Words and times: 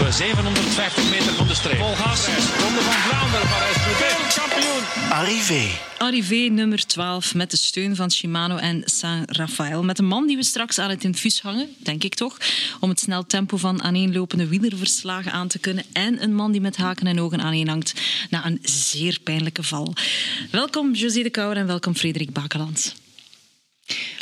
op 0.00 0.12
750 0.12 1.10
meter 1.10 1.34
van 1.34 1.46
de 1.46 1.54
streep. 1.54 1.78
Vol 1.78 1.94
gas. 1.94 2.26
Ronde 2.26 2.80
van 2.80 2.92
Vlaanderen, 2.92 3.48
Parijs-Roubaix. 3.48 4.34
Kampioen. 4.34 5.10
Arrivé. 5.10 5.68
Arrivé 5.98 6.34
nummer 6.34 6.86
12 6.86 7.34
met 7.34 7.50
de 7.50 7.56
steun 7.56 7.96
van 7.96 8.10
Shimano 8.10 8.56
en 8.56 8.82
Saint-Raphaël. 8.84 9.82
Met 9.82 9.98
een 9.98 10.06
man 10.06 10.26
die 10.26 10.36
we 10.36 10.44
straks 10.44 10.78
aan 10.78 10.90
het 10.90 11.04
infuus 11.04 11.40
hangen, 11.40 11.68
denk 11.78 12.04
ik 12.04 12.14
toch, 12.14 12.36
om 12.80 12.88
het 12.88 13.00
snel 13.00 13.26
tempo 13.26 13.56
van 13.56 13.82
aaneenlopende 13.82 14.46
wielerverslagen 14.46 15.32
aan 15.32 15.48
te 15.48 15.58
kunnen. 15.58 15.84
En 15.92 16.22
een 16.22 16.34
man 16.34 16.52
die 16.52 16.60
met 16.60 16.76
haken 16.76 17.06
en 17.06 17.20
ogen 17.20 17.40
aaneenhangt 17.40 17.92
na 18.30 18.46
een 18.46 18.58
zeer 18.62 19.18
pijnlijke 19.22 19.62
val. 19.62 19.94
Welkom 20.50 20.94
José 20.94 21.22
de 21.22 21.30
Kouwer 21.30 21.56
en 21.56 21.66
welkom 21.66 21.94
Frederik 21.94 22.32
Bakeland. 22.32 22.94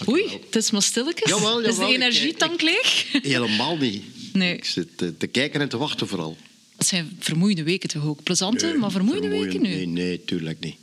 Oei, 0.08 0.40
het 0.46 0.56
is 0.56 0.70
maar 0.70 0.82
stilletjes. 0.82 1.30
Jawel, 1.30 1.60
Is 1.60 1.76
de 1.76 1.86
energietank 1.86 2.62
leeg? 2.62 3.06
Helemaal 3.22 3.76
niet. 3.76 4.13
Nee. 4.36 4.56
Ik 4.56 4.64
zit 4.64 5.02
eh, 5.02 5.08
te 5.18 5.26
kijken 5.26 5.60
en 5.60 5.68
te 5.68 5.76
wachten 5.76 6.08
vooral. 6.08 6.36
Het 6.76 6.86
zijn 6.86 7.16
vermoeide 7.18 7.62
weken 7.62 7.88
toch 7.88 8.06
ook? 8.06 8.22
Plezante, 8.22 8.76
maar 8.78 8.90
vermoeide 8.90 9.28
weken 9.28 9.62
nu. 9.62 9.68
Nee, 9.68 9.86
nee, 9.86 10.24
tuurlijk 10.24 10.60
niet. 10.60 10.76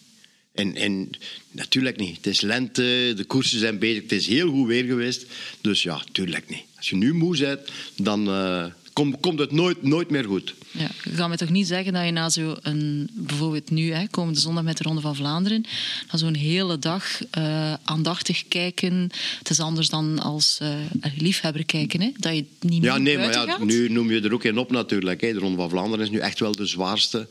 En, 0.53 0.75
en 0.75 1.09
natuurlijk 1.51 1.97
niet. 1.97 2.15
Het 2.15 2.27
is 2.27 2.41
lente, 2.41 3.13
de 3.15 3.23
koersen 3.27 3.59
zijn 3.59 3.79
bezig, 3.79 4.01
het 4.01 4.11
is 4.11 4.27
heel 4.27 4.49
goed 4.49 4.67
weer 4.67 4.83
geweest. 4.83 5.25
Dus 5.61 5.83
ja, 5.83 6.03
tuurlijk 6.11 6.49
niet. 6.49 6.63
Als 6.77 6.89
je 6.89 6.95
nu 6.95 7.13
moe 7.13 7.37
bent, 7.37 7.59
dan 7.95 8.27
eh, 8.27 8.65
kom- 8.93 9.19
komt 9.19 9.39
het 9.39 9.51
nooit, 9.51 9.83
nooit 9.83 10.09
meer 10.09 10.23
goed. 10.25 10.53
Ja, 10.71 10.87
je 11.03 11.09
gaat 11.11 11.27
mij 11.27 11.37
toch 11.37 11.49
niet 11.49 11.67
zeggen 11.67 11.93
dat 11.93 12.05
je 12.05 12.11
na 12.11 12.29
zo'n, 12.29 13.09
bijvoorbeeld 13.13 13.69
nu, 13.69 13.91
hè, 13.93 14.07
komende 14.07 14.39
zondag 14.39 14.63
met 14.63 14.77
de 14.77 14.83
Ronde 14.83 15.01
van 15.01 15.15
Vlaanderen, 15.15 15.65
na 16.11 16.17
zo'n 16.17 16.33
hele 16.33 16.79
dag 16.79 17.21
eh, 17.31 17.73
aandachtig 17.83 18.47
kijken, 18.47 19.09
het 19.37 19.49
is 19.49 19.59
anders 19.59 19.89
dan 19.89 20.19
als 20.19 20.57
eh, 20.61 20.69
liefhebber 21.17 21.65
kijken, 21.65 22.01
hè, 22.01 22.11
dat 22.17 22.35
je 22.35 22.45
niet 22.59 22.83
Ja, 22.83 22.93
meer 22.93 23.01
nee, 23.01 23.17
maar 23.17 23.31
ja, 23.33 23.45
gaat? 23.45 23.63
nu 23.63 23.89
noem 23.89 24.11
je 24.11 24.21
er 24.21 24.33
ook 24.33 24.43
een 24.43 24.57
op 24.57 24.71
natuurlijk. 24.71 25.21
Hè. 25.21 25.33
De 25.33 25.39
Ronde 25.39 25.57
van 25.57 25.69
Vlaanderen 25.69 26.05
is 26.05 26.11
nu 26.11 26.17
echt 26.19 26.39
wel 26.39 26.51
de 26.51 26.65
zwaarste 26.65 27.27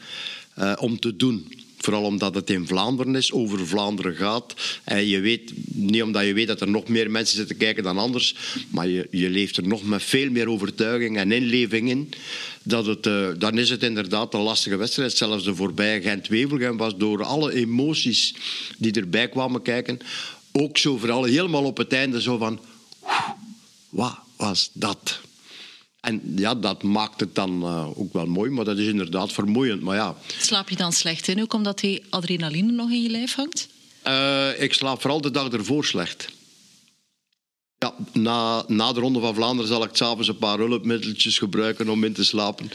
eh, 0.55 0.73
om 0.79 0.99
te 1.01 1.17
doen. 1.17 1.53
Vooral 1.81 2.03
omdat 2.03 2.35
het 2.35 2.51
in 2.51 2.67
Vlaanderen 2.67 3.17
is, 3.17 3.33
over 3.33 3.67
Vlaanderen 3.67 4.15
gaat. 4.15 4.55
En 4.85 5.07
je 5.07 5.21
weet, 5.21 5.53
niet 5.65 6.03
omdat 6.03 6.27
je 6.27 6.33
weet 6.33 6.47
dat 6.47 6.61
er 6.61 6.71
nog 6.71 6.89
meer 6.89 7.11
mensen 7.11 7.37
zitten 7.37 7.57
kijken 7.57 7.83
dan 7.83 7.99
anders, 7.99 8.35
maar 8.69 8.89
je, 8.89 9.09
je 9.11 9.31
leeft 9.31 9.57
er 9.57 9.67
nog 9.67 9.85
met 9.85 10.03
veel 10.03 10.31
meer 10.31 10.49
overtuiging 10.49 11.17
en 11.17 11.33
inleving 11.33 11.91
in. 11.91 12.13
Dat 12.63 12.87
het, 12.87 13.07
eh, 13.07 13.29
dan 13.39 13.59
is 13.59 13.71
het 13.71 13.83
inderdaad 13.83 14.35
een 14.35 14.41
lastige 14.41 14.77
wedstrijd. 14.77 15.17
Zelfs 15.17 15.45
de 15.45 15.55
voorbije 15.55 16.01
Gent-Wevelgem 16.01 16.77
was 16.77 16.97
door 16.97 17.25
alle 17.25 17.55
emoties 17.55 18.35
die 18.79 18.93
erbij 18.93 19.29
kwamen 19.29 19.63
kijken, 19.63 19.99
ook 20.53 20.79
zo 20.79 20.97
vooral 20.97 21.25
helemaal 21.25 21.65
op 21.65 21.77
het 21.77 21.93
einde 21.93 22.23
zo 22.23 22.37
van... 22.37 22.61
Wat 23.89 24.19
was 24.37 24.71
dat? 24.73 25.21
En 26.01 26.33
ja, 26.37 26.55
dat 26.55 26.83
maakt 26.83 27.21
het 27.21 27.35
dan 27.35 27.63
eh, 27.63 27.99
ook 27.99 28.13
wel 28.13 28.27
mooi, 28.27 28.51
maar 28.51 28.65
dat 28.65 28.79
is 28.79 28.87
inderdaad 28.87 29.33
vermoeiend. 29.33 29.83
Maar 29.83 29.97
ja, 29.97 30.17
Slaap 30.39 30.69
je 30.69 30.77
dan 30.77 30.93
slecht 30.93 31.29
in, 31.29 31.41
ook 31.43 31.53
omdat 31.55 31.79
die 31.79 32.03
adrenaline 32.11 32.73
nog 32.73 32.91
in 32.91 33.03
je 33.03 33.09
lijf 33.11 33.35
hangt? 33.35 33.69
eh, 34.03 34.63
ik 34.63 34.75
slaap 34.75 35.01
vooral 35.01 35.21
de 35.21 35.31
dag 35.31 35.49
ervoor 35.49 35.85
slecht. 35.85 36.29
Ja, 37.79 37.95
na, 38.13 38.65
na 38.67 38.93
de 38.93 39.01
Ronde 39.01 39.21
van 39.21 39.35
Vlaanderen 39.35 39.71
zal 39.71 39.85
ik 39.85 39.91
s'avonds 39.93 40.29
een 40.29 40.37
paar 40.39 40.59
hulpmiddeltjes 40.59 41.39
gebruiken 41.39 41.89
om 41.89 42.05
in 42.05 42.13
te 42.13 42.25
slapen. 42.25 42.71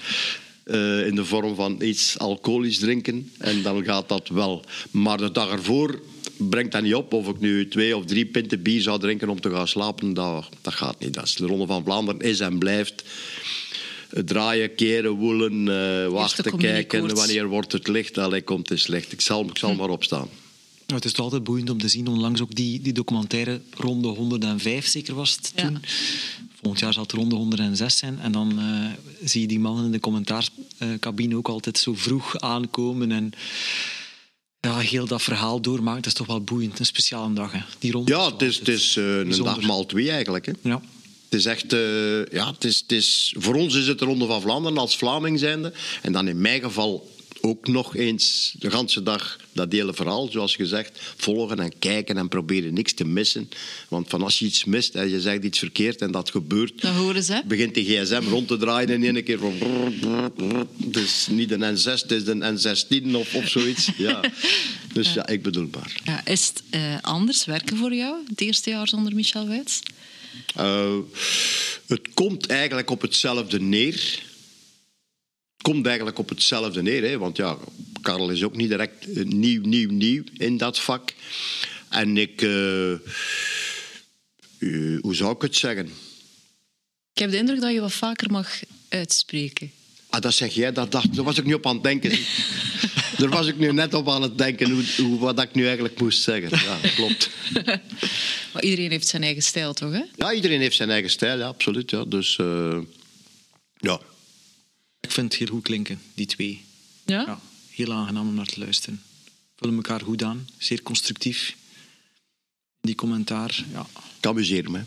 Eh, 0.65 1.07
in 1.07 1.15
de 1.15 1.25
vorm 1.25 1.55
van 1.55 1.81
iets 1.81 2.17
alcoholisch 2.19 2.77
drinken. 2.77 3.31
En 3.37 3.61
dan 3.61 3.83
gaat 3.83 4.09
dat 4.09 4.27
wel. 4.27 4.63
Maar 4.91 5.17
de 5.17 5.31
dag 5.31 5.49
ervoor 5.51 6.01
brengt 6.37 6.71
dat 6.71 6.81
niet 6.81 6.95
op. 6.95 7.13
Of 7.13 7.27
ik 7.27 7.39
nu 7.39 7.67
twee 7.67 7.97
of 7.97 8.05
drie 8.05 8.25
pinten 8.25 8.61
bier 8.61 8.81
zou 8.81 8.99
drinken 8.99 9.29
om 9.29 9.41
te 9.41 9.51
gaan 9.51 9.67
slapen, 9.67 10.13
dat, 10.13 10.49
dat 10.61 10.73
gaat 10.73 10.99
niet. 10.99 11.13
Dat 11.13 11.23
is 11.23 11.35
de 11.35 11.45
Ronde 11.45 11.65
van 11.65 11.83
Vlaanderen 11.83 12.21
is 12.21 12.39
en 12.39 12.57
blijft. 12.57 13.03
Draaien, 14.09 14.75
keren, 14.75 15.11
woelen, 15.11 15.67
eh, 15.67 16.07
wachten, 16.07 16.57
kijken. 16.57 17.15
Wanneer 17.15 17.47
wordt 17.47 17.71
het 17.71 17.87
licht? 17.87 18.17
Allee, 18.17 18.41
komt 18.41 18.69
het 18.69 18.79
slecht. 18.79 19.11
Ik 19.11 19.21
zal, 19.21 19.45
ik 19.45 19.57
zal 19.57 19.75
maar 19.75 19.89
opstaan. 19.89 20.29
Nou, 20.85 20.99
het 20.99 21.05
is 21.05 21.11
toch 21.11 21.23
altijd 21.25 21.43
boeiend 21.43 21.69
om 21.69 21.77
te 21.77 21.87
zien. 21.87 22.07
Onlangs 22.07 22.41
ook 22.41 22.55
die, 22.55 22.81
die 22.81 22.93
documentaire 22.93 23.61
Ronde 23.73 24.07
105, 24.07 24.87
zeker 24.87 25.15
was 25.15 25.35
het 25.35 25.51
Ja. 25.55 25.67
toen. 25.67 25.79
Volgend 26.61 26.79
jaar 26.79 26.93
zal 26.93 27.03
het 27.03 27.11
Ronde 27.11 27.35
106 27.35 27.97
zijn. 27.97 28.19
En 28.19 28.31
dan 28.31 28.59
eh, 28.59 29.27
zie 29.27 29.41
je 29.41 29.47
die 29.47 29.59
mannen 29.59 29.85
in 29.85 29.91
de 29.91 29.99
commentaarscabine 30.77 31.35
ook 31.35 31.47
altijd 31.47 31.77
zo 31.77 31.93
vroeg 31.95 32.39
aankomen. 32.39 33.11
En 33.11 33.31
ja, 34.59 34.77
heel 34.77 35.07
dat 35.07 35.21
verhaal 35.21 35.61
doormaken. 35.61 36.01
Dat 36.01 36.11
is 36.11 36.17
toch 36.17 36.27
wel 36.27 36.41
boeiend. 36.41 36.79
Een 36.79 36.85
speciale 36.85 37.33
dag, 37.33 37.51
hè. 37.51 37.59
Die 37.79 37.91
ronde 37.91 38.11
Ja, 38.11 38.31
het 38.31 38.41
is, 38.41 38.59
het 38.59 38.67
is 38.67 38.97
eh, 38.97 39.17
een 39.17 39.43
dag 39.43 39.61
maal 39.61 39.85
twee 39.85 40.11
eigenlijk. 40.11 40.45
Hè. 40.45 40.51
Ja. 40.61 40.81
Het 41.23 41.39
is 41.39 41.45
echt, 41.45 41.73
eh, 41.73 42.25
ja, 42.25 42.51
het 42.51 42.63
is, 42.63 42.79
het 42.79 42.91
is, 42.91 43.35
voor 43.37 43.55
ons 43.55 43.75
is 43.75 43.87
het 43.87 43.99
de 43.99 44.05
Ronde 44.05 44.25
van 44.25 44.41
Vlaanderen 44.41 44.77
als 44.77 44.97
Vlaming 44.97 45.39
zijnde. 45.39 45.73
En 46.01 46.11
dan 46.11 46.27
in 46.27 46.41
mijn 46.41 46.61
geval 46.61 47.14
ook 47.45 47.67
nog 47.67 47.95
eens 47.95 48.55
de 48.59 48.69
hele 48.69 49.03
dag 49.03 49.37
dat 49.51 49.71
hele 49.71 49.93
verhaal, 49.93 50.27
zoals 50.31 50.55
gezegd, 50.55 50.99
volgen 51.17 51.59
en 51.59 51.79
kijken 51.79 52.17
en 52.17 52.27
proberen 52.27 52.73
niks 52.73 52.93
te 52.93 53.05
missen. 53.05 53.49
Want 53.87 54.09
van 54.09 54.21
als 54.21 54.39
je 54.39 54.45
iets 54.45 54.65
mist 54.65 54.95
en 54.95 55.09
je 55.09 55.21
zegt 55.21 55.43
iets 55.43 55.59
verkeerd 55.59 56.01
en 56.01 56.11
dat 56.11 56.29
gebeurt, 56.29 56.81
horen 56.81 57.23
ze. 57.23 57.41
begint 57.47 57.73
die 57.73 57.85
gsm 57.85 58.23
rond 58.29 58.47
te 58.47 58.57
draaien 58.57 59.03
in 59.03 59.15
één 59.15 59.23
keer 59.23 59.39
van... 59.39 59.53
Het 60.85 60.97
is 60.97 61.27
niet 61.29 61.51
een 61.51 61.77
N6, 61.77 61.83
het 61.83 62.11
is 62.11 62.27
een 62.27 62.57
N16 62.57 63.15
of, 63.15 63.35
of 63.35 63.47
zoiets. 63.47 63.89
Ja. 63.97 64.19
Dus 64.93 65.13
ja, 65.13 65.27
ik 65.27 65.41
bedoel 65.41 65.67
maar. 65.71 66.01
Ja, 66.03 66.25
is 66.25 66.47
het 66.47 66.63
eh, 66.69 66.97
anders 67.01 67.45
werken 67.45 67.77
voor 67.77 67.93
jou, 67.93 68.15
het 68.27 68.41
eerste 68.41 68.69
jaar 68.69 68.87
zonder 68.87 69.15
Michel 69.15 69.47
Wuits? 69.47 69.79
Eh, 70.55 70.97
het 71.87 72.07
komt 72.13 72.45
eigenlijk 72.45 72.89
op 72.89 73.01
hetzelfde 73.01 73.61
neer. 73.61 74.23
Komt 75.65 75.85
eigenlijk 75.85 76.19
op 76.19 76.29
hetzelfde 76.29 76.81
neer. 76.81 77.03
Hè? 77.03 77.17
Want 77.17 77.37
ja, 77.37 77.57
Karel 78.01 78.29
is 78.29 78.43
ook 78.43 78.55
niet 78.55 78.69
direct 78.69 79.11
eh, 79.11 79.23
nieuw, 79.23 79.61
nieuw, 79.61 79.89
nieuw 79.89 80.23
in 80.37 80.57
dat 80.57 80.79
vak. 80.79 81.13
En 81.89 82.17
ik... 82.17 82.41
eh, 82.41 82.91
eh, 82.91 82.99
hoe 85.01 85.15
zou 85.15 85.35
ik 85.35 85.41
het 85.41 85.55
zeggen? 85.55 85.85
Ik 87.13 87.21
heb 87.21 87.31
de 87.31 87.37
indruk 87.37 87.61
dat 87.61 87.73
je 87.73 87.79
wat 87.79 87.93
vaker 87.93 88.31
mag 88.31 88.59
uitspreken. 88.89 89.71
Ah, 90.09 90.21
dat 90.21 90.33
zeg 90.33 90.53
jij, 90.53 90.71
dat, 90.71 90.91
dacht, 90.91 91.15
daar 91.15 91.25
was 91.25 91.37
ik 91.37 91.45
nu 91.45 91.53
op 91.53 91.67
aan 91.67 91.73
het 91.73 91.83
denken. 91.83 92.11
Daar 93.17 93.29
was 93.29 93.47
ik 93.47 93.57
nu 93.57 93.71
net 93.71 93.93
op 93.93 94.09
aan 94.09 94.21
het 94.21 94.37
denken, 94.37 94.69
hoe, 94.71 94.83
hoe, 94.97 95.19
wat 95.19 95.41
ik 95.41 95.53
nu 95.53 95.65
eigenlijk 95.65 95.99
moest 95.99 96.21
zeggen. 96.21 96.59
Ja, 96.65 96.89
klopt. 96.95 97.29
Maar 98.53 98.63
iedereen 98.63 98.91
heeft 98.91 99.07
zijn 99.07 99.23
eigen 99.23 99.43
stijl, 99.43 99.73
toch? 99.73 99.91
Hè? 99.91 100.01
Ja, 100.15 100.33
iedereen 100.33 100.59
heeft 100.59 100.75
zijn 100.75 100.89
eigen 100.89 101.09
stijl, 101.09 101.37
ja, 101.37 101.47
absoluut. 101.47 101.91
Ja. 101.91 102.05
Dus 102.05 102.35
ja, 103.77 103.99
Ik 105.05 105.11
vind 105.11 105.31
het 105.31 105.41
heel 105.41 105.55
goed 105.55 105.63
klinken, 105.63 106.01
die 106.13 106.25
twee. 106.25 106.63
Ja? 107.05 107.21
Ja, 107.21 107.39
heel 107.69 107.93
aangenaam 107.93 108.27
om 108.27 108.33
naar 108.33 108.45
te 108.45 108.59
luisteren. 108.59 109.01
Vullen 109.55 109.75
elkaar 109.75 110.01
goed 110.01 110.23
aan. 110.23 110.47
Zeer 110.57 110.81
constructief. 110.81 111.55
Die 112.81 112.95
commentaar, 112.95 113.63
ja. 113.71 113.87
ik 114.17 114.25
amuseer 114.25 114.71
me. 114.71 114.81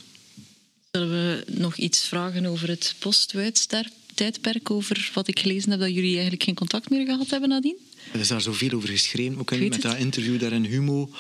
Zullen 0.91 1.11
we 1.11 1.45
nog 1.47 1.77
iets 1.77 2.07
vragen 2.07 2.47
over 2.47 2.69
het 2.69 2.95
post-tijdperk? 2.99 4.71
Over 4.71 5.11
wat 5.15 5.29
ik 5.29 5.39
gelezen 5.39 5.71
heb, 5.71 5.81
dat 5.81 5.95
jullie 5.95 6.13
eigenlijk 6.13 6.43
geen 6.43 6.55
contact 6.55 6.91
meer 6.91 7.07
gehad 7.07 7.31
hebben 7.31 7.49
nadien? 7.49 7.77
Er 8.13 8.21
is 8.21 8.29
daar 8.29 8.41
zoveel 8.41 8.73
over 8.73 8.89
geschreven. 8.89 9.39
Ook 9.39 9.51
met 9.51 9.73
het. 9.73 9.83
dat 9.83 9.97
interview 9.97 10.41
daar 10.41 10.53
in 10.53 10.65
Humo. 10.65 11.11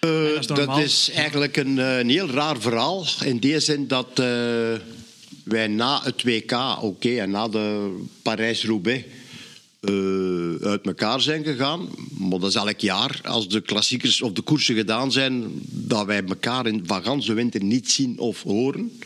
dat 0.00 0.38
is 0.38 0.46
Dat 0.46 0.78
is 0.78 1.10
eigenlijk 1.10 1.56
een, 1.56 1.78
eh, 1.78 1.98
een 1.98 2.08
heel 2.08 2.28
raar 2.28 2.60
verhaal. 2.60 3.06
In 3.24 3.38
die 3.38 3.60
zin 3.60 3.88
dat 3.88 4.18
eh, 4.18 4.74
wij 5.46 5.66
na 5.66 6.00
het 6.02 6.22
WK, 6.22 6.52
oké, 6.82 7.16
en 7.16 7.30
na 7.30 7.48
de 7.48 7.96
Parijs-Roubaix 8.22 9.04
eh, 9.80 10.68
uit 10.68 10.86
elkaar 10.86 11.20
zijn 11.20 11.44
gegaan. 11.44 11.88
Maar 12.18 12.38
dat 12.38 12.48
is 12.48 12.54
elk 12.54 12.80
jaar, 12.80 13.20
als 13.22 13.48
de 13.48 13.60
klassiekers 13.60 14.22
of 14.22 14.32
de 14.32 14.42
koersen 14.42 14.74
gedaan 14.74 15.12
zijn, 15.12 15.50
dat 15.62 16.06
wij 16.06 16.24
elkaar 16.24 16.66
in 16.66 16.82
van 16.86 17.02
gans 17.02 17.26
de 17.26 17.32
winter 17.32 17.62
niet 17.62 17.90
zien 17.90 18.18
of 18.18 18.42
horen. 18.42 18.98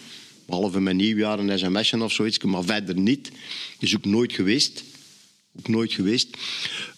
Behalve 0.47 0.81
met 0.81 0.95
nieuwjaar 0.95 1.39
en 1.39 1.59
sms'en 1.59 2.03
of 2.03 2.13
zoiets, 2.13 2.39
maar 2.39 2.65
verder 2.65 2.99
niet. 2.99 3.31
Is 3.79 3.97
ook 3.97 4.05
nooit 4.05 4.33
geweest. 4.33 4.85
Ook 5.59 5.69
nooit 5.69 5.93
geweest. 5.93 6.29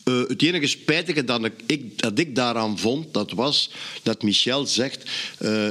Eh, 0.05 0.23
het 0.29 0.43
enige 0.43 0.67
spijtige 0.67 1.25
dat 1.25 1.45
ik, 1.67 1.89
ik 2.19 2.35
daaraan 2.35 2.79
vond, 2.79 3.15
dat 3.15 3.33
was 3.33 3.71
dat 4.03 4.23
Michel 4.23 4.67
zegt... 4.67 5.11
eh, 5.39 5.69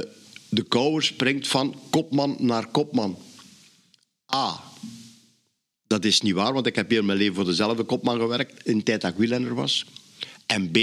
de 0.48 0.62
kouwer 0.68 1.02
springt 1.02 1.48
van 1.48 1.74
kopman 1.90 2.36
naar 2.38 2.66
kopman. 2.66 3.18
A. 4.34 4.62
Dat 5.86 6.04
is 6.04 6.20
niet 6.20 6.34
waar, 6.34 6.52
want 6.52 6.66
ik 6.66 6.76
heb 6.76 6.90
heel 6.90 7.02
mijn 7.02 7.18
leven 7.18 7.34
voor 7.34 7.44
dezelfde 7.44 7.82
kopman 7.82 8.18
gewerkt... 8.20 8.66
in 8.66 8.76
de 8.78 8.82
tijd 8.82 9.00
dat 9.00 9.10
ik 9.10 9.16
wielrenner 9.16 9.54
was. 9.54 9.84
En 10.46 10.70
B. 10.70 10.76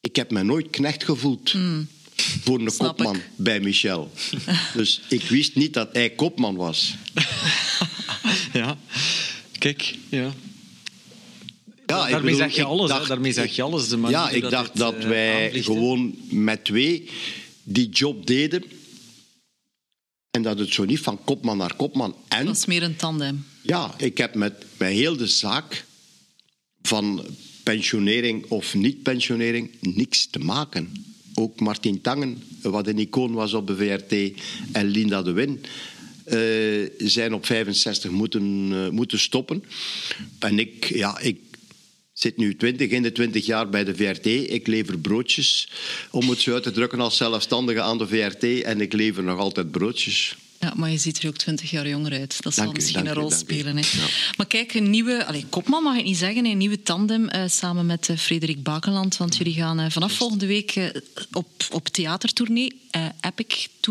Ik 0.00 0.16
heb 0.16 0.30
me 0.30 0.42
nooit 0.42 0.70
knecht 0.70 1.04
gevoeld... 1.04 1.54
Voor 2.42 2.60
een 2.60 2.70
Snap 2.70 2.96
kopman 2.96 3.16
ik. 3.16 3.22
bij 3.36 3.60
Michel. 3.60 4.12
Dus 4.74 5.00
ik 5.08 5.22
wist 5.22 5.54
niet 5.54 5.74
dat 5.74 5.88
hij 5.92 6.10
kopman 6.10 6.56
was. 6.56 6.94
Ja. 8.52 8.78
Kijk, 9.58 9.94
ja. 10.08 10.18
Ja, 10.18 10.26
ik 10.26 10.34
Daarmee 11.86 12.20
bedoel, 12.20 12.36
zeg 12.38 12.54
je 12.54 12.64
alles, 12.64 12.88
dacht- 12.88 13.08
Daarmee 13.08 13.32
zeg 13.32 13.56
je 13.56 13.62
alles, 13.62 13.88
de 13.88 13.98
Ja, 14.08 14.30
ik 14.30 14.42
dat 14.42 14.50
dacht 14.50 14.76
dat 14.76 14.94
eh, 14.94 15.08
wij 15.08 15.50
gewoon 15.62 16.14
met 16.30 16.64
twee 16.64 17.08
die 17.62 17.88
job 17.88 18.26
deden. 18.26 18.64
En 20.38 20.44
dat 20.44 20.58
het 20.58 20.72
zo 20.72 20.84
niet 20.84 21.00
van 21.00 21.24
kopman 21.24 21.56
naar 21.56 21.74
kopman. 21.74 22.16
En 22.28 22.46
Dat 22.46 22.56
is 22.56 22.66
meer 22.66 22.82
een 22.82 22.96
tandem. 22.96 23.44
ja, 23.62 23.94
ik 23.96 24.18
heb 24.18 24.34
met, 24.34 24.64
met 24.76 24.88
heel 24.88 25.16
de 25.16 25.26
zaak 25.26 25.84
van 26.82 27.26
pensionering 27.62 28.44
of 28.48 28.74
niet-pensionering 28.74 29.70
niks 29.80 30.26
te 30.26 30.38
maken. 30.38 30.92
Ook 31.34 31.60
Martin 31.60 32.00
Tangen, 32.00 32.42
wat 32.62 32.86
een 32.86 32.98
icoon 32.98 33.32
was 33.32 33.54
op 33.54 33.66
de 33.66 33.76
VRT, 33.76 34.40
en 34.72 34.86
Linda 34.86 35.22
de 35.22 35.32
Win, 35.32 35.60
eh, 36.24 37.08
zijn 37.08 37.34
op 37.34 37.46
65 37.46 38.10
moeten, 38.10 38.68
eh, 38.72 38.88
moeten 38.88 39.18
stoppen. 39.18 39.64
En 40.38 40.58
ik, 40.58 40.84
ja, 40.84 41.18
ik 41.18 41.38
zit 42.18 42.36
nu 42.36 42.56
20, 42.56 42.90
in 42.90 43.02
de 43.02 43.12
20 43.12 43.46
jaar 43.46 43.68
bij 43.68 43.84
de 43.84 43.94
VRT. 43.94 44.26
Ik 44.26 44.66
lever 44.66 44.98
broodjes, 44.98 45.68
om 46.10 46.28
het 46.30 46.40
zo 46.40 46.52
uit 46.54 46.62
te 46.62 46.70
drukken, 46.70 47.00
als 47.00 47.16
zelfstandige 47.16 47.80
aan 47.80 47.98
de 47.98 48.06
VRT. 48.06 48.62
En 48.62 48.80
ik 48.80 48.92
lever 48.92 49.22
nog 49.22 49.38
altijd 49.38 49.70
broodjes. 49.70 50.36
Ja, 50.60 50.72
maar 50.76 50.90
je 50.90 50.98
ziet 50.98 51.22
er 51.22 51.28
ook 51.28 51.36
twintig 51.36 51.70
jaar 51.70 51.88
jonger 51.88 52.12
uit. 52.12 52.42
Dat 52.42 52.54
zal 52.54 52.64
Dank 52.64 52.76
misschien 52.76 53.06
een 53.06 53.14
rol 53.14 53.32
u. 53.32 53.34
spelen. 53.34 53.76
Hè. 53.76 53.82
Ja. 54.00 54.06
Maar 54.36 54.46
kijk, 54.46 54.74
een 54.74 54.90
nieuwe... 54.90 55.24
Allez, 55.24 55.42
kopman 55.48 55.82
mag 55.82 55.96
ik 55.96 56.04
niet 56.04 56.16
zeggen. 56.16 56.46
Een 56.46 56.56
nieuwe 56.58 56.82
tandem 56.82 57.28
eh, 57.28 57.42
samen 57.48 57.86
met 57.86 58.08
eh, 58.08 58.16
Frederik 58.16 58.62
Bakeland. 58.62 59.16
Want 59.16 59.36
jullie 59.36 59.52
gaan 59.54 59.78
eh, 59.80 59.90
vanaf 59.90 60.12
volgende 60.12 60.46
week 60.46 60.92
op, 61.32 61.48
op 61.70 61.88
theatertournee. 61.88 62.80
eh, 62.90 63.06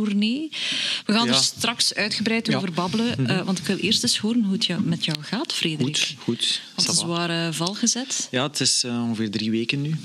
We 0.06 1.14
gaan 1.14 1.26
Ja. 1.28 1.34
er 1.34 1.42
straks 1.44 1.94
uitgebreid 1.94 2.48
Ja. 2.48 2.56
over 2.58 2.72
babbelen. 2.72 3.28
eh, 3.28 3.42
want 3.46 3.60
ik 3.60 3.66
wil 3.66 3.78
eerst 3.78 4.04
eens 4.04 4.18
horen 4.18 4.44
hoe 4.44 4.54
het 4.54 4.66
jou, 4.66 4.82
met 4.82 5.06
jou 5.06 5.18
gaat, 5.22 5.54
Frederik. 5.54 5.98
Goed, 5.98 6.16
goed. 6.20 6.62
Want 6.76 6.88
Ça 6.88 6.90
het 6.90 6.96
is 6.96 7.02
va. 7.02 7.08
waar 7.08 7.30
eh, 7.48 7.54
val 7.54 7.74
gezet. 7.74 8.28
Ja, 8.32 8.48
het 8.48 8.60
is 8.60 8.84
eh, 8.84 9.02
ongeveer 9.04 9.32
drie 9.32 9.52
weken 9.52 9.82
nu. 9.82 9.96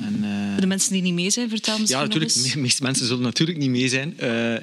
En, 0.00 0.24
De 0.60 0.66
mensen 0.66 0.92
die 0.92 1.02
niet 1.02 1.14
mee 1.14 1.30
zijn, 1.30 1.48
vertel 1.48 1.78
misschien 1.78 2.00
ja, 2.00 2.06
natuurlijk. 2.06 2.52
De 2.52 2.58
meeste 2.58 2.82
mensen 2.82 3.06
zullen 3.06 3.22
natuurlijk 3.22 3.58
niet 3.58 3.70
mee 3.70 3.88
zijn. 3.88 4.14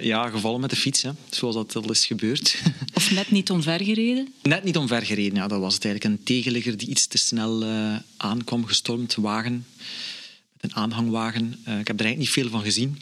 Ja, 0.02 0.30
gevallen 0.30 0.60
met 0.62 0.70
de 0.70 0.76
fiets, 0.76 1.02
hè, 1.02 1.12
zoals 1.30 1.56
dat 1.56 1.76
al 1.76 1.92
is 1.92 2.06
gebeurd. 2.06 2.56
Of 2.94 3.12
net 3.12 3.32
niet 3.32 3.50
omvergereden. 3.52 4.28
Net 4.42 4.64
niet 4.64 4.78
omvergereden. 4.78 5.36
Ja, 5.36 5.48
dat 5.48 5.60
was 5.60 5.74
het 5.74 5.86
eigenlijk 5.86 6.16
een 6.16 6.24
tegenligger 6.26 6.78
die 6.78 6.88
iets 6.88 7.08
te 7.08 7.18
snel 7.18 7.64
aankwam 8.18 8.66
gestormd. 8.66 9.16
Wagen, 9.16 9.66
met 10.62 10.72
een 10.72 10.76
aanhangwagen. 10.76 11.52
Ik 11.54 11.88
heb 11.88 12.00
er 12.00 12.06
eigenlijk 12.06 12.18
niet 12.18 12.30
veel 12.30 12.50
van 12.50 12.62
gezien. 12.62 13.02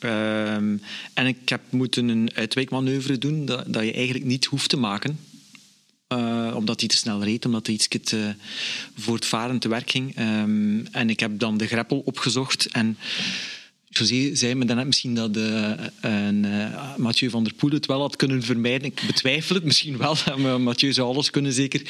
Ehm, 0.00 0.76
en 1.14 1.26
ik 1.26 1.48
heb 1.48 1.60
moeten 1.70 2.08
een 2.08 2.30
uitwijkmanoeuvre 2.34 3.18
doen 3.18 3.44
dat, 3.44 3.64
dat 3.72 3.84
je 3.84 3.92
eigenlijk 3.92 4.24
niet 4.24 4.44
hoeft 4.44 4.68
te 4.68 4.76
maken. 4.76 5.18
Eh, 6.06 6.52
omdat 6.54 6.80
hij 6.80 6.88
te 6.88 6.96
snel 6.96 7.24
reed, 7.24 7.44
omdat 7.44 7.66
hij 7.66 7.74
iets 7.74 7.88
te 7.88 8.34
voortvarend 8.98 9.60
te 9.60 9.68
werk 9.68 9.90
ging. 9.90 10.16
Ehm, 10.16 10.84
en 10.90 11.10
ik 11.10 11.20
heb 11.20 11.38
dan 11.38 11.56
de 11.56 11.66
greppel 11.66 12.02
opgezocht. 12.04 12.66
En 12.66 12.98
José 13.90 14.34
zei 14.34 14.54
me 14.54 14.64
daarnet 14.64 14.86
misschien 14.86 15.14
dat 15.14 15.36
eh, 15.36 15.70
een, 16.00 16.44
eh, 16.44 16.96
Mathieu 16.96 17.30
van 17.30 17.44
der 17.44 17.54
Poel 17.54 17.70
het 17.70 17.86
wel 17.86 18.00
had 18.00 18.16
kunnen 18.16 18.42
vermijden. 18.42 18.86
Ik 18.86 19.02
betwijfel 19.06 19.54
het 19.54 19.64
misschien 19.64 19.96
wel. 19.96 20.16
Mathieu 20.58 20.92
zou 20.92 21.08
alles 21.08 21.30
kunnen, 21.30 21.52
zeker. 21.52 21.82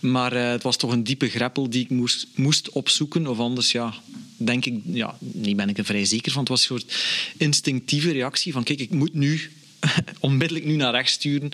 Maar 0.00 0.32
eh, 0.32 0.50
het 0.50 0.62
was 0.62 0.76
toch 0.76 0.92
een 0.92 1.04
diepe 1.04 1.28
greppel 1.28 1.70
die 1.70 1.82
ik 1.82 1.90
moest, 1.90 2.26
moest 2.34 2.70
opzoeken. 2.70 3.26
Of 3.26 3.38
anders, 3.38 3.72
ja, 3.72 3.94
denk 4.36 4.64
ik... 4.64 4.74
Ja, 4.84 5.18
nee, 5.20 5.54
ben 5.54 5.68
ik 5.68 5.78
er 5.78 5.84
vrij 5.84 6.04
zeker 6.04 6.32
van. 6.32 6.40
Het 6.40 6.48
was 6.48 6.60
een 6.60 6.66
soort 6.66 6.94
instinctieve 7.36 8.12
reactie 8.12 8.52
van... 8.52 8.62
Kijk, 8.62 8.80
ik 8.80 8.90
moet 8.90 9.14
nu 9.14 9.50
onmiddellijk 10.20 10.66
nu 10.66 10.76
naar 10.76 10.92
rechts 10.92 11.12
sturen. 11.12 11.50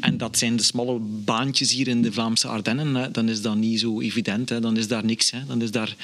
En 0.00 0.18
dat 0.18 0.38
zijn 0.38 0.56
de 0.56 0.62
smalle 0.62 0.98
baantjes 1.00 1.72
hier 1.72 1.88
in 1.88 2.02
de 2.02 2.12
Vlaamse 2.12 2.48
Ardennen. 2.48 3.12
Dan 3.12 3.28
is 3.28 3.42
dat 3.42 3.56
niet 3.56 3.80
zo 3.80 4.00
evident. 4.00 4.48
Hè. 4.48 4.60
Dan 4.60 4.76
is 4.76 4.88
daar 4.88 5.04
niks. 5.04 5.30
Hè. 5.30 5.46
Dan 5.46 5.62
is 5.62 5.70
daar... 5.70 5.96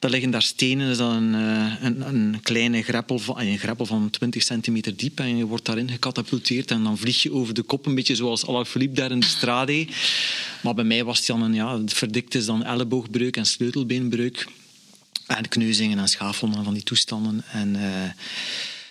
Dan 0.00 0.10
liggen 0.10 0.30
daar 0.30 0.42
stenen, 0.42 0.90
is 0.90 0.96
dat 0.96 1.12
een, 1.12 1.34
eh, 1.34 1.72
een, 1.80 2.08
een 2.08 2.40
kleine 2.42 2.82
greppel 2.82 3.18
van, 3.18 3.40
een 3.40 3.58
greppel 3.58 3.86
van 3.86 4.10
20 4.10 4.42
centimeter 4.42 4.96
diep 4.96 5.20
en 5.20 5.36
je 5.36 5.46
wordt 5.46 5.64
daarin 5.64 5.90
gecatapulteerd 5.90 6.70
en 6.70 6.82
dan 6.82 6.98
vlieg 6.98 7.22
je 7.22 7.32
over 7.32 7.54
de 7.54 7.62
kop, 7.62 7.86
een 7.86 7.94
beetje 7.94 8.14
zoals 8.14 8.46
Alaphilippe 8.46 9.00
daar 9.00 9.10
in 9.10 9.20
de 9.20 9.26
strade. 9.26 9.86
Maar 10.62 10.74
bij 10.74 10.84
mij 10.84 11.04
was 11.04 11.18
het 11.18 11.26
dan 11.26 11.42
een, 11.42 11.54
ja, 11.54 11.80
verdikt 11.86 12.34
is 12.34 12.46
dan 12.46 12.64
elleboogbreuk 12.64 13.36
en 13.36 13.46
sleutelbeenbreuk. 13.46 14.46
En 15.26 15.48
kneuzingen 15.48 15.98
en 15.98 16.08
schaafwonden 16.08 16.64
van 16.64 16.74
die 16.74 16.82
toestanden. 16.82 17.44
En 17.52 17.76
eh, 17.76 18.10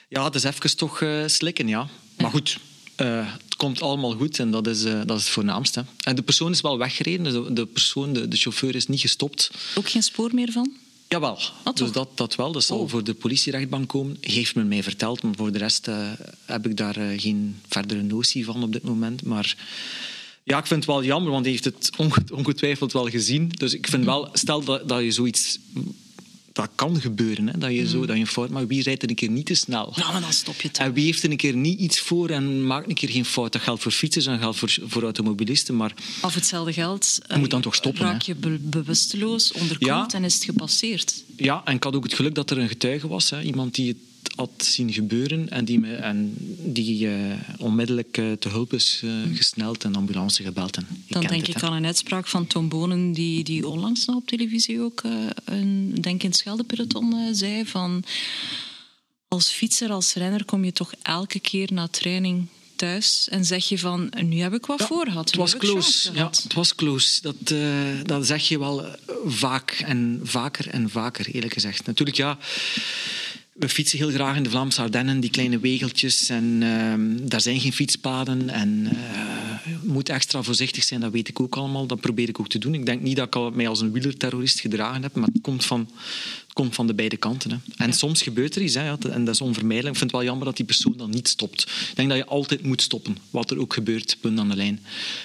ja, 0.09 0.23
het 0.23 0.35
is 0.35 0.43
even 0.43 0.77
toch 0.77 1.01
eh, 1.01 1.23
slikken, 1.25 1.67
ja. 1.67 1.87
Maar 2.17 2.31
goed, 2.31 2.59
het 2.95 3.55
komt 3.57 3.81
allemaal 3.81 4.13
goed 4.13 4.39
en 4.39 4.51
dat 4.51 4.67
is, 4.67 4.81
dat 4.83 5.17
is 5.17 5.23
het 5.23 5.29
voornaamste. 5.29 5.85
En 6.03 6.15
de 6.15 6.21
persoon 6.21 6.51
is 6.51 6.61
wel 6.61 6.77
weggereden, 6.77 7.23
dus 7.23 7.55
de 7.55 7.65
persoon, 7.65 8.13
de, 8.13 8.27
de 8.27 8.37
chauffeur 8.37 8.75
is 8.75 8.87
niet 8.87 9.01
gestopt. 9.01 9.51
Ook 9.75 9.89
geen 9.89 10.03
spoor 10.03 10.29
meer 10.33 10.51
van? 10.51 10.71
Jawel, 11.09 11.37
toch? 11.63 11.73
dus 11.73 11.91
dat, 11.91 12.09
dat 12.17 12.35
wel. 12.35 12.51
Dat 12.51 12.63
zal 12.63 12.79
Oh. 12.79 12.89
voor 12.89 13.03
de 13.03 13.13
politierechtbank 13.13 13.87
komen. 13.87 14.17
Heeft 14.21 14.55
men 14.55 14.67
mij 14.67 14.83
verteld, 14.83 15.23
maar 15.23 15.35
voor 15.35 15.51
de 15.51 15.57
rest 15.57 15.87
eh, 15.87 16.11
heb 16.45 16.65
ik 16.65 16.77
daar 16.77 16.97
eh, 16.97 17.19
geen 17.21 17.59
verdere 17.67 18.01
notie 18.01 18.45
van 18.45 18.63
op 18.63 18.71
dit 18.73 18.83
moment. 18.83 19.23
Maar 19.23 19.55
ja, 20.43 20.57
ik 20.57 20.65
vind 20.65 20.79
het 20.85 20.89
wel 20.93 21.03
jammer, 21.03 21.31
want 21.31 21.43
hij 21.43 21.51
heeft 21.53 21.65
het 21.65 21.89
onge- 21.97 22.23
ongetwijfeld 22.33 22.91
wel 22.93 23.09
gezien. 23.09 23.49
Dus 23.49 23.73
ik 23.73 23.87
vind 23.87 24.05
wel, 24.05 24.29
stel 24.33 24.63
dat, 24.63 24.89
dat 24.89 25.01
je 25.03 25.11
zoiets... 25.11 25.59
Dat 26.59 26.69
kan 26.75 27.01
gebeuren, 27.01 27.47
hè, 27.47 27.57
dat, 27.57 27.71
je 27.71 27.87
zo, 27.87 28.05
dat 28.05 28.17
je 28.17 28.27
fout 28.27 28.49
maakt. 28.49 28.67
Wie 28.67 28.83
rijdt 28.83 29.03
er 29.03 29.09
een 29.09 29.15
keer 29.15 29.29
niet 29.29 29.45
te 29.45 29.53
snel? 29.53 29.93
Nou, 29.95 30.11
maar 30.11 30.21
dan 30.21 30.33
stop 30.33 30.61
je 30.61 30.71
toch. 30.71 30.85
En 30.85 30.93
wie 30.93 31.05
heeft 31.05 31.23
er 31.23 31.31
een 31.31 31.37
keer 31.37 31.55
niet 31.55 31.79
iets 31.79 31.99
voor 31.99 32.29
en 32.29 32.65
maakt 32.67 32.89
een 32.89 32.95
keer 32.95 33.09
geen 33.09 33.25
fout? 33.25 33.51
Dat 33.53 33.61
geldt 33.61 33.81
voor 33.81 33.91
fietsers 33.91 34.25
en 34.25 34.39
geldt 34.39 34.57
voor, 34.57 34.77
voor 34.85 35.03
automobilisten. 35.03 35.75
Maar 35.75 35.93
Of 36.21 36.33
hetzelfde 36.33 36.73
geld. 36.73 37.19
Je 37.29 37.37
moet 37.37 37.49
dan 37.49 37.61
toch 37.61 37.75
stoppen, 37.75 38.01
Raak 38.05 38.21
je 38.21 38.35
be- 38.35 38.57
bewusteloos, 38.61 39.51
onderkoeld 39.51 40.11
Ja. 40.11 40.17
en 40.17 40.23
is 40.23 40.33
het 40.33 40.43
gepasseerd. 40.43 41.23
Ja, 41.37 41.61
en 41.65 41.75
ik 41.75 41.83
had 41.83 41.95
ook 41.95 42.03
het 42.03 42.13
geluk 42.13 42.35
dat 42.35 42.51
er 42.51 42.57
een 42.57 42.67
getuige 42.67 43.07
was. 43.07 43.29
Hè. 43.29 43.41
Iemand 43.41 43.75
die 43.75 43.87
het 43.87 43.97
had 44.35 44.51
zien 44.57 44.93
gebeuren 44.93 45.49
en 45.49 45.65
die, 45.65 45.79
me, 45.79 45.95
en 45.95 46.33
die 46.73 47.07
eh, 47.07 47.15
onmiddellijk 47.57 48.17
eh, 48.17 48.31
te 48.31 48.49
hulp 48.49 48.73
is 48.73 49.01
eh, 49.03 49.11
gesneld 49.33 49.83
en 49.83 49.95
ambulance 49.95 50.43
gebeld. 50.43 50.77
En 50.77 50.87
Dan 51.07 51.21
denk 51.21 51.45
het, 51.45 51.55
ik 51.55 51.61
hè. 51.61 51.67
aan 51.67 51.73
een 51.73 51.85
uitspraak 51.85 52.27
van 52.27 52.47
Tom 52.47 52.69
Bonen, 52.69 53.11
die, 53.11 53.43
die 53.43 53.67
onlangs 53.67 54.05
nog 54.05 54.15
op 54.15 54.27
televisie 54.27 54.81
ook 54.81 55.03
een 55.45 55.95
denk 56.01 56.23
in 56.23 56.29
het 56.29 56.37
Scheldepeloton 56.37 57.35
zei 57.35 57.65
van 57.65 58.03
als 59.27 59.49
fietser, 59.49 59.91
als 59.91 60.13
renner 60.13 60.45
kom 60.45 60.65
je 60.65 60.71
toch 60.71 60.93
elke 61.01 61.39
keer 61.39 61.73
na 61.73 61.87
training 61.87 62.47
thuis 62.75 63.27
en 63.29 63.45
zeg 63.45 63.65
je 63.65 63.79
van 63.79 64.13
nu 64.23 64.39
heb 64.39 64.53
ik 64.53 64.65
wat 64.65 64.79
Ja, 64.79 64.85
voor 64.85 65.05
gehad. 65.05 65.25
Het 65.25 65.35
was 65.35 65.57
close. 65.57 66.11
Ja, 66.13 66.25
het 66.25 66.53
was 66.53 66.75
close. 66.75 67.21
Dat, 67.21 67.53
dat 68.07 68.25
zeg 68.25 68.47
je 68.47 68.59
wel 68.59 68.85
vaak 69.25 69.71
en 69.71 70.19
vaker 70.23 70.67
en 70.67 70.89
vaker, 70.89 71.27
eerlijk 71.27 71.53
gezegd. 71.53 71.85
Natuurlijk, 71.85 72.17
ja. 72.17 72.37
We 73.59 73.69
fietsen 73.69 73.97
heel 73.97 74.09
graag 74.09 74.35
in 74.35 74.43
de 74.43 74.49
Vlaamse 74.49 74.81
Ardennen, 74.81 75.19
die 75.19 75.29
kleine 75.29 75.59
wegeltjes. 75.59 76.29
En 76.29 76.59
ehm, 76.61 77.27
daar 77.27 77.41
zijn 77.41 77.59
geen 77.59 77.73
fietspaden. 77.73 78.49
En 78.49 78.87
eh, 78.91 79.71
je 79.71 79.77
moet 79.83 80.09
extra 80.09 80.41
voorzichtig 80.41 80.83
zijn, 80.83 80.99
dat 80.99 81.11
weet 81.11 81.27
ik 81.27 81.39
ook 81.39 81.55
allemaal. 81.55 81.85
Dat 81.85 81.99
probeer 81.99 82.29
ik 82.29 82.39
ook 82.39 82.47
te 82.47 82.57
doen. 82.57 82.73
Ik 82.73 82.85
denk 82.85 83.01
niet 83.01 83.15
dat 83.15 83.35
ik 83.35 83.55
mij 83.55 83.67
als 83.67 83.81
een 83.81 83.91
wielerterrorist 83.91 84.59
gedragen 84.59 85.01
heb, 85.01 85.15
maar 85.15 85.27
het 85.33 85.41
komt 85.41 85.65
van, 85.65 85.79
het 86.43 86.53
komt 86.53 86.75
van 86.75 86.87
de 86.87 86.93
beide 86.93 87.17
kanten. 87.17 87.51
Hè. 87.51 87.57
En 87.77 87.93
soms 87.93 88.21
gebeurt 88.21 88.55
er 88.55 88.61
iets, 88.61 88.73
hè, 88.73 88.97
en 89.09 89.25
dat 89.25 89.33
is 89.33 89.41
onvermijdelijk. 89.41 89.93
Ik 89.93 89.99
vind 89.99 90.11
het 90.11 90.19
wel 90.19 90.29
jammer 90.29 90.45
dat 90.45 90.57
die 90.57 90.65
persoon 90.65 90.93
dan 90.97 91.09
niet 91.09 91.27
stopt. 91.27 91.61
Ik 91.61 91.95
denk 91.95 92.09
dat 92.09 92.17
je 92.17 92.25
altijd 92.25 92.63
moet 92.63 92.81
stoppen, 92.81 93.17
wat 93.29 93.51
er 93.51 93.59
ook 93.59 93.73
gebeurt, 93.73 94.17
punt 94.21 94.39
aan 94.39 94.49
de 94.49 94.55
lijn. 94.55 94.79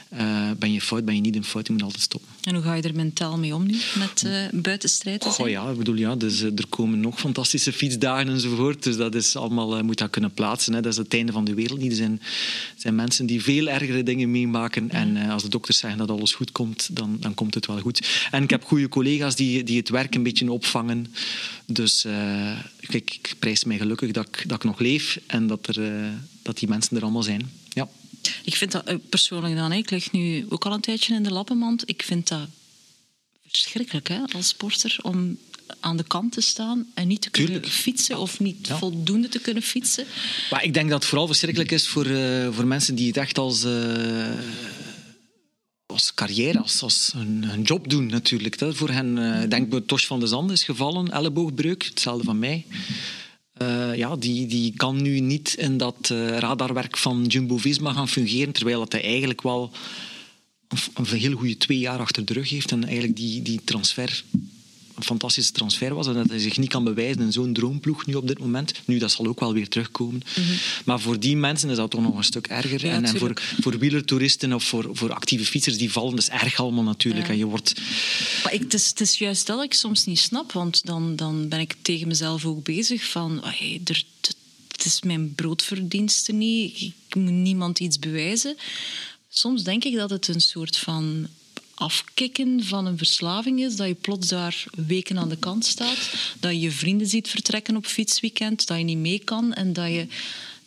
Eh, 0.08 0.50
ben 0.58 0.72
je 0.72 0.80
fout, 0.80 1.04
ben 1.04 1.14
je 1.14 1.20
niet 1.20 1.34
in 1.34 1.44
fout, 1.44 1.66
je 1.66 1.72
moet 1.72 1.82
altijd 1.82 2.02
stoppen. 2.02 2.33
En 2.44 2.54
hoe 2.54 2.62
ga 2.62 2.74
je 2.74 2.82
er 2.82 2.94
mentaal 2.94 3.38
mee 3.38 3.54
om 3.54 3.66
nu, 3.66 3.76
met 3.98 4.22
eh 4.26 4.42
buitenstrijd? 4.52 5.24
Goh, 5.24 5.48
ja, 5.48 5.70
ik 5.70 5.78
bedoel, 5.78 5.94
ja, 5.94 6.16
dus, 6.16 6.40
eh, 6.40 6.46
er 6.46 6.66
komen 6.68 7.00
nog 7.00 7.20
fantastische 7.20 7.72
fietsdagen 7.72 8.28
enzovoort. 8.28 8.82
Dus 8.82 8.96
dat 8.96 9.14
is 9.14 9.36
allemaal, 9.36 9.76
eh, 9.76 9.82
moet 9.82 9.98
dat 9.98 10.10
kunnen 10.10 10.32
plaatsen. 10.32 10.72
Hè. 10.72 10.80
Dat 10.80 10.92
is 10.92 10.98
het 10.98 11.14
einde 11.14 11.32
van 11.32 11.44
de 11.44 11.54
wereld 11.54 11.80
niet. 11.80 11.90
Er 11.90 11.96
zijn, 11.96 12.22
zijn 12.76 12.94
mensen 12.94 13.26
die 13.26 13.42
veel 13.42 13.68
ergere 13.68 14.02
dingen 14.02 14.30
meemaken. 14.30 14.90
En 14.90 15.16
als 15.16 15.42
de 15.42 15.48
dokters 15.48 15.78
zeggen 15.78 15.98
dat 15.98 16.10
alles 16.10 16.32
goed 16.32 16.52
komt, 16.52 16.88
dan, 16.92 17.16
dan 17.20 17.34
komt 17.34 17.54
het 17.54 17.66
wel 17.66 17.80
goed. 17.80 18.28
En 18.30 18.42
ik 18.42 18.50
heb 18.50 18.64
goede 18.64 18.88
collega's 18.88 19.36
die, 19.36 19.62
die 19.62 19.78
het 19.78 19.88
werk 19.88 20.14
een 20.14 20.22
beetje 20.22 20.52
opvangen. 20.52 21.14
Dus 21.66 22.06
kijk, 22.80 23.14
ik 23.14 23.34
prijs 23.38 23.64
mij 23.64 23.78
gelukkig 23.78 24.10
dat 24.10 24.26
ik, 24.26 24.44
dat 24.46 24.56
ik 24.56 24.64
nog 24.64 24.78
leef 24.78 25.20
en 25.26 25.46
dat, 25.46 25.66
er, 25.66 26.10
dat 26.42 26.58
die 26.58 26.68
mensen 26.68 26.96
er 26.96 27.02
allemaal 27.02 27.22
zijn. 27.22 27.50
Ik 28.44 28.56
vind 28.56 28.72
dat 28.72 28.84
eh, 28.84 28.96
persoonlijk 29.08 29.56
dan, 29.56 29.72
ik 29.72 29.90
lig 29.90 30.12
nu 30.12 30.46
ook 30.48 30.64
al 30.66 30.72
een 30.72 30.80
tijdje 30.80 31.14
in 31.14 31.22
de 31.22 31.32
lappenmand. 31.32 31.88
Ik 31.88 32.02
vind 32.02 32.28
dat 32.28 32.46
verschrikkelijk 33.48 34.08
hè, 34.08 34.18
als 34.36 34.48
sporter 34.48 34.96
om 35.02 35.38
aan 35.80 35.96
de 35.96 36.02
kant 36.04 36.32
te 36.32 36.40
staan 36.40 36.86
en 36.94 37.08
niet 37.08 37.20
te 37.22 37.30
kunnen 37.30 37.52
Tuurlijk. 37.52 37.72
fietsen 37.72 38.18
of 38.18 38.40
niet 38.40 38.66
Ja. 38.66 38.78
voldoende 38.78 39.28
te 39.28 39.38
kunnen 39.38 39.62
fietsen. 39.62 40.06
Maar 40.50 40.64
ik 40.64 40.74
denk 40.74 40.88
dat 40.88 40.98
het 40.98 41.08
vooral 41.08 41.26
verschrikkelijk 41.26 41.70
is 41.72 41.88
voor, 41.88 42.06
eh, 42.06 42.48
voor 42.52 42.66
mensen 42.66 42.94
die 42.94 43.06
het 43.06 43.16
echt 43.16 43.38
als, 43.38 43.64
eh, 43.64 44.30
als 45.86 46.14
carrière, 46.14 46.58
als, 46.58 46.82
als 46.82 47.12
een, 47.14 47.42
een 47.52 47.62
job 47.62 47.90
doen 47.90 48.06
natuurlijk. 48.06 48.58
Dat 48.58 48.76
voor 48.76 48.90
hen, 48.90 49.18
ik 49.42 49.50
denk 49.50 49.70
dat 49.70 49.88
Tosh 49.88 50.06
van 50.06 50.20
de 50.20 50.26
Zand 50.26 50.50
is 50.50 50.64
gevallen, 50.64 51.10
elleboogbreuk, 51.10 51.82
hetzelfde 51.84 52.24
van 52.24 52.38
mij. 52.38 52.66
Eh, 53.54 53.96
ja, 53.96 54.16
die, 54.16 54.46
die 54.46 54.72
kan 54.76 55.02
nu 55.02 55.20
niet 55.20 55.54
in 55.54 55.76
dat 55.76 56.10
eh, 56.10 56.38
radarwerk 56.38 56.96
van 56.96 57.24
Jumbo-Visma 57.26 57.92
gaan 57.92 58.08
fungeren, 58.08 58.52
terwijl 58.52 58.78
dat 58.78 58.92
hij 58.92 59.02
eigenlijk 59.02 59.42
wel 59.42 59.70
een, 60.94 61.06
heel 61.06 61.36
goede 61.36 61.56
twee 61.56 61.78
jaar 61.78 61.98
achter 61.98 62.24
de 62.24 62.32
rug 62.32 62.50
heeft 62.50 62.70
en 62.70 62.84
eigenlijk 62.84 63.16
die, 63.16 63.42
die 63.42 63.60
transfer 63.64 64.24
een 64.94 65.02
fantastische 65.04 65.52
transfer 65.52 65.94
was 65.94 66.06
en 66.06 66.14
dat 66.14 66.28
hij 66.28 66.38
zich 66.38 66.58
niet 66.58 66.68
kan 66.68 66.84
bewijzen 66.84 67.22
in 67.22 67.32
zo'n 67.32 67.52
droomploeg 67.52 68.06
nu 68.06 68.14
op 68.14 68.26
dit 68.26 68.38
moment. 68.38 68.72
Nu, 68.84 68.98
dat 68.98 69.10
zal 69.10 69.26
ook 69.26 69.40
wel 69.40 69.52
weer 69.52 69.68
terugkomen. 69.68 70.22
Maar 70.84 71.00
voor 71.00 71.20
die 71.20 71.36
mensen 71.36 71.70
is 71.70 71.76
dat 71.76 71.90
toch 71.90 72.00
nog 72.00 72.16
een 72.16 72.24
stuk 72.24 72.46
erger. 72.46 72.78
Mhm. 72.78 72.86
Ja, 72.86 72.92
en, 72.92 73.04
en 73.04 73.18
voor, 73.18 73.42
voor 73.60 73.78
wielertoeristen 73.78 74.52
of 74.52 74.64
voor, 74.64 74.88
voor 74.92 75.12
actieve 75.12 75.44
fietsers, 75.44 75.76
die 75.78 75.92
vallen, 75.92 76.10
dat 76.10 76.18
is 76.18 76.28
erg 76.28 76.60
allemaal 76.60 76.84
natuurlijk. 76.84 77.26
Ja. 77.26 77.32
En 77.32 77.38
je 77.38 77.44
wordt... 77.44 77.80
Maar 78.42 78.52
ik, 78.52 78.60
het, 78.60 78.74
is, 78.74 78.88
het 78.88 79.00
is 79.00 79.18
juist 79.18 79.46
dat 79.46 79.62
ik 79.62 79.74
soms 79.74 80.04
niet 80.04 80.18
snap, 80.18 80.52
want 80.52 80.86
dan, 80.86 81.16
dan 81.16 81.48
ben 81.48 81.60
ik 81.60 81.74
tegen 81.82 82.08
mezelf 82.08 82.44
ook 82.44 82.64
bezig 82.64 83.10
van... 83.10 83.42
"Ai, 83.42 83.80
er, 83.84 84.04
het, 84.20 84.36
het 84.68 84.84
is 84.84 85.02
mijn 85.02 85.34
broodverdienste 85.34 86.32
niet, 86.32 86.80
ik 86.80 87.14
moet 87.14 87.32
niemand 87.32 87.80
iets 87.80 87.98
bewijzen. 87.98 88.56
Soms 89.28 89.62
denk 89.62 89.84
ik 89.84 89.94
dat 89.94 90.10
het 90.10 90.28
een 90.28 90.40
soort 90.40 90.76
van 90.76 91.28
afkicken 91.74 92.64
van 92.64 92.86
een 92.86 92.98
verslaving 92.98 93.60
is, 93.60 93.76
dat 93.76 93.86
je 93.86 93.94
plots 93.94 94.28
daar 94.28 94.64
weken 94.86 95.18
aan 95.18 95.28
de 95.28 95.36
kant 95.36 95.64
staat, 95.64 96.14
dat 96.40 96.50
je 96.50 96.60
je 96.60 96.70
vrienden 96.70 97.06
ziet 97.06 97.28
vertrekken 97.28 97.76
op 97.76 97.86
fietsweekend, 97.86 98.66
dat 98.66 98.78
je 98.78 98.84
niet 98.84 98.98
mee 98.98 99.18
kan 99.24 99.52
en 99.52 99.72
dat 99.72 99.88
je... 99.88 100.06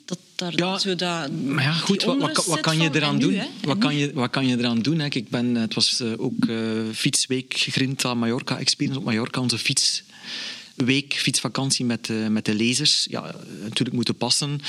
Dat 0.06 0.20
daar 0.36 0.54
Ja, 0.56 0.78
zo 0.78 0.96
dat, 0.96 1.32
Maar 1.32 1.64
ja, 1.64 1.72
goed, 1.72 2.04
wat, 2.04 2.18
wat, 2.18 2.46
wat 2.46 2.60
kan 2.60 2.82
je 2.82 2.90
eraan 2.94 3.18
nu, 3.18 3.22
doen? 3.22 3.42
Wat 3.62 3.78
kan 3.78 3.96
je, 3.96 4.12
wat 4.14 4.30
kan 4.30 4.48
je 4.48 4.58
eraan 4.58 4.82
doen? 4.82 5.00
hè? 5.00 5.06
Ik 5.10 5.30
ben, 5.30 5.56
het 5.56 5.74
was 5.74 6.00
eh, 6.00 6.12
ook 6.18 6.46
eh, 6.46 6.58
fietsweek 6.94 7.54
Grinta 7.58 8.14
Mallorca 8.14 8.60
Experience 8.60 9.00
op 9.00 9.06
Mallorca, 9.06 9.42
onze 9.42 9.58
fietsweek, 10.78 11.14
fietsvakantie 11.14 11.86
met, 11.86 12.10
met 12.30 12.46
de 12.46 12.56
lezers. 12.56 13.08
Ja, 13.10 13.36
natuurlijk 13.62 13.96
moeten 13.96 14.16
passen. 14.16 14.60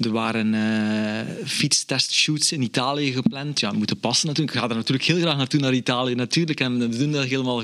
Er 0.00 0.12
waren 0.12 0.54
eh 0.54 1.46
fietstestshoots 1.46 2.52
in 2.52 2.62
Italië 2.62 3.12
gepland. 3.12 3.60
Ja, 3.60 3.72
moeten 3.72 3.98
passen 3.98 4.26
natuurlijk. 4.26 4.56
Ik 4.56 4.62
ga 4.62 4.68
er 4.68 4.76
natuurlijk 4.76 5.06
heel 5.06 5.18
graag 5.18 5.36
naartoe 5.36 5.60
naar 5.60 5.74
Italië 5.74 6.14
natuurlijk. 6.14 6.60
En 6.60 6.78
we 6.78 6.98
doen 6.98 7.12
dat 7.12 7.24
helemaal 7.24 7.62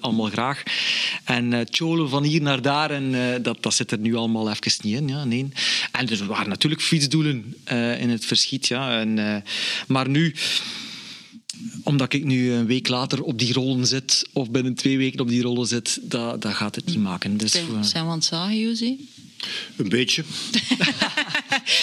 allemaal 0.00 0.30
graag. 0.30 0.62
En 1.24 1.52
eh 1.52 1.60
cholen 1.70 2.08
van 2.08 2.22
hier 2.22 2.42
naar 2.42 2.62
daar. 2.62 2.90
En 2.90 3.14
eh, 3.14 3.42
dat, 3.42 3.62
dat 3.62 3.74
zit 3.74 3.90
er 3.90 3.98
nu 3.98 4.14
allemaal 4.14 4.50
even 4.50 4.72
niet 4.82 4.96
in. 4.96 5.08
Ja, 5.08 5.24
nee. 5.24 5.48
En 5.92 6.08
er 6.08 6.26
waren 6.26 6.48
natuurlijk 6.48 6.82
fietsdoelen 6.82 7.54
in 7.98 8.10
het 8.10 8.24
verschiet. 8.24 8.66
Ja. 8.66 9.00
En, 9.00 9.42
maar 9.86 10.08
nu 10.08 10.34
omdat 11.82 12.12
ik 12.12 12.24
nu 12.24 12.52
een 12.52 12.66
week 12.66 12.88
later 12.88 13.22
op 13.22 13.38
die 13.38 13.52
rollen 13.52 13.86
zit, 13.86 14.26
of 14.32 14.50
binnen 14.50 14.74
twee 14.74 14.98
weken 14.98 15.20
op 15.20 15.28
die 15.28 15.42
rollen 15.42 15.66
zit, 15.66 15.98
dat, 16.02 16.42
dat 16.42 16.52
gaat 16.52 16.74
het 16.74 16.86
niet 16.86 16.98
maken. 16.98 17.36
Dus, 17.36 17.52
Zijn, 17.52 17.84
zijn 17.84 18.04
we 18.04 18.10
aan 18.10 18.16
het 18.16 18.24
zagen, 18.24 18.58
Josie? 18.58 19.08
Een 19.76 19.88
beetje. 19.88 20.22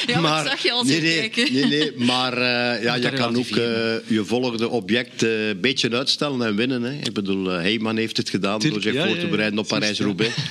Ja, 0.07 0.19
maar 0.19 0.43
ik 0.43 0.50
zag 0.50 0.63
je 0.63 0.72
al 0.72 0.84
nee, 0.84 1.01
nee, 1.01 1.29
kijken. 1.29 1.53
nee, 1.53 1.65
nee, 1.65 1.91
maar 1.98 2.34
eh, 2.34 2.84
ja, 2.84 2.96
je 2.96 3.01
dat 3.01 3.13
kan 3.13 3.38
ook 3.38 3.46
eh, 3.46 3.55
je 4.07 4.22
volgende 4.25 4.69
object 4.69 5.24
eh, 5.24 5.48
een 5.48 5.62
beetje 5.62 5.89
uitstellen 5.91 6.48
en 6.48 6.55
winnen. 6.55 6.84
Hè. 6.84 6.91
Ik 6.91 7.13
bedoel, 7.13 7.46
Heyman 7.46 7.98
heeft 7.98 8.17
het 8.17 8.29
gedaan 8.29 8.60
Tuurlijk, 8.60 8.84
door 8.84 8.93
zich 8.93 9.01
ja, 9.01 9.07
voor 9.07 9.17
te 9.17 9.25
ja. 9.25 9.31
bereiden 9.31 9.60
op 9.60 9.67
Parijs-Roubaix. 9.67 10.34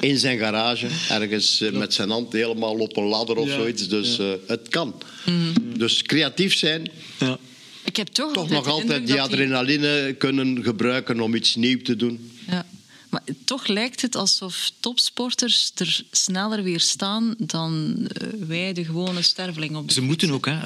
In 0.00 0.18
zijn 0.18 0.38
garage, 0.38 0.86
ergens 1.08 1.64
met 1.72 1.94
zijn 1.94 2.10
hand 2.10 2.32
helemaal 2.32 2.74
op 2.74 2.96
een 2.96 3.04
ladder 3.04 3.36
of 3.36 3.48
Ja, 3.48 3.54
zoiets. 3.54 3.88
Dus 3.88 4.18
eh, 4.18 4.26
het 4.46 4.68
kan. 4.68 4.94
Mhm. 5.26 5.78
Dus 5.78 6.02
creatief 6.02 6.54
zijn, 6.54 6.90
ja. 7.18 7.38
Ik 7.84 7.96
heb 7.96 8.06
toch, 8.08 8.32
toch 8.32 8.42
altijd 8.42 8.64
nog 8.64 8.68
altijd 8.74 9.06
die 9.06 9.20
adrenaline 9.22 10.14
kunnen 10.18 10.62
gebruiken 10.62 11.20
om 11.20 11.34
iets 11.34 11.54
nieuws 11.54 11.82
te 11.82 11.96
doen. 11.96 12.30
Ja. 12.48 12.66
Maar 13.10 13.22
toch 13.44 13.66
lijkt 13.66 14.02
het 14.02 14.16
alsof 14.16 14.70
topsporters 14.80 15.70
er 15.74 16.04
sneller 16.10 16.62
weer 16.62 16.80
staan 16.80 17.34
dan 17.38 17.94
eh, 18.12 18.28
wij, 18.46 18.72
de 18.72 18.84
gewone 18.84 19.22
sterveling 19.22 19.76
op 19.76 19.88
de 19.88 19.94
Ze 19.94 20.00
moeten 20.02 20.30
ook, 20.30 20.46
hè. 20.46 20.58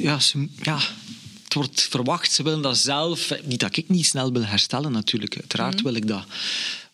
Ja, 0.00 0.20
ze- 0.20 0.48
ja, 0.62 0.78
het 1.44 1.54
wordt 1.54 1.80
verwacht, 1.90 2.32
ze 2.32 2.42
willen 2.42 2.62
dat 2.62 2.78
zelf. 2.78 3.32
Niet 3.44 3.60
dat 3.60 3.76
ik 3.76 3.88
niet 3.88 4.06
snel 4.06 4.32
wil 4.32 4.44
herstellen, 4.44 4.92
natuurlijk. 4.92 5.34
Uiteraard 5.36 5.82
wil 5.82 5.94
ik 5.94 6.06
dat. 6.08 6.24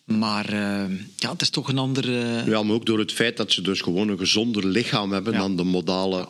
Maar 0.04 0.48
eh, 0.48 0.98
ja, 1.16 1.30
het 1.32 1.42
is 1.42 1.50
toch 1.50 1.68
een 1.68 1.78
andere. 1.78 2.42
Ja, 2.46 2.62
maar 2.62 2.74
ook 2.74 2.86
door 2.86 2.98
het 2.98 3.12
feit 3.12 3.36
dat 3.36 3.52
ze 3.52 3.62
dus 3.62 3.80
gewoon 3.80 4.08
een 4.08 4.18
gezonder 4.18 4.66
lichaam 4.66 5.12
hebben 5.12 5.32
Ja. 5.32 5.38
dan 5.38 5.56
de 5.56 5.64
modale 5.64 6.16
Ja. 6.16 6.28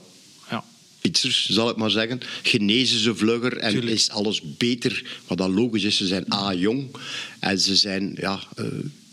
Fietsers, 1.04 1.48
zal 1.48 1.70
ik 1.70 1.76
maar 1.76 1.90
zeggen. 1.90 2.20
Genezen 2.42 2.98
ze 2.98 3.14
vlugger 3.14 3.56
en 3.56 3.70
Tuurlijk. 3.70 3.92
is 3.92 4.10
alles 4.10 4.42
beter. 4.56 5.20
Wat 5.26 5.38
dan 5.38 5.54
logisch 5.54 5.84
is, 5.84 5.96
ze 5.96 6.06
zijn 6.06 6.32
A, 6.32 6.54
jong. 6.54 6.96
En 7.40 7.60
ze 7.60 7.76
zijn 7.76 8.16
ja, 8.20 8.40
eh, 8.56 8.64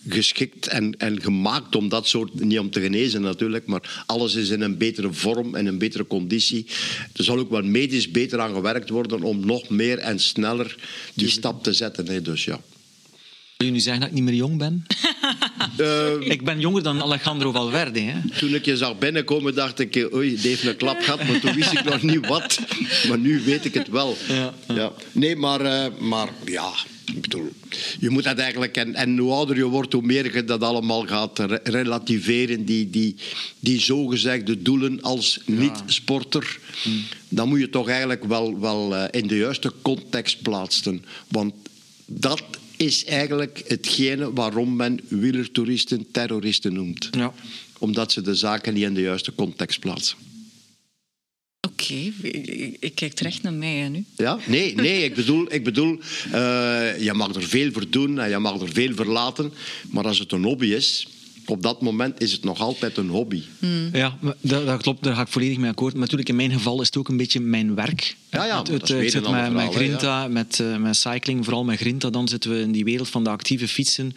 geschikt 0.07 0.67
en, 0.67 0.97
en 0.97 1.21
gemaakt 1.21 1.75
om 1.75 1.89
dat 1.89 2.07
soort... 2.07 2.39
Niet 2.39 2.59
om 2.59 2.69
te 2.69 2.81
genezen 2.81 3.21
natuurlijk, 3.21 3.65
maar 3.65 4.03
alles 4.05 4.35
is 4.35 4.49
in 4.49 4.61
een 4.61 4.77
betere 4.77 5.13
vorm 5.13 5.55
en 5.55 5.65
een 5.65 5.77
betere 5.77 6.07
conditie. 6.07 6.65
Er 7.15 7.23
zal 7.23 7.37
ook 7.37 7.49
wel 7.49 7.63
medisch 7.63 8.11
beter 8.11 8.39
aan 8.39 8.53
gewerkt 8.53 8.89
worden 8.89 9.21
om 9.21 9.45
nog 9.45 9.69
meer 9.69 9.97
en 9.97 10.19
sneller 10.19 10.77
die 11.13 11.29
stap 11.29 11.63
te 11.63 11.73
zetten. 11.73 12.07
Hè. 12.07 12.21
Dus 12.21 12.45
ja. 12.45 12.61
Wil 13.61 13.69
je 13.69 13.75
nu 13.75 13.81
zeggen 13.81 14.01
dat 14.01 14.09
ik 14.09 14.15
niet 14.15 14.23
meer 14.23 14.33
jong 14.33 14.57
ben? 14.57 14.85
Eh, 15.77 16.19
ik 16.19 16.43
ben 16.43 16.59
jonger 16.59 16.83
dan 16.83 17.01
Alejandro 17.01 17.51
Valverde. 17.51 17.99
Hè. 17.99 18.19
Toen 18.37 18.53
ik 18.55 18.65
je 18.65 18.77
zag 18.77 18.97
binnenkomen, 18.97 19.55
dacht 19.55 19.79
ik, 19.79 19.95
eh, 19.95 20.13
oei, 20.13 20.35
die 20.35 20.47
heeft 20.49 20.65
een 20.65 20.75
klap 20.75 21.01
gehad, 21.01 21.27
maar 21.27 21.39
toen 21.39 21.53
wist 21.55 21.71
ik 21.71 21.83
nog 21.83 22.01
niet 22.01 22.27
wat. 22.27 22.59
Maar 23.07 23.17
nu 23.19 23.41
weet 23.45 23.65
ik 23.65 23.73
het 23.73 23.87
wel. 23.89 24.17
Ja, 24.27 24.53
ja. 24.75 24.91
Nee, 25.11 25.35
maar, 25.35 25.61
eh, 25.61 25.91
maar 25.99 26.29
ja, 26.45 26.71
ik 27.05 27.21
bedoel, 27.21 27.49
je 27.99 28.09
moet 28.09 28.23
dat 28.23 28.37
eigenlijk... 28.37 28.77
En, 28.77 28.95
en 28.95 29.17
hoe 29.17 29.31
ouder 29.31 29.55
je 29.55 29.65
wordt, 29.65 29.93
hoe 29.93 30.01
meer 30.01 30.35
je 30.35 30.43
dat 30.43 30.61
allemaal 30.61 31.05
gaat 31.07 31.39
re- 31.39 31.59
relativeren, 31.63 32.65
die, 32.65 32.89
die, 32.89 33.15
die 33.59 33.79
zogezegde 33.81 34.61
doelen 34.61 35.01
als 35.01 35.39
niet-sporter. 35.45 36.59
Dan 37.29 37.47
moet 37.49 37.59
je 37.59 37.69
toch 37.69 37.87
eigenlijk 37.87 38.23
wel, 38.23 38.59
wel 38.59 38.95
eh, 38.95 39.21
in 39.21 39.27
de 39.27 39.37
juiste 39.37 39.73
context 39.81 40.41
plaatsen. 40.41 41.05
Want 41.27 41.53
dat 42.05 42.43
is 42.81 43.05
eigenlijk 43.05 43.63
hetgene 43.67 44.33
waarom 44.33 44.75
men 44.75 44.99
wielertoeristen 45.07 46.11
terroristen 46.11 46.73
noemt 46.73 47.07
Ja. 47.11 47.33
omdat 47.77 48.11
ze 48.11 48.21
de 48.21 48.35
zaken 48.35 48.73
niet 48.73 48.83
in 48.83 48.93
de 48.93 49.01
juiste 49.01 49.35
context 49.35 49.79
plaatsen. 49.79 50.17
Oké, 51.67 51.93
ik, 52.21 52.77
ik 52.79 52.95
kijk 52.95 53.13
terecht 53.13 53.41
naar 53.43 53.53
mij 53.53 53.75
hè, 53.75 53.87
nu. 53.89 54.05
Ja? 54.17 54.39
Nee, 54.47 54.75
nee 54.75 55.03
ik 55.03 55.15
bedoel, 55.15 55.53
ik 55.53 55.63
bedoel 55.63 55.99
eh, 56.31 57.03
je 57.03 57.13
mag 57.13 57.35
er 57.35 57.43
veel 57.43 57.71
voor 57.71 57.89
doen 57.89 58.19
en 58.19 58.29
je 58.29 58.37
mag 58.37 58.61
er 58.61 58.71
veel 58.71 58.95
voor 58.95 59.05
laten. 59.05 59.53
Maar 59.89 60.03
als 60.05 60.19
het 60.19 60.31
een 60.31 60.43
hobby 60.43 60.65
is, 60.65 61.07
op 61.45 61.61
dat 61.61 61.81
moment 61.81 62.21
is 62.21 62.31
het 62.31 62.43
nog 62.43 62.59
altijd 62.59 62.97
een 62.97 63.09
hobby. 63.09 63.41
Ja, 63.93 64.17
maar 64.19 64.35
dat, 64.41 64.65
dat 64.65 64.81
klopt, 64.81 65.03
daar 65.03 65.15
ga 65.15 65.21
ik 65.21 65.27
volledig 65.27 65.57
mee 65.57 65.69
akkoord. 65.69 65.91
Maar 65.93 66.01
natuurlijk, 66.01 66.29
in 66.29 66.35
mijn 66.35 66.51
geval 66.51 66.81
is 66.81 66.85
het 66.85 66.97
ook 66.97 67.07
een 67.09 67.17
beetje 67.17 67.39
mijn 67.39 67.75
werk. 67.75 68.15
Ja, 68.29 68.45
ja, 68.45 68.63
Het- 68.71 68.87
zit 68.87 69.29
met, 69.53 69.73
Grinta, 69.73 70.27
met, 70.27 70.59
eh, 70.59 70.77
met 70.77 70.95
cycling, 70.95 71.43
vooral 71.43 71.63
met 71.63 71.79
Grinta. 71.79 72.09
Dan 72.09 72.27
zitten 72.27 72.51
we 72.51 72.59
in 72.59 72.71
die 72.71 72.83
wereld 72.83 73.09
van 73.09 73.23
de 73.23 73.29
actieve 73.29 73.67
fietsen. 73.67 74.15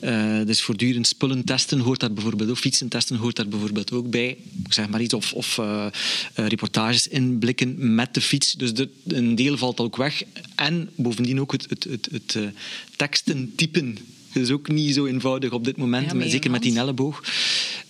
Eh, 0.00 0.40
dus 0.46 0.62
voortdurend 0.62 1.06
spullen 1.06 1.44
testen 1.44 1.78
hoort 1.78 2.00
daar 2.00 2.12
bijvoorbeeld 2.12 2.50
ook. 2.50 2.58
Fietsen 2.58 2.88
testen 2.88 3.16
hoort 3.16 3.36
daar 3.36 3.48
bijvoorbeeld 3.48 3.92
ook 3.92 4.10
bij. 4.10 4.28
Ik 4.64 4.72
zeg 4.72 4.88
maar 4.88 5.00
iets. 5.00 5.14
Of, 5.14 5.32
of 5.32 5.58
eh, 5.58 5.86
eh, 6.34 6.46
reportages 6.46 7.08
inblikken 7.08 7.94
met 7.94 8.14
de 8.14 8.20
fiets. 8.20 8.52
Dus 8.52 8.74
de, 8.74 8.88
een 9.06 9.34
deel 9.34 9.56
valt 9.56 9.80
ook 9.80 9.96
weg. 9.96 10.22
En 10.54 10.90
bovendien 10.96 11.40
ook 11.40 11.52
het, 11.52 11.66
het, 11.68 11.84
het, 11.84 12.08
het 12.12 12.34
eh, 12.34 12.42
teksten 12.96 13.52
typen. 13.56 13.98
Dat 14.32 14.42
is 14.42 14.50
ook 14.50 14.68
niet 14.68 14.94
zo 14.94 15.06
eenvoudig 15.06 15.50
op 15.52 15.64
dit 15.64 15.76
moment. 15.76 16.12
Ja, 16.12 16.28
zeker 16.28 16.50
met 16.50 16.62
die 16.62 16.78
elleboog. 16.78 17.22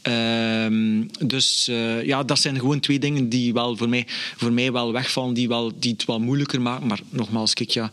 Ehm, 0.03 1.03
dus 1.27 1.69
eh, 1.69 2.05
ja, 2.05 2.23
dat 2.25 2.39
zijn 2.39 2.59
gewoon 2.59 2.81
twee 2.81 2.99
dingen 2.99 3.29
die 3.29 3.53
wel 3.53 3.77
voor 3.77 3.89
mij, 3.89 4.07
voor 4.37 4.53
mij 4.53 4.73
wel 4.73 4.93
wegvallen, 4.93 5.35
die, 5.35 5.49
wel, 5.49 5.73
die 5.79 5.93
het 5.93 6.05
wel 6.05 6.21
moeilijker 6.21 6.61
maken. 6.61 6.87
Maar 6.87 7.01
nogmaals, 7.11 7.55
kijk, 7.55 7.71
ja. 7.71 7.93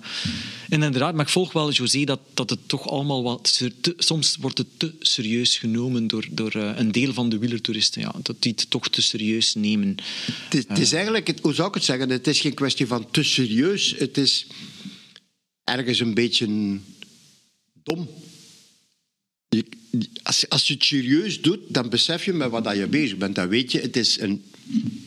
En 0.69 0.83
inderdaad, 0.83 1.13
maar 1.15 1.25
ik 1.25 1.31
volg 1.31 1.53
wel, 1.53 1.71
José, 1.71 2.03
dat, 2.03 2.19
dat 2.33 2.49
het 2.49 2.59
toch 2.65 2.87
allemaal 2.89 3.23
wat... 3.23 3.57
te- 3.81 3.93
soms 3.97 4.37
wordt 4.39 4.57
het 4.57 4.67
te 4.77 4.93
serieus 4.99 5.57
genomen 5.57 6.07
door, 6.07 6.25
door 6.31 6.51
eh, 6.51 6.71
een 6.75 6.91
deel 6.91 7.13
van 7.13 7.29
de 7.29 7.37
wielertoeristen. 7.37 8.01
Ja, 8.01 8.13
dat 8.23 8.35
die 8.39 8.51
het 8.55 8.69
toch 8.69 8.87
te 8.89 9.01
serieus 9.01 9.55
nemen. 9.55 9.95
Het 10.25 10.53
is, 10.53 10.63
het 10.67 10.77
is 10.79 10.93
eigenlijk, 10.93 11.27
het- 11.27 11.39
hoe 11.41 11.53
zou 11.53 11.67
ik 11.67 11.73
het 11.73 11.83
zeggen? 11.83 12.09
Het 12.09 12.27
is 12.27 12.39
geen 12.39 12.53
kwestie 12.53 12.87
van 12.87 13.07
te 13.11 13.23
serieus. 13.23 13.95
Het 13.97 14.17
is 14.17 14.47
ergens 15.63 15.99
een 15.99 16.13
beetje 16.13 16.77
dom. 17.83 18.09
Als 20.23 20.67
je 20.67 20.73
het 20.73 20.83
serieus 20.83 21.41
doet, 21.41 21.59
dan 21.67 21.89
besef 21.89 22.25
je 22.25 22.33
met 22.33 22.49
wat 22.49 22.63
dat 22.63 22.75
je 22.75 22.87
bezig 22.87 23.17
bent. 23.17 23.35
Dan 23.35 23.47
weet 23.47 23.71
je, 23.71 23.79
het 23.79 23.97
is, 23.97 24.19
een, 24.19 24.43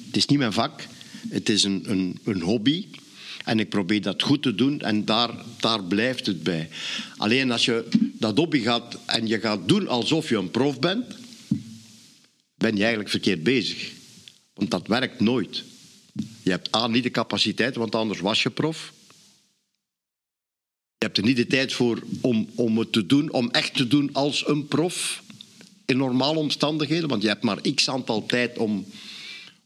het 0.06 0.16
is 0.16 0.26
niet 0.26 0.38
mijn 0.38 0.52
vak. 0.52 0.86
Het 1.28 1.48
is 1.48 1.64
een, 1.64 1.82
een, 1.86 2.18
een 2.24 2.40
hobby. 2.40 2.86
En 3.44 3.58
ik 3.58 3.68
probeer 3.68 4.02
dat 4.02 4.22
goed 4.22 4.42
te 4.42 4.54
doen 4.54 4.80
en 4.80 5.04
daar, 5.04 5.30
daar 5.60 5.84
blijft 5.84 6.26
het 6.26 6.42
bij. 6.42 6.68
Alleen 7.16 7.50
als 7.50 7.64
je 7.64 7.88
dat 8.12 8.36
hobby 8.36 8.60
gaat 8.60 8.98
en 9.06 9.26
je 9.26 9.40
gaat 9.40 9.68
doen 9.68 9.88
alsof 9.88 10.28
je 10.28 10.36
een 10.36 10.50
prof 10.50 10.78
bent, 10.78 11.14
ben 12.56 12.72
je 12.72 12.80
eigenlijk 12.80 13.10
verkeerd 13.10 13.42
bezig. 13.42 13.90
Want 14.54 14.70
dat 14.70 14.86
werkt 14.86 15.20
nooit. 15.20 15.64
Je 16.42 16.50
hebt 16.50 16.76
A, 16.76 16.86
niet 16.86 17.02
de 17.02 17.10
capaciteit, 17.10 17.76
want 17.76 17.94
anders 17.94 18.20
was 18.20 18.42
je 18.42 18.50
prof. 18.50 18.92
Je 20.98 21.04
hebt 21.04 21.18
er 21.18 21.24
niet 21.24 21.36
de 21.36 21.46
tijd 21.46 21.72
voor 21.72 22.02
om, 22.20 22.48
om 22.54 22.78
het 22.78 22.92
te 22.92 23.06
doen, 23.06 23.32
om 23.32 23.50
echt 23.50 23.74
te 23.74 23.86
doen 23.86 24.10
als 24.12 24.48
een 24.48 24.66
prof. 24.66 25.22
In 25.84 25.96
normale 25.96 26.38
omstandigheden, 26.38 27.08
want 27.08 27.22
je 27.22 27.28
hebt 27.28 27.42
maar 27.42 27.60
x 27.74 27.88
aantal 27.88 28.26
tijd 28.26 28.58
om, 28.58 28.86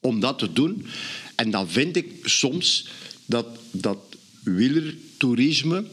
om 0.01 0.21
dat 0.21 0.39
te 0.39 0.53
doen. 0.53 0.87
En 1.35 1.51
dan 1.51 1.69
vind 1.69 1.97
ik 1.97 2.21
soms 2.25 2.89
dat, 3.27 3.47
dat 3.71 3.99
wielertoerisme 4.43 5.85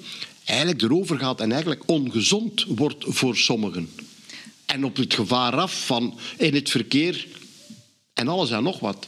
eigenlijk 0.46 0.82
erover 0.82 1.20
gaat 1.20 1.42
en 1.42 1.52
eigenlijk 1.52 1.84
ongezond 1.86 2.66
wordt 2.68 3.06
voor 3.08 3.38
sommigen. 3.38 3.90
En 4.66 4.86
op 4.86 4.96
het 4.96 5.14
gevaar 5.14 5.56
af 5.56 5.86
van 5.86 6.20
in 6.38 6.54
het 6.54 6.70
verkeer 6.70 7.28
en 8.14 8.28
alles 8.28 8.52
en 8.52 8.64
nog 8.64 8.80
wat. 8.80 9.08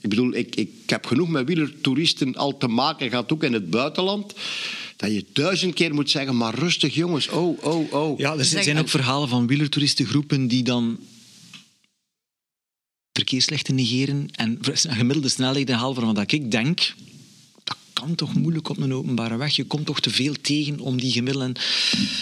Ik 0.00 0.08
bedoel, 0.08 0.34
ik, 0.34 0.56
ik 0.56 0.70
heb 0.86 1.06
genoeg 1.06 1.28
met 1.28 1.46
wielertoeristen 1.46 2.34
al 2.34 2.56
te 2.56 2.68
maken 2.68 3.08
gehad, 3.08 3.32
ook 3.32 3.42
in 3.42 3.52
het 3.52 3.70
buitenland. 3.70 4.34
Dat 4.98 5.12
je 5.12 5.24
duizend 5.32 5.74
keer 5.74 5.94
moet 5.94 6.10
zeggen, 6.10 6.36
maar 6.36 6.54
rustig 6.54 6.94
jongens, 6.94 7.28
oh, 7.28 7.64
oh, 7.64 7.92
oh. 7.92 8.18
Ja, 8.18 8.36
er 8.36 8.44
zijn 8.44 8.78
ook 8.78 8.88
verhalen 8.88 9.28
van 9.28 9.46
wielertoeristengroepen 9.46 10.48
die 10.48 10.62
dan 10.62 10.98
verkeerslichten 13.12 13.74
negeren 13.74 14.28
en 14.32 14.58
een 14.60 14.94
gemiddelde 14.94 15.28
snelheid 15.28 15.70
halen 15.70 15.94
van 15.94 16.14
wat 16.14 16.32
ik 16.32 16.50
denk. 16.50 16.94
Kan 18.00 18.14
toch 18.14 18.34
moeilijk 18.34 18.68
op 18.68 18.78
een 18.78 18.94
openbare 18.94 19.36
weg. 19.36 19.56
Je 19.56 19.64
komt 19.64 19.86
toch 19.86 20.00
te 20.00 20.10
veel 20.10 20.34
tegen 20.40 20.80
om 20.80 21.00
die 21.00 21.12
gemiddelen. 21.12 21.52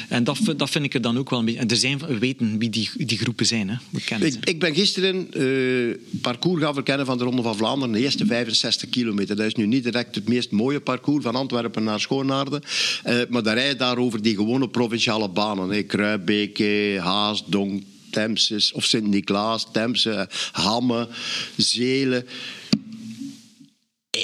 En 0.09 0.25
dat, 0.25 0.37
vind- 0.43 0.59
dat 0.59 0.71
vind 0.71 0.85
ik 0.85 0.95
er 0.95 1.01
dan 1.01 1.19
ook 1.19 1.31
wel 1.31 1.39
een 1.39 1.45
beetje. 1.45 1.61
En 1.61 1.69
er 1.69 1.77
zijn, 1.77 1.99
we 1.99 2.19
weten 2.19 2.59
wie 2.59 2.71
die, 2.71 2.91
die 2.97 3.19
groepen 3.19 3.47
zijn. 3.47 3.69
Hè. 3.69 3.75
We 3.91 4.01
kennen 4.01 4.33
ze. 4.33 4.39
Ik, 4.39 4.49
ik 4.49 4.59
ben 4.61 4.75
gisteren 4.75 5.33
eh 5.33 5.97
parcours 6.23 6.63
gaan 6.63 6.75
verkennen 6.75 7.07
van 7.07 7.19
de 7.19 7.25
Ronde 7.25 7.43
van 7.43 7.57
Vlaanderen. 7.57 7.95
De 7.95 8.01
eerste 8.01 8.27
65 8.27 8.89
kilometer. 8.89 9.37
Dat 9.37 9.47
is 9.47 9.55
nu 9.55 9.67
niet 9.67 9.85
direct 9.85 10.15
het 10.15 10.29
meest 10.29 10.51
mooie 10.51 10.81
parcours 10.81 11.25
van 11.25 11.35
Antwerpen 11.35 11.85
naar 11.85 12.01
Schoonaarden. 12.01 12.63
Eh, 13.03 13.19
maar 13.29 13.43
daar 13.43 13.55
rijden 13.55 13.79
daar 13.79 13.99
over 13.99 14.23
die 14.23 14.35
gewone 14.35 14.69
provinciale 14.69 15.29
banen. 15.29 15.69
Hè. 15.71 15.83
Kruibeke, 15.83 16.99
Haas, 17.01 17.45
Donk, 17.47 17.83
Temses 18.11 18.73
of 18.73 18.85
Sint-Niklaas, 18.85 19.67
Temse, 19.73 20.29
Hamme, 20.53 21.09
Zelen. 21.57 22.27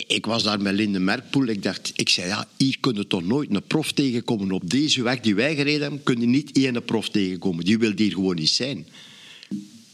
Ik 0.06 0.26
was 0.26 0.42
daar 0.42 0.60
met 0.60 0.74
Linde 0.74 0.98
Merkpoel. 0.98 1.46
Ik 1.46 1.62
dacht, 1.62 1.92
ik 1.94 2.08
zei, 2.08 2.28
ja, 2.28 2.48
hier 2.56 2.76
kun 2.80 2.94
je 2.94 3.06
toch 3.06 3.24
nooit 3.24 3.54
een 3.54 3.62
prof 3.62 3.92
tegenkomen. 3.92 4.50
Op 4.50 4.70
deze 4.70 5.02
weg 5.02 5.20
die 5.20 5.34
wij 5.34 5.54
gereden 5.54 5.80
hebben, 5.80 6.02
kun 6.02 6.20
je 6.20 6.26
niet 6.26 6.56
één 6.56 6.84
prof 6.84 7.08
tegenkomen. 7.08 7.64
Die 7.64 7.78
wil 7.78 7.92
hier 7.96 8.12
gewoon 8.12 8.34
niet 8.34 8.50
zijn. 8.50 8.86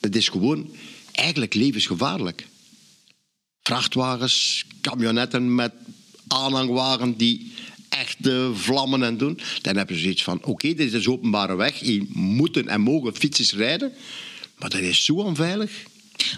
Het 0.00 0.16
is 0.16 0.28
gewoon 0.28 0.70
eigenlijk 1.12 1.54
levensgevaarlijk. 1.54 2.46
Vrachtwagens, 3.62 4.64
camionetten 4.80 5.54
met 5.54 5.72
aanhangwagen 6.28 7.16
die 7.16 7.52
echt 7.88 8.26
eh, 8.26 8.54
vlammen 8.54 9.02
en 9.02 9.16
doen. 9.16 9.40
Dan 9.62 9.76
hebben 9.76 9.96
ze 9.96 10.02
zoiets 10.02 10.22
van, 10.22 10.44
oké, 10.44 10.74
dit 10.74 10.92
is 10.92 11.08
openbare 11.08 11.56
weg. 11.56 11.78
Hier 11.78 12.04
moeten 12.08 12.68
en 12.68 12.80
mogen 12.80 13.16
fietsers 13.16 13.52
rijden. 13.52 13.92
Maar 14.58 14.70
dat 14.70 14.80
is 14.80 15.04
zo 15.04 15.14
onveilig. 15.14 15.70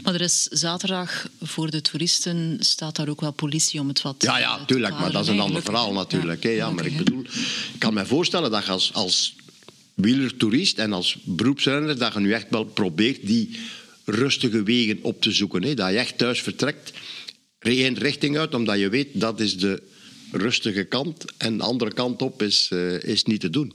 Maar 0.02 0.14
er 0.14 0.20
is 0.20 0.42
zaterdag 0.42 1.28
voor 1.40 1.70
de 1.70 1.80
toeristen 1.80 2.56
staat 2.60 2.96
daar 2.96 3.08
ook 3.08 3.20
wel 3.20 3.32
politie 3.32 3.80
om 3.80 3.88
het 3.88 4.02
wat. 4.02 4.14
Ja, 4.18 4.38
ja, 4.38 4.64
tuurlijk. 4.64 4.98
Maar 4.98 5.12
dat 5.12 5.22
is 5.22 5.28
een 5.28 5.40
ander 5.40 5.62
verhaal 5.62 5.92
natuurlijk. 5.92 6.42
hè. 6.42 6.50
Ja, 6.50 6.70
maar 6.70 6.86
ik 6.86 6.96
bedoel, 6.96 7.24
ik 7.72 7.78
kan 7.78 7.94
me 7.94 8.06
voorstellen 8.06 8.50
dat 8.50 8.64
je 8.64 8.70
als, 8.70 8.92
als 8.92 9.34
wielertoerist 9.94 10.78
en 10.78 10.92
als 10.92 11.16
beroepsrenner, 11.22 11.98
dat 11.98 12.12
je 12.12 12.20
nu 12.20 12.32
echt 12.32 12.46
wel 12.50 12.64
probeert 12.64 13.26
die 13.26 13.58
rustige 14.04 14.62
wegen 14.62 14.98
op 15.02 15.22
te 15.22 15.32
zoeken. 15.32 15.62
Hè. 15.62 15.74
Dat 15.74 15.90
je 15.90 15.96
echt 15.96 16.18
thuis 16.18 16.40
vertrekt, 16.40 16.92
één 17.58 17.98
richting 17.98 18.38
uit, 18.38 18.54
omdat 18.54 18.78
je 18.78 18.88
weet 18.88 19.08
dat 19.12 19.40
is 19.40 19.58
de 19.58 19.82
rustige 20.32 20.84
kant 20.84 21.24
en 21.36 21.56
de 21.56 21.62
andere 21.62 21.92
kant 21.92 22.22
op 22.22 22.42
is, 22.42 22.68
eh, 22.70 23.02
is 23.02 23.24
niet 23.24 23.40
te 23.40 23.50
doen. 23.50 23.72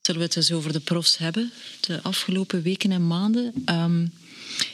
Zullen 0.00 0.20
we 0.20 0.26
het 0.26 0.36
eens 0.36 0.52
over 0.52 0.72
de 0.72 0.80
profs 0.80 1.18
hebben, 1.18 1.52
de 1.80 2.02
afgelopen 2.02 2.62
weken 2.62 2.92
en 2.92 3.06
maanden? 3.06 3.52
Ehm, 3.64 4.06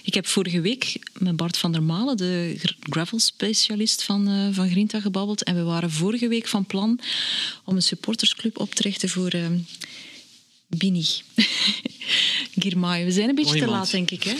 ik 0.02 0.14
heb 0.14 0.26
vorige 0.26 0.60
week 0.60 0.98
met 1.18 1.36
Bart 1.36 1.56
van 1.58 1.72
der 1.72 1.82
Malen, 1.82 2.16
de 2.16 2.56
gravel-specialist 2.90 4.02
van, 4.02 4.28
eh 4.28 4.48
van 4.52 4.70
Grinta, 4.70 5.00
gebabbeld. 5.00 5.42
En 5.42 5.54
we 5.54 5.62
waren 5.62 5.90
vorige 5.90 6.28
week 6.28 6.46
van 6.48 6.66
plan 6.66 7.00
om 7.64 7.76
een 7.76 7.82
supportersclub 7.82 8.58
op 8.58 8.74
te 8.74 8.82
richten 8.82 9.08
voor 9.08 9.28
ehm 9.30 9.58
Bini. 10.68 11.06
Girmay. 12.60 13.04
We 13.04 13.10
zijn 13.10 13.28
een 13.28 13.34
beetje 13.34 13.50
Nog 13.50 13.60
te 13.60 13.66
iemand. 13.66 13.82
laat, 13.82 13.90
denk 13.90 14.10
ik. 14.10 14.22
Hè? 14.24 14.34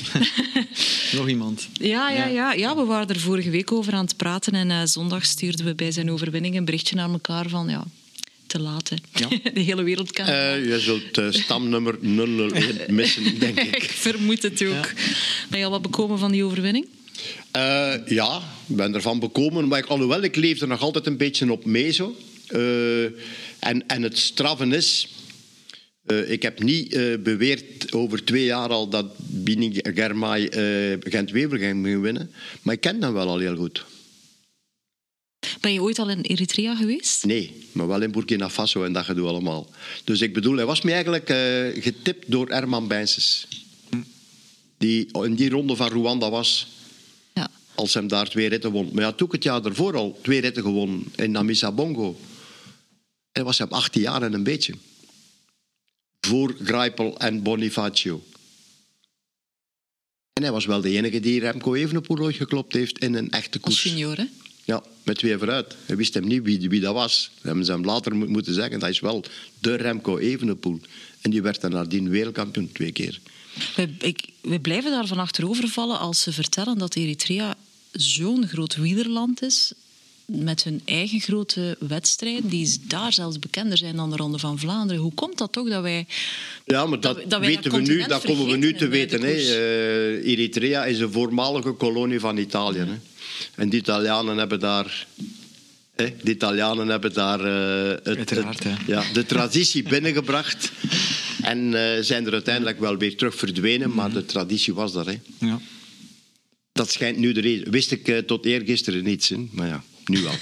Nog 1.19 1.29
iemand. 1.29 1.69
Ja, 1.73 2.11
ja, 2.11 2.17
Ja. 2.17 2.27
ja. 2.27 2.53
ja, 2.53 2.77
we 2.77 2.85
waren 2.85 3.09
er 3.09 3.21
vorige 3.21 3.51
week 3.51 3.73
over 3.73 3.93
aan 3.93 4.05
het 4.05 4.17
praten. 4.17 4.53
En 4.53 4.71
eh, 4.71 4.81
zondag 4.85 5.25
stuurden 5.27 5.65
we 5.67 5.75
bij 5.75 5.93
zijn 5.93 6.11
overwinning 6.11 6.57
een 6.57 6.65
berichtje 6.65 6.95
naar 6.97 7.11
elkaar 7.11 7.49
van... 7.49 7.69
Ja, 7.69 7.85
te 8.57 8.63
laat, 8.63 8.89
hè. 8.89 8.97
Ja. 9.13 9.29
De 9.55 9.61
hele 9.61 9.83
wereld 9.83 10.13
kan... 10.13 10.27
Eh, 10.27 10.65
je 10.65 10.81
zult 10.81 11.19
eh, 11.19 11.27
stamnummer 11.31 11.99
001 12.01 12.81
missen, 12.95 13.39
denk 13.39 13.61
ik 13.61 13.77
ik. 13.77 13.83
vermoed 13.83 14.43
het 14.43 14.65
ook. 14.65 14.93
Ben 15.51 15.59
je 15.59 15.65
al 15.65 15.71
wat 15.71 15.83
bekomen 15.83 16.19
van 16.19 16.33
die 16.33 16.45
overwinning? 16.45 16.89
Eh, 17.51 17.95
ja, 18.07 18.43
ik 18.67 18.77
ben 18.77 18.95
ervan 18.95 19.19
bekomen. 19.19 19.69
Maar 19.69 19.79
ik, 19.79 19.87
alhoewel, 19.87 20.23
ik 20.23 20.37
leef 20.37 20.61
er 20.61 20.69
nog 20.69 20.81
altijd 20.81 21.07
een 21.07 21.17
beetje 21.17 21.53
op 21.53 21.65
mee. 21.65 21.91
Zo. 21.91 22.17
En, 23.59 23.87
en 23.87 24.03
het 24.03 24.19
straffen 24.19 24.73
is... 24.73 25.09
ik 26.27 26.43
heb 26.43 26.63
niet 26.63 26.89
beweerd 27.23 27.93
over 27.93 28.25
twee 28.25 28.45
jaar 28.45 28.69
al 28.69 28.89
dat 28.89 29.07
Bini 29.17 29.81
Germay 29.83 30.47
eh 30.47 30.99
Gent-Wever 31.01 31.59
ging 31.59 32.01
winnen. 32.01 32.31
Maar 32.63 32.75
ik 32.75 32.81
ken 32.81 33.03
hem 33.03 33.13
wel 33.13 33.29
al 33.29 33.39
heel 33.39 33.57
goed. 33.57 33.85
Ben 35.61 35.73
je 35.73 35.83
ooit 35.83 35.99
al 35.99 36.09
in 36.11 36.21
Eritrea 36.21 36.75
geweest? 36.77 37.25
Nee, 37.25 37.53
maar 37.73 37.87
wel 37.87 38.03
in 38.03 38.11
Burkina 38.13 38.51
Faso 38.51 38.85
en 38.85 38.93
dat 38.93 39.05
gedoe 39.05 39.29
allemaal. 39.29 39.71
Dus 40.05 40.21
ik 40.21 40.33
bedoel, 40.35 40.57
hij 40.57 40.67
was 40.67 40.83
me 40.83 40.93
eigenlijk 40.93 41.29
eh, 41.29 41.83
getipt 41.83 42.31
door 42.31 42.49
Herman 42.49 42.89
Bijnses. 42.89 43.47
Die 44.79 45.09
in 45.23 45.35
die 45.35 45.51
ronde 45.51 45.77
van 45.77 45.89
Rwanda 45.89 46.31
was 46.31 46.67
Ja. 47.35 47.51
als 47.75 47.95
hem 47.95 48.09
daar 48.09 48.29
twee 48.29 48.49
ritten 48.49 48.71
won. 48.71 48.85
Maar 48.85 48.95
hij 48.95 49.05
had 49.05 49.23
ook 49.23 49.33
het 49.33 49.43
jaar 49.43 49.63
daarvoor 49.63 49.97
al 49.97 50.19
twee 50.23 50.41
ritten 50.41 50.63
gewonnen 50.63 51.05
in 51.17 51.31
Namisa 51.31 51.73
Bongo. 51.73 52.21
En 53.33 53.45
was 53.45 53.59
hem 53.59 53.69
18 53.73 54.01
jaar 54.03 54.23
en 54.23 54.33
een 54.33 54.43
beetje. 54.43 54.75
Voor 56.21 56.55
Grijpel 56.63 57.19
en 57.19 57.43
Bonifacio. 57.43 58.23
En 60.33 60.43
hij 60.43 60.53
was 60.53 60.67
wel 60.67 60.81
de 60.81 60.91
enige 60.91 61.21
die 61.21 61.41
Remco 61.41 61.75
Evenepoel 61.75 62.19
ooit 62.19 62.37
geklopt 62.37 62.73
heeft 62.75 62.99
in 62.99 63.15
een 63.15 63.31
echte 63.31 63.59
Als 63.61 63.81
koers. 63.83 63.83
junior, 63.95 64.17
hè? 64.17 64.25
Ja, 64.67 64.83
met 65.03 65.19
twee 65.19 65.39
vooruit. 65.39 65.77
Hij 65.87 65.97
wist 65.97 66.15
hem 66.15 66.27
niet 66.27 66.43
wie, 66.43 66.69
wie 66.69 66.81
dat 66.81 66.95
was. 66.95 67.31
We 67.41 67.47
hebben 67.47 67.65
ze 67.65 67.73
hem 67.73 67.85
later 67.85 68.17
mo- 68.17 68.27
moeten 68.27 68.55
zeggen. 68.55 68.79
Dat 68.81 68.89
is 68.89 69.01
wel 69.01 69.25
de 69.59 69.75
Remco 69.75 70.19
Evenepoel. 70.19 70.81
En 71.21 71.31
die 71.31 71.43
werd 71.43 71.61
dan 71.61 71.71
nadien 71.71 72.09
wereldkampioen 72.09 72.73
twee 72.73 72.93
keer. 72.93 73.21
We, 73.77 73.89
ik, 73.99 74.29
we 74.41 74.61
blijven 74.61 74.91
daarvan 74.91 75.19
achterovervallen 75.19 75.99
als 75.99 76.23
ze 76.23 76.33
vertellen 76.33 76.79
dat 76.79 76.95
Eritrea 76.95 77.55
zo'n 77.93 78.49
groot 78.49 78.77
wielerland 78.77 79.43
is 79.43 79.73
met 80.27 80.65
hun 80.65 80.81
eigen 80.85 81.21
grote 81.21 81.77
wedstrijden, 81.79 82.49
die 82.49 82.77
daar 82.83 83.13
zelfs 83.13 83.39
bekender 83.39 83.79
zijn 83.79 83.97
dan 83.97 84.11
de 84.11 84.17
Ronde 84.17 84.39
van 84.39 84.59
Vlaanderen. 84.59 85.03
Hoe 85.03 85.15
komt 85.15 85.39
dat 85.39 85.53
toch 85.53 85.69
dat 85.69 85.83
wij... 85.83 86.07
Ja, 86.65 86.87
maar 86.87 87.01
dat, 87.01 87.31
Dat- 87.31 87.41
weten 87.41 87.63
dat 87.63 87.73
we 87.73 87.81
nu, 87.81 88.07
dat 88.07 88.25
komen 88.25 88.47
we 88.47 88.57
nu 88.57 88.75
te 88.75 88.89
weten. 88.89 89.21
Hè. 89.23 89.33
Eh, 89.33 90.31
Eritrea 90.31 90.85
is 90.85 90.99
een 90.99 91.13
voormalige 91.13 91.73
kolonie 91.73 92.21
van 92.21 92.37
Italië. 92.37 92.79
Hè. 92.79 92.95
En 93.55 93.71
de 93.71 93.77
Italianen 93.77 94.37
hebben 94.37 94.61
daar... 94.61 95.07
Hè, 95.97 96.15
de 96.23 96.31
Italianen 96.31 96.89
hebben 96.89 97.13
daar 97.13 97.41
eh, 97.41 97.89
het, 98.05 98.07
Uiteraard, 98.17 98.65
het- 98.65 98.79
hè. 98.79 98.93
ja, 98.93 99.05
de 99.13 99.27
traditie 99.27 99.83
binnengebracht. 99.95 100.73
En 101.43 101.75
eh, 101.97 102.03
zijn 102.03 102.27
er 102.27 102.33
uiteindelijk 102.33 102.81
wel 102.81 102.97
weer 102.97 103.17
terug 103.17 103.35
verdwenen. 103.35 103.95
Maar 103.95 104.13
de 104.13 104.25
traditie 104.25 104.75
was 104.75 104.93
daar. 104.93 105.07
Hè. 105.07 105.19
Ja. 105.39 105.61
Dat 106.73 106.91
schijnt 106.91 107.19
nu 107.19 107.33
de 107.33 107.41
reden. 107.41 107.71
Wist 107.71 107.91
ik 107.93 108.27
tot 108.27 108.45
eergisteren 108.45 109.05
niet. 109.05 109.29
Hè. 109.29 109.37
Maar 109.51 109.67
ja, 109.67 109.85
nu 110.09 110.23
wel. 110.23 110.35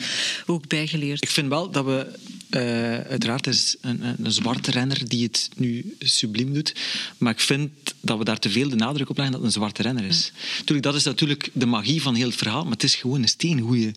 Ook 0.54 0.68
bijgeleerd. 0.68 1.22
Ik 1.22 1.30
vind 1.30 1.48
wel 1.48 1.70
dat 1.70 1.84
we... 1.84 2.18
eh, 2.50 2.60
uiteraard 3.10 3.46
is 3.46 3.76
een, 3.80 4.02
een, 4.04 4.24
een 4.24 4.32
zwarte 4.32 4.70
renner 4.70 5.08
die 5.08 5.22
het 5.22 5.48
nu 5.56 5.96
subliem 5.98 6.52
doet. 6.54 6.74
Maar 7.18 7.32
ik 7.32 7.40
vind 7.40 7.70
dat 8.00 8.18
we 8.18 8.24
daar 8.24 8.38
te 8.38 8.50
veel 8.50 8.68
de 8.68 8.76
nadruk 8.76 9.08
op 9.10 9.16
leggen 9.16 9.34
dat 9.34 9.44
het 9.44 9.54
een 9.54 9.60
zwarte 9.60 9.82
renner 9.82 10.04
is. 10.04 10.32
Tuurlijk, 10.64 10.82
dat 10.86 10.94
is 10.94 11.04
natuurlijk 11.04 11.50
de 11.52 11.66
magie 11.66 12.02
van 12.02 12.14
heel 12.14 12.28
het 12.28 12.36
verhaal. 12.36 12.62
Maar 12.62 12.72
het 12.72 12.82
is 12.82 12.94
gewoon 12.94 13.22
een 13.22 13.28
steengoeie, 13.28 13.92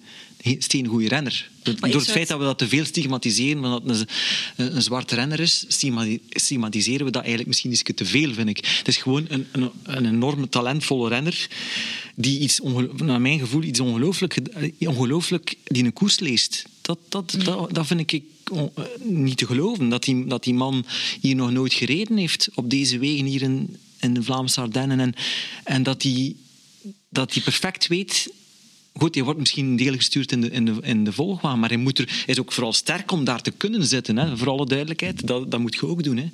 steengoeie 0.60 1.08
renner. 1.08 1.50
Door 1.64 1.74
het 1.82 2.04
feit 2.04 2.08
het- 2.20 2.28
dat 2.28 2.40
we 2.40 2.44
dat 2.46 2.58
te 2.58 2.68
veel 2.68 2.86
stigmatiseren, 2.86 3.62
van 3.62 3.72
dat 3.84 3.98
het 3.98 4.10
een, 4.56 4.82
zwarte 4.82 5.16
renner 5.16 5.40
is, 5.40 5.66
stigma- 5.68 6.18
stigmatiseren 6.30 7.06
we 7.06 7.12
dat 7.12 7.22
eigenlijk 7.22 7.48
misschien 7.48 7.72
iets 7.72 7.84
te 7.96 8.06
veel, 8.06 8.34
vind 8.34 8.50
ik. 8.50 8.58
Het 8.78 8.88
is 8.88 8.98
gewoon 8.98 9.26
een, 9.30 9.46
een, 9.52 9.70
een 9.84 10.06
enorme 10.06 10.50
talentvolle 10.50 11.10
renner 11.10 11.48
die 12.16 12.40
iets, 12.40 12.60
naar 12.96 13.22
mijn 13.22 13.40
gevoel, 13.40 13.64
iets 13.64 13.80
ongelooflijk, 13.80 14.34
ged- 14.34 14.72
ongelooflijk 14.88 15.56
die 15.64 15.84
een 15.84 15.94
koers 15.94 16.20
leest. 16.20 16.66
Dat, 16.82 17.00
dat, 17.10 17.36
dat, 17.44 17.74
dat 17.74 17.88
vind 17.88 18.12
ik 18.12 18.22
eh, 18.54 18.64
niet 19.04 19.38
te 19.38 19.46
geloven. 19.46 19.90
Dat 19.90 20.04
die, 20.04 20.26
dat 20.26 20.44
die 20.44 20.54
man 20.54 20.86
hier 21.22 21.36
nog 21.36 21.52
nooit 21.52 21.74
gereden 21.74 22.18
heeft 22.18 22.50
op 22.56 22.70
deze 22.70 23.00
wegen 23.00 23.26
hier 23.26 23.42
in, 23.42 23.78
in 24.00 24.14
de 24.14 24.24
Vlaamse 24.24 24.62
Ardennen. 24.62 25.00
En, 25.00 25.14
en 25.64 25.84
dat 25.84 26.04
hij 26.04 26.36
dat 27.10 27.34
hij 27.34 27.44
perfect 27.44 27.88
weet 27.88 28.32
goed, 29.00 29.16
hij 29.16 29.24
wordt 29.24 29.40
misschien 29.40 29.76
deelgestuurd 29.76 30.32
in 30.32 30.42
de, 30.42 30.50
in 30.50 30.66
de, 30.66 30.76
in 30.82 31.04
de 31.04 31.12
volgwaan, 31.12 31.60
maar 31.60 31.70
hij, 31.70 31.78
moet 31.78 32.00
er, 32.00 32.24
is 32.26 32.40
ook 32.40 32.52
vooral 32.52 32.74
sterk 32.74 33.12
om 33.12 33.24
daar 33.24 33.42
te 33.42 33.52
kunnen 33.52 33.86
zitten. 33.86 34.18
Hè. 34.18 34.38
Voor 34.38 34.50
alle 34.50 34.66
duidelijkheid, 34.66 35.28
dat, 35.28 35.52
dat 35.52 35.60
moet 35.60 35.76
je 35.76 35.88
ook 35.88 36.04
doen. 36.04 36.18
Hè. 36.18 36.30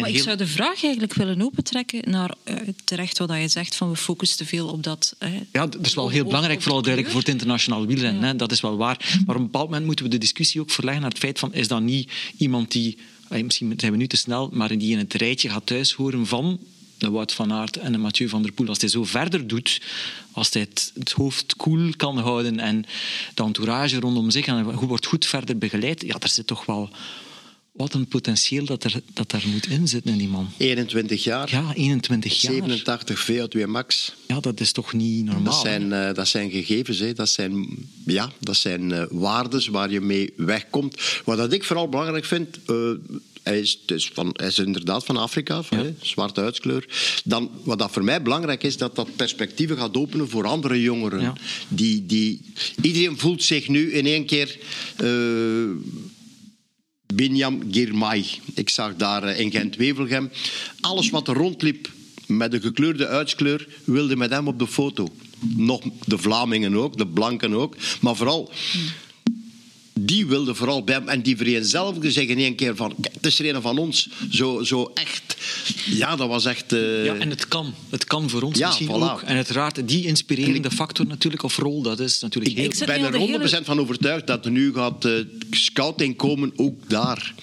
Maar 0.00 0.08
ik 0.08 0.14
heel... 0.14 0.22
zou 0.22 0.36
de 0.36 0.46
vraag 0.46 0.82
eigenlijk 0.82 1.14
willen 1.14 1.42
opentrekken 1.42 2.10
naar 2.10 2.34
uh, 2.44 2.56
terecht 2.84 3.18
wat 3.18 3.30
je 3.30 3.48
zegt, 3.48 3.74
van 3.74 3.90
we 3.90 3.96
focussen 3.96 4.38
te 4.38 4.46
veel 4.46 4.68
op 4.68 4.82
dat... 4.82 5.16
Ja, 5.52 5.66
dat 5.66 5.86
is 5.86 5.94
wel 5.94 6.08
heel 6.08 6.24
belangrijk, 6.24 6.62
vooral 6.62 6.82
duidelijk 6.82 7.12
voor 7.12 7.22
het 7.22 7.30
internationaal 7.30 7.86
wielrennen. 7.86 8.26
Ja. 8.26 8.34
Dat 8.34 8.52
is 8.52 8.60
wel 8.60 8.76
waar. 8.76 9.20
Maar 9.26 9.34
op 9.36 9.40
een 9.40 9.50
bepaald 9.50 9.68
moment 9.68 9.86
moeten 9.86 10.04
we 10.04 10.10
de 10.10 10.18
discussie 10.18 10.60
ook 10.60 10.70
verleggen 10.70 11.02
naar 11.02 11.10
het 11.10 11.20
feit 11.20 11.38
van, 11.38 11.54
is 11.54 11.68
dat 11.68 11.82
niet 11.82 12.10
iemand 12.36 12.72
die, 12.72 12.98
misschien 13.28 13.74
zijn 13.76 13.92
we 13.92 13.98
nu 13.98 14.06
te 14.06 14.16
snel, 14.16 14.50
maar 14.52 14.78
die 14.78 14.92
in 14.92 14.98
het 14.98 15.14
rijtje 15.14 15.48
gaat 15.48 15.66
thuis 15.66 15.92
horen 15.92 16.26
van 16.26 16.58
de 16.98 17.10
Wout 17.10 17.32
van 17.32 17.52
Aert 17.52 17.76
en 17.76 17.92
de 17.92 17.98
Mathieu 17.98 18.28
van 18.28 18.42
der 18.42 18.52
Poel. 18.52 18.68
Als 18.68 18.80
hij 18.80 18.88
zo 18.88 19.04
verder 19.04 19.46
doet, 19.46 19.80
als 20.32 20.52
hij 20.52 20.62
het, 20.62 20.92
het 20.94 21.12
hoofd 21.12 21.56
koel 21.56 21.76
cool 21.76 21.92
kan 21.96 22.18
houden 22.18 22.60
en 22.60 22.84
de 23.34 23.42
entourage 23.42 24.00
rondom 24.00 24.30
zich 24.30 24.46
en 24.46 24.64
wordt 24.64 25.06
goed 25.06 25.26
verder 25.26 25.58
begeleid, 25.58 26.02
ja, 26.02 26.16
er 26.18 26.28
zit 26.28 26.46
toch 26.46 26.64
wel 26.64 26.90
wat 27.76 27.94
een 27.94 28.06
potentieel 28.06 28.64
dat 28.64 28.84
er, 28.84 29.00
dat 29.12 29.32
er 29.32 29.42
moet 29.46 29.66
inzitten 29.66 30.12
in 30.12 30.18
die 30.18 30.28
man. 30.28 30.48
21 30.56 31.24
jaar. 31.24 31.50
Ja, 31.50 31.72
21 31.74 32.40
jaar. 32.40 32.52
87 32.52 33.30
VO2 33.30 33.66
max. 33.66 34.14
Ja, 34.26 34.40
dat 34.40 34.60
is 34.60 34.72
toch 34.72 34.92
niet 34.92 35.24
normaal. 35.24 35.44
Dat 35.44 35.60
zijn, 35.60 35.82
uh, 35.82 36.12
dat 36.12 36.28
zijn 36.28 36.50
gegevens, 36.50 36.98
hè. 36.98 37.12
Dat, 37.12 37.28
zijn, 37.28 37.66
ja, 38.06 38.30
dat 38.38 38.56
zijn 38.56 38.90
uh, 38.90 39.04
waardes 39.10 39.66
waar 39.66 39.90
je 39.90 40.00
mee 40.00 40.32
wegkomt. 40.36 41.20
Wat 41.24 41.36
dat 41.36 41.52
ik 41.52 41.64
vooral 41.64 41.88
belangrijk 41.88 42.24
vind... 42.24 42.58
Uh, 42.66 42.90
hij 43.46 43.60
is, 43.60 43.78
dus 43.84 44.10
van, 44.12 44.30
hij 44.32 44.46
is 44.46 44.58
inderdaad 44.58 45.04
van 45.04 45.16
Afrika, 45.16 45.62
van, 45.62 45.82
ja. 45.84 45.90
zwarte 46.00 46.40
huidskleur. 46.40 46.86
Dan, 47.24 47.50
wat 47.64 47.78
dat 47.78 47.90
voor 47.90 48.04
mij 48.04 48.22
belangrijk 48.22 48.62
is, 48.62 48.76
dat 48.76 48.96
dat 48.96 49.16
perspectieven 49.16 49.76
gaat 49.76 49.96
openen 49.96 50.28
voor 50.28 50.46
andere 50.46 50.80
jongeren. 50.80 51.20
Ja. 51.20 51.34
Die, 51.68 52.06
die, 52.06 52.40
iedereen 52.82 53.18
voelt 53.18 53.42
zich 53.42 53.68
nu 53.68 53.92
in 53.92 54.06
één 54.06 54.26
keer... 54.26 54.58
Uh, 55.02 55.70
Binyam 57.14 57.62
Girmay. 57.70 58.24
Ik 58.54 58.68
zag 58.68 58.96
daar 58.96 59.36
in 59.36 59.50
Gent-Wevelgem. 59.50 60.30
Alles 60.80 61.10
wat 61.10 61.28
er 61.28 61.34
rondliep 61.34 61.90
met 62.26 62.52
een 62.52 62.60
gekleurde 62.60 63.06
uitskleur, 63.06 63.68
wilde 63.84 64.16
met 64.16 64.30
hem 64.30 64.48
op 64.48 64.58
de 64.58 64.66
foto. 64.66 65.08
Nog 65.56 65.82
de 66.04 66.18
Vlamingen 66.18 66.74
ook, 66.74 66.96
de 66.96 67.06
Blanken 67.06 67.54
ook. 67.54 67.76
Maar 68.00 68.16
vooral 68.16 68.50
die 70.00 70.26
wilde 70.26 70.54
vooral 70.54 70.84
bij 70.84 70.94
hem. 70.94 71.08
En 71.08 71.22
die 71.22 71.36
vereenzelvigde 71.36 72.10
zich 72.10 72.28
in 72.28 72.38
één 72.38 72.54
keer 72.54 72.76
van... 72.76 72.94
Kijk, 73.00 73.14
het 73.14 73.26
is 73.26 73.38
er 73.38 73.54
een 73.54 73.62
van 73.62 73.78
ons. 73.78 74.08
Zo, 74.30 74.62
zo 74.62 74.90
echt... 74.94 75.36
Ja, 75.86 76.16
dat 76.16 76.28
was 76.28 76.44
echt... 76.44 76.72
Uh... 76.72 77.04
Ja, 77.04 77.14
en 77.14 77.30
het 77.30 77.48
kan. 77.48 77.74
Het 77.90 78.04
kan 78.04 78.30
voor 78.30 78.42
ons 78.42 78.58
ja, 78.58 78.66
misschien 78.66 78.88
voilà. 78.88 79.12
ook. 79.12 79.22
En 79.22 79.36
uiteraard, 79.36 79.88
die 79.88 80.06
inspirerende 80.06 80.70
factor 80.70 81.06
natuurlijk, 81.06 81.42
of 81.42 81.56
rol, 81.56 81.82
dat 81.82 82.00
is 82.00 82.20
natuurlijk 82.20 82.56
ik, 82.56 82.60
heel... 82.60 82.70
Ik 82.70 82.86
ben 82.86 83.04
er 83.04 83.12
100% 83.12 83.16
hele... 83.16 83.64
van 83.64 83.80
overtuigd 83.80 84.26
dat 84.26 84.44
er 84.44 84.50
nu 84.50 84.74
gaat 84.74 85.04
uh, 85.04 85.12
scouting 85.50 86.16
komen, 86.16 86.52
ook 86.56 86.88
daar. 86.88 87.34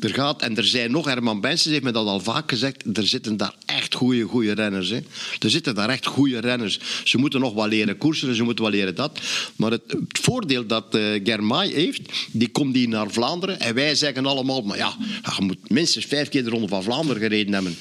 Er 0.00 0.14
gaat, 0.14 0.42
en 0.42 0.56
er 0.56 0.64
zijn 0.64 0.90
nog, 0.90 1.04
Herman 1.04 1.40
Benson 1.40 1.72
heeft 1.72 1.84
me 1.84 1.90
dat 1.90 2.06
al 2.06 2.20
vaak 2.20 2.50
gezegd, 2.50 2.96
er 2.96 3.06
zitten 3.06 3.36
daar 3.36 3.54
echt 3.66 3.94
goede, 3.94 4.22
goede 4.22 4.52
renners. 4.52 4.88
Hè. 4.88 5.00
Er 5.38 5.50
zitten 5.50 5.74
daar 5.74 5.88
echt 5.88 6.06
goede 6.06 6.38
renners. 6.38 6.78
Ze 7.04 7.18
moeten 7.18 7.40
nog 7.40 7.54
wel 7.54 7.68
leren 7.68 7.96
koersen, 7.96 8.34
ze 8.34 8.42
moeten 8.42 8.64
wel 8.64 8.72
leren 8.72 8.94
dat. 8.94 9.20
Maar 9.56 9.70
het, 9.70 9.96
voordeel 10.08 10.66
dat 10.66 10.94
uh, 10.94 11.20
Germay 11.24 11.68
heeft, 11.68 12.00
die 12.32 12.48
komt 12.48 12.74
hier 12.74 12.88
naar 12.88 13.10
Vlaanderen 13.10 13.60
en 13.60 13.74
wij 13.74 13.94
zeggen 13.94 14.26
allemaal, 14.26 14.62
maar 14.62 14.76
ja, 14.76 14.96
je 15.36 15.44
moet 15.44 15.70
minstens 15.70 16.04
vijf 16.04 16.28
keer 16.28 16.44
de 16.44 16.50
Ronde 16.50 16.68
van 16.68 16.82
Vlaanderen 16.82 17.22
gereden 17.22 17.54
hebben. 17.54 17.76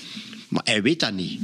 Maar 0.48 0.64
hij 0.66 0.82
weet 0.82 1.00
dat 1.00 1.14
niet. 1.14 1.40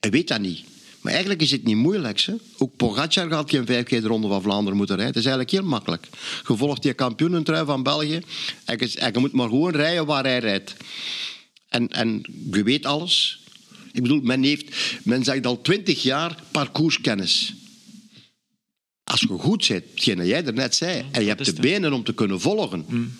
Hij 0.00 0.10
weet 0.10 0.28
dat 0.28 0.40
niet. 0.40 0.60
Maar 1.06 1.14
eigenlijk 1.14 1.44
is 1.44 1.50
het 1.50 1.64
niet 1.64 1.76
moeilijk. 1.76 2.20
Hè? 2.20 2.34
Ook 2.58 2.76
Pogacar 2.76 3.30
gaat 3.30 3.50
geen 3.50 3.66
vijf 3.66 3.84
keer 3.84 4.00
de 4.00 4.06
Ronde 4.06 4.28
van 4.28 4.42
Vlaanderen 4.42 4.76
moeten 4.76 4.96
rijden. 4.96 5.14
Het 5.14 5.24
is 5.24 5.30
eigenlijk 5.30 5.62
heel 5.62 5.70
makkelijk. 5.70 6.08
Je 6.48 6.56
volgt 6.56 6.82
die 6.82 6.92
kampioenentrui 6.92 7.64
van 7.64 7.82
België 7.82 8.20
en 8.64 8.78
je, 8.78 8.98
en 8.98 9.12
je 9.12 9.18
moet 9.18 9.32
maar 9.32 9.48
gewoon 9.48 9.72
rijden 9.72 10.06
waar 10.06 10.24
hij 10.24 10.38
rijdt. 10.38 10.74
En, 11.68 11.88
en 11.88 12.22
je 12.52 12.62
weet 12.62 12.86
alles. 12.86 13.42
Ik 13.92 14.02
bedoel, 14.02 14.20
men, 14.20 14.42
heeft, 14.42 14.76
men 15.02 15.24
zegt 15.24 15.46
al 15.46 15.60
twintig 15.60 16.02
jaar 16.02 16.42
parcourskennis. 16.50 17.54
Als 19.04 19.20
je 19.20 19.26
goed 19.26 19.68
bent, 19.68 19.84
hetgeen 19.90 20.26
jij 20.26 20.40
net 20.40 20.74
zei, 20.74 21.04
en 21.10 21.22
je 21.22 21.28
hebt 21.28 21.44
de 21.44 21.60
benen 21.60 21.92
om 21.92 22.04
te 22.04 22.14
kunnen 22.14 22.40
volgen. 22.40 22.84
Mm. 22.88 23.12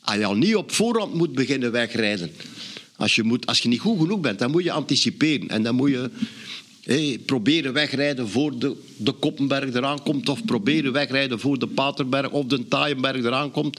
Als 0.00 0.16
je 0.16 0.24
al 0.24 0.36
niet 0.36 0.56
op 0.56 0.72
voorhand 0.72 1.14
moet 1.14 1.32
beginnen 1.32 1.72
wegrijden. 1.72 2.32
Als 2.96 3.14
je, 3.14 3.22
moet, 3.22 3.46
als 3.46 3.58
je 3.58 3.68
niet 3.68 3.80
goed 3.80 4.00
genoeg 4.00 4.20
bent, 4.20 4.38
dan 4.38 4.50
moet 4.50 4.64
je 4.64 4.72
anticiperen. 4.72 5.48
En 5.48 5.62
dan 5.62 5.74
moet 5.74 5.90
je 5.90 6.10
Hey, 6.88 7.18
proberen 7.26 7.72
wegrijden 7.72 8.28
voor 8.28 8.58
de, 8.58 8.76
de 8.96 9.12
Koppenberg 9.12 9.74
eraan 9.74 10.02
komt, 10.02 10.28
of 10.28 10.44
proberen 10.44 10.92
wegrijden 10.92 11.40
voor 11.40 11.58
de 11.58 11.66
Paterberg 11.66 12.30
of 12.30 12.46
de 12.46 12.68
Taaienberg 12.68 13.16
eraan 13.16 13.50
komt. 13.50 13.78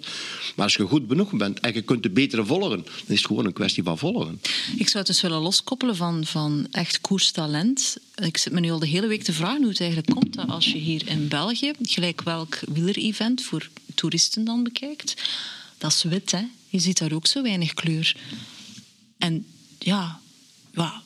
Maar 0.55 0.65
als 0.65 0.75
je 0.75 0.83
goed 0.83 1.03
genoeg 1.07 1.31
bent 1.31 1.59
en 1.59 1.73
je 1.73 1.81
kunt 1.81 2.03
de 2.03 2.09
betere 2.09 2.45
volgen, 2.45 2.69
dan 2.69 2.85
is 3.07 3.17
het 3.17 3.25
gewoon 3.25 3.45
een 3.45 3.53
kwestie 3.53 3.83
van 3.83 3.97
volgen. 3.97 4.41
Ik 4.77 4.87
zou 4.87 4.97
het 4.97 5.07
dus 5.07 5.21
willen 5.21 5.41
loskoppelen 5.41 5.95
van, 5.95 6.25
van 6.25 6.67
echt 6.71 7.01
koerstalent. 7.01 7.97
Ik 8.15 8.37
zit 8.37 8.53
me 8.53 8.59
nu 8.59 8.71
al 8.71 8.79
de 8.79 8.87
hele 8.87 9.07
week 9.07 9.23
te 9.23 9.33
vragen 9.33 9.61
hoe 9.61 9.69
het 9.69 9.81
eigenlijk 9.81 10.11
komt 10.11 10.35
dat 10.35 10.49
als 10.49 10.65
je 10.65 10.77
hier 10.77 11.07
in 11.07 11.27
België, 11.27 11.71
gelijk 11.81 12.21
welk 12.21 12.59
wieler-event 12.73 13.41
voor 13.41 13.69
toeristen 13.95 14.43
dan 14.43 14.63
bekijkt, 14.63 15.15
dat 15.77 15.91
is 15.91 16.03
wit, 16.03 16.31
hè? 16.31 16.43
Je 16.67 16.79
ziet 16.79 16.97
daar 16.97 17.13
ook 17.13 17.27
zo 17.27 17.41
weinig 17.41 17.73
kleur. 17.73 18.15
En 19.17 19.45
ja, 19.79 20.19
ja 20.73 21.01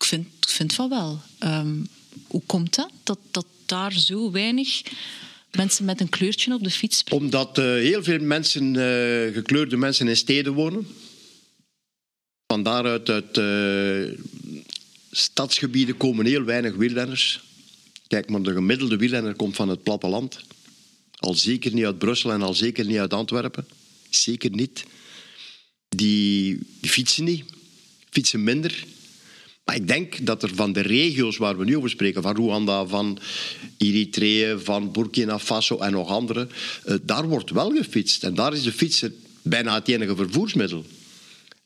ik 0.00 0.06
vind, 0.06 0.28
vind 0.40 0.74
van 0.74 0.88
wel. 0.88 1.20
Um, 1.44 1.88
hoe 2.26 2.42
komt 2.46 2.74
dat? 2.74 2.90
dat? 3.02 3.18
Dat 3.30 3.46
daar 3.66 3.92
zo 3.92 4.30
weinig 4.30 4.82
mensen 5.50 5.84
met 5.84 6.00
een 6.00 6.08
kleurtje 6.08 6.54
op 6.54 6.62
de 6.62 6.70
fiets 6.70 7.04
Omdat 7.10 7.58
uh, 7.58 7.64
heel 7.64 8.02
veel 8.02 8.18
mensen, 8.18 8.74
uh, 8.74 9.34
gekleurde 9.34 9.76
mensen 9.76 10.08
in 10.08 10.16
steden 10.16 10.52
wonen. 10.52 10.86
Van 12.46 12.62
daaruit 12.62 13.08
uit 13.08 13.36
uh, 13.36 14.18
stadsgebieden 15.10 15.96
komen 15.96 16.26
heel 16.26 16.44
weinig 16.44 16.74
wielrenners. 16.74 17.40
Kijk, 18.06 18.28
maar 18.28 18.42
de 18.42 18.52
gemiddelde 18.52 18.96
wielrenner 18.96 19.34
komt 19.34 19.56
van 19.56 19.68
het 19.68 19.82
platteland. 19.82 20.40
Al 21.14 21.34
zeker 21.34 21.72
niet 21.72 21.84
uit 21.84 21.98
Brussel 21.98 22.32
en 22.32 22.42
al 22.42 22.54
zeker 22.54 22.86
niet 22.86 22.98
uit 22.98 23.12
Antwerpen. 23.12 23.66
Zeker 24.10 24.50
niet. 24.50 24.84
Die, 25.88 26.58
die 26.80 26.90
fietsen 26.90 27.24
niet. 27.24 27.44
Fietsen 28.10 28.44
minder. 28.44 28.84
Maar 29.70 29.78
ik 29.78 29.88
denk 29.88 30.26
dat 30.26 30.42
er 30.42 30.50
van 30.54 30.72
de 30.72 30.80
regio's 30.80 31.36
waar 31.36 31.58
we 31.58 31.64
nu 31.64 31.76
over 31.76 31.90
spreken, 31.90 32.22
van 32.22 32.36
Rwanda, 32.36 32.86
van 32.86 33.18
Eritrea, 33.76 34.58
van 34.58 34.92
Burkina 34.92 35.38
Faso 35.38 35.78
en 35.78 35.92
nog 35.92 36.08
andere, 36.08 36.48
uh, 36.86 36.94
daar 37.02 37.28
wordt 37.28 37.50
wel 37.50 37.70
gefietst. 37.70 38.24
En 38.24 38.34
daar 38.34 38.52
is 38.52 38.62
de 38.62 38.72
fiets 38.72 39.04
bijna 39.42 39.74
het 39.74 39.88
enige 39.88 40.16
vervoersmiddel. 40.16 40.84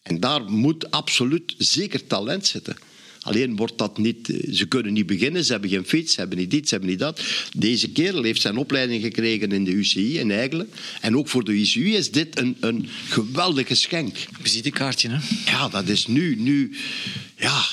En 0.03 0.21
daar 0.21 0.45
moet 0.45 0.91
absoluut 0.91 1.55
zeker 1.59 2.07
talent 2.07 2.47
zitten. 2.47 2.77
Alleen 3.21 3.57
wordt 3.57 3.79
dat 3.79 3.99
niet, 3.99 4.33
ze 4.53 4.67
kunnen 4.67 4.93
niet 4.93 5.07
beginnen, 5.07 5.45
ze 5.45 5.53
hebben 5.53 5.71
geen 5.71 5.87
fiets, 5.87 6.15
ze 6.15 6.21
hebben 6.21 6.39
niet 6.39 6.51
dit, 6.51 6.69
ze 6.69 6.75
hebben 6.75 6.91
niet 6.91 6.99
dat. 6.99 7.21
Deze 7.57 7.91
kerel 7.91 8.23
heeft 8.23 8.41
zijn 8.41 8.57
opleiding 8.57 9.03
gekregen 9.03 9.53
in 9.53 9.65
de 9.65 9.71
UCI 9.71 10.19
in 10.19 10.31
Eigelen. 10.31 10.71
En 11.01 11.17
ook 11.17 11.29
voor 11.29 11.45
de 11.45 11.53
UCI 11.53 11.95
is 11.95 12.11
dit 12.11 12.39
een, 12.39 12.57
een 12.61 12.89
geweldig 13.09 13.67
geschenk. 13.67 14.17
Visitekaartje, 14.41 15.09
hè? 15.09 15.19
Ja, 15.51 15.69
dat 15.69 15.89
is 15.89 16.07
nu, 16.07 16.37
nu 16.37 16.77
ja, 17.37 17.65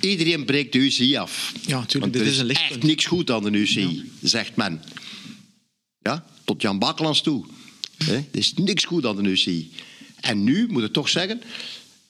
iedereen 0.00 0.44
breekt 0.44 0.72
de 0.72 0.78
UCI 0.78 1.16
af. 1.16 1.52
Ja, 1.66 1.78
natuurlijk. 1.78 2.12
dit 2.12 2.26
is 2.26 2.38
een 2.38 2.46
lichtpunt. 2.46 2.70
echt 2.72 2.82
niks 2.82 3.04
goed 3.04 3.30
aan 3.30 3.42
de 3.42 3.50
UCI, 3.50 3.80
ja. 3.80 4.28
zegt 4.28 4.56
men. 4.56 4.82
Ja, 5.98 6.26
tot 6.44 6.62
Jan 6.62 6.78
Bakkelands 6.78 7.20
toe. 7.20 7.44
Er 8.08 8.24
is 8.30 8.54
niks 8.54 8.84
goed 8.84 9.06
aan 9.06 9.22
de 9.22 9.30
UCI. 9.30 9.70
En 10.20 10.44
nu, 10.44 10.66
moet 10.68 10.84
ik 10.84 10.92
toch 10.92 11.08
zeggen, 11.08 11.42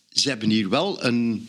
ze 0.09 0.29
hebben 0.29 0.51
hier 0.51 0.69
wel 0.69 1.05
een, 1.05 1.49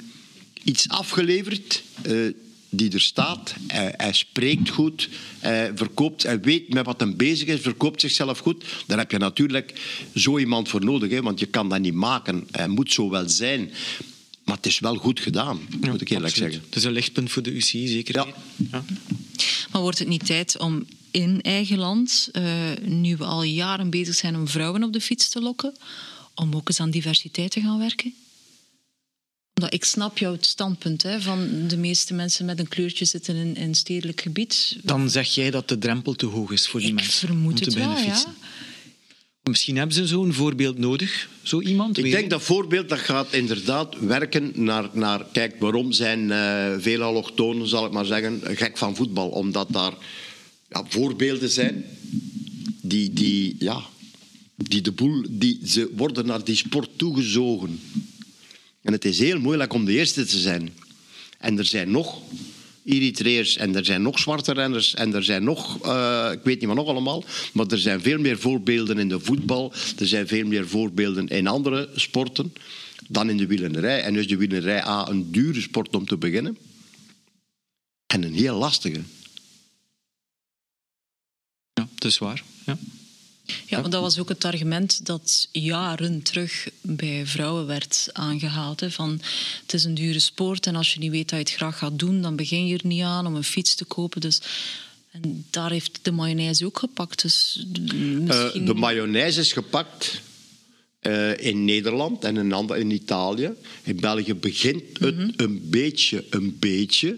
iets 0.64 0.90
afgeleverd 0.90 1.84
uh, 2.08 2.34
die 2.70 2.92
er 2.92 3.02
staat. 3.02 3.54
Hij, 3.68 3.94
hij, 3.98 4.14
spreekt 4.14 4.70
goed, 4.70 5.10
hij 5.40 5.72
verkoopt, 5.76 6.24
hij 6.24 6.40
weet 6.40 6.74
met 6.74 6.86
wat 6.86 7.00
hij 7.00 7.16
bezig 7.16 7.48
is, 7.48 7.60
verkoopt 7.60 8.02
zichzelf 8.02 8.40
goed. 8.40 8.66
Daar 8.88 8.98
heb 8.98 9.12
je 9.12 9.18
natuurlijk 9.18 9.74
zo 10.16 10.38
iemand 10.38 10.70
voor 10.70 10.84
nodig, 10.84 11.12
hè, 11.12 11.22
want 11.22 11.40
je 11.40 11.46
kan 11.46 11.70
dat 11.70 11.80
niet 11.80 11.94
maken. 11.94 12.48
Hij 12.52 12.68
moet 12.68 12.92
zo 12.92 13.10
wel 13.10 13.30
zijn. 13.30 13.72
Maar 14.52 14.60
het 14.60 14.70
is 14.72 14.80
wel 14.80 14.96
goed 14.96 15.20
gedaan, 15.20 15.60
ja, 15.82 15.92
moet 15.92 16.02
ik 16.02 16.10
eerlijk 16.10 16.28
absoluut. 16.28 16.52
zeggen. 16.52 16.70
Het 16.70 16.78
is 16.78 16.84
een 16.84 16.92
lichtpunt 16.92 17.32
voor 17.32 17.44
de 17.44 17.52
UCI, 17.52 17.88
zeker. 17.88 18.16
Ja. 18.16 18.28
ja. 18.72 18.84
Maar 19.72 19.82
wordt 19.82 20.00
het 20.00 20.08
niet 20.08 20.26
tijd 20.26 20.58
om 20.58 20.86
in 21.12 21.42
eigen 21.42 21.78
land, 21.78 22.30
uh, 22.34 22.44
nu 22.82 23.18
we 23.18 23.24
al 23.24 23.44
jaren 23.44 23.90
bezig 23.90 24.16
zijn 24.16 24.36
om 24.36 24.48
vrouwen 24.48 24.84
op 24.84 24.94
de 24.94 25.02
fiets 25.02 25.30
te 25.30 25.42
lokken, 25.42 25.74
om 26.36 26.56
ook 26.56 26.68
eens 26.68 26.80
aan 26.80 26.90
diversiteit 26.90 27.52
te 27.52 27.62
gaan 27.62 27.80
werken? 27.80 28.14
Omdat 29.54 29.74
ik 29.74 29.84
snap 29.84 30.18
jouw 30.18 30.38
standpunt 30.40 31.04
hè, 31.04 31.22
van 31.22 31.68
de 31.68 31.78
meeste 31.78 32.14
mensen 32.14 32.46
met 32.46 32.60
een 32.60 32.68
kleurtje 32.68 33.06
zitten 33.06 33.36
in, 33.36 33.56
in 33.56 33.76
stedelijk 33.76 34.22
gebied. 34.22 34.78
Dan 34.84 35.10
zeg 35.10 35.36
jij 35.36 35.52
dat 35.52 35.68
de 35.68 35.78
drempel 35.78 36.14
te 36.14 36.26
hoog 36.26 36.52
is 36.52 36.68
voor 36.68 36.80
die 36.80 36.90
ik 36.90 36.96
mensen 36.96 37.28
vermoed 37.28 37.54
om 37.54 37.58
te 37.58 37.64
het 37.64 37.74
wel, 37.74 37.96
fietsen. 37.96 38.36
Ja. 38.42 38.48
Misschien 39.44 39.78
hebben 39.78 39.96
ze 39.96 40.08
zo'n 40.08 40.34
voorbeeld 40.34 40.78
nodig, 40.78 41.30
zo 41.42 41.62
iemand. 41.62 41.98
Ik 41.98 42.12
denk 42.12 42.30
dat 42.30 42.42
voorbeeld 42.42 42.90
dat 42.90 43.00
gaat 43.00 43.34
inderdaad 43.34 44.00
werken 44.00 44.52
naar, 44.56 44.90
naar 44.94 45.26
kijk, 45.32 45.56
waarom 45.60 45.92
zijn 45.92 46.32
eh 46.32 46.74
veel 46.78 47.02
allochtonen, 47.02 47.68
zal 47.68 47.86
ik 47.86 47.92
maar 47.92 48.06
zeggen, 48.06 48.42
gek 48.44 48.78
van 48.78 48.96
voetbal? 48.96 49.30
Omdat 49.30 49.68
daar 49.70 49.94
ja, 50.70 50.86
voorbeelden 50.88 51.50
zijn 51.50 51.86
die, 52.82 53.14
die, 53.14 53.56
ja, 53.60 53.82
die 54.56 54.82
de 54.82 54.92
boel, 54.92 55.26
die, 55.30 55.60
ze 55.66 55.90
worden 55.96 56.26
naar 56.26 56.44
die 56.44 56.56
sport 56.56 56.90
toegezogen. 56.96 57.80
En 58.82 58.92
het 58.92 59.06
is 59.06 59.20
heel 59.20 59.40
moeilijk 59.40 59.74
om 59.74 59.86
de 59.86 59.92
eerste 59.92 60.26
te 60.26 60.40
zijn. 60.40 60.74
En 61.38 61.58
er 61.58 61.66
zijn 61.66 61.92
nog 61.92 62.22
Eritreërs 62.86 63.58
en 63.58 63.76
er 63.76 63.86
zijn 63.86 64.02
nog 64.02 64.20
zwarte 64.20 64.54
renners 64.54 64.94
en 64.94 65.14
er 65.14 65.24
zijn 65.24 65.44
nog, 65.44 65.82
eh, 65.86 66.30
ik 66.32 66.40
weet 66.44 66.60
niet 66.60 66.68
wat 66.68 66.76
nog 66.76 66.88
allemaal, 66.88 67.24
maar 67.54 67.68
er 67.68 67.80
zijn 67.80 68.02
veel 68.02 68.20
meer 68.20 68.40
voorbeelden 68.40 68.98
in 69.00 69.10
de 69.10 69.20
voetbal, 69.20 69.74
er 70.00 70.08
zijn 70.08 70.28
veel 70.28 70.48
meer 70.48 70.68
voorbeelden 70.68 71.28
in 71.28 71.48
andere 71.48 71.90
sporten 71.96 72.54
dan 73.08 73.30
in 73.30 73.38
de 73.38 73.48
wielrennerij. 73.48 74.02
En 74.02 74.14
dus 74.14 74.28
de 74.28 74.38
wielrennerij 74.38 74.86
A, 74.86 75.10
een 75.10 75.32
dure 75.32 75.62
sport 75.62 75.96
om 75.96 76.06
te 76.06 76.18
beginnen 76.18 76.58
en 78.06 78.24
een 78.24 78.34
heel 78.34 78.58
lastige. 78.58 79.02
Ja, 81.74 81.88
dat 81.96 82.12
is 82.12 82.18
waar. 82.18 82.44
Ja. 82.66 82.78
Ja, 83.68 83.80
want 83.82 83.92
dat 83.92 84.02
was 84.02 84.20
ook 84.20 84.30
het 84.30 84.46
argument 84.46 85.06
dat 85.06 85.48
jaren 85.52 86.22
terug 86.22 86.70
bij 86.82 87.26
vrouwen 87.26 87.66
werd 87.68 88.10
aangehaald. 88.14 88.80
Hè, 88.80 88.92
van 88.92 89.22
het 89.62 89.74
is 89.74 89.84
een 89.84 89.94
dure 89.94 90.20
sport 90.20 90.68
en 90.68 90.76
als 90.76 90.94
je 90.94 91.00
niet 91.00 91.12
weet 91.12 91.30
dat 91.30 91.40
je 91.40 91.46
het 91.46 91.54
graag 91.56 91.78
gaat 91.78 92.00
doen, 92.00 92.22
dan 92.22 92.36
begin 92.36 92.68
je 92.68 92.78
er 92.78 92.86
niet 92.88 93.02
aan 93.04 93.26
om 93.26 93.36
een 93.36 93.44
fiets 93.44 93.76
te 93.76 93.86
kopen. 93.86 94.22
Dus, 94.22 94.42
en 95.12 95.46
daar 95.50 95.72
heeft 95.72 96.00
de 96.02 96.12
mayonaise 96.12 96.66
ook 96.66 96.80
gepakt. 96.80 97.22
Dus 97.22 97.66
Eh, 97.74 97.94
misschien... 97.96 98.66
de 98.66 98.74
mayonaise 98.74 99.40
is 99.40 99.54
gepakt 99.54 100.22
eh, 101.00 101.38
in 101.38 101.66
Nederland 101.66 102.24
en 102.24 102.38
in, 102.38 102.54
ander- 102.54 102.78
in 102.78 102.92
Italië. 102.92 103.52
In 103.84 104.00
België 104.00 104.34
begint 104.34 104.84
het 105.00 105.34
een 105.36 105.62
beetje, 105.70 106.26
een 106.30 106.58
beetje. 106.60 107.18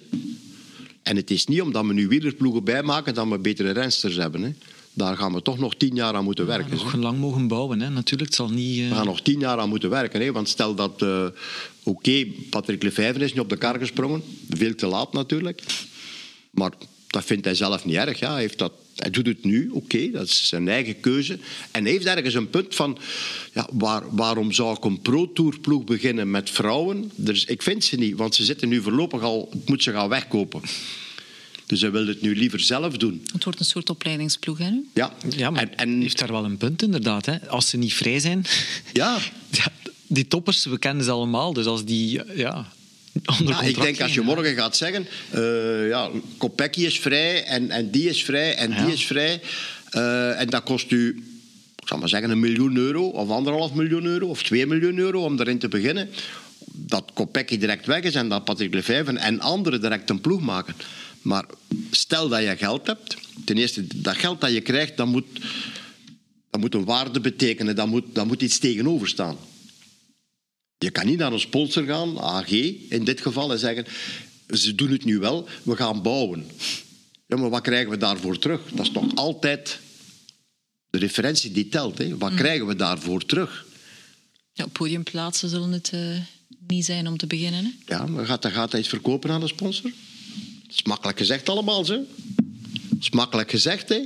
En 1.04 1.16
het 1.16 1.32
is 1.32 1.46
niet 1.46 1.62
omdat 1.62 1.86
we 1.86 1.94
nu 1.94 2.08
wielerploegen 2.08 2.64
bijmaken 2.64 3.14
dat 3.14 3.28
we 3.28 3.38
betere 3.40 3.72
rensters 3.72 4.16
hebben. 4.16 4.42
Hè. 4.42 4.52
Daar 4.94 5.18
gaan 5.18 5.34
we 5.34 5.42
toch 5.42 5.60
nog 5.60 5.76
tien 5.76 5.96
jaar 5.96 6.14
aan 6.14 6.24
moeten 6.24 6.46
werken. 6.46 6.76
Nog 6.78 6.96
lang 6.96 7.18
mogen 7.20 7.48
bouwen, 7.48 7.80
hè. 7.82 7.90
natuurlijk. 7.90 8.30
Het 8.30 8.36
zal 8.40 8.50
niet... 8.50 8.80
eh, 8.80 8.90
We 8.90 8.96
gaan 8.96 9.06
nog 9.06 9.22
tien 9.22 9.40
jaar 9.40 9.58
aan 9.58 9.70
moeten 9.70 9.90
werken. 9.90 10.22
Hè? 10.22 10.32
Want 10.32 10.50
stel 10.50 10.76
dat... 10.76 11.02
eh, 11.02 11.26
Oké, 11.84 12.26
Patrick 12.50 12.84
Lefevre 12.84 13.24
is 13.24 13.32
niet 13.32 13.40
op 13.42 13.50
de 13.50 13.58
kar 13.58 13.80
gesprongen. 13.80 14.24
Veel 14.50 14.76
te 14.76 14.86
laat 14.88 15.14
natuurlijk. 15.14 15.62
Maar 16.52 16.72
dat 17.08 17.26
vindt 17.26 17.46
hij 17.46 17.56
zelf 17.56 17.86
niet 17.86 17.96
erg. 17.96 18.20
Ja. 18.20 18.32
Hij, 18.32 18.42
heeft 18.42 18.58
dat, 18.58 18.72
hij 18.96 19.10
doet 19.10 19.26
het 19.26 19.44
nu, 19.44 19.70
oké. 19.70 20.12
dat 20.12 20.26
is 20.26 20.48
zijn 20.48 20.68
eigen 20.68 21.00
keuze. 21.00 21.40
En 21.72 21.84
hij 21.84 21.92
heeft 21.92 22.06
ergens 22.06 22.34
een 22.34 22.50
punt 22.50 22.76
van... 22.76 22.98
Ja, 23.54 23.68
waar, 23.72 24.04
waarom 24.16 24.52
zou 24.52 24.76
ik 24.78 24.84
een 24.84 25.02
pro-tourploeg 25.02 25.84
beginnen 25.84 26.32
met 26.32 26.50
vrouwen? 26.50 27.12
Dus 27.16 27.46
ik 27.46 27.62
vind 27.62 27.84
ze 27.84 27.96
niet, 27.96 28.16
want 28.18 28.36
ze 28.36 28.44
zitten 28.44 28.70
nu 28.70 28.82
voorlopig 28.82 29.22
al... 29.22 29.50
Ik 29.54 29.70
moet 29.70 29.84
ze 29.84 29.92
gaan 29.92 30.10
wegkopen. 30.10 30.62
Dus 31.66 31.82
hij 31.82 31.92
wil 31.92 32.08
het 32.08 32.22
nu 32.22 32.36
liever 32.36 32.60
zelf 32.60 32.98
doen. 32.98 33.26
Het 33.34 33.44
wordt 33.44 33.60
een 33.60 33.66
soort 33.66 33.90
opleidingsploeg, 33.90 34.58
hè? 34.58 34.70
nu? 34.70 34.86
Ja, 34.94 35.14
Ja, 35.30 35.50
maar 35.50 35.62
en, 35.62 35.78
en, 35.78 36.02
heeft 36.02 36.20
daar 36.20 36.32
wel 36.32 36.46
een 36.46 36.58
punt 36.58 36.82
inderdaad. 36.82 37.26
Hè. 37.26 37.50
Als 37.50 37.70
ze 37.70 37.78
niet 37.78 37.94
vrij 37.94 38.20
zijn... 38.20 38.46
ja, 38.94 39.18
Ja, 39.50 39.66
die 40.08 40.28
toppers, 40.28 40.66
we 40.66 40.78
kennen 40.80 41.04
ze 41.06 41.12
allemaal. 41.12 41.54
Dus 41.54 41.66
als 41.66 41.86
die 41.86 42.22
ja, 42.36 42.66
ik 43.64 43.82
denk 43.82 44.02
als 44.02 44.14
je 44.14 44.22
morgen 44.22 44.56
gaat 44.56 44.78
zeggen, 44.78 45.08
eh 45.30 45.88
ja, 45.88 46.10
Kopecky 46.38 46.86
is 46.86 47.00
vrij 47.00 47.44
en, 47.44 47.70
en 47.70 47.90
die 47.92 48.10
is 48.10 48.24
vrij 48.24 48.56
en 48.56 48.72
Ja. 48.72 48.84
die 48.86 48.94
is 48.94 49.06
vrij. 49.06 49.42
eh, 49.90 50.40
en 50.40 50.50
dat 50.50 50.64
kost 50.64 50.92
u, 50.92 51.24
ik 51.82 51.88
zal 51.88 51.98
maar 51.98 52.10
zeggen, 52.10 52.30
een 52.30 52.40
miljoen 52.40 52.76
euro 52.78 53.06
of 53.08 53.30
anderhalf 53.30 53.74
miljoen 53.74 54.06
euro 54.06 54.28
of 54.28 54.44
twee 54.44 54.66
miljoen 54.66 54.98
euro 54.98 55.24
om 55.24 55.40
erin 55.40 55.60
te 55.60 55.68
beginnen. 55.68 56.10
Dat 56.76 57.12
Kopecky 57.14 57.58
direct 57.58 57.86
weg 57.86 58.02
is 58.04 58.16
en 58.16 58.30
dat 58.30 58.44
Patrick 58.44 58.74
Lefevre 58.74 59.18
en 59.18 59.40
anderen 59.40 59.82
direct 59.82 60.10
een 60.10 60.22
ploeg 60.22 60.42
maken. 60.42 60.76
Maar 61.24 61.46
stel 61.92 62.30
dat 62.30 62.42
je 62.42 62.58
geld 62.58 62.88
hebt, 62.88 63.18
ten 63.46 63.58
eerste, 63.58 63.88
dat 63.96 64.16
geld 64.16 64.42
dat 64.42 64.52
je 64.52 64.62
krijgt, 64.62 64.98
dat 64.98 65.08
moet, 65.08 65.26
dat 66.50 66.62
moet 66.62 66.74
een 66.74 66.86
waarde 66.86 67.20
betekenen, 67.20 67.76
dat 67.76 67.88
moet, 67.88 68.16
dat 68.16 68.26
moet 68.26 68.42
iets 68.42 68.58
tegenover 68.58 69.08
staan. 69.08 69.38
Je 70.78 70.92
kan 70.92 71.06
niet 71.06 71.18
naar 71.18 71.34
een 71.34 71.40
sponsor 71.40 71.84
gaan, 71.84 72.20
AG 72.20 72.52
in 72.90 73.04
dit 73.04 73.22
geval, 73.22 73.52
en 73.52 73.60
zeggen: 73.60 73.86
ze 74.50 74.76
doen 74.76 74.92
het 74.92 75.06
nu 75.06 75.20
wel, 75.20 75.48
we 75.64 75.76
gaan 75.76 76.02
bouwen. 76.02 76.46
Ja, 77.28 77.38
maar 77.38 77.50
wat 77.50 77.62
krijgen 77.62 77.90
we 77.90 77.98
daarvoor 77.98 78.40
terug? 78.40 78.62
Dat 78.74 78.86
is 78.86 78.92
toch 78.92 79.16
altijd 79.16 79.80
de 80.90 80.98
referentie 80.98 81.52
die 81.52 81.70
telt. 81.70 81.98
Hè? 81.98 82.18
Wat 82.18 82.34
krijgen 82.34 82.68
we 82.68 82.76
daarvoor 82.76 83.26
terug? 83.26 83.66
Ja, 84.54 84.66
podiumplaatsen 84.66 85.50
zullen 85.50 85.72
het 85.72 85.90
eh, 85.94 86.18
niet 86.68 86.86
zijn 86.86 87.08
om 87.08 87.18
te 87.18 87.28
beginnen. 87.28 87.64
Hè? 87.64 87.96
Ja, 87.96 88.06
maar 88.06 88.26
gaat, 88.26 88.46
gaat 88.46 88.72
hij 88.72 88.80
iets 88.80 88.90
verkopen 88.90 89.32
aan 89.32 89.40
de 89.40 89.48
sponsor? 89.48 89.92
Is 90.76 90.84
makkelijk 90.84 91.18
gezegd 91.18 91.50
allemaal, 91.50 91.86
zo. 91.86 91.96
Dat 92.90 93.00
is 93.00 93.10
makkelijk 93.10 93.50
gezegd, 93.50 93.90
hè? 93.90 94.02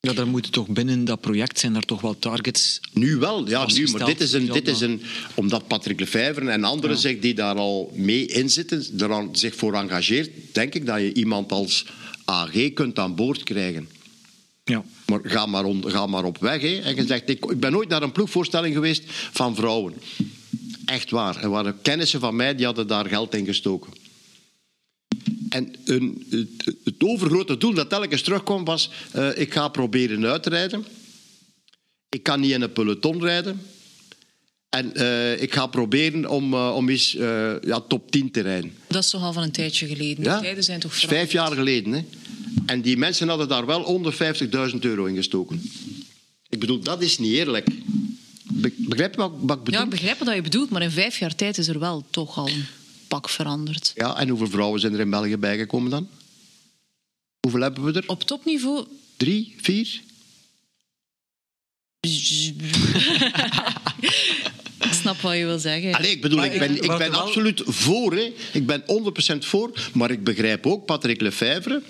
Ja, 0.00 0.12
dan 0.12 0.28
moeten 0.28 0.52
toch 0.52 0.68
binnen 0.68 1.04
dat 1.04 1.20
project 1.20 1.58
zijn 1.58 1.74
er 1.76 1.82
toch 1.82 2.00
wel 2.00 2.18
targets. 2.18 2.80
Nu 2.92 3.16
wel, 3.16 3.48
ja, 3.48 3.66
nu, 3.66 3.88
maar 3.90 4.04
dit 4.04 4.20
is, 4.20 4.32
een, 4.32 4.46
dit 4.46 4.68
is 4.68 4.80
een... 4.80 5.02
Omdat 5.34 5.66
Patrick 5.66 6.00
Lefevre 6.00 6.50
en 6.50 6.64
anderen 6.64 6.98
zich 6.98 7.18
die 7.18 7.34
daar 7.34 7.56
al 7.56 7.92
mee 7.94 8.26
in 8.26 8.50
zitten, 8.50 8.86
er 8.98 9.12
aan- 9.12 9.36
zich 9.36 9.54
voor 9.54 9.74
engageert, 9.74 10.30
denk 10.52 10.74
ik 10.74 10.86
dat 10.86 11.00
je 11.00 11.12
iemand 11.14 11.52
als 11.52 11.86
AG 12.24 12.72
kunt 12.74 12.98
aan 12.98 13.14
boord 13.14 13.42
krijgen. 13.42 13.88
Ja. 14.64 14.84
Maar 15.06 15.20
ga 15.22 15.46
maar, 15.46 15.64
on- 15.64 15.90
ga 15.90 16.06
maar 16.06 16.24
op 16.24 16.38
weg. 16.38 16.60
Hè. 16.60 16.78
En 16.78 16.94
je 16.96 17.06
zegt, 17.06 17.28
ik, 17.28 17.44
ik 17.44 17.60
ben 17.60 17.72
nooit 17.72 17.88
naar 17.88 18.02
een 18.02 18.12
ploegvoorstelling 18.12 18.74
geweest 18.74 19.02
van 19.32 19.54
vrouwen. 19.54 19.94
Echt 20.84 21.10
waar. 21.10 21.42
Er 21.42 21.50
waren 21.50 21.78
kennissen 21.82 22.20
van 22.20 22.36
mij 22.36 22.54
die 22.54 22.66
hadden 22.66 22.86
daar 22.86 23.06
geld 23.06 23.34
in 23.34 23.44
gestoken. 23.44 23.92
En 25.48 25.74
een, 25.84 26.26
het, 26.30 26.76
het 26.84 26.94
overgrote 26.98 27.56
doel 27.58 27.74
dat 27.74 27.88
telkens 27.88 28.22
terugkwam 28.22 28.64
was... 28.64 28.90
eh, 29.12 29.28
ik 29.38 29.52
ga 29.52 29.68
proberen 29.68 30.24
uitrijden. 30.26 30.84
Ik 32.08 32.22
kan 32.22 32.40
niet 32.40 32.50
in 32.50 32.62
een 32.62 32.72
peloton 32.72 33.20
rijden. 33.22 33.60
En 34.68 34.94
eh, 34.94 35.42
ik 35.42 35.52
ga 35.54 35.66
proberen 35.66 36.30
om, 36.30 36.54
eh, 36.54 36.72
om 36.76 36.88
eens 36.88 37.12
ja, 37.62 37.80
top 37.88 38.10
10 38.10 38.30
te 38.30 38.40
rijden. 38.40 38.72
Dat 38.86 39.04
is 39.04 39.10
toch 39.10 39.22
al 39.22 39.32
van 39.32 39.42
een 39.42 39.50
tijdje 39.52 39.86
geleden. 39.86 40.24
Ja, 40.24 40.36
De 40.36 40.42
tijden 40.42 40.64
zijn 40.64 40.80
toch 40.80 40.94
is 40.94 41.04
vijf 41.04 41.32
jaar 41.32 41.52
geleden. 41.52 41.92
Hè? 41.92 42.04
En 42.66 42.80
die 42.80 42.96
mensen 42.96 43.28
hadden 43.28 43.48
daar 43.48 43.66
wel 43.66 43.82
onder 43.82 44.12
50.000 44.72 44.78
euro 44.80 45.04
in 45.04 45.16
gestoken. 45.16 45.62
Ik 46.48 46.60
bedoel, 46.60 46.80
dat 46.80 47.02
is 47.02 47.18
niet 47.18 47.32
eerlijk. 47.32 47.68
Be- 48.52 48.72
Begrijp 48.76 49.14
je 49.14 49.20
wat, 49.20 49.32
wat 49.40 49.58
ik 49.58 49.64
bedoel? 49.64 49.78
Ja, 49.80 49.84
ik 49.86 49.90
begrijp 49.90 50.18
wat 50.18 50.34
je 50.34 50.42
bedoelt, 50.42 50.70
maar 50.70 50.82
in 50.82 50.90
vijf 50.90 51.18
jaar 51.18 51.34
tijd 51.34 51.58
is 51.58 51.68
er 51.68 51.78
wel 51.78 52.04
toch 52.10 52.38
al 52.38 52.48
pak 53.08 53.28
veranderd. 53.28 53.92
Ja, 53.94 54.16
en 54.16 54.28
hoeveel 54.28 54.48
vrouwen 54.48 54.80
zijn 54.80 54.94
er 54.94 55.00
in 55.00 55.10
België 55.10 55.36
bijgekomen 55.36 55.90
dan? 55.90 56.08
Hoeveel 57.40 57.60
hebben 57.60 57.84
we 57.84 57.92
er? 57.92 58.04
Op 58.08 58.22
topniveau 58.22 58.86
Drie, 59.16 59.54
vier? 59.60 60.00
Ik 64.80 64.92
snap 64.94 65.20
wat 65.20 65.36
je 65.36 65.44
wil 65.44 65.58
zeggen. 65.58 65.94
Allee, 65.94 66.10
ik 66.10 66.20
bedoel, 66.20 66.38
Maar 66.38 66.52
ik 66.52 66.58
ben, 66.58 66.74
ik 66.74 66.86
ben 66.98 66.98
wel- 66.98 67.20
absoluut 67.20 67.62
voor. 67.64 68.14
Hè. 68.14 68.32
Ik 68.52 68.66
ben 68.66 68.82
100% 68.86 69.38
voor. 69.38 69.90
Maar 69.92 70.10
ik 70.10 70.24
begrijp 70.24 70.66
ook, 70.66 70.86
Patrick 70.86 71.20
Lefevre... 71.20 71.82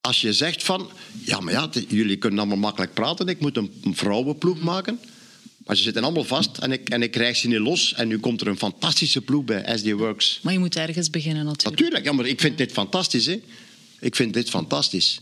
Als 0.00 0.20
je 0.20 0.32
zegt 0.32 0.62
van... 0.64 0.90
Ja, 1.24 1.40
maar 1.40 1.52
ja, 1.52 1.68
jullie 1.88 2.16
kunnen 2.16 2.38
allemaal 2.38 2.56
makkelijk 2.56 2.94
praten. 2.94 3.28
Ik 3.28 3.40
moet 3.40 3.56
een 3.56 3.72
vrouwenploeg 3.92 4.60
maken. 4.60 5.00
Maar 5.64 5.76
ze 5.76 5.82
zitten 5.82 6.02
allemaal 6.02 6.24
vast 6.24 6.58
en 6.58 6.72
ik, 6.72 6.88
en 6.88 7.02
ik 7.02 7.10
krijg 7.10 7.36
ze 7.36 7.48
niet 7.48 7.58
los. 7.58 7.94
En 7.94 8.08
nu 8.08 8.18
komt 8.18 8.40
er 8.40 8.46
een 8.46 8.58
fantastische 8.58 9.20
ploeg 9.20 9.44
bij, 9.44 9.76
SD 9.76 9.90
Works. 9.90 10.38
Maar 10.42 10.52
je 10.52 10.58
moet 10.58 10.76
ergens 10.76 11.10
beginnen 11.10 11.44
natuurlijk. 11.44 11.80
Natuurlijk, 11.80 12.04
ja, 12.04 12.12
maar 12.12 12.26
ik 12.26 12.40
vind 12.40 12.58
dit 12.58 12.72
fantastisch. 12.72 13.26
Hè. 13.26 13.40
Ik 14.00 14.14
vind 14.16 14.34
dit 14.34 14.50
fantastisch. 14.50 15.20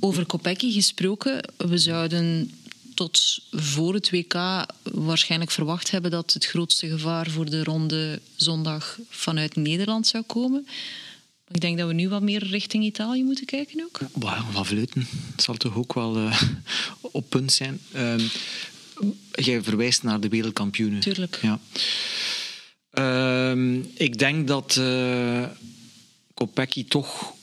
Over 0.00 0.26
Kopecky 0.26 0.72
gesproken, 0.72 1.52
we 1.56 1.78
zouden 1.78 2.50
tot 2.94 3.38
voor 3.50 3.94
het 3.94 4.10
WK 4.10 4.34
waarschijnlijk 4.82 5.50
verwacht 5.50 5.90
hebben 5.90 6.10
dat 6.10 6.32
het 6.32 6.46
grootste 6.46 6.88
gevaar 6.88 7.30
voor 7.30 7.50
de 7.50 7.64
ronde 7.64 8.20
zondag 8.36 8.98
vanuit 9.08 9.56
Nederland 9.56 10.06
zou 10.06 10.24
komen. 10.24 10.62
Maar 10.64 11.54
ik 11.54 11.60
denk 11.60 11.78
dat 11.78 11.88
we 11.88 11.94
nu 11.94 12.08
wat 12.08 12.22
meer 12.22 12.44
richting 12.44 12.84
Italië 12.84 13.24
moeten 13.24 13.46
kijken 13.46 13.82
ook. 13.84 14.00
Wauw, 14.12 14.44
Van 14.50 14.66
Vleuten 14.66 15.06
zal 15.36 15.54
toch 15.54 15.76
ook 15.76 15.94
wel 15.94 16.16
eh, 16.16 16.42
op 17.00 17.28
punt 17.28 17.52
zijn. 17.52 17.80
Ehm, 17.92 18.20
jij 19.32 19.62
verwijst 19.62 20.02
naar 20.02 20.20
de 20.20 20.28
wereldkampioenen. 20.28 21.00
Tuurlijk. 21.00 21.38
Ja. 21.42 21.60
Ehm, 22.90 23.80
ik 23.94 24.18
denk 24.18 24.48
dat 24.48 24.80
Kopecky 26.34 26.84
toch 26.88 27.35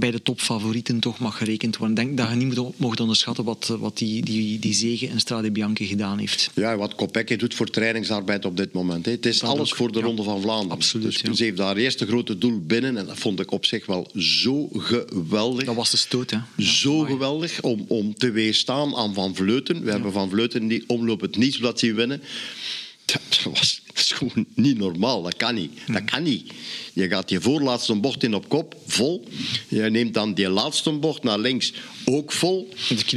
bij 0.00 0.10
de 0.10 0.22
topfavorieten 0.22 1.00
toch 1.00 1.18
mag 1.18 1.36
gerekend 1.36 1.76
worden. 1.76 1.96
Ik 1.98 2.04
denk 2.04 2.18
dat 2.18 2.28
je 2.28 2.34
niet 2.34 2.56
moet- 2.56 2.78
mocht 2.78 3.00
onderschatten 3.00 3.44
wat, 3.44 3.76
wat 3.78 3.98
die, 3.98 4.24
die, 4.24 4.58
die 4.58 4.74
zege 4.74 5.06
in 5.06 5.20
Strade 5.20 5.50
Bianchi 5.50 5.86
gedaan 5.86 6.18
heeft. 6.18 6.50
Ja, 6.54 6.76
wat 6.76 6.94
Kopecky 6.94 7.36
doet 7.36 7.54
voor 7.54 7.70
trainingsarbeid 7.70 8.44
op 8.44 8.56
dit 8.56 8.72
moment. 8.72 9.04
Hè. 9.06 9.12
Het 9.12 9.26
is 9.26 9.38
Dat 9.38 9.50
alles 9.50 9.70
ook, 9.70 9.76
voor 9.76 9.92
de 9.92 9.98
ja. 9.98 10.04
Ronde 10.04 10.22
van 10.22 10.40
Vlaanderen. 10.40 10.70
Absoluut, 10.76 11.06
dus 11.06 11.20
ja. 11.20 11.32
ze 11.34 11.44
heeft 11.44 11.58
haar 11.58 11.76
eerste 11.76 12.06
grote 12.06 12.38
doel 12.38 12.60
binnen. 12.60 12.96
En 12.96 13.06
dat 13.06 13.18
vond 13.18 13.40
ik 13.40 13.50
op 13.52 13.66
zich 13.66 13.86
wel 13.86 14.10
zo 14.16 14.68
geweldig. 14.72 15.64
Dat 15.64 15.74
was 15.74 15.90
de 15.90 15.96
stoot, 15.96 16.30
hè. 16.30 16.38
Ja, 16.56 16.64
zo 16.64 16.96
mooi. 16.96 17.10
geweldig 17.10 17.60
om, 17.62 17.84
om 17.88 18.14
te 18.14 18.30
weerstaan 18.30 18.94
aan 18.96 19.14
Van 19.14 19.34
Vleuten. 19.34 19.84
We 19.84 19.90
hebben 19.90 20.12
Van 20.12 20.30
Vleuten 20.30 20.66
niet 20.66 20.84
omloop 20.86 21.20
het 21.20 21.36
niets 21.36 21.58
dat 21.58 21.78
zien 21.78 21.94
winnen. 21.94 22.22
Dat 23.04 23.40
was, 23.54 23.79
gewoon 24.28 24.46
niet 24.54 24.78
normaal. 24.78 25.22
Dat 25.22 25.36
kan 25.36 25.54
niet. 25.54 25.72
Dat 25.86 26.04
kan 26.04 26.22
niet. 26.22 26.52
Je 26.92 27.08
gaat 27.08 27.30
je 27.30 27.40
voorlaatste 27.40 27.94
bocht 27.94 28.22
in 28.22 28.34
op 28.34 28.48
kop, 28.48 28.76
vol. 28.86 29.28
Je 29.68 29.82
neemt 29.82 30.14
dan 30.14 30.34
die 30.34 30.48
laatste 30.48 30.92
bocht 30.92 31.22
naar 31.22 31.38
links, 31.38 31.72
ook 32.04 32.32
vol. 32.32 32.68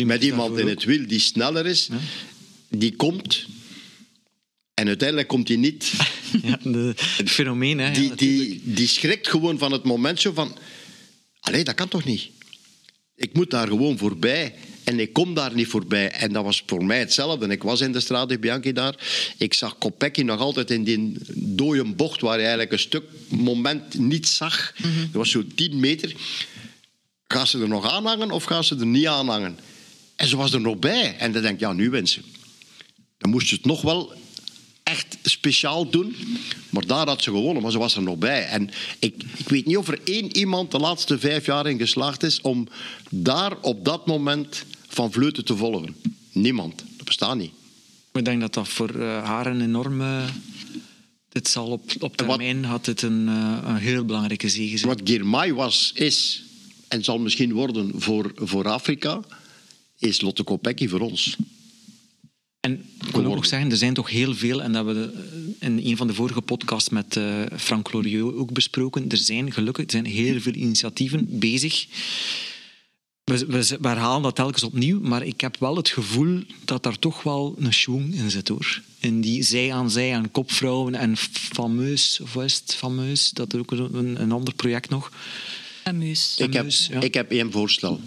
Met 0.06 0.24
iemand 0.24 0.58
in 0.58 0.68
het 0.68 0.84
wiel 0.84 1.08
die 1.08 1.20
sneller 1.20 1.66
is. 1.66 1.90
Die 2.70 2.96
komt. 2.96 3.46
En 4.74 4.88
uiteindelijk 4.88 5.28
komt 5.28 5.48
hij 5.48 5.58
niet. 5.58 5.92
Ja, 6.42 6.60
de, 6.64 6.94
het 7.18 7.30
fenomeen, 7.30 7.80
hè. 7.80 7.92
Die, 7.92 8.16
die, 8.16 8.62
die 8.64 8.88
schrikt 8.88 9.28
gewoon 9.28 9.58
van 9.58 9.72
het 9.72 9.84
moment 9.84 10.20
zo 10.20 10.32
van... 10.34 10.58
Allee, 11.40 11.64
dat 11.64 11.76
kan 11.76 11.88
toch 11.88 12.04
niet? 12.06 12.30
Ik 13.16 13.34
moet 13.34 13.50
daar 13.50 13.68
gewoon 13.68 13.98
voorbij. 13.98 14.56
En 14.84 15.00
ik 15.00 15.14
kom 15.14 15.34
daar 15.34 15.56
niet 15.56 15.68
voorbij. 15.68 16.12
En 16.12 16.34
dat 16.34 16.44
was 16.44 16.64
voor 16.66 16.86
mij 16.86 17.00
hetzelfde. 17.00 17.48
Ik 17.48 17.64
was 17.64 17.82
in 17.82 17.92
de 17.92 18.00
Strade 18.00 18.40
Bianchi 18.40 18.74
daar. 18.74 18.96
Ik 19.38 19.54
zag 19.54 19.78
Kopecky 19.78 20.22
nog 20.22 20.40
altijd 20.40 20.72
in 20.72 20.84
die 20.84 21.18
dode 21.36 21.84
bocht... 21.84 22.22
waar 22.22 22.36
je 22.36 22.42
eigenlijk 22.42 22.72
een 22.72 22.80
stuk 22.80 23.04
moment 23.28 23.98
niet 23.98 24.28
zag. 24.28 24.74
Dat 24.78 25.12
was 25.12 25.32
zo 25.32 25.44
10 25.56 25.80
meter. 25.80 26.16
Gaan 27.28 27.48
ze 27.48 27.60
er 27.60 27.68
nog 27.68 27.92
aanhangen 27.92 28.32
of 28.32 28.44
gaan 28.44 28.64
ze 28.64 28.76
er 28.76 28.86
niet 28.86 29.08
aanhangen? 29.08 29.60
En 30.16 30.28
ze 30.28 30.38
was 30.38 30.54
er 30.54 30.62
nog 30.62 30.78
bij. 30.78 31.16
En 31.18 31.32
dan 31.32 31.42
denk 31.42 31.54
ik, 31.54 31.60
ja, 31.60 31.74
nu 31.74 31.90
wint 31.90 32.10
ze. 32.10 32.22
Dan 33.18 33.32
moest 33.32 33.48
ze 33.48 33.56
het 33.56 33.66
nog 33.66 33.82
wel 33.82 34.14
echt 34.84 35.18
speciaal 35.24 35.90
doen. 35.90 36.16
Maar 36.70 36.86
daar 36.86 37.08
had 37.08 37.24
ze 37.24 37.30
gewonnen, 37.30 37.64
maar 37.64 37.72
ze 37.72 37.78
was 37.78 37.96
er 37.96 38.02
nog 38.02 38.18
bij. 38.18 38.46
En 38.46 38.70
ik, 39.00 39.24
ik 39.38 39.50
weet 39.50 39.66
niet 39.66 39.78
of 39.78 39.88
er 39.88 40.00
één 40.04 40.38
iemand 40.38 40.72
de 40.72 40.80
laatste 40.80 41.20
vijf 41.20 41.46
jaar 41.46 41.68
in 41.68 41.78
geslaagd 41.78 42.24
is 42.24 42.42
om 42.42 42.68
daar 43.10 43.58
op 43.62 43.86
dat 43.86 44.06
moment 44.06 44.66
van 44.94 45.12
Vleuten 45.12 45.46
te 45.46 45.56
volgen. 45.56 45.96
Niemand. 46.32 46.84
Dat 46.98 47.06
bestaat 47.06 47.38
niet. 47.38 47.52
Ik 48.14 48.26
denk 48.26 48.42
dat 48.42 48.54
dat 48.54 48.68
voor 48.68 48.90
eh, 48.90 49.24
haar 49.24 49.46
een 49.46 49.62
enorme... 49.62 50.26
Dit 51.30 51.48
zal 51.48 51.68
op, 51.68 51.92
op 52.00 52.00
wat- 52.00 52.18
termijn 52.18 52.66
had 52.66 52.86
het 52.86 53.02
een, 53.02 53.28
eh, 53.28 53.58
een 53.66 53.76
heel 53.76 54.06
belangrijke 54.06 54.50
zege 54.50 54.78
zijn. 54.78 54.90
Wat 54.96 55.02
Girmay 55.10 55.54
was, 55.54 55.92
is 55.96 56.44
en 56.88 57.04
zal 57.04 57.20
misschien 57.20 57.54
worden 57.54 57.92
voor, 57.96 58.32
voor 58.36 58.68
Afrika, 58.68 59.22
is 60.00 60.22
Lotte 60.22 60.44
Kopecky 60.44 60.88
voor 60.88 61.00
ons. 61.00 61.38
En 62.60 62.86
ik 63.08 63.16
wil 63.16 63.36
ook 63.36 63.46
zeggen, 63.46 63.72
er 63.72 63.78
zijn 63.78 63.94
toch 63.94 64.10
heel 64.10 64.36
veel, 64.36 64.62
en 64.62 64.72
dat 64.72 64.86
hebben 64.86 65.12
we 65.12 65.22
eh, 65.60 65.68
in 65.68 65.80
een 65.86 65.98
van 65.98 66.08
de 66.08 66.14
vorige 66.14 66.42
podcasts 66.42 66.90
met 66.90 67.18
eh, 67.18 67.42
Frank 67.58 67.92
Loriot 67.94 68.36
ook 68.36 68.52
besproken. 68.52 69.10
Er 69.10 69.18
zijn 69.18 69.52
gelukkig 69.54 69.86
er 69.86 69.92
zijn 69.92 70.06
heel 70.06 70.40
veel 70.42 70.54
initiatieven 70.54 71.40
bezig. 71.40 71.88
We, 73.24 73.46
we, 73.46 73.78
we 73.82 73.88
herhalen 73.88 74.22
dat 74.22 74.36
telkens 74.36 74.64
opnieuw, 74.64 75.00
maar 75.00 75.24
ik 75.24 75.42
heb 75.42 75.58
wel 75.60 75.76
het 75.76 75.90
gevoel 75.90 76.44
dat 76.66 76.84
daar 76.84 77.00
toch 77.00 77.24
wel 77.24 77.56
een 77.60 77.74
schwung 77.74 78.16
in 78.16 78.32
zit 78.32 78.48
hoor. 78.48 78.82
In 79.00 79.22
die 79.22 79.44
zij 79.44 79.74
aan 79.74 79.92
zij 79.92 80.16
aan 80.16 80.32
kopvrouwen 80.32 80.96
en 80.96 81.18
fameus, 81.18 82.20
of 82.22 82.34
het, 82.34 82.76
fameus, 82.78 83.30
dat 83.30 83.54
is 83.54 83.60
ook 83.60 83.72
een, 83.72 84.22
een 84.22 84.32
ander 84.32 84.54
project 84.54 84.90
nog. 84.90 85.12
Amuus. 85.84 86.34
Ik 86.38 86.54
heb, 86.54 86.54
Fameus, 86.54 86.88
ja. 86.92 87.02
ik 87.02 87.14
heb 87.14 87.32
één 87.32 87.52
voorstel. 87.52 88.02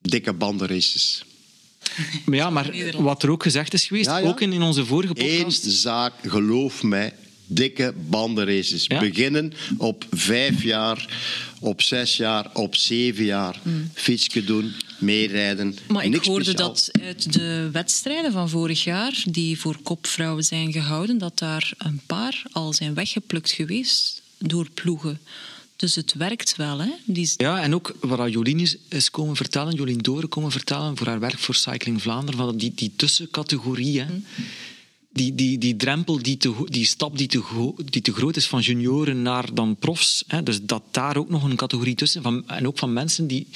Dikke 0.00 0.32
bandenraces. 0.32 1.24
Maar 2.24 2.36
ja, 2.36 2.50
maar 2.50 2.92
wat 3.02 3.22
er 3.22 3.30
ook 3.30 3.42
gezegd 3.42 3.74
is 3.74 3.86
geweest, 3.86 4.06
Ja, 4.06 4.18
ja. 4.18 4.28
ook 4.28 4.40
in, 4.40 4.52
in 4.52 4.62
onze 4.62 4.86
vorige 4.86 5.12
Eén 5.16 5.36
podcast. 5.36 5.62
zaak, 5.64 6.12
geloof 6.22 6.82
mij, 6.82 7.14
dikke 7.46 7.94
bandenraces. 8.08 8.86
Ja? 8.86 8.98
Beginnen 8.98 9.52
op 9.78 10.06
vijf 10.10 10.62
jaar, 10.62 11.08
op 11.60 11.82
zes 11.82 12.16
jaar, 12.16 12.50
op 12.52 12.76
zeven 12.76 13.24
jaar. 13.24 13.60
Fietsje 13.94 14.44
doen, 14.44 14.72
meerijden. 14.98 15.76
Maar 15.88 16.04
ik 16.04 16.24
hoorde 16.24 16.44
speciaal. 16.44 16.68
dat 16.68 16.90
uit 17.02 17.32
de 17.32 17.68
wedstrijden 17.72 18.32
van 18.32 18.48
vorig 18.48 18.84
jaar, 18.84 19.22
die 19.24 19.58
voor 19.60 19.78
kopvrouwen 19.82 20.44
zijn 20.44 20.72
gehouden, 20.72 21.18
dat 21.18 21.38
daar 21.38 21.72
een 21.78 22.00
paar 22.06 22.42
al 22.52 22.72
zijn 22.72 22.94
weggeplukt 22.94 23.50
geweest 23.50 24.22
door 24.38 24.70
ploegen. 24.74 25.20
Dus 25.76 25.94
het 25.94 26.14
werkt 26.14 26.56
wel, 26.56 26.78
hè? 26.78 26.90
Die, 27.04 27.32
Ja, 27.36 27.62
en 27.62 27.74
ook 27.74 27.96
wat 28.00 28.32
Jolien 28.32 28.60
is, 28.60 28.76
is 28.88 29.10
komen 29.10 29.36
vertellen, 29.36 29.74
Jolien 29.74 29.98
Doren 29.98 30.28
komen 30.28 30.50
vertellen 30.50 30.96
voor 30.96 31.06
haar 31.06 31.20
werk 31.20 31.38
voor 31.38 31.54
Cycling 31.54 32.02
Vlaanderen, 32.02 32.40
van 32.40 32.56
die, 32.56 32.72
die 32.74 32.92
tussencategorie, 32.96 34.00
hè, 34.00 34.06
die, 35.12 35.34
die, 35.34 35.58
die 35.58 35.76
drempel, 35.76 36.22
die, 36.22 36.36
te, 36.36 36.52
die 36.64 36.86
stap 36.86 37.18
die 37.18 37.26
te, 37.26 37.72
die 37.84 38.02
te 38.02 38.12
groot 38.12 38.36
is 38.36 38.46
van 38.46 38.60
junioren 38.60 39.22
naar 39.22 39.54
dan 39.54 39.76
profs. 39.76 40.24
Hè, 40.26 40.42
dus 40.42 40.62
dat 40.62 40.82
daar 40.90 41.16
ook 41.16 41.28
nog 41.28 41.42
een 41.42 41.56
categorie 41.56 41.94
tussen. 41.94 42.22
Van, 42.22 42.48
en 42.48 42.66
ook 42.66 42.78
van 42.78 42.92
mensen, 42.92 43.26
die, 43.26 43.46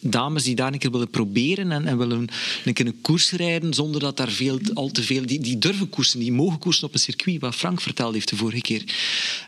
dames 0.00 0.42
die 0.42 0.54
daar 0.54 0.72
een 0.72 0.78
keer 0.78 0.90
willen 0.90 1.10
proberen 1.10 1.72
en, 1.72 1.86
en 1.86 1.98
willen 1.98 2.26
een 2.64 2.72
keer 2.72 2.86
een 2.86 3.00
koers 3.00 3.30
rijden 3.30 3.74
zonder 3.74 4.00
dat 4.00 4.16
daar 4.16 4.30
veel, 4.30 4.58
al 4.74 4.90
te 4.90 5.02
veel... 5.02 5.26
Die, 5.26 5.40
die 5.40 5.58
durven 5.58 5.88
koersen, 5.88 6.18
die 6.18 6.32
mogen 6.32 6.58
koersen 6.58 6.86
op 6.86 6.94
een 6.94 7.00
circuit, 7.00 7.40
wat 7.40 7.54
Frank 7.54 7.80
vertelde 7.80 8.14
heeft 8.14 8.28
de 8.28 8.36
vorige 8.36 8.60
keer. 8.60 8.84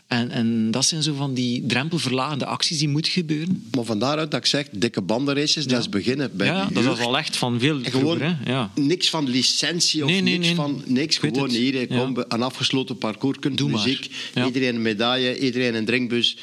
En, 0.07 0.31
en 0.31 0.71
dat 0.71 0.85
zijn 0.85 1.03
zo 1.03 1.13
van 1.13 1.33
die 1.33 1.65
drempelverlagende 1.65 2.45
acties 2.45 2.77
die 2.77 2.89
moeten 2.89 3.11
gebeuren. 3.11 3.63
Maar 3.75 3.83
van 3.83 3.99
daaruit 3.99 4.31
dat 4.31 4.39
ik 4.39 4.45
zeg, 4.45 4.67
dikke 4.71 5.01
bandenraces, 5.01 5.65
dat 5.65 5.79
is 5.79 5.89
beginnen 5.89 6.31
bij 6.33 6.47
ja, 6.47 6.67
dat 6.71 6.83
is 6.83 6.99
al 6.99 7.17
echt 7.17 7.37
van 7.37 7.59
veel 7.59 7.79
En 7.83 7.91
gewoon 7.91 8.17
vroeger, 8.17 8.37
hè. 8.43 8.51
Ja. 8.51 8.71
niks 8.75 9.09
van 9.09 9.29
licentie 9.29 10.03
of 10.03 10.09
Nee, 10.09 10.21
nee, 10.21 10.33
niks 10.33 10.45
nee. 10.45 10.55
van 10.55 10.83
niks. 10.85 11.17
Gewoon. 11.17 11.57
Hier, 11.59 11.79
Ja. 11.79 11.85
kom, 11.85 12.23
een 12.27 12.41
afgesloten 12.41 12.97
parcours, 12.97 13.39
kunt 13.39 13.57
Doe 13.57 13.69
muziek, 13.69 14.09
Ja. 14.33 14.45
iedereen 14.45 14.75
een 14.75 14.81
medaille, 14.81 15.39
iedereen 15.39 15.75
een 15.75 15.85
drinkbus. 15.85 16.37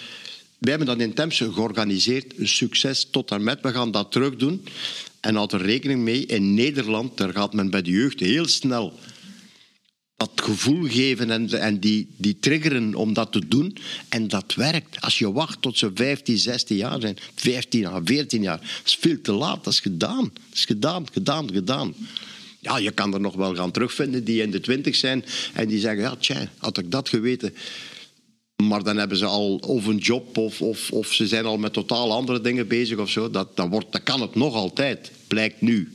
Wij 0.59 0.71
hebben 0.71 0.87
dat 0.87 1.07
in 1.07 1.15
Temse 1.15 1.53
georganiseerd. 1.53 2.39
Een 2.39 2.49
succes 2.49 3.09
tot 3.11 3.31
en 3.31 3.45
met. 3.45 3.61
We 3.63 3.73
gaan 3.73 3.91
dat 3.91 4.13
terug 4.13 4.37
doen. 4.37 4.65
En 5.21 5.35
houd 5.35 5.53
er 5.53 5.63
rekening 5.63 6.01
mee, 6.01 6.27
in 6.27 6.55
Nederland, 6.55 7.17
daar 7.17 7.33
gaat 7.33 7.53
men 7.55 7.71
bij 7.71 7.83
de 7.83 7.91
jeugd 7.91 8.21
heel 8.21 8.47
snel 8.49 8.99
dat 10.17 10.31
gevoel 10.35 10.89
geven 10.89 11.31
en, 11.31 11.61
en 11.61 11.81
die, 11.81 12.09
die 12.17 12.39
triggeren 12.39 12.95
om 12.95 13.13
dat 13.13 13.33
te 13.33 13.49
doen. 13.49 13.77
En 14.09 14.29
dat 14.29 14.55
werkt. 14.55 15.01
Als 15.01 15.19
je 15.19 15.33
wacht 15.33 15.63
tot 15.63 15.79
ze 15.79 15.91
15, 15.95 16.39
16 16.39 16.77
jaar 16.77 17.01
zijn, 17.01 17.17
15 17.35 17.81
jaar, 17.81 18.01
14 18.05 18.43
jaar, 18.43 18.59
dat 18.59 18.69
is 18.85 18.97
veel 19.01 19.21
te 19.21 19.33
laat. 19.33 19.65
Dat 19.65 19.73
is 19.73 19.81
gedaan. 19.81 20.31
Dat 20.33 20.43
is 20.53 20.65
gedaan, 20.65 21.07
gedaan, 21.13 21.53
gedaan. 21.53 21.95
Ja, 22.67 22.79
je 22.79 22.91
kan 22.91 23.15
er 23.15 23.21
nog 23.21 23.35
wel 23.35 23.55
gaan 23.55 23.71
terugvinden 23.71 24.25
die 24.25 24.43
in 24.43 24.51
de 24.51 24.61
20 24.61 24.97
zijn 24.97 25.25
en 25.55 25.69
die 25.69 25.79
zeggen: 25.79 26.03
Ja, 26.03 26.17
tja, 26.17 26.51
had 26.59 26.79
ik 26.79 26.91
dat 26.91 27.09
geweten. 27.09 27.55
Maar 28.63 28.83
dan 28.83 28.97
hebben 28.97 29.19
ze 29.19 29.25
al 29.25 29.57
of 29.57 29.87
een 29.87 29.97
job 29.97 30.37
of, 30.39 30.63
of, 30.63 30.91
of 30.91 31.13
ze 31.13 31.27
zijn 31.27 31.45
al 31.45 31.59
met 31.59 31.73
totaal 31.73 32.13
andere 32.13 32.41
dingen 32.41 32.69
bezig 32.69 32.99
of 32.99 33.11
zo. 33.11 33.31
Dat, 33.31 33.57
dan, 33.57 33.71
wordt, 33.71 33.93
dan 33.93 34.03
kan 34.03 34.21
het 34.21 34.35
nog 34.35 34.55
altijd, 34.55 35.11
blijkt 35.27 35.61
nu. 35.61 35.93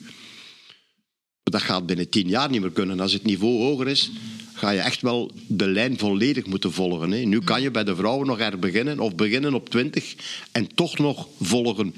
Dat 1.44 1.62
gaat 1.62 1.86
binnen 1.86 2.10
tien 2.10 2.28
jaar 2.28 2.50
niet 2.50 2.62
meer 2.62 2.72
kunnen. 2.72 3.00
Als 3.00 3.14
het 3.14 3.24
niveau 3.24 3.54
hoger 3.54 3.88
is, 3.88 4.12
ga 4.54 4.70
je 4.70 4.80
echt 4.80 5.02
wel 5.02 5.32
de 5.48 5.68
lijn 5.68 5.98
volledig 5.98 6.46
moeten 6.46 6.72
volgen. 6.72 7.12
Hè. 7.12 7.18
Nu 7.18 7.40
kan 7.40 7.62
je 7.62 7.72
bij 7.72 7.84
de 7.84 7.96
vrouwen 7.96 8.28
nog 8.28 8.40
er 8.40 8.60
beginnen, 8.60 9.00
of 9.00 9.16
beginnen 9.16 9.54
op 9.54 9.70
20 9.70 10.16
en 10.52 10.76
toch 10.76 10.98
nog 10.98 11.28
volgen 11.40 11.94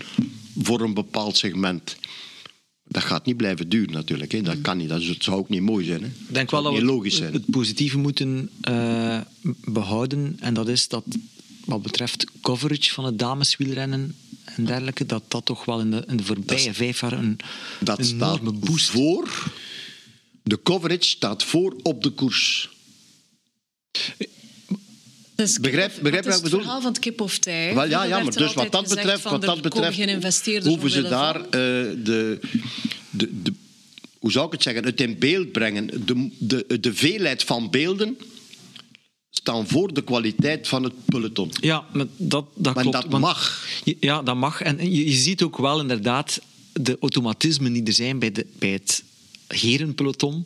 voor 0.62 0.82
een 0.82 0.94
bepaald 0.94 1.38
segment. 1.38 1.98
Dat 2.94 3.04
gaat 3.04 3.26
niet 3.26 3.38
blijven 3.38 3.70
duren 3.70 3.94
natuurlijk. 3.94 4.32
Hè. 4.32 4.42
Dat 4.42 4.62
kan 4.62 4.78
niet. 4.78 4.90
Dat, 4.90 5.02
is- 5.02 5.08
dat 5.08 5.24
zou 5.24 5.38
ook 5.38 5.50
niet 5.50 5.62
mooi 5.62 5.86
zijn. 5.86 6.02
Hè. 6.02 6.08
Ik 6.08 6.14
denk 6.34 6.52
wel 6.52 6.64
dat 6.64 6.72
niet 6.72 6.82
we 6.82 6.88
logisch 6.88 7.16
zijn. 7.16 7.34
het 7.34 7.46
positieve 7.52 7.98
moeten 7.98 8.50
eh, 8.62 9.20
behouden. 9.66 10.38
En 10.40 10.54
dat 10.54 10.68
is 10.68 10.88
dat 10.88 11.04
wat 11.66 11.82
betreft 11.82 12.26
coverage 12.42 12.94
van 12.94 13.06
het 13.06 13.20
dameswielrennen 13.20 14.16
en 14.46 14.66
dergelijke, 14.66 15.06
dat 15.06 15.24
dat 15.28 15.46
toch 15.46 15.66
wel 15.66 15.80
in 15.80 15.92
de, 15.92 16.04
in 16.08 16.18
de 16.18 16.24
voorbije 16.24 16.74
vijf 16.74 17.02
jaar 17.02 17.14
een, 17.14 17.38
Dat 17.80 18.00
een 18.00 18.06
staat 18.06 18.40
enorme 18.40 18.60
boost 18.60 18.90
voor. 18.90 19.52
De 20.44 20.60
coverage 20.64 21.04
staat 21.04 21.44
voor 21.44 21.76
op 21.84 22.04
de 22.04 22.10
koers. 22.10 22.70
Dus 25.44 25.60
Begrijp- 25.60 26.02
wat 26.02 26.14
ik 26.14 26.26
is 26.26 26.42
bedoel? 26.42 26.42
het 26.42 26.62
verhaal 26.62 26.82
van 26.82 26.92
het 26.92 27.00
kip 27.00 27.22
of 27.22 27.38
tij. 27.38 27.74
Wel, 27.74 27.88
ja, 27.90 28.04
ja, 28.04 28.20
maar 28.24 28.36
dus 28.36 28.54
wat 28.54 28.72
dat 28.72 28.90
betreft, 28.90 29.24
wat 29.24 29.42
dat 29.42 29.62
betreft 29.62 30.66
hoeven 30.66 30.90
ze 30.90 31.02
daar 31.02 31.36
eh, 31.36 31.50
de, 31.52 32.40
de, 33.10 33.42
de, 33.42 33.54
hoe 34.20 34.32
zou 34.32 34.46
ik 34.46 34.52
het 34.52 34.64
zeggen, 34.64 34.86
het 34.86 35.02
in 35.02 35.20
beeld 35.20 35.52
brengen. 35.52 36.06
De, 36.06 36.30
de, 36.38 36.80
de 36.80 36.94
veelheid 36.94 37.44
van 37.44 37.70
beelden 37.70 38.18
staan 39.30 39.68
voor 39.68 39.94
de 39.94 40.04
kwaliteit 40.04 40.68
van 40.68 40.84
het 40.84 40.94
peloton. 41.06 41.52
Ja, 41.62 41.86
maar 41.94 42.06
dat, 42.18 42.46
dat 42.56 42.74
Maar 42.74 42.84
klopt. 42.84 43.02
dat 43.02 43.12
want- 43.12 43.24
mag. 43.24 43.66
Ja, 44.00 44.22
dat 44.22 44.36
mag. 44.36 44.62
En 44.62 44.92
je, 44.92 45.06
je 45.10 45.16
ziet 45.16 45.42
ook 45.44 45.58
wel 45.58 45.80
inderdaad 45.82 46.40
de 46.74 46.98
automatismen 47.00 47.74
die 47.74 47.84
er 47.84 47.94
zijn 47.94 48.20
bij, 48.20 48.32
de, 48.32 48.46
bij 48.60 48.70
het 48.70 49.04
herenpeloton, 49.56 50.46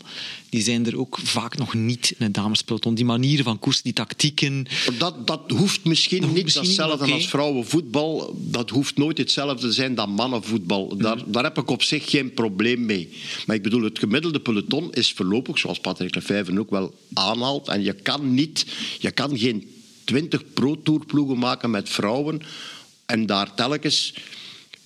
die 0.49 0.61
zijn 0.61 0.85
er 0.85 0.97
ook 0.99 1.19
vaak 1.23 1.57
nog 1.57 1.73
niet 1.73 2.13
in 2.17 2.25
het 2.25 2.33
damespeloton. 2.33 2.95
Die 2.95 3.05
manieren 3.05 3.43
van 3.45 3.59
koers, 3.59 3.81
die 3.81 3.93
tactieken. 3.93 4.65
Dat, 4.97 5.27
dat 5.27 5.41
hoeft 5.51 5.83
misschien 5.83 6.23
hoeft 6.23 6.35
niet 6.35 6.53
hetzelfde 6.53 7.11
als 7.13 7.27
vrouwenvoetbal. 7.27 8.35
Dat 8.39 8.69
hoeft 8.69 8.97
nooit 8.97 9.17
hetzelfde 9.17 9.67
te 9.67 9.73
zijn 9.73 9.95
dan 9.95 10.09
mannenvoetbal. 10.09 10.97
Daar, 10.97 11.15
Mhm. 11.17 11.31
daar 11.31 11.43
heb 11.43 11.57
ik 11.57 11.69
op 11.69 11.83
zich 11.83 12.09
geen 12.09 12.33
probleem 12.33 12.85
mee. 12.85 13.09
Maar 13.45 13.55
ik 13.55 13.63
bedoel, 13.63 13.83
het 13.83 13.99
gemiddelde 13.99 14.39
peloton 14.39 14.93
is 14.93 15.11
voorlopig, 15.11 15.57
zoals 15.57 15.79
Patrick 15.79 16.15
Lefevre 16.15 16.59
ook 16.59 16.69
wel 16.69 16.93
aanhaalt. 17.13 17.67
En 17.67 17.83
je 17.83 17.93
kan, 17.93 18.33
niet, 18.33 18.65
je 18.99 19.11
kan 19.11 19.37
geen 19.37 19.69
20 20.03 20.53
pro-tourploegen 20.53 21.37
maken 21.37 21.69
met 21.71 21.89
vrouwen 21.89 22.41
en 23.05 23.25
daar 23.25 23.53
telkens 23.55 24.13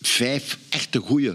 vijf 0.02 0.58
echte 0.70 1.00
goeie 1.00 1.32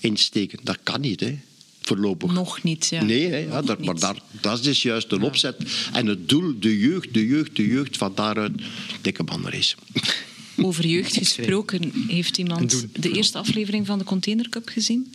insteken. 0.00 0.58
Dat 0.62 0.78
kan 0.82 1.00
niet, 1.00 1.20
hè? 1.20 1.38
Voorlopig. 1.86 2.32
Nog 2.32 2.62
niet, 2.62 2.86
ja. 2.86 3.02
Nee, 3.02 3.26
hè, 3.28 3.36
ja, 3.36 3.62
maar 3.84 3.98
daar, 3.98 4.16
dat 4.40 4.58
is 4.58 4.64
dus 4.64 4.82
juist 4.82 5.10
de 5.10 5.20
opzet. 5.20 5.56
En 5.92 6.06
het 6.06 6.28
doel, 6.28 6.54
de 6.58 6.78
jeugd, 6.78 7.14
de 7.14 7.26
jeugd, 7.26 7.56
de 7.56 7.66
jeugd, 7.66 7.96
van 7.96 8.12
daaruit 8.14 8.52
dikke 9.00 9.22
bandenrace. 9.22 9.76
Over 10.62 10.86
jeugd 10.86 11.16
gesproken, 11.16 11.92
heeft 12.08 12.38
iemand 12.38 12.86
de 13.02 13.10
eerste 13.10 13.38
aflevering 13.38 13.86
van 13.86 13.98
de 13.98 14.04
Container 14.04 14.48
Cup 14.48 14.68
gezien? 14.68 15.14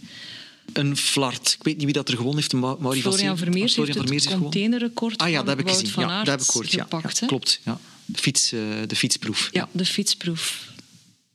Een 0.73 0.97
flart. 0.97 1.55
Ik 1.59 1.63
weet 1.63 1.75
niet 1.75 1.83
wie 1.85 1.93
dat 1.93 2.07
er 2.09 2.15
gewonnen 2.15 2.35
heeft. 2.39 2.53
Ma- 2.53 2.75
Mauri 2.79 3.01
van 3.01 3.13
Florian. 3.13 3.37
Vermeers 3.37 3.75
heeft 3.75 3.87
het 3.87 3.97
Vermeers 3.97 4.25
containerrecord 4.27 5.17
Ah 5.17 5.29
ja, 5.29 5.35
van 5.35 5.45
dat 5.45 5.55
heb 5.57 5.59
ik 5.65 5.71
Wout 5.71 5.79
gezien. 5.79 5.93
van 5.93 6.03
Ja, 6.03 6.17
dat 6.23 6.27
heb 6.27 6.39
ik 6.41 6.45
gehoord. 6.45 6.71
Ja, 6.71 6.81
gepakt. 6.83 7.19
ja, 7.19 7.27
klopt. 7.27 7.59
Ja. 7.65 7.79
De, 8.05 8.17
fiets, 8.17 8.51
eh, 8.51 8.59
de 8.87 8.95
fietsproef. 8.95 9.49
Ja, 9.51 9.69
de 9.71 9.85
fietsproef. 9.85 10.67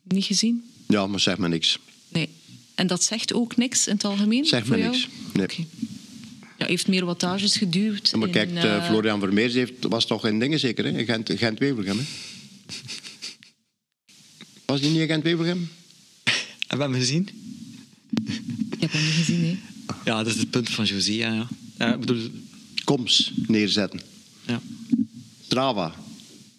Niet 0.03 0.25
gezien? 0.25 0.65
Ja, 0.89 1.07
maar 1.07 1.21
zeg 1.21 1.37
maar 1.37 1.49
niks. 1.49 1.79
Nee. 2.09 2.29
En 2.77 2.87
dat 2.87 3.03
zegt 3.05 3.33
ook 3.33 3.57
niks 3.57 3.87
in 3.87 3.95
het 3.95 4.05
algemeen? 4.05 4.45
Zeg 4.45 4.61
voor 4.61 4.71
maar 4.71 4.79
jou? 4.79 4.93
niks. 4.93 5.09
Nee. 5.33 5.67
Ja, 6.59 6.67
heeft 6.67 6.89
meer 6.89 7.05
wattages 7.05 7.57
geduwd. 7.57 8.13
Maar 8.15 8.27
in, 8.27 8.33
kijk, 8.33 8.51
eh, 8.55 8.77
eh, 8.77 8.85
Florian 8.85 9.21
Vermeers 9.21 9.55
heeft, 9.55 9.73
was 9.81 10.07
toch 10.07 10.27
in 10.27 10.39
dingen 10.39 10.59
zeker, 10.59 10.85
hè? 10.85 10.99
In 10.99 11.05
Gent, 11.05 11.31
Gent-Wevelgem, 11.35 11.99
hè? 11.99 12.05
Was 14.65 14.81
die 14.81 14.91
niet 14.91 15.01
in 15.01 15.07
Gent-Wevelgem? 15.07 15.69
Hebben 16.67 16.87
we 16.87 16.93
hem 16.93 17.03
gezien? 17.03 17.29
Ik 18.71 18.81
heb 18.81 18.93
hem 18.93 19.03
niet 19.05 19.13
gezien, 19.15 19.41
nee. 19.41 19.59
Ja, 20.05 20.23
dat 20.23 20.35
is 20.35 20.41
het 20.41 20.51
punt 20.51 20.71
van 20.71 20.85
José. 20.85 21.13
Ja, 21.13 21.33
ja. 21.33 21.49
Ja, 21.79 21.93
ik 21.95 22.01
bedoel, 22.01 22.31
Koms 22.85 23.33
neerzetten. 23.47 24.01
ja. 24.47 24.61
Strava. 25.47 25.95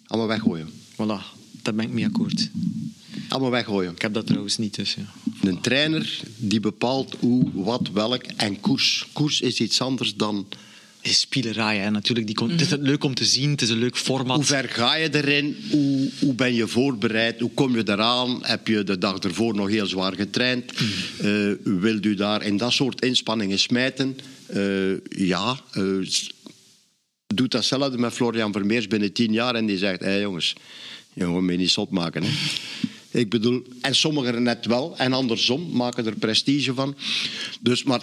Allemaal 0.06 0.28
weggooien. 0.28 0.68
Voilà, 0.92 1.22
daar 1.62 1.74
ben 1.74 1.80
ik 1.80 1.90
mee 1.92 2.04
akkoord. 2.06 2.50
Allemaal 3.28 3.50
weggooien. 3.50 3.92
Ik 3.92 4.02
heb 4.02 4.14
dat 4.14 4.26
trouwens 4.26 4.56
niet, 4.58 4.74
dus 4.74 4.94
ja. 4.94 5.02
Een 5.48 5.60
trainer 5.60 6.20
die 6.36 6.60
bepaalt 6.60 7.16
hoe, 7.18 7.50
wat, 7.52 7.88
welk 7.92 8.22
en 8.36 8.60
koers. 8.60 9.06
Koers 9.12 9.40
is 9.40 9.60
iets 9.60 9.80
anders 9.80 10.14
dan 10.14 10.46
Het 11.00 11.10
is 11.10 11.20
spielerij, 11.20 11.78
hè. 11.78 11.90
natuurlijk. 11.90 12.26
Die 12.26 12.36
kon- 12.36 12.50
Het 12.50 12.60
is 12.60 12.68
leuk 12.80 13.04
om 13.04 13.14
te 13.14 13.24
zien, 13.24 13.50
het 13.50 13.62
is 13.62 13.68
een 13.68 13.78
leuk 13.78 13.96
format. 13.96 14.36
hoe 14.36 14.44
ver 14.44 14.68
ga 14.68 14.94
je 14.96 15.14
erin, 15.14 15.56
hoe, 15.70 16.10
hoe 16.20 16.34
ben 16.34 16.54
je 16.54 16.66
voorbereid, 16.68 17.40
hoe 17.40 17.50
kom 17.54 17.76
je 17.76 17.82
eraan, 17.86 18.38
heb 18.44 18.66
je 18.66 18.84
de 18.84 18.98
dag 18.98 19.18
ervoor 19.18 19.54
nog 19.54 19.68
heel 19.68 19.86
zwaar 19.86 20.14
getraind, 20.14 20.72
Eh 21.18 21.50
wilt 21.64 22.04
u 22.04 22.14
daar 22.14 22.42
in 22.44 22.56
dat 22.56 22.72
soort 22.72 23.00
inspanningen 23.04 23.58
smijten? 23.58 24.16
Eh, 24.46 25.00
ja, 25.26 25.60
eh, 25.72 25.82
s- 26.02 26.30
doet 27.34 27.50
datzelfde 27.50 27.98
met 27.98 28.12
Florian 28.12 28.52
Vermeers 28.52 28.86
binnen 28.86 29.12
tien 29.12 29.32
jaar 29.32 29.54
en 29.54 29.66
die 29.66 29.78
zegt, 29.78 30.00
hé 30.00 30.14
jongens, 30.16 30.54
jongen, 31.12 31.44
me 31.44 31.54
niet 31.56 31.70
zot 31.70 31.90
maken. 31.90 32.22
Hè. 32.22 32.30
Ik 33.10 33.30
bedoel, 33.30 33.62
en 33.80 33.94
sommigen 33.94 34.42
net 34.42 34.66
wel, 34.66 34.96
en 34.96 35.12
andersom 35.12 35.70
maken 35.76 36.06
er 36.06 36.16
prestige 36.16 36.74
van. 36.74 36.96
Dus, 37.60 37.82
maar 37.82 38.00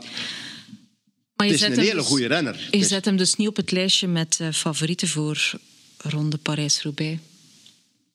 Maar 1.36 1.46
het 1.46 1.56
is 1.56 1.62
zet 1.62 1.70
een 1.70 1.76
hem 1.76 1.86
hele 1.86 1.98
dus- 1.98 2.08
goede 2.08 2.28
renner. 2.28 2.68
Je 2.72 2.84
zet 2.86 3.06
hem 3.06 3.18
dus 3.18 3.36
niet 3.36 3.48
op 3.48 3.56
het 3.56 3.72
lijstje 3.72 4.08
met 4.08 4.38
eh, 4.40 4.52
favorieten 4.52 5.08
voor 5.08 5.60
ronde 5.98 6.38
Parijs-Roubaix. 6.38 7.20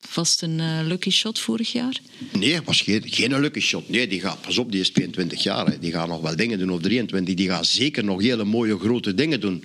Vast 0.00 0.42
een 0.42 0.60
eh, 0.60 0.80
lucky 0.86 1.10
shot 1.10 1.38
vorig 1.38 1.72
jaar. 1.72 2.00
Nee, 2.32 2.54
het 2.54 2.64
was 2.64 2.80
geen, 2.80 3.02
geen 3.06 3.40
lucky 3.40 3.60
shot. 3.60 3.88
Nee, 3.88 4.08
die 4.08 4.20
gaat, 4.20 4.40
pas 4.40 4.58
op, 4.58 4.72
die 4.72 4.80
is 4.80 4.90
22 4.90 5.42
jaar. 5.42 5.66
Hè. 5.66 5.78
Die 5.78 5.92
gaat 5.92 6.08
nog 6.08 6.20
wel 6.20 6.36
dingen 6.36 6.58
doen, 6.58 6.70
of 6.70 6.80
23. 6.80 7.34
Die 7.34 7.48
gaat 7.48 7.66
zeker 7.66 8.04
nog 8.04 8.20
hele 8.20 8.44
mooie 8.44 8.78
grote 8.78 9.14
dingen 9.14 9.40
doen. 9.40 9.64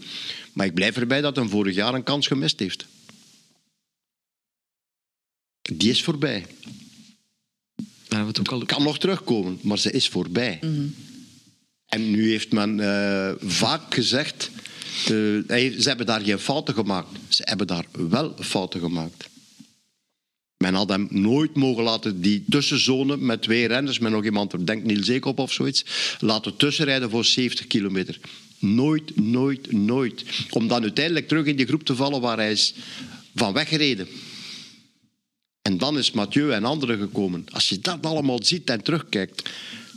Maar 0.54 0.66
ik 0.66 0.74
blijf 0.74 0.98
erbij 0.98 1.22
dat 1.22 1.36
hij 1.36 1.48
vorig 1.48 1.76
jaar 1.76 1.94
een 1.94 2.04
kans 2.04 2.28
gemist 2.28 2.60
heeft. 2.60 2.86
Die 5.62 5.90
is 5.90 6.04
voorbij. 6.04 6.46
Daar 8.16 8.24
hebben 8.26 8.44
we 8.44 8.50
het 8.52 8.62
ook 8.62 8.70
al... 8.70 8.76
Kan 8.78 8.86
nog 8.86 9.00
terugkomen, 9.00 9.60
maar 9.62 9.78
ze 9.80 9.92
is 9.92 10.08
voorbij. 10.10 10.60
En 11.86 12.12
nu 12.12 12.30
heeft 12.30 12.52
men 12.52 12.80
eh, 12.80 13.32
vaak 13.42 13.94
gezegd... 13.94 14.52
hij- 15.48 15.76
ze 15.80 15.88
hebben 15.88 16.06
daar 16.06 16.22
geen 16.22 16.40
fouten 16.40 16.74
gemaakt. 16.74 17.08
Ze 17.30 17.42
hebben 17.46 17.68
daar 17.68 17.86
wel 18.10 18.36
fouten 18.40 18.80
gemaakt. 18.80 19.30
Men 20.58 20.74
had 20.74 20.90
hem 20.90 21.08
nooit 21.10 21.56
mogen 21.56 21.84
laten 21.84 22.22
die 22.22 22.44
tussenzone 22.50 23.18
met 23.18 23.42
twee 23.42 23.68
renners, 23.68 24.00
met 24.00 24.12
nog 24.12 24.24
iemand, 24.24 24.68
denkt 24.68 24.86
Niels 24.86 25.08
Eekop 25.08 25.40
of 25.40 25.54
zoiets, 25.54 25.86
laten 26.20 26.56
tussenrijden 26.58 27.10
voor 27.10 27.26
70 27.26 27.68
kilometer. 27.68 28.20
Nooit, 28.60 29.16
nooit, 29.16 29.72
nooit. 29.72 30.24
Om 30.50 30.68
dan 30.68 30.82
uiteindelijk 30.82 31.28
terug 31.28 31.46
in 31.46 31.56
die 31.56 31.66
groep 31.66 31.84
te 31.84 31.96
vallen 31.96 32.22
waar 32.22 32.38
hij 32.38 32.52
is 32.52 32.74
van 33.36 33.54
weggereden. 33.54 34.08
En 35.66 35.78
dan 35.78 35.98
is 35.98 36.12
Mathieu 36.12 36.52
en 36.52 36.64
anderen 36.64 36.98
gekomen. 37.00 37.46
Als 37.52 37.70
je 37.70 37.80
dat 37.80 38.06
allemaal 38.06 38.40
ziet 38.44 38.70
en 38.70 38.84
terugkijkt, 38.84 39.50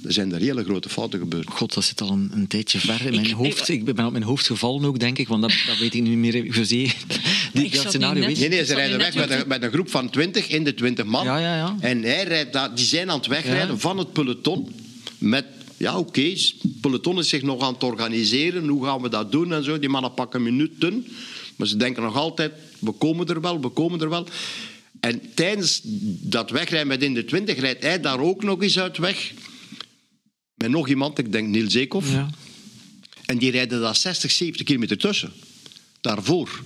er 0.04 0.12
zijn 0.12 0.32
er 0.32 0.40
hele 0.40 0.64
grote 0.64 0.88
fouten 0.88 1.18
gebeurd. 1.18 1.50
God, 1.50 1.74
dat 1.74 1.84
zit 1.84 2.00
al 2.00 2.10
een, 2.10 2.30
een 2.32 2.46
tijdje 2.46 2.78
ver 2.78 3.06
in 3.06 3.14
mijn 3.14 3.26
Ik- 3.26 3.32
hoofd. 3.32 3.68
Ik 3.68 3.84
ben 3.84 4.06
op 4.06 4.12
mijn 4.12 4.24
hoofd 4.24 4.46
gevallen 4.46 4.84
ook, 4.84 4.98
denk 4.98 5.18
ik, 5.18 5.28
want 5.28 5.42
dat, 5.42 5.52
dat 5.66 5.78
weet 5.78 5.94
ik 5.94 6.02
niet 6.02 6.16
meer. 6.16 6.44
José, 6.46 6.64
die, 6.66 7.64
ik 7.64 7.74
dat 7.74 7.86
scenario 7.88 8.26
weet 8.26 8.38
Nee, 8.38 8.48
nee, 8.48 8.64
ze 8.64 8.74
rijden 8.74 8.98
weg 8.98 9.14
met 9.14 9.30
een, 9.30 9.44
met 9.48 9.62
een 9.62 9.70
groep 9.70 9.90
van 9.90 10.10
20 10.10 10.48
in 10.48 10.64
de 10.64 10.74
20 10.74 11.04
man. 11.04 11.24
Ja, 11.24 11.38
ja, 11.38 11.56
ja. 11.56 11.76
En 11.80 12.02
hij 12.02 12.24
rijdt 12.24 12.52
daar, 12.52 12.74
die 12.74 12.84
zijn 12.86 13.10
aan 13.10 13.18
het 13.18 13.26
wegrijden 13.26 13.74
Ja. 13.74 13.76
van 13.80 13.98
het 13.98 14.12
peloton. 14.12 14.68
Met, 15.18 15.44
ja, 15.76 15.98
oké, 15.98 16.20
het 16.22 16.54
peloton 16.80 17.18
is 17.18 17.28
zich 17.28 17.42
nog 17.42 17.62
aan 17.62 17.72
het 17.72 17.82
organiseren. 17.82 18.68
Hoe 18.68 18.84
gaan 18.84 19.02
we 19.02 19.08
dat 19.08 19.32
doen 19.32 19.52
en 19.52 19.64
zo. 19.64 19.78
Die 19.78 19.88
mannen 19.88 20.14
pakken 20.14 20.42
minuten. 20.42 21.06
Maar 21.56 21.66
ze 21.66 21.76
denken 21.76 22.02
nog 22.02 22.16
altijd, 22.16 22.52
we 22.78 22.90
komen 22.92 23.26
er 23.26 23.40
wel, 23.40 23.60
we 23.60 23.68
komen 23.68 24.00
er 24.00 24.08
wel. 24.08 24.26
En 25.00 25.34
tijdens 25.34 25.80
dat 26.20 26.50
wegrijden 26.50 26.88
met 26.88 27.02
in 27.02 27.14
de 27.14 27.24
20 27.24 27.58
rijdt 27.58 27.82
hij 27.82 28.00
daar 28.00 28.20
ook 28.20 28.42
nog 28.42 28.62
eens 28.62 28.78
uit 28.78 28.98
weg. 28.98 29.32
Met 30.54 30.70
nog 30.70 30.88
iemand, 30.88 31.18
ik 31.18 31.32
denk 31.32 31.48
Niels 31.48 31.74
Eekhoff. 31.74 32.12
Ja. 32.12 32.28
En 33.26 33.38
die 33.38 33.50
rijden 33.50 33.80
daar 33.80 33.96
60, 33.96 34.30
70 34.30 34.66
kilometer 34.66 34.98
tussen. 34.98 35.32
Daarvoor. 36.00 36.62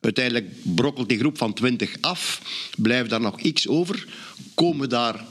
Uiteindelijk 0.00 0.74
brokkelt 0.74 1.08
die 1.08 1.18
groep 1.18 1.38
van 1.38 1.52
20 1.54 1.96
af. 2.00 2.42
Blijft 2.76 3.10
daar 3.10 3.20
nog 3.20 3.52
x 3.52 3.68
over. 3.68 4.06
Komen 4.54 4.88
daar 4.88 5.24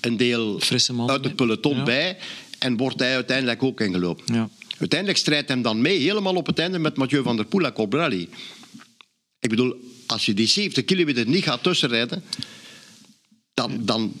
een 0.00 0.16
deel 0.16 0.60
uit 1.06 1.24
het 1.24 1.36
peloton 1.36 1.76
Ja. 1.76 1.82
bij. 1.82 2.18
En 2.58 2.76
wordt 2.76 3.00
hij 3.00 3.14
uiteindelijk 3.14 3.62
ook 3.62 3.80
ingelopen. 3.80 4.34
Ja. 4.34 4.48
Uiteindelijk 4.78 5.18
strijdt 5.18 5.48
hem 5.48 5.62
dan 5.62 5.80
mee, 5.80 5.98
helemaal 5.98 6.34
op 6.34 6.46
het 6.46 6.58
einde, 6.58 6.78
met 6.78 6.96
Mathieu 6.96 7.22
van 7.22 7.36
der 7.36 7.44
Poel 7.44 7.64
en 7.64 7.72
Colbrelli. 7.72 8.28
Ik 9.38 9.48
bedoel, 9.48 9.74
als 10.10 10.26
je 10.26 10.34
die 10.34 10.46
70 10.46 10.84
kilometer 10.84 11.26
niet 11.28 11.44
gaat 11.44 11.62
tussenrijden, 11.62 12.22
dan, 13.54 13.78
dan... 13.84 14.12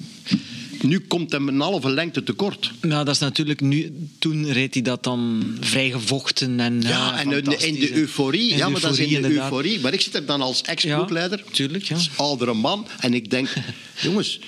Nu 0.82 0.98
komt 1.00 1.32
hem 1.32 1.48
een 1.48 1.60
halve 1.60 1.90
lengte 1.90 2.22
tekort. 2.22 2.72
Nou, 2.80 3.04
dat 3.04 3.14
is 3.14 3.20
natuurlijk 3.20 3.60
nu... 3.60 3.92
Toen 4.18 4.52
reed 4.52 4.74
hij 4.74 4.82
dat 4.82 5.04
dan 5.04 5.42
vrijgevochten 5.60 6.60
en... 6.60 6.80
Ja, 6.82 7.18
en 7.18 7.32
in 7.32 7.44
de, 7.44 7.56
in 7.56 7.74
de 7.74 7.92
euforie. 7.92 8.50
In 8.50 8.56
ja, 8.56 8.68
maar 8.68 8.80
dat 8.80 8.92
is 8.92 8.98
in 8.98 9.08
de 9.08 9.14
inderdaad. 9.14 9.42
euforie. 9.42 9.80
Maar 9.80 9.92
ik 9.92 10.00
zit 10.00 10.14
er 10.14 10.26
dan 10.26 10.40
als 10.40 10.62
ex-ploegleider, 10.62 11.38
Ja, 11.46 11.52
tuurlijk, 11.52 11.84
ja. 11.84 11.94
als 11.94 12.10
oudere 12.16 12.54
man, 12.54 12.86
en 13.00 13.14
ik 13.14 13.30
denk, 13.30 13.48
jongens, 14.02 14.40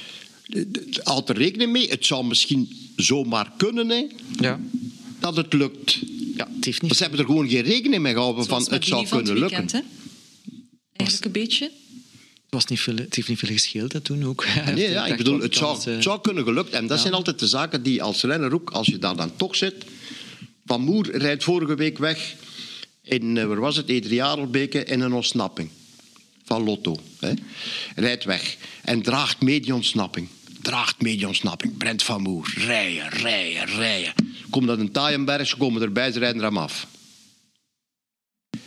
houd 1.03 1.29
er 1.29 1.37
rekening 1.37 1.73
mee. 1.73 1.89
Het 1.91 2.07
zou 2.07 2.25
misschien 2.25 2.91
zomaar 2.97 3.53
kunnen 3.57 3.89
hè, 3.89 4.07
Ja. 4.41 4.61
dat 5.21 5.37
het 5.37 5.53
lukt. 5.53 5.99
ja, 6.37 6.49
het 6.55 6.65
heeft 6.65 6.81
Maar 6.81 6.89
niet... 6.91 6.97
ze 6.97 7.03
hebben 7.03 7.21
er 7.21 7.27
gewoon 7.27 7.49
geen 7.49 7.63
rekening 7.63 8.03
mee 8.03 8.13
gehouden 8.13 8.45
Zoals 8.45 8.65
van 8.65 8.73
het 8.75 8.85
zou 8.85 9.09
kunnen 9.09 9.39
lukken. 9.39 9.67
hè? 9.71 9.81
Eigenlijk 11.03 11.37
een 11.37 11.43
beetje. 11.43 11.65
Het, 11.65 12.61
was 12.61 12.67
niet 12.67 12.81
veel, 12.81 12.97
het 12.97 13.15
heeft 13.15 13.29
niet 13.29 13.39
veel 13.39 13.49
gescheeld, 13.49 13.93
hè, 13.93 14.01
toen 14.01 14.25
ook. 14.25 14.45
Hij 14.47 14.75
Nee, 14.75 14.91
ja, 14.91 15.07
ik 15.07 15.17
bedoel, 15.17 15.41
het 15.41 15.55
zou, 15.55 15.73
kans, 15.73 15.87
eh, 15.87 15.95
het 15.95 16.03
zou 16.03 16.21
kunnen 16.21 16.45
gelukt. 16.45 16.71
En 16.71 16.87
dat 16.87 17.01
zijn 17.01 17.13
altijd 17.13 17.39
de 17.39 17.47
zaken 17.47 17.83
die 17.83 18.03
als 18.03 18.23
renner 18.23 18.55
ook, 18.55 18.71
als 18.71 18.87
je 18.87 18.99
daar 18.99 19.17
dan 19.17 19.37
toch 19.37 19.57
zit. 19.57 19.75
Van 20.67 20.81
Moer 20.81 21.17
rijdt 21.17 21.45
vorige 21.45 21.75
week 21.75 21.99
weg 21.99 22.35
in, 23.03 23.37
eh, 23.37 23.45
waar 23.45 23.61
was 23.61 23.77
het, 23.77 23.89
Edriadelbeke, 23.89 24.85
in 24.85 25.01
een 25.01 25.13
ontsnapping. 25.13 25.71
Van 26.45 26.63
Lotto. 26.63 26.97
Hè. 27.19 27.33
Rijdt 27.95 28.25
weg 28.25 28.57
en 28.83 29.03
draagt 29.03 29.41
mee 29.41 29.61
die 29.61 29.75
ontsnapping. 29.75 30.29
Draagt 30.61 31.03
mee 31.03 31.17
die 31.17 31.27
ontsnapping. 31.27 31.77
Brent 31.77 32.03
van 32.03 32.23
Moer. 32.23 32.53
Rijden, 32.57 33.09
rijden, 33.09 33.67
rijden. 33.67 34.13
Komt 34.51 34.67
dat 34.67 34.79
een 34.79 34.93
Taaienberg, 34.93 35.47
ze 35.49 35.57
komen 35.57 35.83
erbij, 35.83 36.13
ze 36.13 36.19
rijden 36.19 36.39
er 36.39 36.47
hem 36.47 36.59
af. 36.59 36.87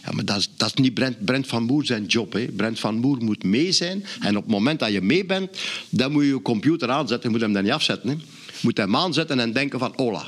Ja, 0.04 0.12
maar 0.12 0.26
dat 0.26 0.38
is, 0.38 0.50
dat 0.66 0.78
is 0.78 0.84
niet 0.84 0.94
Brent, 0.94 1.26
Brent 1.26 1.48
van 1.48 1.64
Moer 1.64 1.86
zijn 1.86 2.06
job. 2.06 2.34
Hè. 2.34 2.46
Brent 2.46 2.80
van 2.80 2.96
Moer 2.96 3.24
moet 3.24 3.44
mee 3.44 3.72
zijn. 3.72 4.06
En 4.20 4.38
op 4.38 4.44
het 4.44 4.52
moment 4.52 4.80
dat 4.80 4.92
je 4.92 5.02
mee 5.02 5.26
bent, 5.26 5.58
dan 5.90 6.12
moet 6.12 6.24
je 6.24 6.30
je 6.30 6.42
computer 6.42 6.90
aanzetten. 6.90 7.30
Je 7.30 7.30
moet 7.30 7.42
hem 7.42 7.54
dan 7.54 7.64
niet 7.64 7.72
afzetten. 7.72 8.10
Hè. 8.10 8.16
Moet 8.62 8.78
hem 8.78 8.96
aanzetten 8.96 9.40
en 9.40 9.54
denken 9.54 9.80
van, 9.80 9.94
hola, 9.96 10.26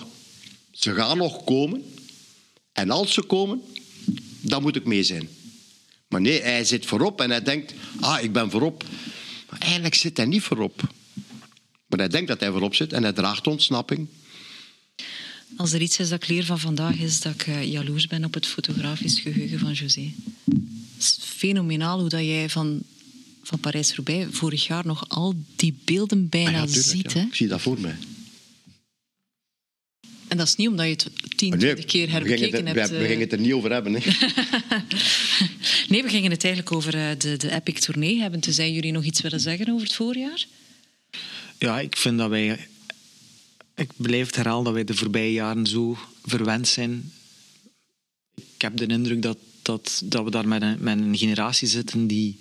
ze 0.71 0.93
gaan 0.93 1.17
nog 1.17 1.43
komen. 1.43 1.83
En 2.71 2.89
als 2.89 3.13
ze 3.13 3.21
komen, 3.21 3.61
dan 4.41 4.61
moet 4.61 4.75
ik 4.75 4.85
mee 4.85 5.03
zijn. 5.03 5.29
Maar 6.07 6.21
nee, 6.21 6.41
hij 6.41 6.63
zit 6.65 6.85
voorop 6.85 7.21
en 7.21 7.29
hij 7.29 7.41
denkt, 7.41 7.73
ah, 7.99 8.23
ik 8.23 8.31
ben 8.31 8.51
voorop. 8.51 8.83
Maar 9.49 9.59
eigenlijk 9.59 9.95
zit 9.95 10.17
hij 10.17 10.25
niet 10.25 10.43
voorop. 10.43 10.81
Maar 11.87 11.99
hij 11.99 12.07
denkt 12.07 12.27
dat 12.27 12.39
hij 12.39 12.51
voorop 12.51 12.75
zit 12.75 12.93
en 12.93 13.03
hij 13.03 13.13
draagt 13.13 13.47
ontsnapping. 13.47 14.07
Als 15.55 15.73
er 15.73 15.81
iets 15.81 15.99
is 15.99 16.09
dat 16.09 16.23
ik 16.23 16.29
leer 16.29 16.45
van 16.45 16.59
vandaag, 16.59 16.95
is 16.95 17.21
dat 17.21 17.33
ik 17.33 17.47
uh, 17.47 17.63
jaloers 17.63 18.07
ben 18.07 18.25
op 18.25 18.33
het 18.33 18.45
fotografisch 18.45 19.19
geheugen 19.19 19.59
van 19.59 19.73
José. 19.73 20.11
Het 20.45 21.03
is 21.03 21.17
fenomenaal 21.21 21.99
hoe 21.99 22.09
dat 22.09 22.21
jij 22.21 22.49
van, 22.49 22.81
van 23.43 23.59
Parijs-Roubaix 23.59 24.27
vorig 24.31 24.67
jaar 24.67 24.85
nog 24.85 25.09
al 25.09 25.35
die 25.55 25.75
beelden 25.85 26.29
bijna 26.29 26.49
Ah 26.49 26.53
ja, 26.55 26.65
tuurlijk, 26.65 26.85
ziet. 26.85 27.11
ja. 27.11 27.19
Hè? 27.19 27.25
Ik 27.25 27.35
zie 27.35 27.47
dat 27.47 27.61
voor 27.61 27.79
mij. 27.79 27.95
En 30.27 30.37
dat 30.37 30.47
is 30.47 30.55
niet 30.55 30.67
omdat 30.67 30.85
je 30.85 30.91
het 30.91 31.09
tien, 31.37 31.49
Maar 31.49 31.57
nee, 31.57 31.67
twintig 31.67 31.91
keer 31.91 32.05
we 32.05 32.11
herbekeken 32.11 32.65
hebt. 32.65 32.89
we, 32.89 32.95
we 32.95 33.01
eh. 33.01 33.07
gingen 33.07 33.23
het 33.23 33.31
er 33.31 33.39
niet 33.39 33.53
over 33.53 33.71
hebben. 33.71 33.93
Hè. 33.93 33.99
Nee, 35.89 36.03
we 36.03 36.09
gingen 36.09 36.31
het 36.31 36.43
eigenlijk 36.43 36.75
over 36.75 36.95
eh, 36.95 37.09
de, 37.17 37.37
de 37.37 37.51
Epic 37.51 37.79
Tournee 37.79 38.19
hebben. 38.19 38.39
Tenzij 38.39 38.71
jullie 38.71 38.91
nog 38.91 39.03
iets 39.03 39.21
willen 39.21 39.39
zeggen 39.39 39.69
over 39.69 39.83
het 39.83 39.95
voorjaar? 39.95 40.45
Ja, 41.57 41.79
ik 41.79 41.97
vind 41.97 42.17
dat 42.17 42.29
wij. 42.29 42.67
Ik 43.77 43.91
blijf 43.95 44.25
het 44.25 44.35
herhalen 44.35 44.63
dat 44.63 44.73
wij 44.73 44.83
de 44.83 44.95
voorbije 44.95 45.31
jaren 45.31 45.65
zo 45.65 45.97
verwend 46.25 46.67
zijn. 46.67 47.11
Ik 48.35 48.61
heb 48.61 48.77
de 48.77 48.85
indruk 48.85 49.21
dat, 49.21 49.37
dat, 49.61 50.01
dat 50.05 50.23
we 50.23 50.31
daar 50.31 50.47
met 50.47 50.61
een, 50.61 50.77
met 50.79 50.97
een 50.97 51.17
generatie 51.17 51.67
zitten 51.67 52.07
die, 52.07 52.37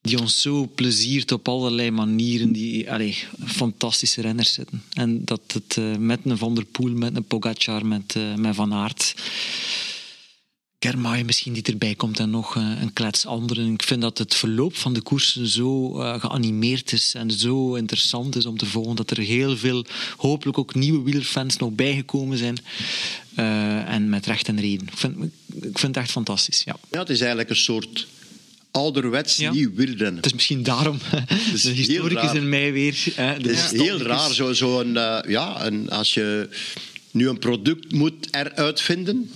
die 0.00 0.18
ons 0.18 0.40
zo 0.40 0.70
pleziert 0.74 1.32
op 1.32 1.48
allerlei 1.48 1.90
manieren. 1.90 2.52
Die 2.52 2.90
allee, 2.90 3.16
fantastische 3.44 4.20
renners 4.20 4.52
zitten. 4.52 4.82
En 4.92 5.24
dat 5.24 5.40
het 5.46 5.76
eh, 5.76 5.96
met 5.96 6.20
een 6.24 6.38
Van 6.38 6.54
der 6.54 6.64
Poel, 6.64 6.90
met 6.90 7.16
een 7.16 7.24
Pogacar, 7.24 7.86
met, 7.86 8.16
eh, 8.16 8.34
met 8.34 8.54
Van 8.54 8.72
Aert. 8.72 9.14
Germay 10.84 11.22
misschien 11.22 11.52
die 11.52 11.62
erbij 11.62 11.94
komt 11.94 12.18
en 12.18 12.30
nog 12.30 12.56
eh, 12.56 12.70
een 12.80 12.92
klets 12.92 13.26
anderen. 13.26 13.72
Ik 13.72 13.82
vind 13.82 14.00
dat 14.00 14.18
het 14.18 14.34
verloop 14.34 14.76
van 14.76 14.92
de 14.92 15.00
koersen 15.00 15.46
zo 15.46 16.00
eh, 16.00 16.20
geanimeerd 16.20 16.92
is 16.92 17.14
en 17.14 17.30
zo 17.30 17.74
interessant 17.74 18.36
is 18.36 18.46
om 18.46 18.58
te 18.58 18.66
volgen. 18.66 18.96
Dat 18.96 19.10
er 19.10 19.18
heel 19.18 19.56
veel, 19.56 19.84
hopelijk 20.16 20.58
ook 20.58 20.74
nieuwe 20.74 21.02
wielerfans 21.02 21.56
nog 21.56 21.70
bijgekomen 21.70 22.38
zijn. 22.38 22.58
Eh, 23.34 23.88
en 23.88 24.08
met 24.08 24.26
recht 24.26 24.48
en 24.48 24.60
reden. 24.60 24.86
Ik 24.86 24.96
vind, 24.96 25.16
ik 25.54 25.78
vind 25.78 25.94
het 25.94 25.96
echt 25.96 26.10
fantastisch, 26.10 26.62
ja. 26.64 26.76
Ja, 26.90 26.98
het 26.98 27.10
is 27.10 27.18
eigenlijk 27.18 27.50
een 27.50 27.56
soort 27.56 28.06
ouderwets 28.70 29.36
Ja. 29.36 29.52
nieuw 29.52 29.74
wielrennen. 29.74 30.16
Het 30.16 30.26
is 30.26 30.32
misschien 30.32 30.62
daarom 30.62 30.98
is 31.54 31.62
de 31.62 31.70
historicus 31.70 32.32
in 32.32 32.48
mij 32.48 32.72
weer. 32.72 33.04
Hè, 33.14 33.24
Het 33.24 33.46
is 33.46 33.70
heel 33.70 33.98
raar, 33.98 34.32
zo, 34.34 34.52
zo 34.52 34.80
een, 34.80 34.92
ja, 35.28 35.66
een, 35.66 35.90
als 35.90 36.14
je 36.14 36.48
nu 37.10 37.28
een 37.28 37.38
product 37.38 37.92
moet 37.92 38.28
eruit 38.30 38.80
vinden. 38.80 39.30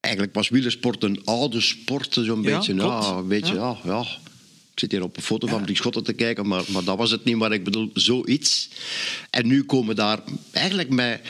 Eigenlijk 0.00 0.34
was 0.34 0.48
wielersport 0.48 1.02
een 1.04 1.20
oude 1.24 1.60
sport, 1.60 2.14
zo'n 2.20 2.42
Ja, 2.42 2.56
beetje. 2.56 2.74
klopt. 2.74 3.04
Ja, 3.04 3.10
een 3.16 3.28
beetje 3.28 3.54
ja. 3.54 3.76
Ja, 3.84 4.00
Ik 4.72 4.78
zit 4.78 4.90
hier 4.90 5.02
op 5.02 5.16
een 5.16 5.22
foto 5.22 5.46
van 5.46 5.64
Dries 5.64 5.78
Schotten 5.78 6.04
te 6.04 6.12
kijken, 6.12 6.46
maar, 6.48 6.62
maar 6.68 6.84
dat 6.84 6.96
was 6.96 7.10
het 7.10 7.24
niet. 7.24 7.36
Maar 7.36 7.52
ik 7.52 7.64
bedoel, 7.64 7.90
zoiets. 7.94 8.68
En 9.30 9.46
nu 9.46 9.64
komen 9.64 9.96
daar 9.96 10.18
eigenlijk 10.52 10.88
met 10.90 11.20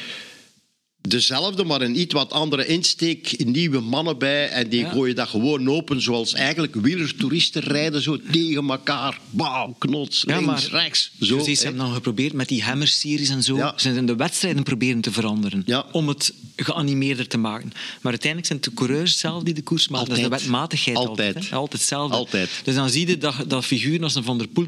dezelfde, 1.03 1.65
maar 1.65 1.81
een 1.81 2.01
iets 2.01 2.15
wat 2.15 2.33
andere 2.33 2.67
insteek, 2.67 3.45
nieuwe 3.45 3.81
mannen 3.81 4.19
bij. 4.19 4.49
En 4.49 4.69
die 4.69 4.81
Ja. 4.81 4.91
gooien 4.91 5.15
dat 5.15 5.29
gewoon 5.29 5.71
open, 5.71 6.03
zoals 6.03 6.33
eigenlijk 6.33 6.75
wielertoeristen 6.75 7.63
rijden, 7.63 8.03
zo 8.03 8.19
tegen 8.33 8.69
elkaar. 8.71 9.21
Bam, 9.31 9.75
knots, 9.79 10.25
Ja, 10.27 10.39
links, 10.39 10.69
rechts. 10.71 11.11
Zo, 11.21 11.39
ze 11.39 11.51
hebben 11.63 11.77
dan 11.77 11.93
geprobeerd 11.93 12.33
met 12.33 12.49
die 12.49 12.63
Hammer-series 12.63 13.29
en 13.29 13.43
zo. 13.43 13.57
Ja. 13.57 13.73
Ze 13.77 13.93
zijn 13.93 14.07
de 14.07 14.17
wedstrijden 14.17 14.63
proberen 14.63 15.01
te 15.01 15.13
veranderen. 15.13 15.65
Om 15.93 16.09
het 16.09 16.33
geanimeerder 16.57 17.27
te 17.27 17.39
maken. 17.39 17.71
Maar 18.01 18.13
uiteindelijk 18.13 18.47
zijn 18.47 18.59
het 18.59 18.69
de 18.71 18.75
coureurs 18.75 19.19
zelf 19.19 19.43
die 19.43 19.55
de 19.55 19.63
koers 19.63 19.89
maken. 19.89 20.09
Dat 20.09 20.17
is 20.17 20.23
de 20.23 20.29
wetmatigheid 20.29 20.97
altijd. 20.97 21.37
Altijd. 21.37 21.73
hetzelfde. 21.73 22.17
Altijd. 22.17 22.51
Dus 22.65 22.75
dan 22.75 22.91
zie 22.91 23.07
je 23.07 23.19
dat, 23.19 23.35
dat 23.47 23.65
figuren 23.65 24.03
als 24.03 24.15
een 24.15 24.25
Van 24.25 24.39
der 24.39 24.49
Poel 24.49 24.67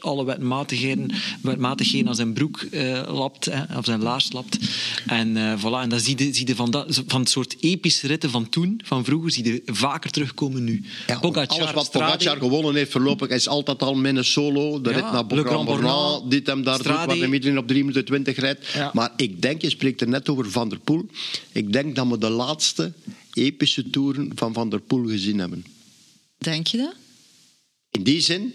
alle 0.00 0.24
wetmatigheden, 0.24 1.10
wetmatigheden 1.42 2.08
aan 2.08 2.14
zijn 2.14 2.32
broek 2.32 2.60
eh, 2.60 3.02
lapt, 3.06 3.44
hè, 3.44 3.76
of 3.78 3.84
zijn 3.84 4.02
laars 4.02 4.32
lapt. 4.32 4.58
En 5.06 5.36
eh, 5.36 5.58
voilà. 5.58 5.73
En 5.82 5.88
dan 5.88 6.00
zie 6.00 6.18
je, 6.18 6.34
zie 6.34 6.46
je 6.46 6.54
van, 6.54 6.70
dat, 6.70 7.02
van 7.06 7.20
het 7.20 7.30
soort 7.30 7.56
epische 7.60 8.06
ritten 8.06 8.30
van 8.30 8.48
toen, 8.48 8.80
van 8.84 9.04
vroeger, 9.04 9.30
zie 9.30 9.44
je 9.44 9.62
vaker 9.66 10.10
terugkomen 10.10 10.64
nu. 10.64 10.84
Ja, 11.06 11.18
Pogacar, 11.18 11.58
alles 11.58 11.72
wat 11.72 11.84
Strade- 11.86 12.16
Pogacar 12.16 12.36
gewonnen 12.38 12.74
heeft 12.74 12.90
voorlopig 12.92 13.28
is 13.28 13.48
altijd 13.48 13.82
al 13.82 13.94
met 13.94 14.16
een 14.16 14.24
solo. 14.24 14.80
De 14.80 14.90
Ja, 14.90 14.94
rit 14.96 15.04
naar 15.12 15.24
Le 15.24 15.28
Grand 15.28 15.46
Grand 15.46 15.64
Bornand, 15.64 15.82
Bornand, 16.10 16.30
dit 16.30 16.46
hem 16.46 16.62
daar 16.62 16.76
doet, 16.76 16.86
Strade. 16.86 17.06
waar 17.06 17.28
de 17.28 17.34
iedereen 17.34 17.58
op 17.58 17.66
3 17.66 17.80
minuten 17.80 18.04
20 18.04 18.36
rijdt. 18.36 18.66
Ja. 18.74 18.90
Maar 18.94 19.12
ik 19.16 19.42
denk, 19.42 19.62
je 19.62 19.70
spreekt 19.70 20.00
er 20.00 20.08
net 20.08 20.28
over 20.28 20.50
Van 20.50 20.68
der 20.68 20.78
Poel. 20.78 21.06
Ik 21.52 21.72
denk 21.72 21.94
dat 21.96 22.08
we 22.08 22.18
de 22.18 22.30
laatste 22.30 22.92
epische 23.32 23.90
toeren 23.90 24.30
van 24.34 24.52
Van 24.52 24.68
der 24.70 24.80
Poel 24.80 25.06
gezien 25.08 25.38
hebben. 25.38 25.64
Denk 26.38 26.66
je 26.66 26.76
dat? 26.76 26.94
In 27.90 28.02
die 28.02 28.20
zin, 28.20 28.54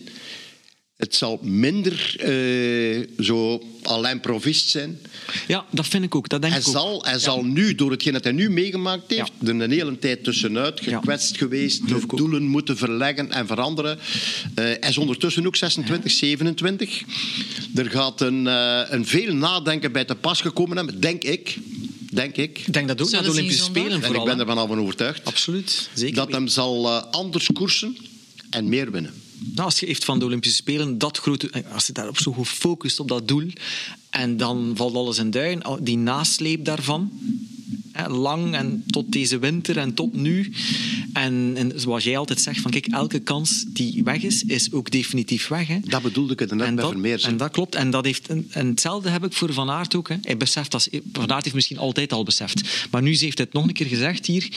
het 1.00 1.16
zal 1.16 1.40
minder 1.42 2.16
eh, 2.18 3.08
zo 3.26 3.62
Alain 3.84 4.20
Provist 4.20 4.70
zijn. 4.70 5.00
Ja, 5.48 5.66
dat 5.72 5.88
vind 5.88 6.04
ik 6.04 6.16
ook. 6.16 6.30
Dat 6.30 6.42
denk 6.42 6.54
Hij 6.54 6.62
ik 6.62 6.68
ook. 6.68 6.74
zal, 6.74 7.04
hij 7.04 7.14
Ja. 7.14 7.20
zal 7.20 7.44
nu, 7.44 7.76
door 7.76 7.92
hetgeen 7.92 8.14
dat 8.14 8.24
hij 8.24 8.34
nu 8.34 8.50
meegemaakt 8.50 9.04
heeft, 9.12 9.32
er 9.42 9.50
een 9.50 9.72
hele 9.72 10.00
tijd 10.00 10.24
tussenuit 10.24 10.80
Ja. 10.84 10.98
gekwetst 10.98 11.38
geweest, 11.38 11.88
de 11.88 12.02
doelen 12.16 12.44
moeten 12.44 12.78
verleggen 12.78 13.32
en 13.32 13.48
veranderen. 13.48 13.98
Eh, 14.00 14.64
hij 14.64 14.78
is 14.90 14.98
ondertussen 14.98 15.46
ook 15.46 15.56
26, 15.56 16.12
27. 16.12 17.02
Er 17.76 17.90
gaat 17.90 18.22
een, 18.22 18.48
eh, 18.48 18.82
een 18.90 19.06
veel 19.06 19.34
nadenken 19.34 19.92
bij 19.92 20.06
te 20.06 20.16
pas 20.16 20.42
gekomen 20.42 20.78
hebben, 20.78 21.00
denk 21.00 21.24
ik. 21.24 21.58
Denk 22.12 22.36
ik. 22.36 22.60
Ik 22.60 22.74
denk 22.74 22.88
dat 22.88 23.02
ook 23.02 23.12
naar 23.12 23.24
de 23.24 23.30
Olympische? 23.30 23.64
Spelen 23.64 23.92
En 23.92 23.98
ik 23.98 24.04
vooral. 24.06 24.26
ben 24.26 24.34
hè. 24.34 24.40
er 24.42 24.48
vanaf 24.48 24.68
van 24.68 24.80
overtuigd. 24.80 25.26
Absoluut. 25.26 25.90
Zeker. 25.94 26.16
Dat 26.16 26.32
hem 26.32 26.48
zal 26.48 26.90
anders 26.92 27.50
koersen 27.54 27.98
en 28.50 28.70
meer 28.70 28.92
winnen. 28.92 29.14
Als 29.56 29.80
je 29.80 29.86
heeft 29.86 30.06
van 30.06 30.20
de 30.20 30.26
Olympische 30.26 30.56
Spelen 30.56 30.98
dat 30.98 31.18
grote, 31.18 31.50
eh, 31.50 31.74
als 31.74 31.88
je 31.88 31.94
daarop 31.94 32.18
zo 32.18 32.34
goed 32.34 32.48
focust 32.48 33.00
op 33.00 33.08
dat 33.08 33.28
doel, 33.28 33.52
en 34.10 34.38
dan 34.38 34.72
valt 34.76 34.96
alles 34.96 35.18
in 35.18 35.32
duin, 35.32 35.64
al- 35.64 35.84
die 35.84 35.98
nasleep 35.98 36.66
daarvan, 36.66 37.12
hè, 37.92 38.08
lang 38.10 38.56
en 38.56 38.84
tot 38.88 39.12
deze 39.12 39.40
winter 39.40 39.78
en 39.78 39.94
tot 39.94 40.14
nu. 40.14 40.54
En, 41.14 41.54
en 41.56 41.72
zoals 41.76 42.04
jij 42.04 42.18
altijd 42.18 42.42
zegt, 42.42 42.62
van 42.62 42.72
kijk, 42.72 42.88
elke 42.88 43.20
kans 43.20 43.66
die 43.68 44.04
weg 44.04 44.24
is, 44.24 44.44
is 44.44 44.72
ook 44.72 44.92
definitief 44.92 45.48
weg. 45.48 45.68
Hè. 45.68 45.80
Dat 45.84 46.02
bedoelde 46.02 46.34
ik 46.34 46.42
er 46.42 46.56
net 46.56 46.68
en, 46.68 46.76
bij 46.76 46.84
dat, 46.84 46.94
Vermeers. 46.94 47.24
en 47.24 47.38
dat 47.38 47.52
klopt. 47.52 47.76
En, 47.76 47.90
dat 47.90 48.06
heeft, 48.06 48.28
en, 48.28 48.48
en 48.52 48.68
hetzelfde 48.68 49.10
heb 49.10 49.26
ik 49.26 49.34
voor 49.34 49.54
Van 49.54 49.70
Aert 49.70 49.96
ook. 49.96 50.10
Hè. 50.10 50.16
Hij 50.22 50.38
beseft 50.38 50.72
dat, 50.72 50.90
Van 51.14 51.32
Aert 51.32 51.44
heeft 51.44 51.56
misschien 51.56 51.78
altijd 51.78 52.14
al 52.14 52.24
beseft. 52.24 52.88
Maar 52.92 53.02
nu 53.02 53.10
heeft 53.10 53.38
hij 53.38 53.46
het 53.46 53.54
nog 53.54 53.68
een 53.68 53.74
keer 53.74 53.88
gezegd 53.88 54.26
hier 54.26 54.48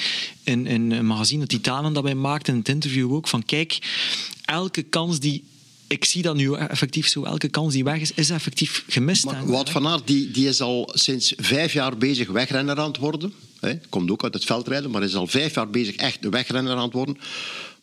in, 0.43 0.67
in 0.67 0.91
een 0.91 1.07
magazine, 1.07 1.47
Titanen, 1.47 1.93
dat 1.93 2.03
wij 2.03 2.15
maakten, 2.15 2.53
in 2.53 2.59
het 2.59 2.69
interview 2.69 3.13
ook, 3.15 3.29
van 3.29 3.45
kijk, 3.45 3.79
elke 4.45 4.83
kans 4.83 5.21
die... 5.21 5.45
Ik 5.93 6.05
zie 6.05 6.23
dat 6.23 6.37
nu 6.37 6.55
effectief 6.55 7.09
zo. 7.09 7.25
Elke 7.25 7.49
kans 7.49 7.73
die 7.73 7.85
weg 7.85 8.01
is, 8.01 8.13
is 8.13 8.31
effectief 8.31 8.85
gemist. 8.89 9.25
Maar 9.25 9.47
Wout 9.47 9.71
van 9.71 9.87
Aert 9.87 10.07
die, 10.07 10.31
die 10.31 10.49
is 10.49 10.61
al 10.61 10.91
sinds 10.95 11.33
vijf 11.37 11.73
jaar 11.73 11.97
bezig 11.97 12.29
wegrenner 12.29 12.79
aan 12.79 12.89
het 12.89 12.97
worden. 12.97 13.33
Hè. 13.61 13.79
Komt 13.89 14.11
ook 14.11 14.23
uit 14.23 14.35
het 14.35 14.45
veldrijden, 14.45 14.91
maar 14.91 15.03
is 15.03 15.15
al 15.15 15.27
vijf 15.27 15.55
jaar 15.55 15.71
bezig 15.71 15.97
echt 15.97 16.19
wegrenner 16.29 16.77
aan 16.77 16.83
het 16.83 16.93
worden. 16.93 17.19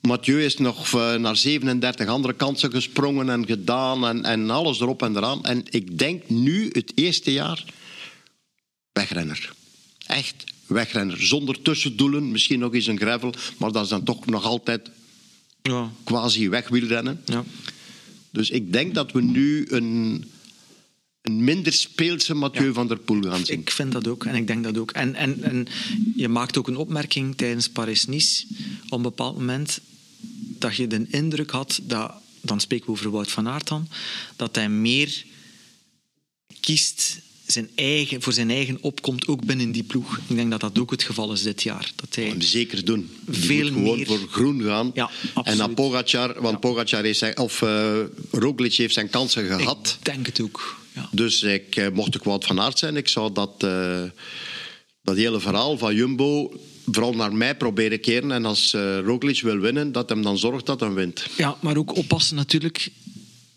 Mathieu 0.02 0.44
is 0.44 0.58
nog 0.58 0.94
eh, 0.94 1.16
naar 1.16 1.36
37 1.36 2.08
andere 2.08 2.34
kansen 2.34 2.72
gesprongen 2.72 3.30
en 3.30 3.46
gedaan 3.46 4.08
en, 4.08 4.26
en 4.26 4.50
alles 4.50 4.80
erop 4.80 5.02
en 5.02 5.16
eraan. 5.18 5.44
En 5.44 5.64
ik 5.70 5.98
denk 5.98 6.30
nu 6.30 6.70
het 6.72 6.92
eerste 6.96 7.32
jaar 7.32 7.66
wegrenner. 8.92 9.54
Echt 10.06 10.44
wegrenner. 10.66 11.22
Zonder 11.22 11.62
tussendoelen, 11.62 12.32
misschien 12.32 12.60
nog 12.60 12.74
eens 12.74 12.88
een 12.88 13.00
gravel, 13.00 13.34
maar 13.58 13.72
dat 13.72 13.84
is 13.84 13.90
dan 13.90 14.04
toch 14.04 14.26
nog 14.26 14.44
altijd 14.46 14.90
Ja, 15.62 15.92
quasi 16.04 16.50
wegwielrennen. 16.50 17.22
ja. 17.26 17.44
Dus 18.32 18.50
ik 18.50 18.74
denk 18.74 18.94
dat 18.94 19.12
we 19.12 19.22
nu 19.22 19.66
een, 19.70 20.26
een 21.22 21.44
minder 21.44 21.74
speelse 21.74 22.34
Mathieu 22.34 22.74
van 22.74 22.88
der 22.88 22.98
Poel 22.98 23.22
gaan 23.22 23.46
zien. 23.46 23.60
Ik 23.60 23.72
vind 23.72 23.92
dat 23.92 24.08
ook 24.08 24.26
en 24.26 24.36
ik 24.36 24.48
denk 24.48 24.64
dat 24.64 24.78
ook. 24.78 24.92
En, 24.92 25.16
en, 25.16 25.44
en 25.44 25.68
je 26.16 26.28
maakt 26.28 26.58
ook 26.58 26.68
een 26.68 26.78
opmerking 26.78 27.38
tijdens 27.38 27.70
Paris-Nice 27.70 28.46
op 28.86 28.92
een 28.92 29.02
bepaald 29.02 29.38
moment 29.38 29.80
dat 30.60 30.76
je 30.76 30.88
de 30.88 31.06
indruk 31.10 31.52
had 31.52 31.80
dat, 31.84 32.14
dan 32.42 32.60
spreken 32.60 32.86
we 32.86 32.92
over 32.92 33.12
Wout 33.12 33.32
van 33.32 33.48
Aert 33.48 33.68
dan, 33.68 33.88
dat 34.36 34.56
hij 34.56 34.70
meer 34.70 35.26
kiest 36.60 37.22
zijn 37.52 37.70
eigen, 37.76 38.22
voor 38.22 38.34
zijn 38.34 38.50
eigen 38.50 38.78
opkomt 38.82 39.28
ook 39.28 39.46
binnen 39.46 39.72
die 39.72 39.84
ploeg. 39.84 40.20
Ik 40.28 40.36
denk 40.36 40.52
dat 40.52 40.60
dat 40.60 40.80
ook 40.80 40.92
het 40.92 41.04
geval 41.04 41.32
is 41.32 41.44
dit 41.44 41.64
jaar. 41.64 41.92
Dat 41.96 42.16
hij 42.16 42.36
zeker 42.38 42.86
doen. 42.86 43.10
Die 43.26 43.44
Veel 43.44 43.72
moet 43.72 43.74
gewoon 43.74 43.98
meer. 43.98 44.06
voor 44.06 44.20
groen 44.30 44.62
gaan. 44.62 44.92
Ja, 44.94 45.10
en 45.44 45.58
dan 45.58 45.74
Pogacar, 45.74 46.42
want 46.42 46.60
Pogacar 46.60 47.04
heeft 47.04 47.20
zijn, 47.20 47.38
of 47.38 47.62
uh, 47.62 47.98
Roglic 48.32 48.74
heeft 48.74 48.94
zijn 48.94 49.10
kansen 49.10 49.48
gehad. 49.48 49.98
Ik 50.00 50.06
denk 50.06 50.26
het 50.26 50.42
ook. 50.42 50.78
Ja. 50.94 51.10
Dus 51.12 51.44
ik, 51.44 51.76
eh, 51.76 51.90
mocht 51.94 52.16
ik 52.16 52.24
Wout 52.24 52.46
van 52.46 52.60
Aert 52.60 52.80
zijn, 52.80 52.98
ik 52.98 53.08
zou 53.08 53.34
dat, 53.34 53.54
eh, 53.58 54.04
dat 55.02 55.16
hele 55.16 55.40
verhaal 55.40 55.78
van 55.78 55.96
Jumbo 55.96 56.52
vooral 56.92 57.14
naar 57.14 57.34
mij 57.34 57.56
proberen 57.56 58.00
keren. 58.00 58.32
En 58.32 58.46
als 58.46 58.74
uh, 58.74 59.00
Roglic 59.00 59.42
wil 59.42 59.58
winnen, 59.58 59.92
dat 59.92 60.10
hem 60.10 60.22
dan 60.22 60.38
zorgt 60.38 60.66
dat 60.66 60.80
hij 60.80 60.92
wint. 60.92 61.26
Ja, 61.38 61.58
maar 61.60 61.78
ook 61.78 61.96
oppassen 61.96 62.36
natuurlijk. 62.36 62.90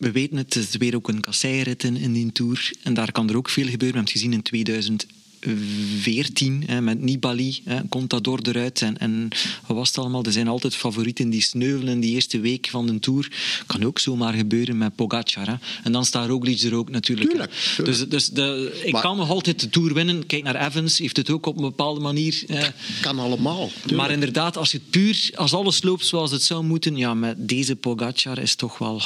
We 0.03 0.11
weten 0.13 0.37
het, 0.37 0.55
het 0.55 0.69
is 0.69 0.77
weer 0.77 0.95
ook 0.97 1.09
een 1.09 1.21
kasseirit 1.21 1.85
in, 1.85 1.97
in 1.97 2.13
die 2.13 2.33
Tour. 2.33 2.71
En 2.83 2.95
daar 2.95 3.13
kan 3.13 3.29
er 3.29 3.37
ook 3.37 3.49
veel 3.49 3.69
gebeuren. 3.69 3.79
We 3.79 3.85
hebben 3.85 4.03
het 4.03 4.11
gezien 4.13 4.33
in 4.33 4.43
2014 4.43 6.65
met 6.85 7.01
Nibali, 7.01 7.61
hè, 7.65 7.81
Contador 7.89 8.39
eruit 8.43 8.83
en, 8.83 8.99
en 8.99 9.29
wat 9.67 9.77
was 9.77 9.89
het 9.89 9.99
allemaal? 9.99 10.25
Er 10.25 10.33
zijn 10.33 10.49
altijd 10.49 10.75
favorieten 10.75 11.31
die 11.31 11.41
sneuvelen 11.41 11.93
in 11.93 12.01
die 12.01 12.15
eerste 12.15 12.41
week 12.41 12.69
van 12.71 12.87
de 12.87 12.99
Tour. 12.99 13.31
Kan 13.67 13.85
ook 13.85 13.99
zomaar 13.99 14.33
gebeuren 14.33 14.79
met 14.79 14.95
Pogacar. 14.95 15.47
Hè. 15.47 15.55
En 15.85 15.93
dan 15.93 16.05
staat 16.05 16.29
Roglic 16.29 16.61
er 16.61 16.75
ook 16.75 16.91
natuurlijk. 16.91 17.31
Tuurlijk, 17.31 17.53
tuurlijk. 17.77 17.99
Dus, 17.99 18.09
dus 18.09 18.29
de, 18.29 18.81
ik 18.85 18.93
Maar- 18.93 19.03
kan 19.03 19.17
nog 19.17 19.31
altijd 19.31 19.61
de 19.61 19.69
Tour 19.69 19.95
winnen. 19.95 20.27
Kijk 20.27 20.43
naar 20.43 20.67
Evans, 20.67 20.99
heeft 20.99 21.17
het 21.17 21.31
ook 21.31 21.47
op 21.47 21.57
een 21.57 21.63
bepaalde 21.63 22.01
manier... 22.01 22.43
eh, 22.49 22.63
Kan 23.01 23.19
allemaal. 23.19 23.69
tuurlijk. 23.75 23.97
maar 23.97 24.11
inderdaad, 24.11 24.57
als 24.57 24.73
je 24.73 24.79
het 24.79 24.91
puur, 24.91 25.31
als 25.35 25.55
alles 25.55 25.83
loopt 25.83 26.07
zoals 26.07 26.31
het 26.31 26.43
zou 26.43 26.65
moeten, 26.65 26.97
ja, 26.97 27.15
met 27.15 27.49
deze 27.49 27.77
Pogacar 27.77 28.39
is 28.39 28.55
toch 28.55 28.79
wel. 28.79 29.03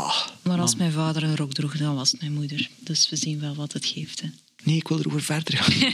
Ah, 0.00 0.26
Maar 0.42 0.60
als 0.60 0.74
man. 0.74 0.78
mijn 0.78 0.92
vader 0.92 1.22
een 1.22 1.36
rok 1.36 1.52
droeg, 1.52 1.76
dan 1.76 1.94
was 1.94 2.10
het 2.10 2.20
mijn 2.20 2.32
moeder. 2.32 2.68
Dus 2.78 3.08
we 3.08 3.16
zien 3.16 3.40
wel 3.40 3.54
wat 3.54 3.72
het 3.72 3.86
geeft. 3.86 4.20
Hè. 4.20 4.28
Nee, 4.62 4.76
ik 4.76 4.88
wil 4.88 4.98
erover 4.98 5.22
verder 5.22 5.56
gaan. 5.56 5.72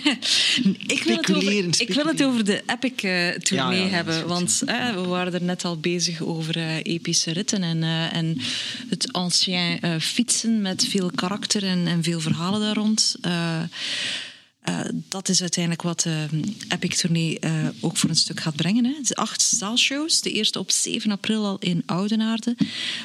Ik 0.86 1.02
wil, 1.02 1.16
het 1.16 1.34
over, 1.34 1.80
ik 1.80 1.94
wil 1.94 2.04
het 2.06 2.22
over 2.22 2.44
de 2.44 2.62
Epic 2.66 3.02
eh, 3.02 3.30
tournee 3.30 3.78
Ja, 3.78 3.84
ja, 3.84 3.90
hebben. 3.90 4.26
Want 4.26 4.62
eh, 4.66 4.94
we 4.94 5.06
waren 5.06 5.34
er 5.34 5.42
net 5.42 5.64
al 5.64 5.76
bezig 5.76 6.22
over 6.22 6.56
eh, 6.56 6.76
epische 6.82 7.32
ritten 7.32 7.62
en, 7.62 7.82
en 8.12 8.38
het 8.88 9.12
ancien 9.12 9.80
fietsen 10.00 10.62
met 10.62 10.86
veel 10.88 11.10
karakter 11.14 11.64
en, 11.64 11.86
en 11.86 12.02
veel 12.02 12.20
verhalen 12.20 12.60
daar 12.60 12.74
rond. 12.74 13.16
Eh, 14.66 14.80
eh, 14.80 14.86
dat 15.08 15.28
is 15.28 15.40
uiteindelijk 15.40 15.82
wat 15.82 16.00
de 16.00 16.26
Epic 16.68 16.96
Tournee 16.96 17.38
eh, 17.38 17.52
ook 17.80 17.96
voor 17.96 18.10
een 18.10 18.16
stuk 18.16 18.40
gaat 18.40 18.56
brengen. 18.56 18.84
Hè. 18.84 18.92
Is 19.02 19.14
acht 19.14 19.42
zaalshows. 19.42 20.20
De 20.20 20.32
eerste 20.32 20.58
op 20.58 20.70
7 20.70 21.10
april 21.10 21.44
al 21.44 21.56
in 21.58 21.82
Oudenaarde. 21.86 22.56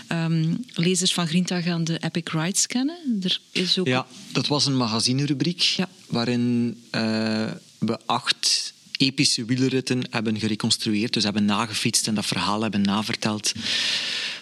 Ehm, 0.07 0.53
lezers 0.73 1.13
van 1.13 1.27
Grinta 1.27 1.61
gaan 1.61 1.83
de 1.83 1.97
Epic 1.99 2.23
Rides 2.31 2.67
kennen. 2.67 3.19
Er 3.23 3.39
is 3.51 3.79
ook 3.79 3.87
Ja, 3.87 4.07
dat 4.31 4.47
was 4.47 4.65
een 4.65 4.77
magazinerubriek 4.77 5.61
Ja. 5.61 5.89
waarin 6.07 6.77
eh, 6.91 7.51
we 7.79 7.99
acht 8.05 8.73
epische 9.01 9.45
wielerritten 9.45 10.01
hebben 10.09 10.39
gereconstrueerd. 10.39 11.13
Dus 11.13 11.23
hebben 11.23 11.45
nagefietst 11.45 12.07
en 12.07 12.15
dat 12.15 12.25
verhaal 12.25 12.61
hebben 12.61 12.81
naverteld. 12.81 13.53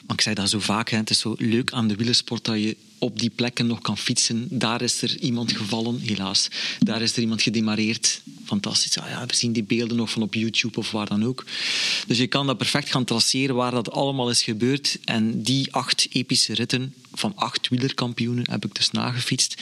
Maar 0.05 0.17
ik 0.17 0.21
zei 0.21 0.35
dat 0.35 0.49
zo 0.49 0.59
vaak, 0.59 0.89
hè, 0.89 0.97
het 0.97 1.09
is 1.09 1.19
zo 1.19 1.35
leuk 1.37 1.71
aan 1.71 1.87
de 1.87 1.95
wielersport 1.95 2.45
dat 2.45 2.55
je 2.55 2.77
op 2.97 3.19
die 3.19 3.29
plekken 3.29 3.67
nog 3.67 3.81
kan 3.81 3.97
fietsen. 3.97 4.47
Daar 4.49 4.81
is 4.81 5.01
er 5.01 5.19
iemand 5.19 5.57
gevallen, 5.57 5.99
helaas. 5.99 6.47
Daar 6.79 7.01
is 7.01 7.15
er 7.15 7.21
iemand 7.21 7.41
gedemareerd. 7.41 8.21
Fantastisch. 8.45 8.97
Ah 8.97 9.09
ja, 9.09 9.25
we 9.25 9.35
zien 9.35 9.51
die 9.51 9.63
beelden 9.63 9.97
nog 9.97 10.09
van 10.09 10.21
op 10.21 10.33
YouTube 10.33 10.79
of 10.79 10.91
waar 10.91 11.07
dan 11.07 11.25
ook. 11.25 11.45
Dus 12.07 12.17
je 12.17 12.27
kan 12.27 12.47
dat 12.47 12.57
perfect 12.57 12.91
gaan 12.91 13.05
traceren 13.05 13.55
waar 13.55 13.71
dat 13.71 13.91
allemaal 13.91 14.29
is 14.29 14.43
gebeurd. 14.43 14.97
En 15.03 15.43
die 15.43 15.73
acht 15.73 16.07
epische 16.11 16.53
ritten 16.53 16.93
van 17.13 17.35
acht 17.35 17.67
wielerkampioenen 17.67 18.51
heb 18.51 18.65
ik 18.65 18.75
dus 18.75 18.91
nagefietst 18.91 19.55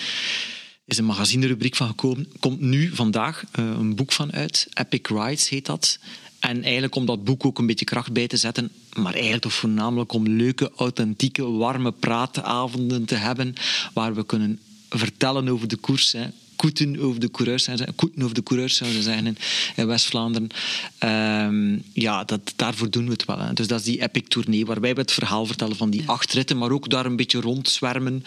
is 0.88 0.98
een 0.98 1.06
magazinerubriek 1.06 1.76
van 1.76 1.88
gekomen. 1.88 2.28
Komt 2.40 2.60
nu, 2.60 2.96
vandaag, 2.96 3.44
eh, 3.52 3.66
een 3.66 3.96
boek 3.96 4.12
van 4.12 4.34
uit. 4.34 4.68
Epic 4.74 5.02
Rides 5.04 5.50
heet 5.50 5.66
dat. 5.66 6.00
En 6.40 6.64
eigenlijk 6.64 6.96
om 6.96 7.06
dat 7.06 7.24
boek 7.24 7.46
ook 7.46 7.60
een 7.60 7.66
beetje 7.66 7.86
kracht 7.86 8.12
bij 8.12 8.28
te 8.28 8.38
zetten. 8.38 8.72
Maar 8.94 9.14
eigenlijk 9.14 9.44
toch 9.44 9.54
voornamelijk 9.54 10.14
om 10.14 10.28
leuke, 10.28 10.72
authentieke, 10.76 11.44
warme 11.44 11.92
praatavonden 11.92 13.06
te 13.06 13.16
hebben. 13.16 13.54
Waar 13.94 14.16
we 14.16 14.26
kunnen 14.26 14.60
vertellen 14.90 15.50
over 15.50 15.68
de 15.68 15.76
koers. 15.76 16.12
Hè. 16.12 16.28
Koeten 16.58 16.99
over 16.99 17.20
de 17.20 17.32
coureurs, 17.32 17.68
koeten 17.95 18.22
over 18.24 18.36
de 18.36 18.43
coureurs 18.43 18.76
zouden 18.76 19.03
ze 19.03 19.10
zeggen 19.10 19.38
in, 19.76 19.88
West-Vlaanderen. 19.88 20.49
Ehm, 20.97 21.78
ja, 21.93 22.24
dat, 22.24 22.53
daarvoor 22.55 22.89
doen 22.89 23.05
we 23.05 23.12
het 23.12 23.26
wel. 23.26 23.39
Hè. 23.39 23.53
Dus 23.53 23.68
dat 23.68 23.80
is 23.80 23.86
die 23.86 24.01
epic 24.01 24.24
tournee, 24.28 24.66
waarbij 24.66 24.93
we 24.93 25.01
het 25.01 25.12
verhaal 25.12 25.45
vertellen 25.45 25.76
van 25.76 25.89
die 25.89 26.03
acht 26.05 26.34
ritten, 26.34 26.58
maar 26.58 26.72
ook 26.72 26.89
daar 26.89 27.05
een 27.05 27.16
beetje 27.16 27.41
rondzwermen. 27.41 28.24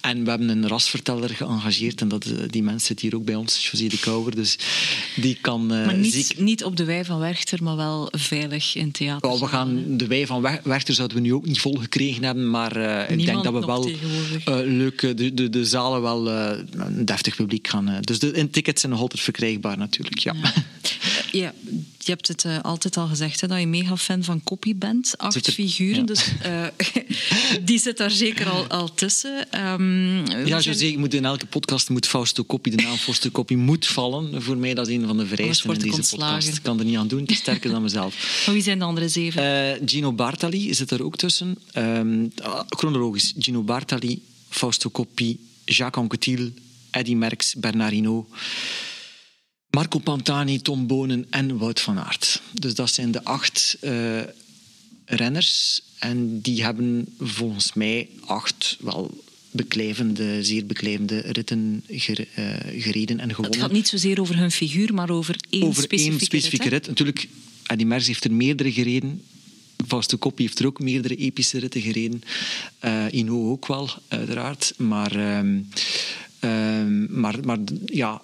En 0.00 0.24
we 0.24 0.30
hebben 0.30 0.48
een 0.48 0.68
rasverteller 0.68 1.28
geëngageerd 1.30 2.00
en 2.00 2.08
dat, 2.08 2.24
eh, 2.24 2.32
die 2.50 2.62
mens 2.62 2.84
zit 2.84 3.00
hier 3.00 3.14
ook 3.14 3.24
bij 3.24 3.34
ons, 3.34 3.68
José 3.70 3.86
de 3.88 3.98
Kouwer. 3.98 4.34
Dus 4.34 4.58
die 5.16 5.38
kan 5.40 5.72
eh, 5.72 5.84
Maar 5.86 5.96
niet, 5.96 6.34
niet 6.38 6.64
op 6.64 6.76
de 6.76 6.84
wei 6.84 7.04
van 7.04 7.18
Werchter, 7.18 7.62
maar 7.62 7.76
wel 7.76 8.08
veilig 8.12 8.74
in 8.76 8.90
theater. 8.90 9.30
Ja, 9.30 9.38
we 9.38 9.46
gaan 9.46 9.96
de 9.96 10.06
wei 10.06 10.26
van 10.26 10.42
Wer- 10.42 10.60
Werchter 10.64 10.94
zouden 10.94 11.16
we 11.16 11.22
nu 11.22 11.34
ook 11.34 11.46
niet 11.46 11.60
vol 11.60 11.74
gekregen 11.76 12.24
hebben, 12.24 12.50
maar 12.50 12.76
eh, 12.76 13.18
ik 13.18 13.26
denk 13.26 13.44
dat 13.44 13.52
we 13.52 13.66
wel 13.66 13.88
eh, 14.44 14.54
leuk 14.64 15.00
de, 15.16 15.34
de, 15.34 15.50
de 15.50 15.64
zalen 15.64 16.02
wel 16.02 16.28
een 16.28 17.04
deftig 17.04 17.36
publiek 17.36 17.68
gaan. 17.74 17.88
eh. 17.88 18.00
dus 18.00 18.18
de 18.18 18.30
en 18.32 18.50
tickets 18.50 18.80
zijn 18.80 18.92
nog 18.92 19.00
altijd 19.00 19.22
verkrijgbaar 19.22 19.78
natuurlijk. 19.78 20.18
Ja. 20.18 20.34
Ja, 21.32 21.52
je 21.98 22.10
hebt 22.10 22.28
het 22.28 22.44
eh, 22.44 22.60
altijd 22.60 22.96
al 22.96 23.06
gezegd 23.06 23.40
hè, 23.40 23.46
dat 23.48 23.58
je 23.60 23.66
mega 23.66 23.96
fan 23.96 24.24
van 24.24 24.42
Copy 24.44 24.76
bent. 24.76 25.14
Acht 25.18 25.46
er- 25.46 25.52
figuren, 25.52 25.96
ja. 25.96 26.02
dus 26.02 26.24
eh, 26.42 26.66
die 27.64 27.78
zit 27.78 27.96
daar 27.96 28.10
zeker 28.10 28.48
al, 28.48 28.66
al 28.66 28.94
tussen. 28.94 29.50
Ehm, 29.52 30.46
Ja, 30.46 30.60
José, 30.60 30.84
je 30.84 30.98
moet 30.98 31.14
in 31.14 31.24
elke 31.24 31.46
podcast 31.46 31.90
moet 31.90 32.06
Fausto 32.06 32.44
Coppi, 32.44 32.70
de 32.70 32.82
naam 32.82 32.96
Fausto 32.96 33.30
Coppi, 33.30 33.56
moet 33.56 33.86
vallen. 33.86 34.42
Voor 34.42 34.56
mij 34.56 34.74
dat 34.74 34.88
is 34.88 34.94
een 34.94 35.06
van 35.06 35.16
de 35.16 35.26
vereisten 35.26 35.68
in 35.70 35.74
ik 35.76 35.82
deze 35.82 35.94
ontslagen. 35.94 36.34
podcast. 36.34 36.56
Ik 36.56 36.62
kan 36.62 36.78
er 36.78 36.84
niet 36.84 36.96
aan 36.96 37.08
doen, 37.08 37.20
het 37.20 37.30
is 37.30 37.36
sterker 37.38 37.70
dan 37.70 37.82
mezelf. 37.82 38.14
Maar 38.46 38.54
wie 38.54 38.62
zijn 38.64 38.78
de 38.78 38.84
andere 38.84 39.08
zeven? 39.08 39.78
Gino 39.84 40.12
Bartali 40.12 40.74
zit 40.74 40.90
er 40.90 41.04
ook 41.04 41.16
tussen. 41.16 41.58
Ehm, 41.72 42.26
ah, 42.42 42.60
chronologisch. 42.68 43.32
Gino 43.38 43.62
Bartali, 43.62 44.22
Fausto 44.48 44.90
Coppi, 44.90 45.38
Jacques 45.64 46.02
Anquetil, 46.02 46.50
Eddy 46.94 47.14
Merckx, 47.14 47.54
Bernard 47.54 47.92
Hinault, 47.92 48.28
Marco 49.70 49.98
Pantani, 49.98 50.60
Tom 50.62 50.86
Bonen 50.86 51.26
en 51.30 51.58
Wout 51.58 51.80
van 51.80 51.98
Aert. 51.98 52.42
Dus 52.52 52.74
dat 52.74 52.90
zijn 52.90 53.10
de 53.10 53.24
acht 53.24 53.76
eh, 53.80 54.20
renners. 55.04 55.82
En 55.98 56.40
die 56.40 56.62
hebben 56.62 57.14
volgens 57.20 57.72
mij 57.72 58.08
acht 58.26 58.76
wel 58.80 59.22
beklijvende, 59.50 60.44
zeer 60.44 60.66
beklijvende 60.66 61.18
ritten 61.18 61.84
ger- 61.88 62.28
eh, 62.34 62.82
gereden 62.82 63.20
en 63.20 63.28
gewonnen 63.34 63.52
het 63.52 63.60
gaat 63.60 63.72
niet 63.72 63.88
zozeer 63.88 64.20
over 64.20 64.36
hun 64.36 64.50
figuur, 64.50 64.94
maar 64.94 65.10
over 65.10 65.36
één 65.50 65.62
over 65.62 65.82
specifieke, 65.82 66.16
één 66.18 66.26
specifieke 66.26 66.68
rit. 66.68 66.86
Natuurlijk, 66.86 67.28
Eddy 67.66 67.84
Merckx 67.84 68.06
heeft 68.06 68.24
er 68.24 68.32
meerdere 68.32 68.72
gereden. 68.72 69.22
Fausto 69.86 70.18
Coppi 70.18 70.42
heeft 70.42 70.58
er 70.58 70.66
ook 70.66 70.80
meerdere 70.80 71.16
epische 71.16 71.58
ritten 71.58 71.80
gereden. 71.80 72.22
Eh 72.78 73.04
Ino 73.10 73.50
ook 73.50 73.66
wel, 73.66 73.90
uiteraard. 74.08 74.74
Maar, 74.76 75.16
ehm, 75.16 75.60
maar, 77.08 77.36
maar 77.44 77.58
ja, 77.86 78.22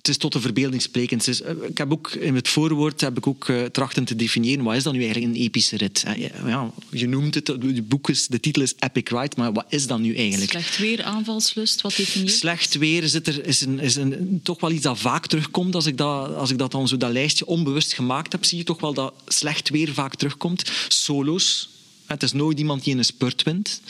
het 0.00 0.08
is 0.08 0.16
tot 0.16 0.32
de 0.32 0.40
verbeelding 0.40 0.82
sprekend. 0.82 1.40
Eh, 1.40 1.50
ik 1.68 1.78
heb 1.78 1.92
ook 1.92 2.10
in 2.10 2.34
het 2.34 2.48
voorwoord 2.48 3.00
heb 3.00 3.16
ik 3.16 3.26
ook 3.26 3.48
eh, 3.48 3.64
trachten 3.64 4.04
te 4.04 4.16
definiëren 4.16 4.64
wat 4.64 4.76
is 4.76 4.82
dan 4.82 4.92
nu 4.92 5.02
eigenlijk 5.02 5.34
een 5.34 5.40
epische 5.40 5.76
rit. 5.76 6.04
Ja, 6.46 6.72
je 6.90 7.08
noemt 7.08 7.34
het, 7.34 7.46
het 7.46 7.88
boek 7.88 8.08
is, 8.08 8.26
de 8.26 8.40
titel 8.40 8.62
is 8.62 8.74
Epic 8.78 9.08
Ride, 9.08 9.36
maar 9.36 9.52
wat 9.52 9.64
is 9.68 9.86
dat 9.86 9.98
nu 9.98 10.16
eigenlijk? 10.16 10.50
Slecht 10.50 10.78
weer, 10.78 11.02
aanvalslust, 11.02 11.80
wat 11.80 11.96
definieert? 11.96 12.32
Slecht 12.32 12.74
weer 12.78 13.08
zit 13.08 13.26
er, 13.26 13.46
is, 13.46 13.60
een, 13.60 13.78
is 13.78 13.96
een, 13.96 14.40
toch 14.42 14.60
wel 14.60 14.70
iets 14.70 14.82
dat 14.82 14.98
vaak 14.98 15.26
terugkomt. 15.26 15.74
Als 15.74 15.86
ik 15.86 15.96
dat, 15.96 16.34
als 16.34 16.50
ik 16.50 16.58
dat 16.58 16.70
dan 16.70 16.88
zo 16.88 16.96
dat 16.96 17.12
lijstje 17.12 17.46
onbewust 17.46 17.92
gemaakt 17.92 18.32
heb, 18.32 18.44
zie 18.44 18.58
je 18.58 18.64
toch 18.64 18.80
wel 18.80 18.94
dat 18.94 19.14
slecht 19.26 19.68
weer 19.68 19.94
vaak 19.94 20.14
terugkomt. 20.14 20.70
Solo's. 20.88 21.68
Het 22.06 22.22
is 22.22 22.32
nooit 22.32 22.58
iemand 22.58 22.84
die 22.84 22.92
in 22.92 22.98
een 22.98 23.04
spurt 23.04 23.42
wint. 23.42 23.80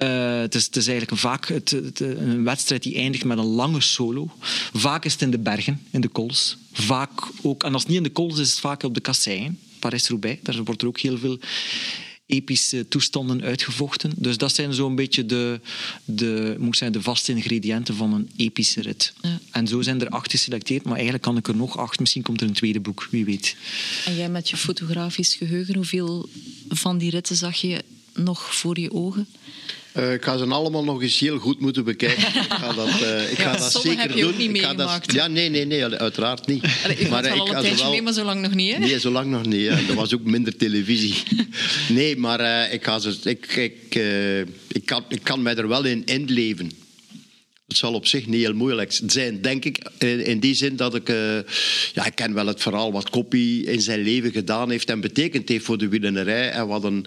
Eh, 0.00 0.40
het, 0.40 0.54
is, 0.54 0.64
het 0.64 0.76
is 0.76 0.86
eigenlijk 0.88 1.20
vaak 1.20 1.48
het, 1.48 1.70
het- 1.70 2.00
een 2.00 2.44
wedstrijd 2.44 2.82
die 2.82 2.94
eindigt 2.94 3.24
met 3.24 3.38
een 3.38 3.44
lange 3.44 3.80
solo. 3.80 4.30
Vaak 4.72 5.04
is 5.04 5.12
het 5.12 5.22
in 5.22 5.30
de 5.30 5.38
bergen, 5.38 5.80
in 5.90 6.00
de 6.00 6.08
cols. 6.10 6.56
Vaak 6.72 7.10
ook, 7.42 7.62
en 7.64 7.72
als 7.72 7.82
het 7.82 7.90
niet 7.90 7.98
in 8.00 8.04
de 8.04 8.12
cols 8.12 8.34
is, 8.34 8.40
is 8.40 8.50
het 8.50 8.60
vaak 8.60 8.82
op 8.82 8.94
de 8.94 9.00
kasseien. 9.00 9.58
Parijs-Roubaix, 9.78 10.38
daar 10.42 10.64
wordt 10.64 10.82
er 10.82 10.88
ook 10.88 10.98
heel 11.00 11.18
veel 11.18 11.38
epische 12.26 12.88
toestanden 12.88 13.42
uitgevochten. 13.42 14.12
Dus 14.16 14.36
dat 14.38 14.54
zijn 14.54 14.74
zo'n 14.74 14.94
beetje 14.94 15.26
de, 15.26 15.60
de, 16.04 16.56
moet 16.58 16.76
zeggen, 16.76 16.98
de 16.98 17.04
vaste 17.04 17.32
ingrediënten 17.32 17.94
van 17.94 18.12
een 18.14 18.30
epische 18.36 18.80
rit. 18.80 19.12
Ja. 19.22 19.38
En 19.50 19.66
zo 19.66 19.82
zijn 19.82 20.00
er 20.00 20.08
acht 20.08 20.30
geselecteerd, 20.30 20.84
maar 20.84 20.94
eigenlijk 20.94 21.22
kan 21.22 21.36
ik 21.36 21.48
er 21.48 21.56
nog 21.56 21.76
acht. 21.78 22.00
Misschien 22.00 22.22
komt 22.22 22.40
er 22.40 22.46
een 22.46 22.52
tweede 22.52 22.80
boek, 22.80 23.08
wie 23.10 23.24
weet. 23.24 23.56
En 24.04 24.16
jij 24.16 24.28
met 24.28 24.48
je 24.50 24.56
fotografisch 24.56 25.34
geheugen, 25.34 25.74
hoeveel 25.74 26.28
van 26.68 26.98
die 26.98 27.10
ritten 27.10 27.36
zag 27.36 27.56
je 27.56 27.82
nog 28.14 28.54
voor 28.54 28.80
je 28.80 28.92
ogen? 28.92 29.26
Eh, 29.92 30.12
ik 30.12 30.24
ga 30.24 30.36
ze 30.36 30.44
allemaal 30.44 30.84
nog 30.84 31.02
eens 31.02 31.18
heel 31.18 31.38
goed 31.38 31.60
moeten 31.60 31.84
bekijken. 31.84 32.22
Ik 32.44 32.52
ga 32.52 32.72
dat, 32.72 32.88
eh, 32.88 33.30
ik 33.32 33.38
Ja, 33.38 33.52
ga 33.52 33.56
dat 33.58 33.72
zeker 33.72 34.00
heb 34.00 34.10
je 34.14 34.24
ook 34.24 34.30
doen. 34.30 34.38
niet 34.48 34.56
Ik 34.56 34.62
ga 34.62 34.66
dat- 34.68 34.76
meegemaakt. 34.76 35.12
ja, 35.12 35.26
nee, 35.26 35.48
nee, 35.48 35.64
nee, 35.64 35.84
uiteraard 35.84 36.46
niet. 36.46 36.64
Allee, 36.84 36.96
eh, 36.96 37.08
wel 37.08 37.38
al 37.38 37.46
ga 37.46 37.56
een 37.56 37.62
tijdje 37.62 37.88
mee, 37.90 38.02
maar 38.02 38.12
zo 38.12 38.24
lang 38.24 38.40
nog 38.40 38.54
niet, 38.54 38.72
hè? 38.72 38.78
Nee, 38.78 39.00
zo 39.00 39.10
lang 39.10 39.30
nog 39.30 39.46
niet. 39.46 39.66
Er 39.68 39.94
was 39.94 40.14
ook 40.14 40.22
minder 40.24 40.56
televisie. 40.56 41.14
Nee, 41.88 42.16
maar 42.16 42.40
eh, 42.40 42.72
ik, 42.72 42.84
ga 42.84 42.98
ze, 42.98 43.16
ik, 43.24 43.46
ik, 43.56 43.94
ik, 44.68 44.84
kan, 44.84 45.04
ik 45.08 45.20
kan 45.22 45.42
mij 45.42 45.54
er 45.56 45.68
wel 45.68 45.84
in 45.84 46.04
inleven. 46.04 46.70
Het 47.68 47.76
zal 47.78 47.92
op 47.94 48.06
zich 48.06 48.26
niet 48.26 48.40
heel 48.40 48.54
moeilijk 48.54 48.98
zijn, 49.06 49.40
denk 49.42 49.64
ik. 49.64 49.90
In, 49.98 50.24
in 50.24 50.40
die 50.40 50.54
zin 50.54 50.76
dat 50.76 50.94
ik... 50.94 51.08
eh, 51.08 51.16
ja, 51.92 52.06
ik 52.06 52.14
ken 52.14 52.34
wel 52.34 52.46
het 52.46 52.62
verhaal 52.62 52.92
wat 52.92 53.10
Koppie 53.10 53.64
in 53.64 53.80
zijn 53.80 54.00
leven 54.02 54.32
gedaan 54.32 54.70
heeft 54.70 54.90
en 54.90 55.00
betekend 55.00 55.48
heeft 55.48 55.64
voor 55.64 55.78
de 55.78 55.88
wielrennerij. 55.88 56.50
En 56.50 56.66
wat 56.66 56.84
een... 56.84 57.06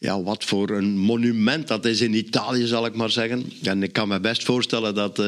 Ja, 0.00 0.22
wat 0.22 0.44
voor 0.44 0.70
een 0.70 0.98
monument 0.98 1.68
dat 1.68 1.84
is 1.84 2.00
in 2.00 2.14
Italië, 2.14 2.66
zal 2.66 2.86
ik 2.86 2.94
maar 2.94 3.10
zeggen. 3.10 3.52
En 3.62 3.82
ik 3.82 3.92
kan 3.92 4.08
me 4.08 4.20
best 4.20 4.42
voorstellen 4.42 4.94
dat... 4.94 5.18
eh, 5.18 5.26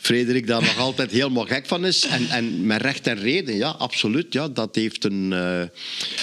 Frederik 0.00 0.46
daar 0.46 0.62
nog 0.62 0.78
altijd 0.78 1.10
helemaal 1.10 1.44
gek 1.44 1.66
van 1.66 1.86
is. 1.86 2.06
En, 2.06 2.28
en 2.30 2.66
met 2.66 2.82
recht 2.82 3.06
en 3.06 3.18
reden, 3.18 3.56
ja, 3.56 3.68
absoluut. 3.68 4.32
Ja, 4.32 4.48
dat 4.48 4.74
heeft 4.74 5.04
een... 5.04 5.22
Uh, 5.22 5.62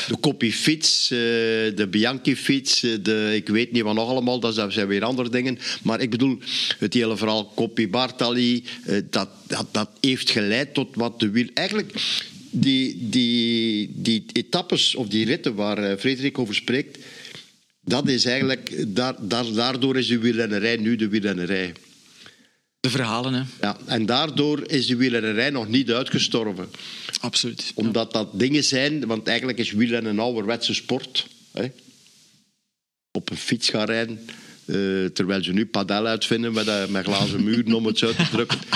de 0.07 0.19
Copy-fiets, 0.21 1.11
uh, 1.11 1.17
de 1.75 1.87
Bianchi-fiets, 1.89 2.79
de... 2.79 3.31
Ik 3.35 3.47
weet 3.47 3.71
niet 3.71 3.83
wat 3.83 3.93
nog 3.93 4.09
allemaal, 4.09 4.39
dat 4.39 4.53
zijn 4.69 4.87
weer 4.87 5.03
andere 5.03 5.29
dingen. 5.29 5.59
Maar 5.83 6.01
ik 6.01 6.09
bedoel, 6.09 6.37
het 6.79 6.93
hele 6.93 7.17
verhaal 7.17 7.51
Copy 7.55 7.89
Bartali, 7.89 8.63
uh, 8.87 8.97
dat, 9.09 9.29
dat, 9.47 9.67
dat 9.71 9.89
heeft 10.01 10.29
geleid 10.29 10.73
tot 10.73 10.95
wat 10.95 11.19
de 11.19 11.29
wiel... 11.29 11.47
Eigenlijk 11.53 11.93
die, 12.51 13.09
die, 13.09 13.91
die 13.93 14.25
etappes 14.33 14.95
of 14.95 15.07
die 15.07 15.25
ritten 15.25 15.55
waar 15.55 15.97
Frederik 15.97 16.39
over 16.39 16.55
spreekt, 16.55 16.97
dat 17.88 18.07
is 18.07 18.25
eigenlijk, 18.25 18.85
daar, 18.88 19.15
daar, 19.19 19.53
daardoor 19.53 19.97
is 19.97 20.07
de 20.07 20.19
wielrennerij 20.19 20.77
nu 20.77 20.95
de 20.95 21.07
wielrennerij. 21.07 21.73
De 22.79 22.89
verhalen, 22.89 23.33
hè? 23.33 23.43
Ja, 23.61 23.77
en 23.85 24.05
daardoor 24.05 24.67
is 24.67 24.88
de 24.88 24.95
wielrennerij 24.95 25.49
nog 25.49 25.67
niet 25.67 25.91
uitgestorven. 25.91 26.69
Absoluut. 27.19 27.71
Omdat 27.75 28.13
dat 28.13 28.39
dingen 28.39 28.63
zijn, 28.63 29.05
want 29.05 29.27
eigenlijk 29.27 29.57
is 29.57 29.71
wielrennen 29.71 30.11
een 30.11 30.19
ouderwetse 30.19 30.73
sport. 30.73 31.27
Hè? 31.51 31.71
Op 33.11 33.29
een 33.29 33.38
fiets 33.38 33.69
gaan 33.69 33.85
rijden, 33.85 34.19
uh, 34.65 35.05
terwijl 35.05 35.43
ze 35.43 35.51
nu 35.51 35.65
padel 35.65 36.05
uitvinden 36.05 36.53
met, 36.53 36.67
uh, 36.67 36.85
met 36.85 37.05
glazen 37.05 37.43
muren 37.43 37.73
om 37.73 37.85
het 37.85 37.97
zo 37.97 38.13
te 38.13 38.29
drukken. 38.31 38.59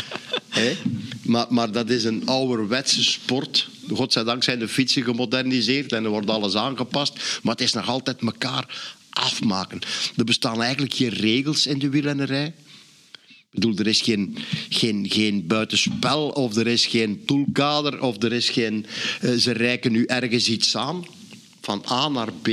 Hè? 0.49 0.78
Maar, 1.22 1.45
maar 1.49 1.72
dat 1.72 1.89
is 1.89 2.03
een 2.03 2.26
ouderwetse 2.26 3.03
sport. 3.03 3.70
Godzijdank 3.93 4.43
zijn 4.43 4.59
de 4.59 4.68
fietsen 4.68 5.03
gemoderniseerd 5.03 5.91
en 5.91 6.03
er 6.03 6.09
wordt 6.09 6.30
alles 6.30 6.55
aangepast. 6.55 7.39
Maar 7.43 7.53
het 7.53 7.64
is 7.64 7.74
nog 7.74 7.88
altijd 7.88 8.22
elkaar 8.22 8.95
afmaken. 9.12 9.80
Er 10.16 10.24
bestaan 10.24 10.62
eigenlijk 10.62 10.93
geen 10.93 11.09
regels 11.09 11.68
in 11.68 11.80
de 11.80 11.89
wielrennerij. 11.89 12.53
Ik 13.26 13.59
bedoel, 13.59 13.78
er 13.78 13.88
is 13.88 14.01
geen, 14.01 14.38
geen, 14.70 15.05
geen 15.09 15.47
buitenspel 15.47 16.30
of 16.30 16.55
er 16.55 16.68
is 16.68 16.86
geen 16.86 17.26
toolkader 17.26 18.01
of 18.01 18.24
er 18.24 18.34
is 18.34 18.49
geen... 18.49 18.86
Uh, 19.22 19.32
ze 19.32 19.51
reiken 19.51 19.91
nu 19.91 20.05
ergens 20.05 20.49
iets 20.49 20.76
aan, 20.76 21.05
van 21.62 21.84
A 21.89 22.07
naar 22.07 22.34
B. 22.41 22.47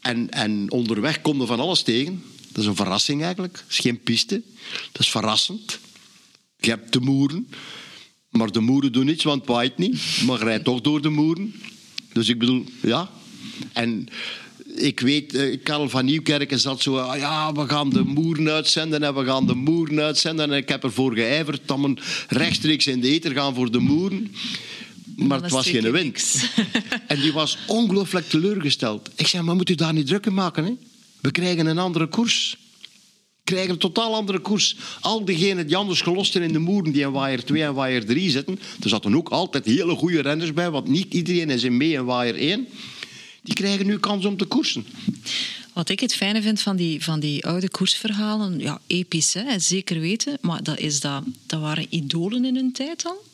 En, 0.00 0.30
en 0.30 0.70
onderweg 0.70 1.20
komt 1.20 1.40
er 1.40 1.46
van 1.46 1.60
alles 1.60 1.82
tegen. 1.82 2.22
Dat 2.52 2.62
is 2.62 2.66
een 2.66 2.76
verrassing 2.76 3.22
eigenlijk. 3.22 3.52
Dat 3.52 3.64
is 3.68 3.78
geen 3.78 4.00
piste. 4.00 4.42
Dat 4.92 5.02
is 5.02 5.10
verrassend. 5.10 5.78
Je 6.56 6.70
hebt 6.70 6.92
de 6.92 7.00
moeren. 7.00 7.48
Maar 8.30 8.52
de 8.52 8.60
moeren 8.60 8.92
doen 8.92 9.06
niets, 9.06 9.24
want 9.24 9.40
het 9.40 9.50
waait 9.50 9.78
niet. 9.78 10.22
Maar 10.26 10.38
rijdt 10.38 10.64
toch 10.64 10.80
door 10.80 11.02
de 11.02 11.08
moeren. 11.08 11.54
Dus 12.12 12.28
ik 12.28 12.38
bedoel, 12.38 12.64
ja. 12.82 13.10
En 13.72 14.08
ik 14.78 15.00
weet, 15.00 15.34
uh, 15.34 15.56
Karel 15.62 15.88
van 15.88 16.04
Nieuwkerken 16.04 16.60
zat 16.60 16.82
zo... 16.82 16.96
Uh, 16.96 17.12
ja, 17.18 17.52
we 17.52 17.68
gaan 17.68 17.90
de 17.90 18.02
moeren 18.04 18.48
uitzenden 18.50 19.02
en 19.02 19.14
we 19.14 19.24
gaan 19.24 19.46
de 19.46 19.54
moeren 19.54 20.00
uitzenden. 20.00 20.50
En 20.50 20.56
ik 20.56 20.68
heb 20.68 20.82
ervoor 20.82 21.14
geijverd 21.14 21.60
dat 21.66 21.78
rechtstreeks 22.28 22.86
in 22.86 23.00
de 23.00 23.08
eter 23.08 23.32
gaan 23.32 23.54
voor 23.54 23.70
de 23.70 23.78
moeren. 23.78 24.34
Maar 25.16 25.42
het 25.42 25.50
was 25.50 25.68
geen 25.68 25.92
wind. 25.92 26.50
en 27.06 27.20
die 27.20 27.32
was 27.32 27.58
ongelooflijk 27.66 28.28
teleurgesteld. 28.28 29.10
Ik 29.16 29.26
zei, 29.26 29.42
maar 29.42 29.56
moet 29.56 29.70
u 29.70 29.74
daar 29.74 29.92
niet 29.92 30.06
drukker 30.06 30.32
maken? 30.32 30.64
Hè? 30.64 30.72
We 31.20 31.30
krijgen 31.30 31.66
een 31.66 31.78
andere 31.78 32.06
koers 32.06 32.56
krijgen 33.44 33.70
een 33.70 33.78
totaal 33.78 34.14
andere 34.14 34.38
koers. 34.38 34.76
Al 35.00 35.24
diegenen 35.24 35.66
die 35.66 35.76
anders 35.76 36.00
gelost 36.00 36.32
zijn 36.32 36.44
in 36.44 36.52
de 36.52 36.58
moeren, 36.58 36.92
die 36.92 37.02
in 37.02 37.12
waaier 37.12 37.44
2 37.44 37.62
en 37.62 37.74
waaier 37.74 38.06
3 38.06 38.30
zitten, 38.30 38.58
er 38.82 38.88
zaten 38.88 39.16
ook 39.16 39.28
altijd 39.28 39.64
hele 39.64 39.94
goede 39.94 40.20
renners 40.20 40.52
bij, 40.52 40.70
want 40.70 40.88
niet 40.88 41.14
iedereen 41.14 41.50
is 41.50 41.62
in 41.62 41.76
mee 41.76 41.92
in 41.92 42.04
waaier 42.04 42.34
1 42.34 42.68
die 43.48 43.56
krijgen 43.56 43.86
nu 43.86 43.98
kans 43.98 44.24
om 44.24 44.36
te 44.36 44.44
koersen. 44.44 44.86
Wat 45.72 45.88
ik 45.88 46.00
het 46.00 46.14
fijne 46.14 46.42
vind 46.42 46.60
van 46.60 46.76
die, 46.76 47.04
van 47.04 47.20
die 47.20 47.46
oude 47.46 47.70
koersverhalen, 47.70 48.58
ja, 48.58 48.80
episch, 48.86 49.34
hè, 49.34 49.58
zeker 49.58 50.00
weten, 50.00 50.38
maar 50.40 50.62
dat, 50.62 50.78
is 50.78 51.00
dat, 51.00 51.22
dat 51.46 51.60
waren 51.60 51.86
idolen 51.88 52.44
in 52.44 52.54
hun 52.54 52.72
tijd 52.72 53.04
al. 53.04 53.24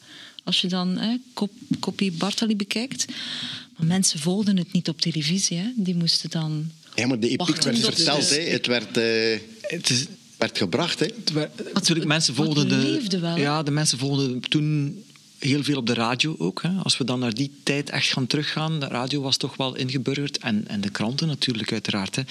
Als 0.45 0.61
je 0.61 0.69
dan 0.69 0.97
hè, 0.97 1.17
Kopie 1.81 2.13
Bartali 2.13 2.57
bekijkt. 2.57 3.05
Maar 3.77 3.87
mensen 3.87 4.19
volgden 4.19 4.57
het 4.57 4.73
niet 4.73 4.89
op 4.89 5.01
televisie. 5.01 5.57
Hè. 5.57 5.71
Die 5.77 5.95
moesten 5.95 6.31
dan. 6.31 6.71
Ja, 6.95 7.07
maar 7.07 7.21
de 7.21 7.29
epiek 7.29 7.63
werd 7.63 7.79
verteld. 7.79 8.31
Hè. 8.31 8.41
Het 8.41 8.67
werd. 8.67 8.97
Uh... 8.97 9.39
Het 9.61 9.91
is 9.91 10.07
werd 10.37 10.59
gebracht. 10.59 11.01
Hè? 11.01 11.07
Natuurlijk, 11.75 12.07
mensen 12.07 12.35
volgden 12.35 12.69
de, 12.69 13.19
wel, 13.21 13.37
ja, 13.37 13.63
de 13.63 13.71
mensen 13.71 13.99
volgden 13.99 14.41
toen 14.41 15.03
heel 15.45 15.65
veel 15.65 15.77
op 15.77 15.87
de 15.87 15.95
radio 15.95 16.35
ook. 16.39 16.63
Hè. 16.63 16.71
Als 16.83 16.99
we 16.99 17.05
dan 17.05 17.19
naar 17.19 17.35
die 17.35 17.51
tijd 17.63 17.91
echt 17.91 18.13
gaan 18.13 18.27
teruggaan, 18.27 18.81
de 18.81 18.87
radio 18.87 19.21
was 19.21 19.37
toch 19.37 19.57
wel 19.57 19.77
ingeburgerd. 19.77 20.39
En, 20.39 20.69
en 20.69 20.81
de 20.81 20.91
kranten 20.91 21.27
natuurlijk, 21.27 21.73
uiteraard. 21.73 22.17
Hè. 22.17 22.23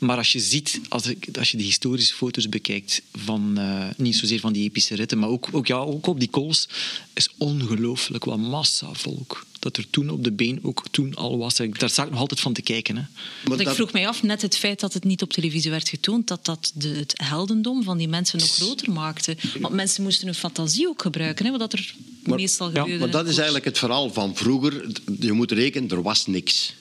Maar 0.00 0.16
als 0.16 0.32
je 0.32 0.40
ziet, 0.40 0.80
als, 0.88 1.06
ik, 1.06 1.28
als 1.38 1.50
je 1.50 1.56
de 1.56 1.62
historische 1.62 2.14
foto's 2.14 2.48
bekijkt, 2.48 3.02
van, 3.12 3.54
uh, 3.58 3.84
niet 3.96 4.16
zozeer 4.16 4.40
van 4.40 4.52
die 4.52 4.64
epische 4.64 4.94
ritten, 4.94 5.18
maar 5.18 5.28
ook, 5.28 5.48
ook, 5.52 5.66
ja, 5.66 5.76
ook 5.76 6.06
op 6.06 6.18
die 6.18 6.30
kools, 6.30 6.68
is 7.12 7.28
ongelooflijk 7.38 8.24
wat 8.24 8.38
massa 8.38 8.88
volk 8.92 9.44
dat 9.62 9.76
er 9.76 9.90
toen 9.90 10.10
op 10.10 10.24
de 10.24 10.32
been 10.32 10.58
ook 10.62 10.84
toen 10.90 11.14
al 11.14 11.38
was. 11.38 11.56
Daar 11.56 11.90
sta 11.90 12.04
ik 12.04 12.10
nog 12.10 12.20
altijd 12.20 12.40
van 12.40 12.52
te 12.52 12.62
kijken. 12.62 12.96
Hè. 12.96 13.58
Ik 13.58 13.68
vroeg 13.68 13.92
mij 13.92 14.08
af, 14.08 14.22
net 14.22 14.42
het 14.42 14.56
feit 14.56 14.80
dat 14.80 14.92
het 14.92 15.04
niet 15.04 15.22
op 15.22 15.32
televisie 15.32 15.70
werd 15.70 15.88
getoond, 15.88 16.28
dat 16.28 16.44
dat 16.44 16.72
de, 16.74 16.88
het 16.88 17.12
heldendom 17.16 17.82
van 17.82 17.98
die 17.98 18.08
mensen 18.08 18.38
nog 18.38 18.54
groter 18.54 18.92
maakte. 18.92 19.36
Want 19.60 19.74
mensen 19.74 20.02
moesten 20.02 20.26
hun 20.26 20.34
fantasie 20.34 20.88
ook 20.88 21.02
gebruiken, 21.02 21.44
hè, 21.44 21.58
wat 21.58 21.72
er 21.72 21.94
maar, 22.24 22.38
meestal 22.38 22.66
gebeurde. 22.66 22.92
Ja, 22.92 22.98
maar 22.98 23.10
dat 23.10 23.26
is 23.26 23.34
eigenlijk 23.34 23.64
het 23.64 23.78
verhaal 23.78 24.12
van 24.12 24.36
vroeger. 24.36 24.86
Je 25.20 25.32
moet 25.32 25.52
rekenen, 25.52 25.90
er 25.90 26.02
was 26.02 26.26
niks. 26.26 26.74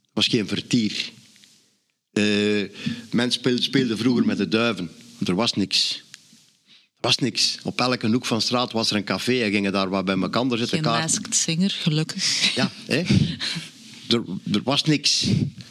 Er 0.00 0.12
was 0.12 0.26
geen 0.26 0.48
vertier. 0.48 1.10
Uh, 2.12 2.68
mensen 3.10 3.62
speelden 3.62 3.98
vroeger 3.98 4.26
met 4.26 4.38
de 4.38 4.48
duiven. 4.48 4.90
Er 5.24 5.34
was 5.34 5.52
niks 5.52 6.02
was 7.06 7.18
niks. 7.18 7.58
Op 7.62 7.80
elke 7.80 8.06
hoek 8.06 8.26
van 8.26 8.40
straat 8.40 8.72
was 8.72 8.90
er 8.90 8.96
een 8.96 9.04
café 9.04 9.42
en 9.42 9.50
gingen 9.50 9.72
daar 9.72 9.88
wat 9.88 10.04
bij 10.04 10.16
elkaar 10.16 10.58
zitten. 10.58 10.82
Masked 10.82 11.34
singer, 11.34 11.70
gelukkig. 11.70 12.54
Ja, 12.54 12.70
hè? 12.86 13.02
Er, 14.08 14.22
er 14.52 14.62
was 14.64 14.82
niks. 14.84 15.26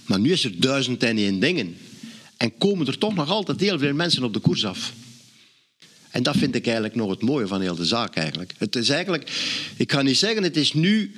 Maar 0.06 0.20
nu 0.20 0.32
is 0.32 0.44
er 0.44 0.60
duizend 0.60 1.04
en 1.04 1.18
één 1.18 1.40
dingen. 1.40 1.78
En 2.38 2.58
komen 2.58 2.88
er 2.88 2.98
toch 2.98 3.16
nog 3.16 3.30
altijd 3.30 3.60
heel 3.60 3.80
veel 3.80 3.94
mensen 3.94 4.24
op 4.24 4.34
de 4.34 4.40
koers 4.40 4.66
af. 4.66 4.94
En 6.10 6.24
dat 6.24 6.38
vind 6.38 6.56
ik 6.56 6.66
eigenlijk 6.66 6.96
nog 6.96 7.10
het 7.10 7.22
mooie 7.22 7.48
van 7.48 7.62
heel 7.62 7.76
de 7.76 7.86
zaak 7.86 8.16
eigenlijk. 8.16 8.54
Het 8.58 8.76
is 8.76 8.90
eigenlijk, 8.90 9.32
ik 9.78 9.92
ga 9.92 10.02
niet 10.02 10.18
zeggen, 10.18 10.44
het 10.44 10.58
is 10.58 10.74
nu, 10.74 11.16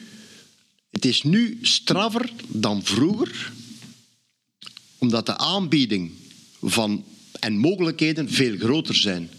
het 0.90 1.06
is 1.06 1.24
nu 1.24 1.60
straffer 1.62 2.30
dan 2.48 2.84
vroeger, 2.84 3.52
omdat 4.98 5.26
de 5.26 5.38
aanbieding 5.38 6.12
van, 6.62 7.06
en 7.40 7.58
mogelijkheden 7.58 8.30
veel 8.30 8.58
groter 8.58 8.96
zijn. 8.96 9.30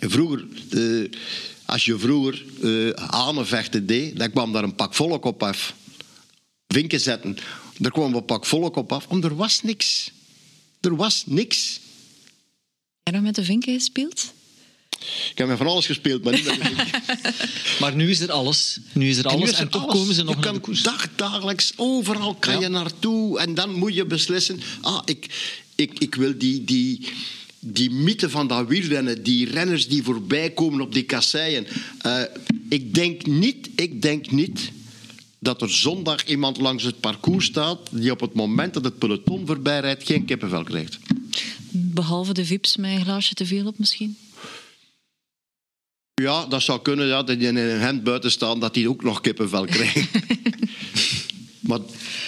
Vroeger, 0.00 0.44
uh, 0.70 1.10
als 1.64 1.84
je 1.84 1.98
vroeger 1.98 2.44
uh, 2.60 2.94
hanenvechten 2.94 3.86
deed, 3.86 4.18
dan 4.18 4.30
kwam 4.30 4.52
daar 4.52 4.64
een 4.64 4.74
pak 4.74 4.94
volk 4.94 5.24
op 5.24 5.42
af. 5.42 5.74
Vinken 6.68 7.00
zetten, 7.00 7.36
daar 7.78 7.92
kwam 7.92 8.14
een 8.14 8.24
pak 8.24 8.46
volk 8.46 8.76
op 8.76 8.92
af. 8.92 9.06
Want 9.08 9.24
er 9.24 9.36
was 9.36 9.62
niks. 9.62 10.10
Er 10.80 10.96
was 10.96 11.22
niks. 11.26 11.80
Heb 13.02 13.14
je 13.14 13.20
nog 13.20 13.22
met 13.22 13.34
de 13.34 13.44
vinken 13.44 13.74
gespeeld? 13.74 14.34
Ik 15.30 15.38
heb 15.38 15.48
met 15.48 15.56
van 15.56 15.66
alles 15.66 15.86
gespeeld, 15.86 16.24
maar 16.24 16.32
niet 16.32 16.44
met 16.44 16.60
de 16.60 16.86
Maar 17.80 17.94
nu 17.94 18.10
is 18.10 18.20
er 18.20 18.32
alles. 18.32 18.78
Nu 18.92 19.08
is 19.08 19.16
er 19.16 19.26
alles. 19.26 19.52
En, 19.52 19.68
toch 19.68 19.86
komen 19.86 20.14
ze 20.14 20.22
nog 20.22 20.34
je 20.34 20.40
kan 20.40 20.76
dag, 20.82 21.08
dagelijks, 21.16 21.72
overal 21.76 22.34
kan 22.34 22.60
je 22.60 22.68
naartoe. 22.68 23.38
En 23.38 23.54
dan 23.54 23.70
moet 23.70 23.94
je 23.94 24.06
beslissen. 24.06 24.60
Ah, 24.80 25.02
ik, 25.04 25.26
ik, 25.74 25.98
ik 25.98 26.14
wil 26.14 26.38
die, 26.38 26.64
die, 26.64 27.12
die 27.72 27.90
mythe 27.90 28.30
van 28.30 28.46
dat 28.46 28.68
wielrennen, 28.68 29.22
die 29.22 29.50
renners 29.50 29.88
die 29.88 30.02
voorbij 30.02 30.50
komen 30.50 30.80
op 30.80 30.92
die 30.92 31.02
kasseien. 31.02 31.66
Uh, 32.06 32.22
ik 32.68 32.94
denk 32.94 33.26
niet, 33.26 33.68
ik 33.74 34.02
denk 34.02 34.30
niet 34.30 34.72
dat 35.38 35.62
er 35.62 35.70
zondag 35.70 36.24
iemand 36.24 36.58
langs 36.58 36.84
het 36.84 37.00
parcours 37.00 37.46
staat 37.46 37.78
die 37.90 38.10
op 38.10 38.20
het 38.20 38.34
moment 38.34 38.74
dat 38.74 38.84
het 38.84 38.98
peloton 38.98 39.46
voorbij 39.46 39.80
rijdt 39.80 40.04
geen 40.04 40.24
kippenvel 40.24 40.64
krijgt. 40.64 40.98
Behalve 41.70 42.32
de 42.32 42.44
vips 42.44 42.76
met 42.76 42.90
een 42.90 43.04
glaasje 43.04 43.34
te 43.34 43.46
veel 43.46 43.66
op 43.66 43.78
misschien? 43.78 44.16
Ja, 46.22 46.46
dat 46.46 46.62
zou 46.62 46.82
kunnen. 46.82 47.06
Ja, 47.06 47.22
dat 47.22 47.38
die 47.38 47.48
in 47.48 47.56
een 47.56 47.80
hemd 47.80 48.04
buiten 48.04 48.30
staan, 48.30 48.60
dat 48.60 48.74
die 48.74 48.88
ook 48.88 49.02
nog 49.02 49.20
kippenvel 49.20 49.64
krijgen. 49.64 50.08
maar 51.68 51.80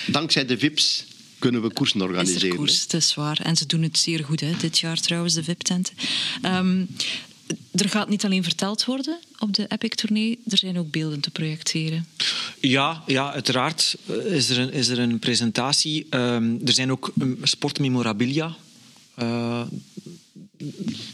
dankzij 0.07 0.47
de 0.47 0.59
vips 0.59 1.05
kunnen 1.39 1.63
we 1.63 1.73
koersen 1.73 2.03
organiseren. 2.03 2.49
Is 2.49 2.55
koers, 2.55 2.87
dat 2.87 3.01
is 3.01 3.15
waar. 3.15 3.41
En 3.41 3.57
ze 3.57 3.67
doen 3.67 3.83
het 3.83 3.99
zeer 3.99 4.25
goed 4.25 4.41
hè, 4.41 4.53
dit 4.61 4.79
jaar 4.79 5.01
trouwens, 5.01 5.35
de 5.35 5.45
VIP-tenten. 5.45 5.95
Um, 6.43 6.89
er 7.73 7.89
gaat 7.89 8.09
niet 8.09 8.25
alleen 8.25 8.43
verteld 8.43 8.85
worden 8.85 9.19
op 9.39 9.55
de 9.55 9.67
Epic-tournee, 9.69 10.39
er 10.47 10.59
zijn 10.59 10.79
ook 10.79 10.91
beelden 10.91 11.21
te 11.21 11.31
projecteren. 11.31 12.07
Ja, 12.61 13.03
ja 13.07 13.33
uiteraard 13.33 13.97
is 14.25 14.49
er 14.49 14.59
een, 14.59 14.73
is 14.73 14.89
er 14.89 14.99
een 14.99 15.19
presentatie. 15.19 16.07
Um, 16.11 16.61
er 16.65 16.73
zijn 16.73 16.91
ook 16.91 17.13
sportmemorabilia. 17.43 18.57
Uh, 19.19 19.63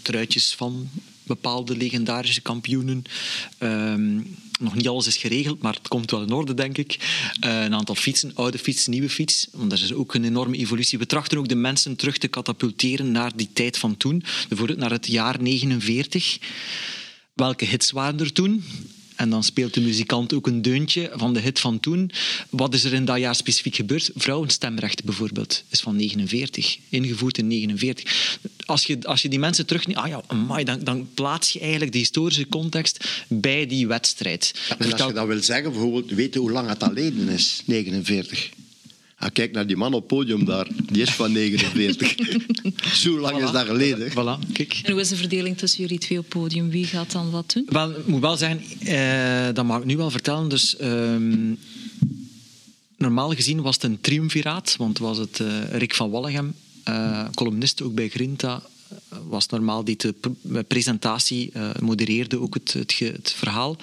truitjes 0.03 0.55
van 0.55 0.89
bepaalde 1.27 1.77
legendarische 1.77 2.41
kampioenen. 2.41 3.03
Ehm, 3.59 4.21
nog 4.61 4.75
niet 4.75 4.89
alles 4.89 5.07
is 5.07 5.17
geregeld, 5.17 5.63
maar 5.63 5.75
het 5.75 5.89
komt 5.89 6.11
wel 6.11 6.23
in 6.23 6.33
orde, 6.33 6.55
denk 6.55 6.79
ik. 6.79 6.97
Uh, 7.45 7.63
een 7.63 7.75
aantal 7.75 7.95
fietsen, 7.95 8.31
oude 8.35 8.59
fiets, 8.59 8.87
nieuwe 8.87 9.09
fiets. 9.09 9.49
Want 9.53 9.71
dat 9.71 9.79
is 9.79 9.93
ook 9.93 10.15
een 10.15 10.25
enorme 10.25 10.57
evolutie. 10.57 10.99
We 10.99 11.07
trachten 11.07 11.39
ook 11.39 11.49
de 11.49 11.55
mensen 11.55 11.97
terug 11.97 12.19
te 12.19 12.29
katapulteren 12.29 13.13
naar 13.13 13.37
die 13.37 13.49
tijd 13.53 13.79
van 13.79 13.97
toen. 13.97 14.23
Bijvoorbeeld 14.49 14.79
naar 14.79 14.91
het 14.91 15.07
jaar 15.07 15.43
49. 15.43 16.39
Welke 17.33 17.65
hits 17.65 17.91
waren 17.91 18.21
er 18.21 18.33
toen? 18.33 18.65
En 19.15 19.31
dan 19.31 19.45
speelt 19.45 19.75
de 19.75 19.81
muzikant 19.81 20.33
ook 20.33 20.47
een 20.47 20.63
deuntje 20.63 21.11
van 21.15 21.35
de 21.35 21.41
hit 21.41 21.61
van 21.61 21.81
toen. 21.81 22.11
Wat 22.51 22.75
is 22.75 22.85
er 22.85 22.93
in 22.93 23.05
dat 23.05 23.19
jaar 23.19 23.35
specifiek 23.35 23.75
gebeurd? 23.75 24.11
Vrouwenstemrecht 24.15 25.05
bijvoorbeeld 25.05 25.65
is 25.69 25.81
van 25.81 25.97
49, 25.97 26.79
ingevoerd 26.89 27.39
in 27.39 27.47
49. 27.47 28.39
Als 28.65 28.85
je, 28.85 28.99
als 29.03 29.23
je 29.23 29.29
die 29.29 29.39
mensen 29.39 29.67
terugneemt, 29.67 29.99
ah 29.99 30.09
ja, 30.09 30.23
amai, 30.27 30.65
dan, 30.65 30.85
dan 30.85 31.09
plaats 31.15 31.51
je 31.51 31.61
eigenlijk 31.61 31.93
de 31.93 31.99
historische 31.99 32.49
context 32.49 33.25
bij 33.29 33.67
die 33.67 33.87
wedstrijd. 33.87 34.55
en 34.79 34.93
als 34.93 35.07
je 35.07 35.13
dat 35.13 35.27
wil 35.27 35.43
zeggen, 35.43 35.73
bijvoorbeeld, 35.73 36.11
weten 36.11 36.41
hoe 36.41 36.51
lang 36.51 36.69
het 36.69 36.83
alleen 36.83 37.29
is, 37.29 37.63
49? 37.65 38.51
Ah, 39.25 39.33
kijk 39.33 39.53
naar 39.53 39.67
die 39.67 39.77
man 39.77 39.93
op 39.95 39.99
het 39.99 40.07
podium 40.07 40.45
daar, 40.45 40.67
die 40.93 41.03
is 41.03 41.11
van 41.11 41.33
49. 41.33 42.15
Zo 43.03 43.19
lang 43.19 43.43
is 43.43 43.51
dat 43.51 43.67
geleden. 43.67 44.11
Voilà, 44.11 44.53
kijk. 44.53 44.81
En 44.83 44.93
hoe 44.93 45.01
is 45.01 45.09
de 45.09 45.17
verdeling 45.17 45.57
tussen 45.57 45.81
jullie 45.81 45.99
twee 45.99 46.19
op 46.19 46.25
het 46.25 46.33
podium? 46.33 46.71
Wie 46.71 46.85
gaat 46.85 47.13
dan 47.13 47.31
wat 47.31 47.53
doen? 47.53 47.67
Wel, 47.69 47.91
ik 47.91 48.07
moet 48.07 48.21
wel 48.21 48.37
zeggen, 48.37 48.63
eh, 48.81 49.55
dat 49.55 49.65
mag 49.65 49.79
ik 49.79 49.85
nu 49.85 49.97
wel 49.97 50.11
vertellen. 50.11 50.49
Dus, 50.49 50.77
ehm, 50.77 51.55
normaal 52.97 53.35
gezien 53.35 53.63
was 53.63 53.75
het 53.75 53.85
een 53.85 54.01
triumviraat, 54.01 54.75
want 54.79 54.99
was 54.99 55.19
het 55.19 55.39
uh, 55.39 55.49
Rick 55.71 55.95
van 55.95 56.11
Wallegem, 56.11 56.55
uh, 56.89 57.25
columnist 57.35 57.83
ook 57.83 57.95
bij 57.95 58.09
Grinta, 58.09 58.63
was 59.29 59.47
normaal 59.47 59.85
die 59.85 59.97
de 59.97 60.63
presentatie 60.63 61.51
uh, 61.57 61.71
modereerde 61.81 62.41
ook 62.41 62.55
het, 62.55 62.73
het, 62.73 62.99
het 62.99 63.35
verhaal. 63.37 63.77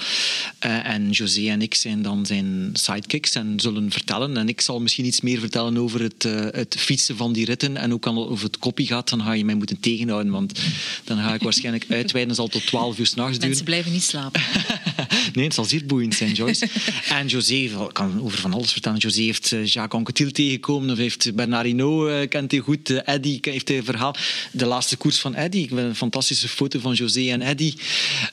Uh, 0.66 0.88
en 0.88 1.09
José 1.09 1.49
en 1.49 1.62
ik 1.62 1.76
zijn 1.76 2.01
dan 2.01 2.26
zijn 2.26 2.70
sidekicks 2.74 3.36
en 3.36 3.59
zullen 3.59 3.91
vertellen. 3.91 4.38
En 4.38 4.47
ik 4.47 4.62
zal 4.62 4.80
misschien 4.80 5.05
iets 5.05 5.22
meer 5.22 5.39
vertellen 5.39 5.78
over 5.78 6.01
het, 6.01 6.24
uh, 6.24 6.45
het 6.51 6.76
fietsen 6.78 7.18
van 7.18 7.34
die 7.34 7.45
ritten. 7.45 7.78
En 7.78 7.93
ook 7.93 8.07
over 8.07 8.45
het 8.45 8.57
kopie 8.57 8.88
gaat, 8.88 9.09
dan 9.09 9.22
ga 9.22 9.32
je 9.32 9.45
mij 9.45 9.55
moeten 9.55 9.80
tegenhouden. 9.80 10.32
Want 10.32 10.59
dan 11.03 11.18
ga 11.18 11.34
ik 11.34 11.41
waarschijnlijk 11.41 11.86
uitweiden. 11.99 12.36
zal 12.36 12.47
tot 12.47 12.66
12 12.66 12.99
uur 12.99 13.05
s'nachts 13.05 13.32
duren. 13.32 13.47
Mensen 13.47 13.66
blijven 13.66 13.91
niet 13.91 14.03
slapen. 14.03 14.41
nee, 15.34 15.45
het 15.45 15.53
zal 15.53 15.66
zeer 15.66 15.86
boeiend 15.86 16.16
zijn, 16.16 16.34
Joyce. 16.34 16.68
en 17.09 17.28
José, 17.28 17.53
ik 17.53 17.74
kan 17.91 18.22
over 18.22 18.39
van 18.39 18.53
alles 18.53 18.72
vertellen. 18.72 18.97
José 18.97 19.22
heeft 19.22 19.49
Jacques 19.49 19.91
Anquetil 19.91 20.32
tegengekomen. 20.32 20.89
Of 20.89 20.97
heeft 20.97 21.36
Bernard 21.36 21.66
Hinault, 21.66 22.28
kent 22.28 22.51
hij 22.51 22.59
goed. 22.59 23.03
Eddy 23.03 23.38
heeft 23.41 23.68
hij 23.68 23.84
verhaal. 23.84 24.16
De 24.51 24.66
laatste 24.66 24.97
koers 24.97 25.20
van 25.20 25.36
Eddy. 25.36 25.57
Ik 25.57 25.70
heb 25.70 25.78
een 25.78 25.95
fantastische 25.95 26.47
foto 26.47 26.80
van 26.80 26.93
José 26.93 27.30
en 27.30 27.41
Eddy. 27.41 27.74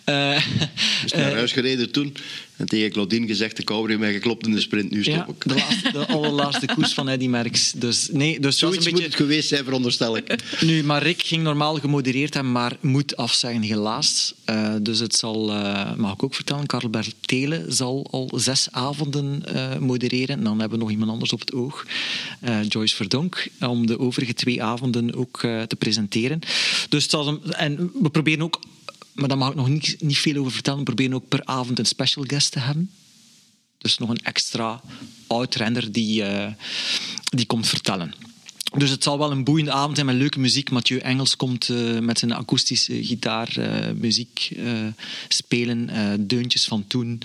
Uh, 0.07 0.37
is 1.05 1.13
naar 1.13 1.33
huis 1.33 1.53
gereden 1.53 1.93
toen 1.93 2.17
en 2.59 2.67
tegen 2.67 2.91
Claudine 2.91 3.27
gezegd: 3.27 3.57
de 3.57 3.63
kouwer 3.63 3.89
heeft 3.89 4.01
mij 4.01 4.13
geklopt 4.13 4.47
in 4.47 4.53
de 4.53 4.61
sprint, 4.61 4.91
nu 4.91 5.03
stop 5.03 5.15
ja, 5.15 5.27
ik. 5.29 5.49
De, 5.49 5.55
laatste, 5.55 5.93
de 5.93 6.07
allerlaatste 6.07 6.67
koers 6.75 6.93
van 6.93 7.09
Eddy 7.09 7.27
Merckx. 7.27 7.73
Dus, 7.73 8.09
nee, 8.13 8.41
dus 8.41 8.59
Zoiets 8.59 8.77
beetje... 8.85 8.93
moet 8.93 9.03
het 9.03 9.15
geweest 9.15 9.49
zijn, 9.49 9.65
veronderstel 9.65 10.17
ik. 10.17 10.35
Nu, 10.61 10.85
maar 10.85 11.03
Rick 11.03 11.23
ging 11.23 11.43
normaal 11.43 11.75
gemodereerd 11.75 12.35
hebben, 12.35 12.53
maar 12.53 12.77
moet 12.81 13.17
afzeggen, 13.17 13.63
helaas. 13.63 14.35
Uh, 14.51 14.75
dus 14.83 14.99
het 14.99 15.17
zal, 15.17 15.51
uh, 15.51 15.95
mag 15.95 16.13
ik 16.13 16.23
ook 16.23 16.35
vertellen, 16.35 16.67
Karel 16.67 16.91
Bertelen 16.91 17.73
zal 17.73 18.07
al 18.11 18.31
zes 18.37 18.69
avonden 18.71 19.43
uh, 19.55 19.77
modereren. 19.77 20.37
En 20.39 20.45
dan 20.45 20.61
hebben 20.61 20.79
we 20.79 20.85
nog 20.85 20.93
iemand 20.93 21.11
anders 21.11 21.33
op 21.33 21.41
het 21.41 21.53
oog, 21.53 21.87
Joyce 22.69 22.97
Verdonk, 22.97 23.49
om 23.61 23.87
de 23.87 23.99
overige 23.99 24.35
twee 24.35 24.63
avonden 24.63 25.15
ook 25.15 25.39
te 25.41 25.77
presenteren. 25.79 26.41
Dus 26.89 27.03
het 27.03 27.11
zal, 27.11 27.41
en 27.51 27.91
we 28.03 28.11
proberen 28.11 28.43
ook 28.43 28.61
maar 29.19 29.29
daar 29.29 29.39
mag 29.39 29.49
ik 29.49 29.55
nog 29.55 29.69
niet, 29.69 29.97
niet 30.01 30.19
veel 30.19 30.37
over 30.37 30.53
vertellen. 30.53 30.79
We 30.79 30.85
proberen 30.85 31.15
ook 31.15 31.29
per 31.29 31.45
avond 31.45 31.79
een 31.79 31.87
special 31.87 32.25
guest 32.27 32.53
te 32.53 32.59
hebben. 32.59 32.91
Dus 33.79 33.99
nog 33.99 34.09
een 34.09 34.23
extra 34.23 34.81
oud-renner 35.27 35.93
die, 35.93 36.23
uh, 36.23 36.47
die 37.25 37.47
komt 37.47 37.67
vertellen. 37.67 38.15
Dus 38.77 38.91
het 38.91 39.03
zal 39.03 39.19
wel 39.19 39.31
een 39.31 39.45
boeiende 39.45 39.73
avond 39.73 39.95
zijn 39.95 40.07
met 40.07 40.17
leuke 40.17 40.41
muziek. 40.41 40.71
Mathieu 40.71 40.99
Engels 40.99 41.37
komt 41.37 41.69
uh, 41.69 41.99
met 41.99 42.19
zijn 42.19 42.33
akoestische 42.33 43.05
gitaar 43.05 43.59
uh, 43.59 43.91
muziek 43.95 44.57
spelen. 45.29 45.91
deuntjes 46.27 46.65
van 46.65 46.87
toen. 46.87 47.23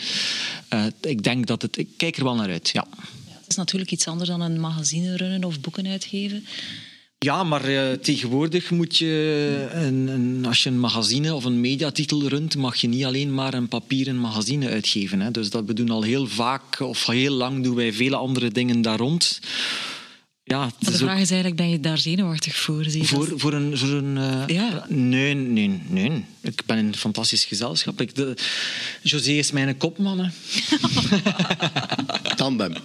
ik 1.01 1.23
denk 1.23 1.47
dat 1.47 1.61
het... 1.61 1.77
Ik 1.77 1.87
kijk 1.97 2.17
er 2.17 2.23
wel 2.23 2.35
naar 2.35 2.49
uit, 2.49 2.69
ja. 2.69 2.87
ja. 2.89 3.03
Het 3.27 3.47
is 3.47 3.55
natuurlijk 3.55 3.91
iets 3.91 4.07
anders 4.07 4.29
dan 4.29 4.41
een 4.41 4.59
magazine 4.59 5.17
runnen 5.17 5.43
of 5.43 5.59
boeken 5.59 5.87
uitgeven. 5.87 6.45
Ja, 7.23 7.43
maar 7.43 7.69
uh, 7.69 7.91
tegenwoordig 7.91 8.71
moet 8.71 8.97
je, 8.97 9.67
een, 9.71 10.07
een, 10.07 10.45
als 10.45 10.63
je 10.63 10.69
een 10.69 10.79
magazine 10.79 11.33
of 11.33 11.43
een 11.43 11.61
mediatitel 11.61 12.27
runt, 12.27 12.55
mag 12.55 12.75
je 12.75 12.87
niet 12.87 13.05
alleen 13.05 13.33
maar 13.33 13.53
een 13.53 13.67
papieren 13.67 14.17
magazine 14.17 14.69
uitgeven. 14.69 15.21
Hè. 15.21 15.31
Dus 15.31 15.49
dat 15.49 15.65
we 15.65 15.73
doen 15.73 15.89
al 15.89 16.01
heel 16.01 16.27
vaak, 16.27 16.79
of 16.79 17.05
heel 17.05 17.33
lang 17.33 17.63
doen 17.63 17.75
wij 17.75 17.93
vele 17.93 18.15
andere 18.15 18.51
dingen 18.51 18.81
daar 18.81 18.97
rond. 18.97 19.39
Ja, 20.43 20.71
de 20.79 20.91
vraag 20.91 21.19
is 21.19 21.31
eigenlijk, 21.31 21.55
ben 21.55 21.69
je 21.69 21.79
daar 21.79 21.97
zenuwachtig 21.97 22.55
voor? 22.55 22.83
Zie 22.83 23.03
voor, 23.03 23.33
voor 23.35 23.53
een... 23.53 23.77
Voor 23.77 23.89
een 23.89 24.17
uh, 24.17 24.43
ja. 24.47 24.85
Nee, 24.89 25.33
nee, 25.33 25.81
nee. 25.87 26.25
Ik 26.41 26.61
ben 26.65 26.77
in 26.77 26.85
een 26.85 26.95
fantastisch 26.95 27.45
gezelschap. 27.45 28.01
Ik, 28.01 28.15
de, 28.15 28.37
José 29.01 29.31
is 29.31 29.51
mijn 29.51 29.77
kopman. 29.77 30.19
tandem. 32.35 32.73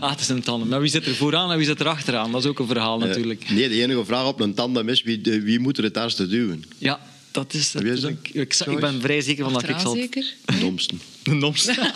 Ah, 0.00 0.10
het 0.10 0.20
is 0.20 0.28
een 0.28 0.42
tandem. 0.42 0.68
Maar 0.68 0.80
wie 0.80 0.90
zit 0.90 1.06
er 1.06 1.14
vooraan 1.14 1.50
en 1.50 1.56
wie 1.56 1.66
zit 1.66 1.80
er 1.80 1.88
achteraan? 1.88 2.32
Dat 2.32 2.44
is 2.44 2.50
ook 2.50 2.58
een 2.58 2.66
verhaal 2.66 2.98
natuurlijk. 2.98 3.44
Uh, 3.44 3.50
nee, 3.50 3.68
de 3.68 3.82
enige 3.82 4.04
vraag 4.04 4.26
op 4.26 4.40
een 4.40 4.54
tandem 4.54 4.88
is 4.88 5.02
wie, 5.02 5.20
wie 5.22 5.58
moet 5.58 5.78
er 5.78 5.84
het 5.84 5.96
eerste 5.96 6.26
duwen? 6.26 6.64
Ja, 6.78 7.00
dat 7.30 7.54
is 7.54 7.72
het. 7.72 7.82
Ik, 8.04 8.28
ik, 8.32 8.54
ik, 8.66 8.80
ben 8.80 9.00
vrij 9.00 9.20
zeker 9.20 9.44
van 9.44 9.52
dat 9.52 9.68
ik 9.68 9.78
zal... 9.78 9.94
zeker? 9.94 10.34
De 10.44 10.58
domste. 10.58 10.94
De 11.22 11.38
domste. 11.38 11.72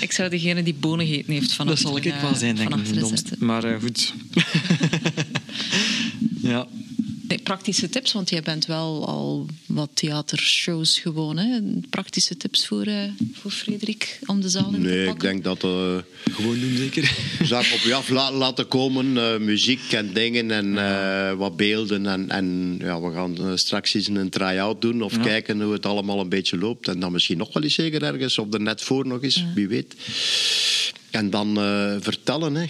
ik 0.00 0.12
zou 0.12 0.28
degene 0.28 0.62
die 0.62 0.74
bonen 0.74 1.06
gegeten 1.06 1.32
heeft 1.32 1.52
van 1.52 1.66
Dat 1.66 1.78
zal 1.78 1.96
ik 1.96 2.14
wel 2.20 2.34
zijn, 2.34 2.56
denk 2.56 2.74
ik. 2.74 3.38
Maar 3.38 3.64
uh, 3.64 3.80
goed. 3.80 4.12
ja. 6.42 6.66
Nee, 7.28 7.38
praktische 7.38 7.88
tips, 7.88 8.12
want 8.12 8.30
jij 8.30 8.42
bent 8.42 8.66
wel 8.66 9.06
al 9.06 9.46
wat 9.66 9.90
theatershows 9.94 10.98
gewoon. 10.98 11.36
Hè? 11.36 11.60
Praktische 11.90 12.36
tips 12.36 12.66
voor, 12.66 12.86
uh, 12.86 13.02
voor 13.32 13.50
Frederik 13.50 14.18
om 14.26 14.40
de 14.40 14.48
zaal 14.48 14.74
in 14.74 14.82
nee, 14.82 14.98
te 14.98 15.04
pakken? 15.04 15.28
Nee, 15.28 15.36
ik 15.36 15.42
denk 15.42 15.60
dat... 15.60 15.64
Uh, 15.64 15.96
gewoon 16.34 16.60
doen, 16.60 16.76
zeker. 16.76 17.16
Zaken 17.42 17.74
op 17.74 17.80
je 17.80 17.94
af 17.94 18.08
laten 18.32 18.68
komen. 18.68 19.16
Uh, 19.16 19.38
muziek 19.38 19.92
en 19.92 20.12
dingen 20.12 20.50
en 20.50 21.36
wat 21.38 21.56
beelden. 21.56 22.06
En, 22.06 22.30
en 22.30 22.76
ja, 22.78 23.00
we 23.00 23.12
gaan 23.12 23.58
straks 23.58 23.94
eens 23.94 24.08
een 24.08 24.30
try-out 24.30 24.80
doen 24.80 25.02
of 25.02 25.14
ja. 25.14 25.22
kijken 25.22 25.60
hoe 25.60 25.72
het 25.72 25.86
allemaal 25.86 26.20
een 26.20 26.28
beetje 26.28 26.58
loopt. 26.58 26.88
En 26.88 27.00
dan 27.00 27.12
misschien 27.12 27.38
nog 27.38 27.52
wel 27.52 27.62
eens 27.62 27.74
zeker 27.74 28.02
ergens 28.02 28.38
op 28.38 28.52
de 28.52 28.60
net 28.60 28.82
voor 28.82 29.06
nog 29.06 29.22
eens, 29.22 29.34
ja. 29.34 29.52
wie 29.54 29.68
weet. 29.68 29.94
En 31.10 31.30
dan 31.30 31.54
vertellen, 32.00 32.54
hè. 32.54 32.66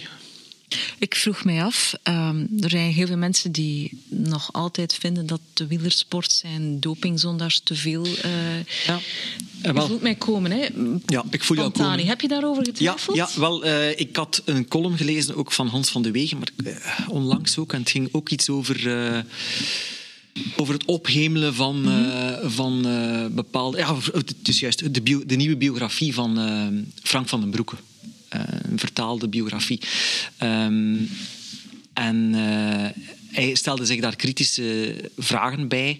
Ik 0.97 1.15
vroeg 1.15 1.43
mij 1.43 1.63
af, 1.63 1.93
um, 2.03 2.49
er 2.59 2.69
zijn 2.69 2.91
heel 2.91 3.07
veel 3.07 3.17
mensen 3.17 3.51
die 3.51 4.01
nog 4.07 4.53
altijd 4.53 4.93
vinden 4.93 5.27
dat 5.27 5.41
de 5.53 5.67
wielersport 5.67 6.31
zijn 6.31 6.79
dopingzondaars 6.79 7.59
te 7.63 7.75
veel. 7.75 8.05
Uh, 8.05 8.13
ja. 8.85 8.99
Je 9.61 9.73
voelt 9.73 10.01
mij 10.01 10.15
komen, 10.15 10.51
hè? 10.51 10.67
Ja, 11.05 11.23
ik 11.29 11.43
voel 11.43 11.57
jou 11.57 11.71
komen. 11.71 12.05
Heb 12.05 12.21
je 12.21 12.27
daarover 12.27 12.65
getwijfeld? 12.65 13.15
Ja, 13.15 13.29
ja 13.33 13.39
wel, 13.39 13.65
uh, 13.65 13.99
ik 13.99 14.15
had 14.15 14.41
een 14.45 14.67
column 14.67 14.97
gelezen, 14.97 15.35
ook 15.35 15.51
van 15.51 15.67
Hans 15.67 15.89
van 15.89 16.01
de 16.01 16.11
Wegen, 16.11 16.37
maar 16.37 16.49
uh, 16.65 17.09
onlangs 17.09 17.57
ook. 17.57 17.73
En 17.73 17.79
het 17.79 17.89
ging 17.89 18.09
ook 18.11 18.29
iets 18.29 18.49
over 18.49 18.87
over 20.55 20.73
het 20.73 20.85
ophemelen 20.85 21.53
van, 21.53 21.79
mm 21.79 21.85
-hmm. 21.85 22.49
van 22.49 22.87
uh, 22.87 23.25
bepaalde. 23.25 23.77
Ja, 23.77 23.95
het 24.13 24.35
is 24.43 24.59
juist 24.59 24.93
de, 24.93 25.01
bio, 25.01 25.25
de 25.25 25.35
nieuwe 25.35 25.57
biografie 25.57 26.13
van 26.13 26.39
uh, 26.39 26.81
Frank 27.03 27.27
van 27.27 27.39
den 27.39 27.49
Broeke. 27.49 27.75
Een 28.29 28.79
vertaalde 28.79 29.27
biografie. 29.27 29.81
Um, 30.43 31.09
en 31.93 32.33
hij 33.31 33.55
stelde 33.55 33.85
zich 33.85 33.99
daar 33.99 34.15
kritische 34.15 34.95
vragen 35.17 35.67
bij. 35.67 35.99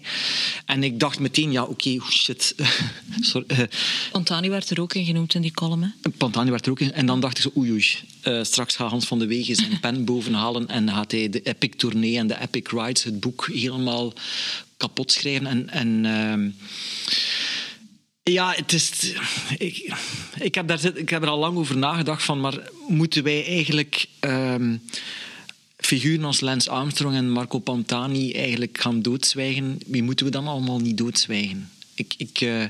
En 0.64 0.82
ik 0.82 1.00
dacht 1.00 1.18
meteen, 1.18 1.52
ja, 1.52 1.62
oké, 1.62 1.88
okay, 1.88 2.10
shit. 2.10 2.54
Sorry. 3.20 3.68
Pantani 4.12 4.48
werd 4.48 4.70
er 4.70 4.80
ook 4.80 4.94
in 4.94 5.04
genoemd 5.04 5.34
in 5.34 5.42
die 5.42 5.52
column. 5.52 5.94
Pantani 6.16 6.50
werd 6.50 6.66
er 6.66 6.72
ook 6.72 6.80
in. 6.80 6.92
En 6.92 7.06
dan 7.06 7.20
dacht 7.20 7.36
ik 7.36 7.42
zo, 7.42 7.50
oei, 7.56 7.70
oei. 7.70 7.86
Uh, 8.24 8.42
straks 8.42 8.76
gaat 8.76 8.90
Hans 8.90 9.06
van 9.06 9.18
de 9.18 9.26
Wegen 9.26 9.54
zijn 9.54 9.80
pen 9.80 10.04
bovenhalen 10.10 10.68
en 10.68 10.90
gaat 10.90 11.10
hij 11.10 11.28
de 11.28 11.42
Epic 11.42 11.70
Tournee 11.76 12.18
en 12.18 12.26
de 12.26 12.40
Epic 12.40 12.70
Rides, 12.70 13.04
het 13.04 13.20
boek, 13.20 13.48
helemaal 13.52 14.12
kapot 14.76 15.12
schrijven. 15.12 15.46
En... 15.46 15.68
en 15.68 16.04
uh, 16.04 16.52
ja, 18.32 18.52
het 18.56 18.72
is. 18.72 19.14
Ik, 19.58 19.92
ik, 20.38 20.54
heb 20.54 20.68
daar, 20.68 20.96
ik 20.96 21.08
heb 21.08 21.22
er 21.22 21.28
al 21.28 21.38
lang 21.38 21.56
over 21.56 21.76
nagedacht 21.76 22.22
van, 22.22 22.40
maar 22.40 22.70
moeten 22.88 23.22
wij 23.22 23.46
eigenlijk. 23.46 24.06
Uh, 24.24 24.54
figuren 25.76 26.24
als 26.24 26.40
Lance 26.40 26.70
Armstrong 26.70 27.16
en 27.16 27.30
Marco 27.30 27.58
Pantani 27.58 28.32
eigenlijk 28.32 28.78
gaan 28.80 29.02
doodzwijgen, 29.02 29.78
wie 29.86 30.02
moeten 30.02 30.26
we 30.26 30.32
dan 30.32 30.46
allemaal 30.46 30.78
niet 30.78 30.98
doodzwijgen? 30.98 31.70
Ik, 31.94 32.14
ik 32.16 32.40
uh, 32.40 32.64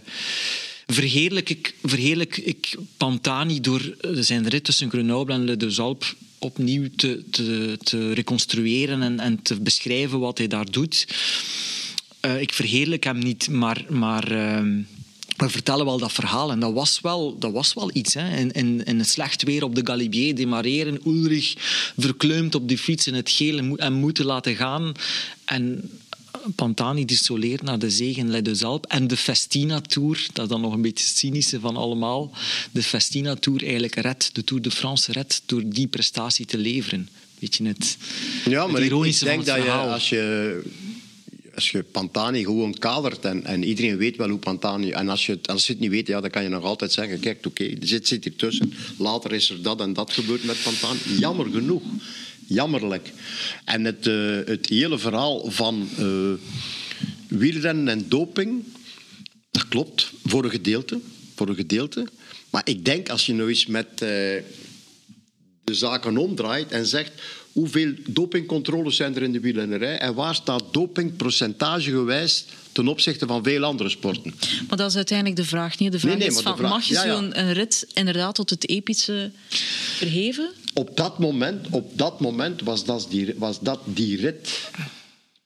verheerlijk, 0.86 1.50
ik, 1.50 1.74
verheerlijk 1.82 2.36
ik 2.36 2.76
Pantani 2.96 3.61
door 3.61 3.96
zijn 4.12 4.48
rit 4.48 4.64
tussen 4.64 4.90
Grenoble 4.90 5.34
en 5.34 5.44
Le 5.44 5.56
Deux 5.56 5.78
Alpes 5.78 6.14
opnieuw 6.38 6.88
te, 6.96 7.24
te, 7.30 7.78
te 7.82 8.12
reconstrueren 8.12 9.02
en, 9.02 9.20
en 9.20 9.42
te 9.42 9.61
beschrijven 9.61 10.18
wat 10.18 10.38
hij 10.38 10.46
daar 10.46 10.70
doet. 10.70 11.06
eh, 12.20 12.40
ik 12.40 12.52
verheerlijk 12.52 13.04
hem 13.04 13.18
niet, 13.18 13.48
maar... 13.48 13.84
maar 13.88 14.30
ehm, 14.30 14.78
we 15.41 15.49
vertellen 15.49 15.84
wel 15.84 15.99
dat 15.99 16.12
verhaal 16.12 16.51
en 16.51 16.61
dat 16.61 16.72
was 16.72 17.01
wel, 17.01 17.38
dat 17.38 17.53
was 17.53 17.74
wel 17.74 17.91
iets. 17.93 18.14
Hè. 18.14 18.36
In, 18.36 18.51
in, 18.51 18.84
in 18.84 18.99
het 18.99 19.09
slecht 19.09 19.43
weer 19.43 19.64
op 19.64 19.74
de 19.74 19.80
Galibier 19.84 20.34
demareren, 20.34 21.01
Ulrich 21.07 21.55
verkleumd 21.99 22.55
op 22.55 22.68
de 22.68 22.78
fiets 22.78 23.07
in 23.07 23.14
het 23.14 23.30
geel 23.30 23.76
en 23.76 23.93
moeten 23.93 24.24
laten 24.24 24.57
gaan. 24.57 24.93
En 25.45 25.91
Pantani 26.55 27.05
dissoleert 27.05 27.62
naar 27.62 27.78
de 27.78 27.91
zegen 27.91 28.30
Les 28.30 28.43
Deux 28.43 28.64
Alpes. 28.64 28.91
En 28.91 29.07
de 29.07 29.16
Festina 29.16 29.80
Tour, 29.80 30.26
dat 30.32 30.45
is 30.45 30.51
dan 30.51 30.61
nog 30.61 30.72
een 30.72 30.82
beetje 30.82 31.05
het 31.05 31.16
cynische 31.16 31.61
van 31.61 31.76
allemaal. 31.76 32.30
De 32.70 32.82
Festina 32.82 33.34
Tour 33.34 33.62
eigenlijk 33.62 33.95
red, 33.95 34.30
de 34.32 34.45
Tour 34.45 34.62
de 34.62 34.70
France 34.70 35.12
red 35.12 35.43
door 35.47 35.62
die 35.66 35.86
prestatie 35.86 36.47
te 36.47 36.59
leveren. 36.59 37.09
Weet 37.38 37.57
je 37.57 37.66
het? 37.66 37.97
Ja, 38.45 38.66
maar 38.66 38.80
het 38.80 38.93
ik, 38.93 39.05
ik 39.05 39.20
denk 39.20 39.47
dat 39.47 39.62
je 39.62 39.70
als 39.70 40.09
je 40.09 40.62
als 41.61 41.70
je 41.70 41.82
Pantani 41.82 42.44
gewoon 42.44 42.78
kadert 42.78 43.24
en, 43.24 43.44
en 43.44 43.62
iedereen 43.64 43.96
weet 43.96 44.16
wel 44.16 44.28
hoe 44.28 44.38
Pantani... 44.38 44.90
En 44.90 45.08
als 45.08 45.26
je, 45.26 45.32
het- 45.32 45.48
als 45.48 45.66
je 45.66 45.72
het 45.72 45.80
niet 45.82 45.90
weet, 45.90 46.06
ja, 46.06 46.20
dan 46.20 46.30
kan 46.30 46.42
je 46.42 46.48
nog 46.48 46.64
altijd 46.64 46.92
zeggen... 46.92 47.20
Kijk, 47.20 47.46
oké, 47.46 47.64
er 47.64 47.86
zit, 47.86 48.08
zit 48.08 48.24
hier 48.24 48.36
tussen. 48.36 48.72
Later 48.98 49.32
is 49.32 49.50
er 49.50 49.62
dat 49.62 49.80
en 49.80 49.92
dat 49.92 50.12
gebeurd 50.12 50.44
met 50.44 50.56
Pantani. 50.62 51.00
Jammer 51.18 51.46
genoeg. 51.50 51.82
Jammerlijk. 52.46 53.12
En 53.64 53.84
het, 53.84 54.06
eh, 54.06 54.38
het 54.44 54.68
hele 54.68 54.98
verhaal 54.98 55.50
van 55.50 55.88
eh 55.98 56.32
wielrennen 57.28 57.88
en 57.88 58.08
doping... 58.08 58.64
Dat 59.50 59.68
klopt, 59.68 60.11
voor 60.24 60.44
een 60.44 60.50
gedeelte. 60.50 61.00
Voor 61.34 61.48
een 61.48 61.54
gedeelte. 61.54 62.06
Maar 62.50 62.62
ik 62.64 62.84
denk, 62.84 63.08
als 63.08 63.26
je 63.26 63.32
nou 63.34 63.48
eens 63.48 63.66
met... 63.66 63.86
eh, 63.92 63.98
de 65.64 65.74
zaken 65.76 66.16
omdraait 66.16 66.72
en 66.72 66.86
zegt 66.86 67.12
hoeveel 67.61 67.92
dopingcontroles 68.06 68.96
zijn 68.96 69.16
er 69.16 69.22
in 69.22 69.32
de 69.32 69.40
wielrennerij 69.40 69.98
en 69.98 70.14
waar 70.14 70.34
staat 70.34 70.64
doping 70.72 71.16
percentagegewijs 71.16 72.44
ten 72.72 72.88
opzichte 72.88 73.26
van 73.26 73.42
veel 73.42 73.64
andere 73.64 73.88
sporten. 73.88 74.34
Maar 74.68 74.76
dat 74.76 74.90
is 74.90 74.96
uiteindelijk 74.96 75.36
de 75.38 75.44
vraag 75.44 75.78
niet. 75.78 75.92
De 75.92 75.98
vraag 75.98 76.11
Nee, 76.11 76.20
nee, 76.28 76.36
is 76.36 76.42
van, 76.42 76.56
vraag- 76.56 76.70
mag 76.70 76.84
je 76.84 76.94
ja, 76.94 77.02
zo'n 77.14 77.38
een 77.38 77.52
rit 77.52 77.86
inderdaad 77.94 78.34
tot 78.34 78.50
het 78.50 78.68
epische 78.68 79.30
verheven? 79.96 80.50
Op 80.74 80.96
dat 80.96 81.18
moment, 81.18 81.66
op 81.70 81.98
dat 81.98 82.20
moment 82.20 82.62
was, 82.62 82.84
dat 82.84 83.06
die, 83.11 83.34
was 83.36 83.61
dat 83.61 83.80
die 83.84 84.16
rit. 84.20 84.70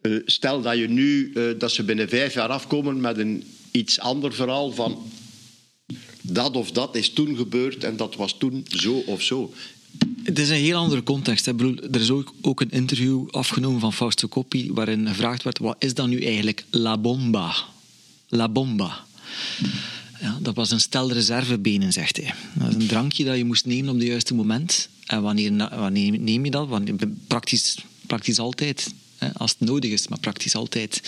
Eh, 0.00 0.12
stel 0.24 0.62
dat, 0.62 0.78
je 0.78 0.88
nu, 0.88 1.32
eh, 1.34 1.42
dat 1.58 1.72
ze 1.72 1.82
binnen 1.82 2.08
vijf 2.08 2.34
jaar 2.34 2.48
afkomen 2.48 3.00
met 3.00 3.18
een 3.18 3.44
iets 3.70 4.00
ander 4.00 4.32
verhaal 4.34 4.72
van 4.72 5.10
dat 6.20 6.56
of 6.56 6.70
dat 6.70 6.96
is 6.96 7.10
toen 7.12 7.36
gebeurd 7.36 7.84
en 7.84 7.96
dat 7.96 8.16
was 8.16 8.34
toen 8.38 8.66
zo 8.68 9.02
of 9.06 9.22
zo. 9.22 9.52
Het 10.22 10.38
is 10.38 10.49
een 10.49 10.57
heel 10.57 10.76
andere 10.76 11.03
context. 11.03 11.47
Hè. 11.47 11.53
Er 11.92 12.01
is 12.01 12.11
ook, 12.11 12.34
ook 12.40 12.61
een 12.61 12.70
interview 12.70 13.28
afgenomen 13.30 13.80
van 13.80 13.92
Fausto 13.92 14.28
Coppi 14.28 14.72
waarin 14.72 15.09
gevraagd 15.09 15.42
werd 15.42 15.59
wat 15.59 15.76
is 15.78 15.95
dan 15.95 16.09
nu 16.09 16.22
eigenlijk 16.22 16.64
La 16.70 16.99
Bomba? 16.99 17.55
La 18.28 18.49
Bomba. 18.49 19.05
Ja, 20.20 20.38
dat 20.42 20.55
was 20.55 20.70
een 20.70 20.80
stel 20.80 21.12
reservebenen, 21.12 21.92
zegt 21.92 22.16
hij. 22.16 22.34
Dat 22.55 22.68
is 22.68 22.74
een 22.74 22.86
drankje 22.86 23.24
dat 23.24 23.36
je 23.36 23.45
moest 23.45 23.66
nemen 23.66 23.88
op 23.88 23.99
het 23.99 24.07
juiste 24.07 24.34
moment. 24.34 24.88
En 25.07 25.22
wanneer, 25.22 25.57
wanneer 25.57 26.18
neem 26.18 26.45
je 26.45 26.51
dat? 26.51 26.68
Wanneer, 26.68 26.95
praktisch, 27.26 27.76
praktisch 28.07 28.38
altijd. 28.38 28.95
Hè, 29.16 29.34
als 29.34 29.51
het 29.59 29.68
nodig 29.68 29.90
is, 29.90 30.09
maar 30.09 30.18
praktisch 30.18 30.55
altijd. 30.55 31.03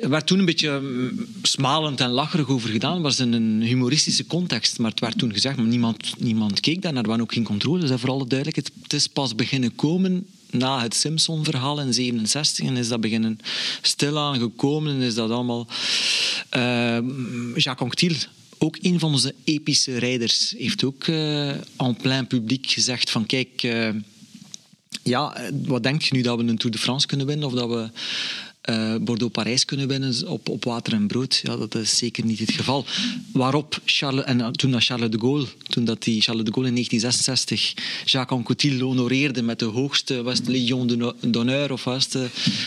Er 0.00 0.08
werd 0.08 0.26
toen 0.26 0.38
een 0.38 0.44
beetje 0.44 0.80
mm, 0.80 1.26
smalend 1.42 2.00
en 2.00 2.10
lacherig 2.10 2.48
over 2.48 2.70
gedaan. 2.70 3.02
Was 3.02 3.18
in 3.18 3.32
een 3.32 3.62
humoristische 3.62 4.26
context. 4.26 4.78
Maar 4.78 4.90
het 4.90 5.00
werd 5.00 5.18
toen 5.18 5.32
gezegd, 5.32 5.56
maar 5.56 5.66
niemand, 5.66 6.14
niemand 6.18 6.60
keek 6.60 6.82
daar 6.82 6.92
naar. 6.92 7.02
Er 7.02 7.08
waren 7.08 7.24
ook 7.24 7.32
geen 7.32 7.44
controles. 7.44 7.90
En 7.90 7.98
vooral 7.98 8.26
duidelijk, 8.26 8.56
het, 8.56 8.92
is 8.92 9.06
pas 9.06 9.34
beginnen 9.34 9.74
komen 9.74 10.26
na 10.50 10.82
het 10.82 10.94
Simpson-verhaal 10.94 11.80
in 11.80 11.94
67. 11.94 12.66
En 12.66 12.76
is 12.76 12.88
dat 12.88 13.00
beginnen 13.00 13.38
stilaan 13.82 14.38
gekomen. 14.38 14.94
En 14.94 15.00
is 15.00 15.14
dat 15.14 15.30
allemaal... 15.30 15.66
Eh, 16.48 16.98
Jacques 17.54 17.78
Anquetil, 17.78 18.16
ook 18.58 18.78
een 18.80 18.98
van 18.98 19.12
onze 19.12 19.34
epische 19.44 19.98
rijders, 19.98 20.54
heeft 20.58 20.84
ook 20.84 21.04
eh 21.04 21.48
en 21.76 21.96
plein 22.02 22.26
publiek 22.26 22.66
gezegd 22.70 23.10
van 23.10 23.26
kijk... 23.26 23.62
eh, 23.62 23.88
ja, 25.02 25.36
eh, 25.36 25.52
wat 25.64 25.82
denk 25.82 26.02
je 26.02 26.14
nu 26.14 26.22
dat 26.22 26.38
we 26.38 26.44
een 26.44 26.58
Tour 26.58 26.76
de 26.76 26.82
France 26.82 27.06
kunnen 27.06 27.26
winnen 27.26 27.46
of 27.46 27.52
dat 27.52 27.68
we 27.68 27.90
eh, 28.66 28.94
Bordeaux-Parijs 29.00 29.64
kunnen 29.64 29.88
winnen 29.88 30.28
op, 30.28 30.48
op 30.48 30.64
water 30.64 30.92
en 30.92 31.06
brood? 31.06 31.40
Ja, 31.42 31.56
dat 31.56 31.74
is 31.74 31.98
zeker 31.98 32.24
niet 32.24 32.38
het 32.38 32.50
geval. 32.50 32.84
Waarop 33.32 33.80
Charles, 33.84 34.24
en 34.24 34.40
eh, 34.40 34.48
toen 34.48 34.70
dat 34.70 34.84
Charles 34.84 35.10
de 35.10 35.18
Gaulle, 35.18 35.46
toen 35.62 35.84
dat 35.84 36.02
die 36.02 36.20
Charles 36.20 36.44
de 36.44 36.52
Gaulle 36.52 36.68
in 36.68 36.74
1966 36.74 37.74
Jacques 38.04 38.38
Anquetil 38.38 38.80
honoreerde 38.80 39.42
met 39.42 39.58
de 39.58 39.64
hoogste 39.64 40.34
Légion 40.46 41.14
d'honneur 41.20 41.72
of 41.72 41.84
was 41.84 42.08
eh, 42.08 42.22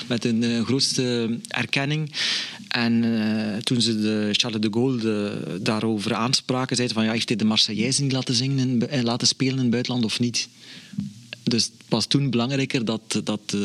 met 0.08 0.26
een 0.26 0.66
grootste 0.66 1.38
erkenning. 1.48 2.12
En 2.68 3.04
toen 3.64 3.82
ze 3.82 4.02
de 4.02 4.30
Charles 4.32 4.62
de 4.62 4.70
Gaulle 4.72 5.60
daarover 5.62 6.14
aanspraken, 6.14 6.76
zeiden 6.76 6.98
van 6.98 7.06
ja, 7.06 7.12
heeft 7.12 7.30
hij 7.30 7.38
de 7.38 7.46
Marseillaise 7.46 8.02
niet 8.02 8.12
laten 8.12 8.36
zingen 8.36 8.90
en 8.90 9.04
laten 9.04 9.28
spelen 9.28 9.56
in 9.56 9.62
het 9.62 9.70
buitenland 9.70 10.06
of 10.06 10.20
niet? 10.20 10.48
Dus 11.44 11.70
was 11.90 12.06
toen 12.06 12.30
belangrijker 12.30 12.86
dat, 12.86 13.22
dat 13.24 13.56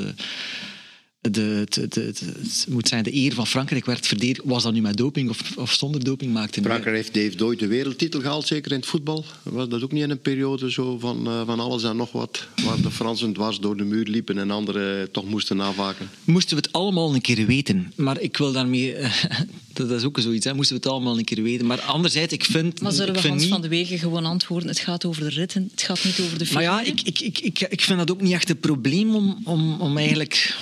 de, 1.31 1.67
de, 1.69 1.89
de, 1.89 1.89
de- 1.89 2.33
het 2.43 2.67
moet 2.69 2.89
zijn, 2.89 3.03
de 3.03 3.15
eer 3.15 3.35
van 3.35 3.47
Frankrijk 3.47 3.87
werd 3.87 4.07
verdedigd. 4.07 4.41
Was 4.45 4.63
dat 4.63 4.73
nu 4.73 4.81
met 4.81 4.97
doping 4.97 5.31
of, 5.31 5.57
of 5.57 5.73
zonder 5.73 6.05
doping? 6.05 6.33
Maakte. 6.33 6.63
Frankrijk 6.63 6.97
heeft, 6.97 7.15
heeft 7.15 7.43
ooit 7.43 7.59
de 7.59 7.67
wereldtitel 7.67 8.21
gehaald, 8.21 8.47
zeker 8.47 8.71
in 8.73 8.77
het 8.77 8.87
voetbal. 8.87 9.25
Was 9.43 9.69
dat 9.69 9.83
ook 9.83 9.93
niet 9.93 10.03
in 10.03 10.11
een 10.11 10.21
periode 10.21 10.71
zo 10.71 10.99
van, 10.99 11.27
eh, 11.27 11.43
van 11.47 11.61
alles 11.61 11.83
en 11.83 11.97
nog 11.97 12.13
wat? 12.13 12.47
Waar 12.65 12.81
de 12.81 12.91
Fransen 12.91 13.33
dwars 13.33 13.59
door 13.59 13.77
de 13.77 13.85
muur 13.85 14.05
liepen 14.05 14.39
en 14.39 14.51
anderen 14.51 15.11
toch 15.11 15.25
moesten 15.25 15.57
navaken. 15.57 16.11
Moesten 16.25 16.57
we 16.57 16.63
het 16.63 16.73
allemaal 16.73 17.15
een 17.15 17.21
keer 17.21 17.47
weten. 17.47 17.93
Maar 17.97 18.21
ik 18.21 18.37
wil 18.37 18.53
daarmee... 18.53 18.97
dat 19.73 19.91
is 19.91 20.05
ook 20.05 20.19
zoiets, 20.21 20.45
hè. 20.45 20.55
moesten 20.55 20.77
we 20.77 20.83
het 20.83 20.93
allemaal 20.93 21.19
een 21.19 21.25
keer 21.25 21.43
weten. 21.43 21.67
Maar 21.67 21.81
anderzijds, 21.81 22.33
ik 22.33 22.45
vind... 22.45 22.81
Maar 22.81 22.93
zullen 22.93 23.15
we 23.15 23.29
Hans 23.29 23.43
niet... 23.43 23.51
van 23.51 23.63
de 23.63 23.69
Wegen 23.69 23.99
gewoon 23.99 24.25
antwoorden? 24.25 24.69
Het 24.69 24.79
gaat 24.79 25.05
over 25.05 25.23
de 25.23 25.29
ritten, 25.29 25.69
het 25.71 25.83
gaat 25.83 26.05
niet 26.05 26.21
over 26.21 26.39
de 26.39 26.47
Maar 26.53 26.63
ja, 26.63 26.83
ik, 26.83 27.01
ik, 27.01 27.21
ik, 27.21 27.39
ik, 27.39 27.61
ik 27.61 27.81
vind 27.81 27.99
dat 27.99 28.11
ook 28.11 28.21
niet 28.21 28.33
echt 28.33 28.51
een 28.51 28.61
probleem 28.61 29.15
om, 29.15 29.41
om, 29.45 29.81
om 29.81 29.97
eigenlijk 29.97 30.57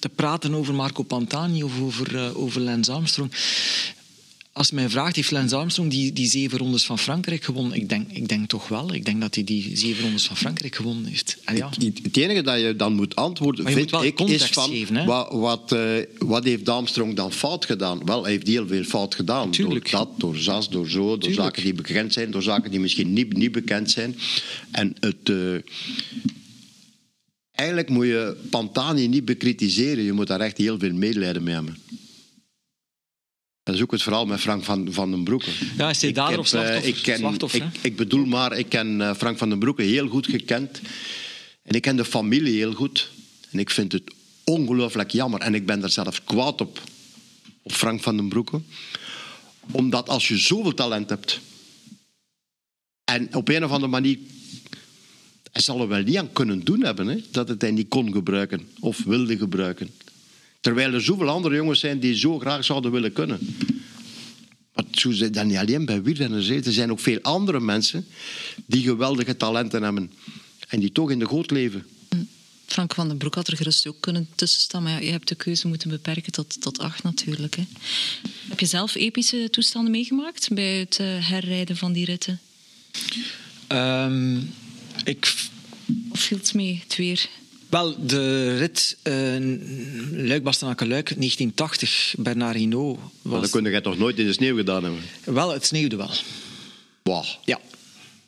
te 0.00 0.08
praten 0.08 0.54
over 0.54 0.74
Marco 0.74 1.02
Pantani 1.02 1.62
of 1.62 1.80
over, 1.80 2.16
eh, 2.16 2.38
over 2.42 2.60
Lance 2.60 2.92
Armstrong. 2.92 3.30
Als 4.52 4.68
je 4.68 4.74
mij 4.74 4.88
vraagt, 4.88 5.16
heeft 5.16 5.30
Lance 5.30 5.56
Armstrong 5.56 5.90
die, 5.90 6.12
die 6.12 6.28
zeven 6.30 6.58
rondes 6.58 6.84
van 6.84 6.98
Frankrijk 6.98 7.44
gewonnen? 7.44 7.76
Ik 7.76 7.88
denk, 7.88 8.10
ik 8.10 8.28
denk 8.28 8.48
toch 8.48 8.68
wel. 8.68 8.94
Ik 8.94 9.04
denk 9.04 9.20
dat 9.20 9.34
hij 9.34 9.44
die 9.44 9.76
zeven 9.76 10.02
rondes 10.02 10.26
van 10.26 10.36
Frankrijk 10.36 10.74
gewonnen 10.74 11.04
heeft. 11.04 11.36
En 11.44 11.56
ja, 11.56 11.68
Het 11.68 12.00
het 12.02 12.16
enige 12.16 12.42
dat 12.42 12.60
je 12.60 12.76
dan 12.76 12.92
moet 12.92 13.16
antwoorden, 13.16 13.62
Maar 13.62 13.72
je 13.72 13.78
vind 13.78 13.90
moet 13.90 14.00
wel 14.00 14.10
ik, 14.10 14.16
context 14.16 14.44
is 14.44 14.50
van 14.50 14.70
geven, 14.70 14.96
hè? 14.96 15.04
wat, 15.04 15.32
wat, 15.32 15.72
eh, 15.72 16.04
wat 16.18 16.44
heeft 16.44 16.68
Armstrong 16.68 17.14
dan 17.14 17.32
fout 17.32 17.64
gedaan? 17.64 18.04
Wel, 18.04 18.22
hij 18.22 18.32
heeft 18.32 18.46
heel 18.46 18.66
veel 18.66 18.84
fout 18.84 19.14
gedaan. 19.14 19.50
Door 19.50 19.80
dat, 19.90 20.08
door 20.16 20.36
zas, 20.36 20.68
door 20.68 20.88
zo, 20.88 21.18
door 21.18 21.32
zaken 21.32 21.62
die 21.62 21.74
bekend 21.74 22.12
zijn, 22.12 22.30
door 22.30 22.42
zaken 22.42 22.70
die 22.70 22.80
misschien 22.80 23.12
niet, 23.12 23.36
niet 23.36 23.52
bekend 23.52 23.90
zijn. 23.90 24.16
En 24.70 24.94
het... 25.00 25.28
eh, 25.28 25.36
eigenlijk 27.60 27.88
moet 27.88 28.06
je 28.06 28.36
Pantani 28.50 29.08
niet 29.08 29.24
bekritiseren. 29.24 30.04
Je 30.04 30.12
moet 30.12 30.26
daar 30.26 30.40
echt 30.40 30.56
heel 30.56 30.78
veel 30.78 30.92
medelijden 30.92 31.42
mee 31.42 31.54
hebben. 31.54 31.76
Dat 33.62 33.74
is 33.74 33.82
ook 33.82 33.90
het 33.90 34.02
verhaal 34.02 34.26
met 34.26 34.40
Frank 34.40 34.64
van, 34.64 34.92
van 34.92 35.10
den 35.10 35.24
Broeke. 35.24 35.50
Ja, 35.76 35.88
is 35.90 36.00
hij 36.02 36.10
heb, 36.14 36.38
of 36.38 36.46
slachtoffer? 36.46 36.82
eh, 36.82 36.88
Ik, 36.88 37.02
ken, 37.02 37.18
Slachtoffer, 37.18 37.62
ik, 37.62 37.78
ik 37.82 37.96
bedoel 37.96 38.24
maar, 38.24 38.58
ik 38.58 38.68
ken 38.68 39.00
eh, 39.00 39.14
Frank 39.14 39.38
van 39.38 39.48
den 39.48 39.58
Broeke 39.58 39.82
heel 39.82 40.08
goed 40.08 40.26
gekend. 40.26 40.80
En 41.62 41.74
ik 41.74 41.82
ken 41.82 41.96
de 41.96 42.04
familie 42.04 42.56
heel 42.56 42.72
goed. 42.72 43.10
En 43.50 43.58
ik 43.58 43.70
vind 43.70 43.92
het 43.92 44.02
ongelooflijk 44.44 45.10
jammer. 45.10 45.40
En 45.40 45.54
ik 45.54 45.66
ben 45.66 45.80
daar 45.80 45.90
zelfs 45.90 46.24
kwaad 46.24 46.60
op, 46.60 46.80
op 47.62 47.72
Frank 47.72 48.02
van 48.02 48.16
den 48.16 48.28
Broeke. 48.28 48.60
Omdat 49.70 50.08
als 50.08 50.28
je 50.28 50.38
zoveel 50.38 50.74
talent 50.74 51.08
hebt... 51.08 51.40
en 53.04 53.34
op 53.34 53.48
een 53.48 53.64
of 53.64 53.70
andere 53.70 53.90
manier... 53.90 54.18
Hij 55.52 55.62
zal 55.62 55.80
er 55.80 55.88
wel 55.88 56.02
niet 56.02 56.16
aan 56.16 56.32
kunnen 56.32 56.64
doen 56.64 56.84
hebben, 56.84 57.06
hè, 57.06 57.20
dat 57.30 57.48
het 57.48 57.60
hij 57.60 57.70
niet 57.70 57.88
kon 57.88 58.12
gebruiken. 58.12 58.68
Of 58.80 59.04
wilde 59.04 59.38
gebruiken. 59.38 59.90
Terwijl 60.60 60.92
er 60.92 61.02
zoveel 61.02 61.28
andere 61.28 61.54
jongens 61.54 61.80
zijn 61.80 62.00
die 62.00 62.14
zo 62.14 62.38
graag 62.38 62.64
zouden 62.64 62.92
willen 62.92 63.12
kunnen. 63.12 63.38
Maar 64.74 64.84
zo 64.90 65.10
zijn 65.10 65.32
dat 65.32 65.44
niet 65.44 65.56
alleen 65.56 65.84
bij 65.84 66.02
wielrenners. 66.02 66.48
hè. 66.48 66.54
Er 66.54 66.72
zijn 66.72 66.90
ook 66.90 67.00
veel 67.00 67.18
andere 67.22 67.60
mensen 67.60 68.06
die 68.66 68.82
geweldige 68.82 69.36
talenten 69.36 69.82
hebben. 69.82 70.12
En 70.68 70.80
die 70.80 70.92
toch 70.92 71.10
in 71.10 71.18
de 71.18 71.26
goot 71.26 71.50
leven. 71.50 71.86
Frank 72.66 72.94
van 72.94 73.08
den 73.08 73.16
Broek 73.16 73.34
had 73.34 73.48
er 73.48 73.56
gerust 73.56 73.86
ook 73.86 74.00
kunnen 74.00 74.28
tussenstaan, 74.34 74.82
maar 74.82 74.92
ja, 74.92 74.98
je 74.98 75.10
hebt 75.10 75.28
de 75.28 75.34
keuze 75.34 75.68
moeten 75.68 75.90
beperken 75.90 76.32
tot, 76.32 76.60
tot 76.60 76.78
acht 76.78 77.02
natuurlijk. 77.02 77.56
Hè. 77.56 77.62
Heb 78.48 78.60
je 78.60 78.66
zelf 78.66 78.94
epische 78.94 79.48
toestanden 79.50 79.90
meegemaakt 79.90 80.48
bij 80.54 80.78
het 80.78 80.98
eh, 80.98 81.06
herrijden 81.28 81.76
van 81.76 81.92
die 81.92 82.04
ritten? 82.04 82.40
Ehm, 83.66 84.38
ik 85.04 85.34
Of 86.10 86.20
viel 86.20 86.38
het 86.38 86.54
mee, 86.54 86.80
het 86.82 86.96
weer? 86.96 87.28
Wel, 87.68 88.06
de 88.06 88.56
rit 88.56 88.96
uh, 89.02 89.12
Luik-Bastenaken-Luik 90.26 91.06
1980, 91.06 92.14
Bernard 92.18 92.56
Hinault. 92.56 92.98
Maar 92.98 93.32
Was... 93.32 93.40
dat 93.40 93.62
kun 93.62 93.72
je 93.72 93.80
toch 93.80 93.98
nooit 93.98 94.18
in 94.18 94.26
de 94.26 94.32
sneeuw 94.32 94.56
gedaan 94.56 94.82
hebben? 94.82 95.00
Wel, 95.24 95.52
het 95.52 95.66
sneeuwde 95.66 95.96
wel. 95.96 96.10
Wow. 97.02 97.24
Ja. 97.44 97.60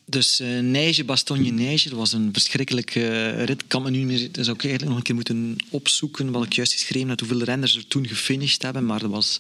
Dus 0.05 0.41
uh, 0.41 0.59
Neige, 0.59 1.05
Bastogne, 1.05 1.51
Neige, 1.51 1.89
dat 1.89 1.99
was 1.99 2.13
een 2.13 2.29
verschrikkelijke 2.33 3.01
uh, 3.01 3.45
rit. 3.45 3.67
Kan 3.67 3.83
me 3.83 3.91
nu 3.91 4.05
meer, 4.05 4.33
dat 4.33 4.45
zou 4.45 4.57
ik 4.57 4.65
eigenlijk 4.65 4.85
nog 4.85 4.97
een 4.97 5.03
keer 5.03 5.15
moeten 5.15 5.57
opzoeken 5.69 6.31
wat 6.31 6.45
ik 6.45 6.53
juist 6.53 6.73
geschreven 6.73 7.09
had, 7.09 7.21
hoeveel 7.21 7.43
renners 7.43 7.77
er 7.77 7.87
toen 7.87 8.09
gefinished 8.09 8.63
hebben. 8.63 8.87
Maar 8.87 9.01
dat 9.01 9.11
was 9.11 9.39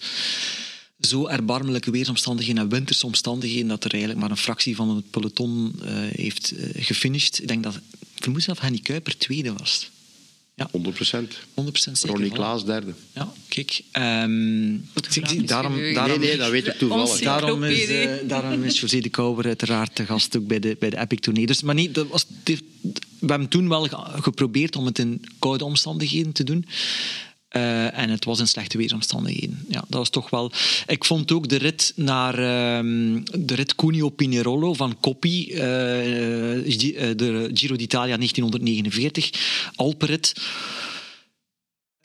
zo 1.12 1.26
erbarmelijke 1.26 1.90
weersomstandigheden 1.90 2.62
en 2.62 2.68
winterse 2.68 3.06
omstandigheden 3.06 3.68
dat 3.68 3.84
er 3.84 3.90
eigenlijk 3.90 4.20
maar 4.20 4.30
een 4.30 4.36
fractie 4.36 4.76
van 4.76 4.96
het 4.96 5.10
peloton 5.10 5.74
uh, 5.82 5.88
heeft 6.12 6.54
gefinished. 6.74 7.38
Ik 7.38 7.48
denk 7.48 7.62
dat, 7.62 7.74
ik 8.14 8.22
vermoed 8.22 8.42
zelf 8.42 8.60
Henny 8.60 8.78
Kuiper 8.78 9.18
tweede 9.18 9.52
was. 9.52 9.90
Ja. 10.54 10.68
100 10.70 10.94
procent. 10.94 11.38
100 11.54 11.76
procent 11.76 11.98
zeker. 11.98 12.16
Ronnie 12.16 12.32
Klaas 12.32 12.64
derde. 12.64 12.92
Ja, 13.12 13.32
kijk. 13.48 13.82
Um, 13.92 14.88
daarom, 15.46 15.46
daarom, 15.46 15.80
nee, 15.80 16.18
nee, 16.18 16.36
dat 16.36 16.50
weet 16.50 16.66
ik 16.66 16.74
toevallig. 16.74 17.20
Daarom 17.20 17.64
is, 17.64 17.88
uh, 17.88 18.10
daarom 18.24 18.62
is 18.62 18.80
José 18.80 19.00
de 19.00 19.08
Kouwer 19.08 19.44
uiteraard 19.44 19.96
de 19.96 20.06
gast 20.06 20.36
ook 20.36 20.46
bij 20.46 20.58
de, 20.58 20.76
bij 20.78 20.90
de 20.90 20.98
Epic 20.98 21.18
Tournee. 21.18 21.46
Dus, 21.46 21.62
maar 21.62 21.74
niet, 21.74 21.94
dat 21.94 22.08
was, 22.08 22.26
we 22.44 23.26
hebben 23.26 23.48
toen 23.48 23.68
wel 23.68 23.88
geprobeerd 24.20 24.76
om 24.76 24.86
het 24.86 24.98
in 24.98 25.24
koude 25.38 25.64
omstandigheden 25.64 26.32
te 26.32 26.44
doen. 26.44 26.64
Uh, 27.56 27.98
en 27.98 28.10
het 28.10 28.24
was 28.24 28.40
in 28.40 28.48
slechte 28.48 28.78
weersomstandigheden. 28.78 29.64
Ja, 29.68 29.84
dat 29.88 29.98
was 29.98 30.08
toch 30.08 30.30
wel... 30.30 30.52
Ik 30.86 31.04
vond 31.04 31.32
ook 31.32 31.48
de 31.48 31.56
rit 31.56 31.92
naar 31.96 32.34
uh, 32.34 33.24
de 33.38 33.54
rit 33.54 33.74
Cuneo 33.74 34.08
Pinerolo 34.08 34.74
van 34.74 34.96
Coppi, 35.00 35.48
uh, 35.52 35.58
de 37.16 37.50
Giro 37.52 37.76
d'Italia 37.76 38.16
1949, 38.16 39.30
Alperit. 39.74 40.34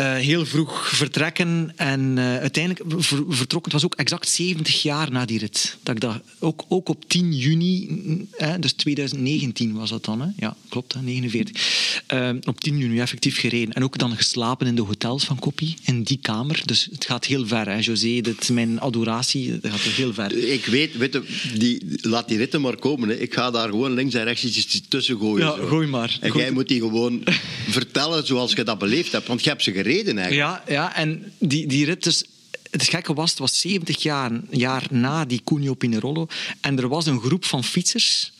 Uh, 0.02 0.16
heel 0.16 0.46
vroeg 0.46 0.90
vertrekken 0.90 1.74
en 1.76 2.18
uh, 2.18 2.38
uiteindelijk 2.38 2.84
ver, 3.04 3.24
vertrokken. 3.28 3.72
Het 3.72 3.82
was 3.82 3.92
ook 3.92 4.00
exact 4.00 4.30
70 4.30 4.82
jaar 4.82 5.12
na 5.12 5.26
die 5.26 5.40
rit. 5.40 5.78
Dat 5.84 5.96
ik 5.96 6.02
dat, 6.02 6.22
ook, 6.40 6.66
ook 6.68 6.90
op 6.90 7.10
10 7.10 7.34
juni, 7.34 7.90
hè, 8.32 8.60
dus 8.60 8.74
2019 8.74 9.74
was 9.74 9.90
dat 9.90 10.06
dan. 10.06 10.22
Hè? 10.22 10.28
Ja, 10.36 10.56
klopt, 10.70 10.94
hè, 10.94 11.02
49. 11.02 12.04
Uh, 12.14 12.30
op 12.44 12.60
10 12.60 12.78
juni 12.78 13.00
effectief 13.00 13.40
gereden. 13.40 13.74
En 13.74 13.84
ook 13.84 13.98
dan 13.98 14.16
geslapen 14.16 14.68
in 14.68 14.76
de 14.76 14.82
hotels 14.82 15.24
van 15.24 15.40
Koppie, 15.40 15.76
in 15.86 16.04
die 16.04 16.20
kamer. 16.22 16.62
Dus 16.66 16.88
het 16.92 17.06
gaat 17.06 17.26
heel 17.26 17.48
ver, 17.48 17.68
hè, 17.70 17.78
José. 17.80 18.22
Dat 18.22 18.50
mijn 18.50 18.80
adoratie 18.80 19.60
dat 19.60 19.72
gaat 19.72 19.82
heel 19.82 20.14
ver. 20.14 20.52
Ik 20.52 20.66
weet, 20.66 20.98
weet 20.98 21.14
je, 21.14 21.24
die, 21.58 22.00
laat 22.02 22.28
die 22.28 22.38
ritten 22.38 22.62
maar 22.62 22.78
komen. 22.78 23.10
Hè. 23.10 23.16
Ik 23.16 23.34
ga 23.34 23.52
daar 23.52 23.70
gewoon 23.70 23.94
links 23.94 24.14
en 24.14 24.24
rechts 24.24 24.44
iets 24.44 24.82
tussen 24.88 25.18
gooien. 25.18 25.46
Ja, 25.46 25.56
zo. 25.56 25.68
gooi 25.68 25.88
maar. 25.88 26.18
En 26.22 26.32
gooi. 26.32 26.44
jij 26.44 26.54
moet 26.54 26.68
die 26.68 26.80
gewoon 26.80 27.24
vertellen 27.70 28.26
zoals 28.26 28.54
je 28.54 28.64
dat 28.64 28.80
beleefd 28.80 29.12
hebt. 29.12 29.28
Want 29.28 29.44
je 29.44 29.50
hebt 29.50 29.64
ze 29.64 29.72
gereden. 29.72 29.86
Eigenlijk. 30.18 30.34
Ja, 30.34 30.64
ja, 30.68 30.96
en 30.96 31.34
die, 31.40 31.68
die 31.68 31.86
rit 31.86 32.04
dus 32.04 32.24
het 32.72 32.84
gekke 32.84 33.14
was, 33.14 33.30
het 33.30 33.40
was 33.40 33.60
70 33.60 34.02
jaar, 34.02 34.32
jaar 34.50 34.84
na 34.90 35.26
die 35.26 35.42
Cuneo 35.44 35.74
Pinerolo. 35.74 36.28
En 36.62 36.80
er 36.80 36.88
was 36.88 37.06
een 37.06 37.20
groep 37.20 37.46
van 37.46 37.64
fietsers 37.64 38.34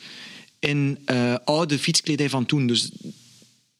in 0.60 0.98
uh, 1.06 1.36
oude 1.46 1.80
fietskledij 1.80 2.30
van 2.30 2.46
toen. 2.46 2.68
Dus 2.68 2.90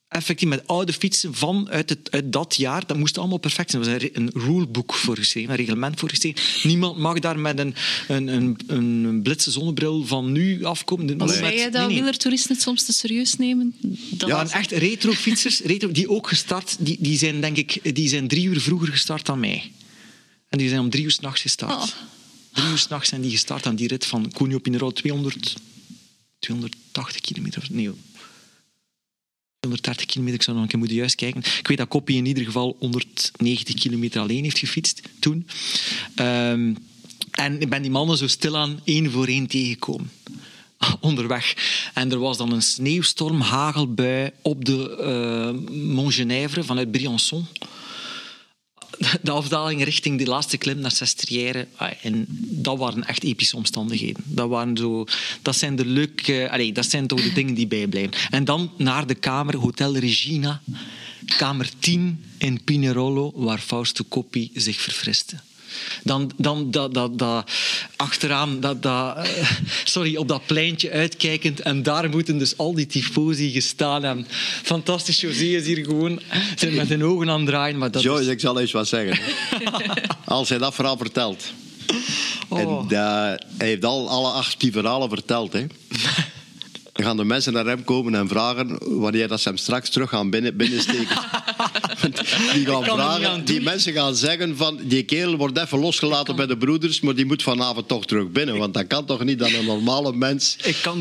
effectief 0.08 0.50
met 0.50 0.68
oude 0.68 0.94
fietsen 0.94 1.34
van 1.34 1.70
uit, 1.70 1.90
het, 1.90 2.12
uit 2.12 2.32
dat 2.34 2.56
jaar. 2.56 2.86
Dat 2.86 2.98
moest 2.98 3.18
allemaal 3.18 3.38
perfect 3.38 3.72
zijn. 3.72 3.84
Er 3.84 3.92
was 3.92 4.02
een, 4.02 4.12
een 4.14 4.42
rulebook 4.42 4.94
voor 4.94 5.18
geschreven, 5.18 5.50
een 5.50 5.56
reglement 5.56 6.00
voor 6.00 6.10
geschreven. 6.10 6.42
Niemand 6.64 6.98
mag 6.98 7.20
daar 7.20 7.40
met 7.40 7.60
een, 7.60 7.76
een, 8.08 8.28
een, 8.28 8.58
een 8.68 9.22
blitse 9.22 9.52
zonnebril 9.52 10.06
van 10.06 10.32
nu 10.32 10.64
afkomen. 10.64 11.30
Zei 11.30 11.56
je 11.56 11.64
dat 11.64 11.72
nee, 11.72 11.86
nee. 11.86 11.96
wielertoeristen 11.96 12.54
het 12.54 12.62
soms 12.62 12.84
te 12.84 12.94
serieus 12.94 13.36
nemen? 13.36 13.76
Dat 14.10 14.30
ja, 14.30 14.36
waren 14.36 14.52
echt 14.52 14.72
retro-fietsers, 14.72 15.60
retro, 15.72 15.92
die 15.92 16.10
ook 16.10 16.28
gestart, 16.28 16.76
die, 16.80 16.98
die 17.00 17.18
zijn 17.18 17.42
denk 17.42 17.58
ik 17.58 17.96
die 17.96 18.10
zijn 18.10 18.28
drie 18.28 18.46
uur 18.46 18.62
vroeger 18.62 18.88
gestart 18.88 19.26
dan 19.26 19.40
mij. 19.40 19.72
En 20.50 20.58
die 20.58 20.70
zijn 20.70 20.82
om 20.82 20.90
drie 20.90 21.04
uur 21.04 21.12
s'nachts 21.12 21.42
gestart. 21.42 21.74
Oh. 21.74 21.88
Drie 22.52 22.70
uur 22.70 22.78
s'nachts 22.78 23.10
zijn 23.10 23.22
die 23.22 23.32
gestart 23.32 23.66
aan 23.66 23.76
die 23.76 23.88
rit 23.88 24.06
van 24.06 24.32
Cuneo 24.32 24.60
Pinero, 24.60 24.92
200, 24.92 25.54
280 26.40 27.22
kilometer. 27.22 27.68
Nee, 27.72 27.90
130 29.60 30.06
kilometer, 30.06 30.40
ik 30.40 30.44
zou 30.44 30.56
nog 30.56 30.66
een 30.66 30.72
keer 30.72 30.80
moeten 30.80 30.98
juist 30.98 31.16
kijken. 31.16 31.42
Ik 31.60 31.68
weet 31.68 31.78
dat 31.78 31.88
Koppie 31.88 32.18
in 32.18 32.26
ieder 32.26 32.44
geval 32.44 32.76
190 32.80 33.76
kilometer 33.76 34.22
alleen 34.22 34.44
heeft 34.44 34.58
gefietst 34.58 35.02
toen. 35.20 35.48
Um, 36.20 36.78
en 37.32 37.62
ik 37.62 37.70
ben 37.70 37.82
die 37.82 37.92
mannen 37.92 38.18
zo 38.18 38.28
stilaan 38.28 38.80
één 38.84 39.12
voor 39.12 39.28
één 39.28 39.48
tegengekomen. 39.48 40.12
Onderweg. 41.02 41.56
En 41.94 42.12
er 42.12 42.20
was 42.20 42.38
dan 42.38 42.52
een 42.52 42.62
sneeuwstorm, 42.62 43.42
hagelbui 43.42 44.32
op 44.42 44.66
de 44.66 44.98
uh, 45.70 45.76
Montgenèvre 45.96 46.64
vanuit 46.64 46.92
Briançon 46.92 47.46
de 49.22 49.32
afdaling 49.32 49.84
richting 49.84 50.18
die 50.18 50.28
laatste 50.28 50.58
klim 50.58 50.80
naar 50.80 50.92
Sestriere. 50.92 51.68
En 52.02 52.26
dat 52.40 52.78
waren 52.78 53.08
echt 53.08 53.24
epische 53.24 53.56
omstandigheden. 53.56 54.24
Dat, 54.26 54.50
waren 54.50 54.78
zo, 54.78 55.06
dat 55.42 55.56
zijn 55.56 55.76
de 55.76 55.86
leuke... 55.86 56.48
Allez, 56.52 56.72
dat 56.72 56.86
zijn 56.86 57.08
toch 57.08 57.22
de 57.22 57.34
dingen 57.34 57.54
die 57.54 57.68
bijblijven. 57.68 58.14
En 58.30 58.46
dan 58.46 58.72
naar 58.78 59.08
de 59.08 59.16
kamer, 59.16 59.58
Hotel 59.58 59.98
Regina, 59.98 60.62
kamer 61.38 61.70
10 61.80 62.24
in 62.38 62.64
Pinerolo, 62.64 63.32
waar 63.36 63.60
Fausto 63.60 64.04
Coppi 64.10 64.52
zich 64.54 64.82
verfriste. 64.82 65.36
Dan, 66.04 66.32
dan 66.38 66.72
dat, 66.72 66.94
dat, 66.94 67.20
dat, 67.20 67.52
achteraan, 67.96 68.60
dat, 68.60 68.84
dat, 68.84 69.30
sorry, 69.84 70.16
op 70.16 70.28
dat 70.28 70.46
pleintje 70.46 70.92
uitkijkend. 70.92 71.60
En 71.60 71.84
daar 71.84 72.10
moeten 72.10 72.38
dus 72.38 72.58
al 72.58 72.74
die 72.74 72.86
tifosi 72.86 73.52
gestaan 73.52 74.04
hebben. 74.04 74.28
Fantastisch, 74.64 75.22
José 75.22 75.46
is 75.46 75.66
hier 75.66 75.86
gewoon 75.86 76.20
zijn 76.56 76.74
met 76.74 76.88
zijn 76.88 77.04
ogen 77.04 77.30
aan 77.30 77.40
het 77.40 77.48
draaien. 77.48 77.78
Maar 77.78 77.92
dat 77.92 78.02
Joyce, 78.02 78.22
is... 78.22 78.28
ik 78.28 78.40
zal 78.40 78.60
eens 78.60 78.72
wat 78.72 78.88
zeggen. 78.88 79.20
Als 80.26 80.50
hij 80.50 80.58
dat 80.58 80.76
verhaal 80.76 80.98
vertelt. 80.98 81.54
Oh. 82.48 82.60
En 82.60 82.68
uh, 82.68 83.00
hij 83.58 83.68
heeft 83.68 83.86
al 83.86 84.10
alle 84.10 84.32
acht 84.32 84.60
die 84.60 84.72
verhalen 84.72 85.10
verteld. 85.10 85.54
Hè. 85.54 85.66
Dan 86.98 87.06
gaan 87.06 87.18
de 87.18 87.24
mensen 87.24 87.54
naar 87.54 87.66
hem 87.66 87.84
komen 87.84 88.16
en 88.16 88.28
vragen 88.28 88.78
wanneer 89.00 89.28
dat 89.28 89.42
ze 89.42 89.48
hem 89.48 89.58
straks 89.58 89.90
terug 89.90 90.10
gaan 90.10 90.30
binnen, 90.30 90.58
binnensteken. 90.58 91.18
die 92.54 92.66
gaan 92.66 92.84
vragen, 92.84 93.46
die 93.46 93.62
mensen 93.62 93.94
gaan 93.94 94.16
zeggen 94.16 94.58
van 94.58 94.80
die 94.84 95.04
kerel 95.04 95.36
wordt 95.36 95.58
even 95.58 95.80
losgelaten 95.80 96.36
bij 96.36 96.46
de 96.46 96.58
broeders, 96.58 97.02
maar 97.02 97.16
die 97.16 97.26
moet 97.26 97.44
vanavond 97.44 97.88
toch 97.88 98.06
terug 98.06 98.32
binnen. 98.32 98.58
Want 98.58 98.74
dat 98.74 98.88
kan 98.88 99.06
toch 99.06 99.24
niet 99.24 99.40
dat 99.40 99.52
een 99.52 99.66
normale 99.66 100.14
mens 100.14 100.58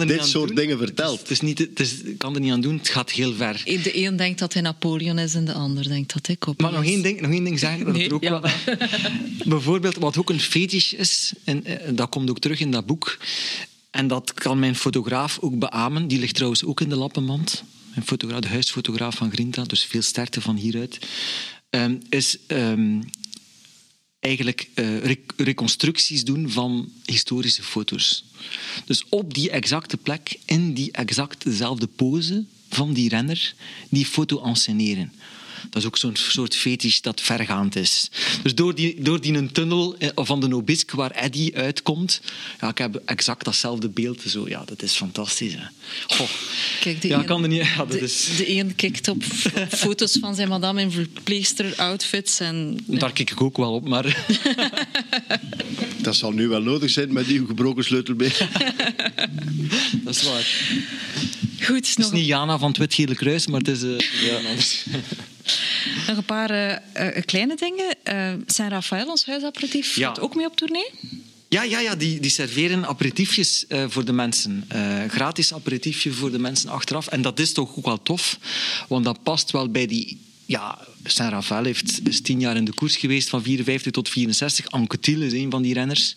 dit 0.07 0.27
soort 0.27 0.47
doen. 0.47 0.57
dingen 0.57 0.79
vertelt. 0.79 1.21
Het 1.21 1.31
is, 1.31 1.41
niet, 1.41 1.59
het 1.59 1.81
is, 1.81 2.03
ik 2.03 2.19
kan 2.19 2.35
er 2.35 2.41
niet 2.41 2.53
aan 2.53 2.61
doen, 2.61 2.77
het 2.77 2.89
gaat 2.89 3.11
heel 3.11 3.35
ver. 3.35 3.63
De 3.65 4.05
een 4.05 4.17
denkt 4.17 4.39
dat 4.39 4.53
hij 4.53 4.63
Napoleon 4.63 5.19
is 5.19 5.35
en 5.35 5.45
de 5.45 5.53
ander 5.53 5.89
denkt 5.89 6.13
dat 6.13 6.27
hij 6.27 6.37
Koppie 6.37 6.65
Maar 6.65 6.75
nog 6.75 6.85
één 6.85 7.03
ding, 7.03 7.21
nog 7.21 7.31
één 7.31 7.45
ding 7.45 7.59
zeggen. 7.59 7.93
Nee, 7.93 8.15
ook 8.15 8.23
ja. 8.23 8.41
wel, 8.41 8.51
bijvoorbeeld, 9.55 9.97
wat 9.97 10.19
ook 10.19 10.31
een 10.31 10.41
fetish 10.41 10.93
is, 10.93 11.33
en 11.45 11.65
dat 11.91 12.09
komt 12.09 12.31
ook 12.31 12.39
terug 12.39 12.61
in 12.61 12.71
dat 12.71 12.87
boek, 12.87 13.19
en 13.97 14.07
dat 14.09 14.35
kan 14.35 14.59
mijn 14.59 14.77
fotograaf 14.77 15.39
ook 15.39 15.59
beamen. 15.59 16.09
Die 16.09 16.19
ligt 16.19 16.35
trouwens 16.35 16.65
ook 16.65 16.81
in 16.81 16.89
de 16.89 16.97
lappenmand. 16.97 17.65
Mijn 17.95 18.07
fotograaf, 18.07 18.41
de 18.41 18.49
huisfotograaf 18.49 19.17
van 19.17 19.33
Grinta, 19.33 19.65
dus 19.65 19.85
veel 19.85 20.03
sterkte 20.03 20.41
van 20.41 20.57
hieruit. 20.57 20.99
Um, 21.71 22.01
is 22.09 22.39
um, 22.47 23.11
eigenlijk 24.21 24.69
rec 25.03 25.33
reconstructies 25.37 26.25
doen 26.25 26.51
van 26.51 26.93
historische 27.05 27.63
foto's. 27.63 28.25
Dus 28.85 29.05
op 29.09 29.35
die 29.35 29.51
exacte 29.51 29.97
plek, 29.97 30.39
in 30.45 30.75
die 30.75 30.93
exact 30.93 31.45
dezelfde 31.45 31.87
pose 31.87 32.45
van 32.69 32.93
die 32.93 33.09
renner, 33.09 33.55
die 33.91 34.07
foto 34.07 34.43
enceneren. 34.43 35.13
Dat 35.71 35.83
is 35.83 35.89
ook 35.89 35.97
zo'n 35.97 36.17
soort 36.17 36.57
fetish 36.57 37.01
dat 37.01 37.21
vergaand 37.21 37.77
is. 37.77 38.11
Dus 38.43 38.55
door 38.55 38.75
die, 38.75 39.03
door 39.03 39.21
die 39.21 39.35
een 39.35 39.53
tunnel 39.53 39.97
van 40.15 40.41
de 40.41 40.49
Nobisk 40.49 40.91
waar 40.91 41.11
Eddy 41.11 41.51
uitkomt, 41.55 42.21
ja, 42.61 42.69
ik 42.69 42.79
heb 42.79 43.03
exact 43.05 43.45
datzelfde 43.45 43.89
beeld. 43.89 44.23
Zo, 44.27 44.49
ja, 44.49 44.65
dat 44.65 44.83
is 44.83 44.93
fantastisch. 44.93 45.53
Hè. 45.53 45.65
Goh. 46.07 46.29
Kijk, 46.81 47.03
de 47.03 47.09
ja, 47.09 47.19
een, 47.19 47.25
kan 47.25 47.43
er 47.43 47.49
niet, 47.49 47.67
ja, 47.67 47.77
dat 47.77 47.91
de, 47.91 48.01
is... 48.01 48.37
de 48.37 48.51
een 48.51 48.75
kijkt 48.75 49.09
op 49.09 49.23
foto's 49.85 50.17
van 50.21 50.35
zijn 50.35 50.49
madame 50.49 50.81
in 50.81 50.91
verpleegster-outfits. 50.91 52.41
En, 52.41 52.79
ja. 52.87 52.99
Daar 52.99 53.13
kijk 53.13 53.31
ik 53.31 53.41
ook 53.41 53.57
wel 53.57 53.73
op, 53.73 53.89
maar... 53.89 54.25
dat 56.03 56.17
zal 56.17 56.33
nu 56.33 56.49
wel 56.49 56.63
nodig 56.63 56.91
zijn 56.91 57.13
met 57.13 57.27
die 57.27 57.47
gebroken 57.47 57.85
sleutelbeen. 57.85 58.33
dat 60.05 60.17
is 60.17 60.23
waar. 60.23 60.47
Goed, 61.61 61.89
het 61.89 61.99
is 61.99 62.11
niet 62.11 62.27
Jana 62.27 62.59
van 62.59 62.69
het 62.69 62.79
Wit-Gele 62.79 63.15
Kruis, 63.15 63.47
maar 63.47 63.61
het 63.61 63.69
is 63.69 63.83
uh, 63.83 63.99
ja, 63.99 64.37
anders. 64.37 64.85
Nog 66.07 66.17
een 66.17 66.25
paar 66.25 66.51
uh, 66.51 67.17
uh, 67.17 67.23
kleine 67.25 67.57
dingen. 67.57 67.95
Uh, 68.05 68.43
Saint 68.47 68.73
Raphaël, 68.73 69.09
ons 69.09 69.27
huisapparatief, 69.27 69.97
ja. 69.97 70.09
gaat 70.09 70.21
ook 70.21 70.35
mee 70.35 70.47
op 70.47 70.57
tournee? 70.57 70.91
Ja, 71.49 71.63
ja, 71.63 71.79
ja 71.79 71.95
die, 71.95 72.21
die 72.21 72.31
serveren 72.31 72.87
aperitiefjes 72.87 73.65
uh, 73.69 73.85
voor 73.89 74.05
de 74.05 74.13
mensen. 74.13 74.69
Uh, 74.75 75.05
gratis 75.09 75.55
aperitiefje 75.55 76.13
voor 76.13 76.31
de 76.31 76.39
mensen 76.39 76.71
achteraf. 76.71 77.07
En 77.07 77.23
dat 77.23 77.39
is 77.39 77.53
toch 77.53 77.77
ook 77.77 77.85
wel 77.85 78.03
tof, 78.03 78.39
want 78.89 79.05
dat 79.05 79.23
past 79.23 79.51
wel 79.51 79.69
bij 79.69 79.87
die... 79.87 80.25
Ja, 80.47 80.79
Saint 81.07 81.33
Raphaël 81.33 81.65
heeft, 81.65 82.09
is 82.09 82.21
tien 82.21 82.41
jaar 82.41 82.57
in 82.57 82.65
de 82.65 82.73
koers 82.73 82.97
geweest, 82.97 83.29
van 83.29 83.43
54 83.43 83.93
tot 83.93 84.09
64. 84.09 84.71
Anquetil 84.71 85.23
is 85.23 85.33
een 85.33 85.51
van 85.51 85.63
die 85.63 85.75
renners. 85.75 86.15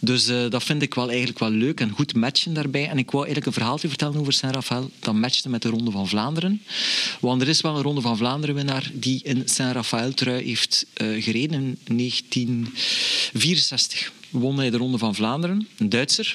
Dus 0.00 0.28
uh, 0.28 0.50
dat 0.50 0.64
vind 0.64 0.82
ik 0.82 0.94
wel 0.94 1.08
eigenlijk 1.08 1.38
wel 1.38 1.50
leuk 1.50 1.80
en 1.80 1.90
goed 1.90 2.14
matchen 2.14 2.54
daarbij. 2.54 2.88
En 2.88 2.98
ik 2.98 3.10
wou 3.10 3.24
eigenlijk 3.24 3.46
een 3.46 3.52
verhaaltje 3.52 3.88
vertellen 3.88 4.16
over 4.16 4.32
Saint 4.32 4.54
Raphaël. 4.54 4.90
Dat 4.98 5.14
matchte 5.14 5.48
met 5.48 5.62
de 5.62 5.68
Ronde 5.68 5.90
van 5.90 6.08
Vlaanderen. 6.08 6.62
Want 7.20 7.42
er 7.42 7.48
is 7.48 7.60
wel 7.60 7.76
een 7.76 7.82
Ronde 7.82 8.00
van 8.00 8.16
Vlaanderen 8.16 8.54
winnaar 8.54 8.90
die 8.92 9.20
in 9.22 9.42
Saint 9.44 9.74
Raphaël 9.74 10.14
trui 10.14 10.44
heeft 10.44 10.86
uh, 10.96 11.22
gereden 11.22 11.62
in 11.62 11.78
1964 11.96 14.12
won 14.32 14.58
hij 14.58 14.70
de 14.70 14.76
Ronde 14.76 14.98
van 14.98 15.14
Vlaanderen. 15.14 15.68
Een 15.76 15.88
Duitser. 15.88 16.34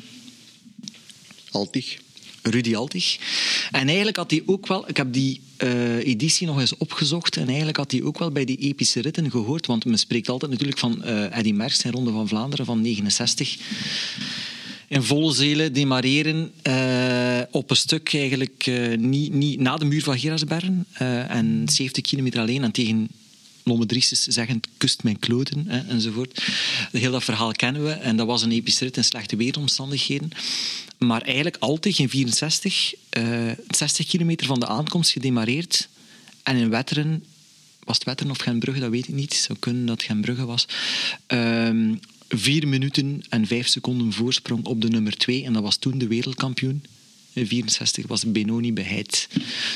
Altig. 1.52 1.98
Rudy 2.42 2.76
Altig. 2.76 3.18
En 3.72 3.88
eigenlijk 3.88 4.18
had 4.18 4.32
hij 4.32 4.44
ook 4.46 4.68
wel... 4.68 4.90
Ik 4.90 4.98
heb 4.98 5.14
die 5.14 5.42
uh, 5.64 5.96
editie 5.96 6.48
nog 6.48 6.60
eens 6.60 6.78
opgezocht. 6.78 7.38
En 7.38 7.48
eigenlijk 7.48 7.78
had 7.78 7.92
hij 7.92 8.04
ook 8.04 8.20
wel 8.20 8.32
bij 8.32 8.46
die 8.46 8.58
epische 8.58 9.02
ritten 9.02 9.32
gehoord. 9.32 9.66
Want 9.66 9.86
men 9.86 10.00
spreekt 10.00 10.30
altijd 10.30 10.52
natuurlijk 10.52 10.80
van 10.80 11.02
uh, 11.06 11.38
Eddy 11.38 11.52
Merckx 11.52 11.84
in 11.84 11.92
Ronde 11.92 12.12
van 12.12 12.28
Vlaanderen 12.28 12.66
van 12.66 12.82
69 12.82 13.58
in 14.88 15.04
volle 15.04 15.34
zelen 15.34 15.74
demareren 15.74 16.52
uh, 16.64 17.42
op 17.52 17.70
een 17.70 17.76
stuk 17.76 18.14
eigenlijk 18.14 18.72
niet, 18.98 19.34
niet, 19.34 19.60
na 19.60 19.78
de 19.78 19.86
muur 19.86 20.04
van 20.04 20.20
Gerasbergen 20.20 20.86
en 21.28 21.64
70 21.66 22.04
kilometer 22.04 22.40
alleen 22.40 22.64
en 22.64 22.72
tegen 22.72 23.08
Lomme 23.68 23.86
Dries 23.86 24.10
zeggend 24.10 24.68
kust 24.78 25.04
mijn 25.04 25.20
kloten 25.20 25.68
hè, 25.68 25.80
enzovoort. 25.80 26.44
Heel 26.92 27.12
dat 27.12 27.24
verhaal 27.24 27.52
kennen 27.52 27.84
we 27.84 27.92
en 27.92 28.18
dat 28.18 28.28
was 28.28 28.42
een 28.42 28.52
epische 28.52 28.84
rit 28.84 28.98
in 28.98 29.04
slechte 29.04 29.36
weeromstandigheden. 29.36 30.30
Maar 30.98 31.22
eigenlijk 31.22 31.58
altijd 31.60 31.98
in 32.00 32.10
64, 32.10 32.94
60 33.68 34.08
kilometer 34.08 34.48
van 34.48 34.60
de 34.60 34.68
aankomst 34.68 35.12
gedemareerd 35.12 35.88
en 36.44 36.56
in 36.56 36.70
Wetteren 36.70 37.24
was 37.88 37.96
het 37.96 38.06
Wetteren 38.06 38.32
of 38.32 38.38
Genbrugge, 38.38 38.80
dat 38.80 38.90
weet 38.90 39.08
ik 39.08 39.14
niet. 39.14 39.34
Zou 39.34 39.58
kunnen 39.60 39.86
dat 39.86 40.04
Genbrugge 40.04 40.46
was. 40.46 40.68
Uh, 41.28 41.94
vier 42.30 42.68
minuten 42.68 43.24
en 43.30 43.48
vijf 43.48 43.68
seconden 43.68 44.14
voorsprong 44.14 44.66
op 44.66 44.82
de 44.82 44.90
nummer 44.90 45.18
twee. 45.18 45.44
En 45.44 45.54
dat 45.54 45.64
was 45.64 45.76
toen 45.76 45.98
de 45.98 46.08
wereldkampioen. 46.08 46.84
In 47.38 47.48
64 47.48 48.08
was 48.08 48.32
Benoni 48.32 48.74
beheid. 48.74 49.28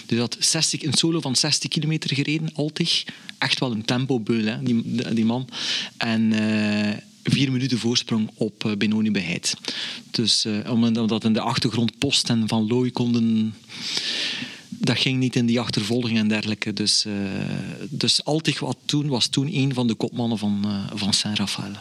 Dus 0.06 0.18
dat 0.18 0.38
60, 0.40 0.84
een 0.84 0.94
solo 0.94 1.22
van 1.22 1.36
60 1.36 1.70
kilometer 1.70 2.16
gereden, 2.16 2.54
altig. 2.54 3.04
Echt 3.38 3.60
wel 3.60 3.72
een 3.72 3.86
tempobeul, 3.86 4.46
hè, 4.46 4.64
die, 4.64 5.14
die 5.14 5.26
man. 5.26 5.48
En 5.98 6.22
uh, 6.22 6.90
vier 7.24 7.52
minuten 7.52 7.78
voorsprong 7.78 8.30
op 8.34 8.64
uh, 8.64 8.76
Benoni 8.76 9.12
beheid. 9.12 9.54
Dus 10.12 10.46
uh, 10.46 10.72
omdat 10.72 11.24
in 11.24 11.34
de 11.34 11.42
achtergrond 11.42 11.98
Post 11.98 12.30
en 12.30 12.48
Van 12.48 12.68
Looy 12.68 12.92
konden 12.92 13.54
dat 14.70 14.98
ging 14.98 15.20
niet 15.20 15.36
in 15.36 15.46
die 15.46 15.60
achtervolging 15.60 16.18
en 16.18 16.28
dergelijke. 16.28 16.74
Dus, 16.74 17.06
dus 17.90 18.24
Altig 18.24 18.60
wat 18.60 18.78
toen, 18.86 19.08
was 19.08 19.28
toen 19.28 19.56
een 19.56 19.74
van 19.74 19.88
de 19.88 19.94
kopmannen 19.94 20.38
van, 20.38 20.66
van 20.94 21.14
Saint-Raphaël. 21.14 21.74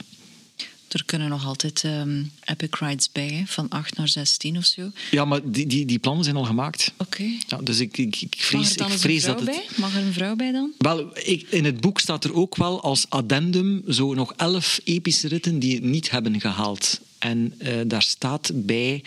Er 0.91 1.05
kunnen 1.05 1.29
nog 1.29 1.47
altijd 1.47 1.83
um, 1.83 2.33
epic 2.45 2.69
rides 2.71 3.13
bij, 3.13 3.45
van 3.47 3.69
8 3.69 3.97
naar 3.97 4.09
16 4.09 4.57
of 4.57 4.65
zo. 4.65 4.91
Ja, 5.11 5.25
maar 5.25 5.41
die, 5.45 5.67
die, 5.67 5.87
die 5.87 5.99
plannen 5.99 6.25
zijn 6.25 6.37
al 6.37 6.45
gemaakt. 6.45 6.93
Oké. 6.97 7.03
Okay. 7.03 7.39
Ja, 7.47 7.57
dus 7.57 7.81
ik, 7.81 7.99
ik, 7.99 8.21
ik 8.21 8.35
vrees, 8.39 8.75
ik 8.75 8.89
vrees 8.89 9.25
een 9.25 9.33
dat 9.33 9.41
vrouw 9.41 9.55
het... 9.55 9.69
bij? 9.69 9.77
Mag 9.77 9.97
er 9.97 10.03
een 10.03 10.13
vrouw 10.13 10.37
bij 10.37 10.53
dan? 10.53 10.73
Wel, 10.79 11.19
ik, 11.19 11.47
in 11.51 11.65
het 11.65 11.81
boek 11.81 12.01
staat 12.01 12.25
er 12.25 12.35
ook 12.35 12.57
wel 12.57 12.83
als 12.83 13.07
addendum 13.09 13.83
zo 13.89 14.15
nog 14.15 14.33
elf 14.37 14.81
epische 14.85 15.29
ritten 15.29 15.59
die 15.59 15.75
het 15.75 15.85
niet 15.85 16.11
hebben 16.11 16.41
gehaald. 16.41 17.01
En 17.19 17.55
uh, 17.59 17.81
daar 17.87 18.03
staat 18.03 18.51
bij 18.55 19.03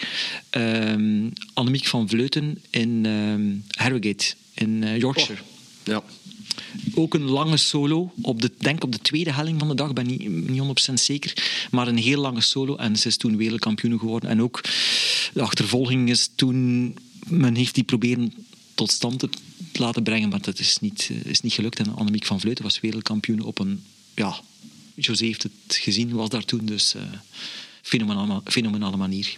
um, 0.51 1.34
Annemiek 1.53 1.85
van 1.85 2.10
Vleuten 2.10 2.61
in 2.69 3.05
um, 3.05 3.64
Harrogate 3.69 4.34
in 4.53 4.81
uh, 4.81 4.97
Yorkshire. 4.97 5.41
Oh. 5.41 5.47
Ja. 5.84 6.03
Ook 6.93 7.13
een 7.13 7.23
lange 7.23 7.57
solo, 7.57 8.13
op 8.21 8.41
de, 8.41 8.51
denk 8.57 8.83
op 8.83 8.91
de 8.91 8.99
tweede 8.99 9.33
helling 9.33 9.59
van 9.59 9.67
de 9.67 9.75
dag, 9.75 9.93
ben 9.93 10.07
niet, 10.07 10.49
niet 10.49 10.89
100% 10.89 10.93
zeker. 10.93 11.33
Maar 11.71 11.87
een 11.87 11.97
heel 11.97 12.21
lange 12.21 12.41
solo 12.41 12.75
en 12.75 12.97
ze 12.97 13.07
is 13.07 13.17
toen 13.17 13.37
wereldkampioen 13.37 13.99
geworden. 13.99 14.29
En 14.29 14.41
ook 14.41 14.61
de 15.33 15.41
achtervolging 15.41 16.09
is 16.09 16.29
toen, 16.35 16.95
men 17.27 17.55
heeft 17.55 17.75
die 17.75 17.83
proberen 17.83 18.33
tot 18.73 18.91
stand 18.91 19.19
te 19.19 19.29
laten 19.73 20.03
brengen, 20.03 20.29
maar 20.29 20.41
dat 20.41 20.59
is 20.59 20.77
niet, 20.77 21.11
is 21.23 21.41
niet 21.41 21.53
gelukt. 21.53 21.79
En 21.79 21.95
Annemiek 21.95 22.25
van 22.25 22.39
Vleuten 22.39 22.63
was 22.63 22.79
wereldkampioen 22.79 23.41
op 23.41 23.59
een, 23.59 23.83
ja, 24.15 24.39
José 24.95 25.25
heeft 25.25 25.43
het 25.43 25.53
gezien, 25.67 26.11
was 26.11 26.29
daar 26.29 26.45
toen, 26.45 26.65
dus 26.65 26.95
uh, 26.95 27.01
fenomenale, 27.81 28.41
fenomenale 28.45 28.97
manier. 28.97 29.37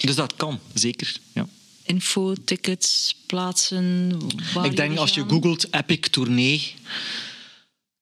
Dus 0.00 0.14
dat 0.14 0.36
kan, 0.36 0.58
zeker, 0.74 1.20
ja 1.32 1.47
info, 1.88 2.34
tickets, 2.44 3.16
plaatsen? 3.26 4.16
Ik 4.62 4.76
denk 4.76 4.98
als 4.98 5.14
je 5.14 5.24
googelt 5.28 5.74
Epic 5.74 6.00
Tournee, 6.10 6.74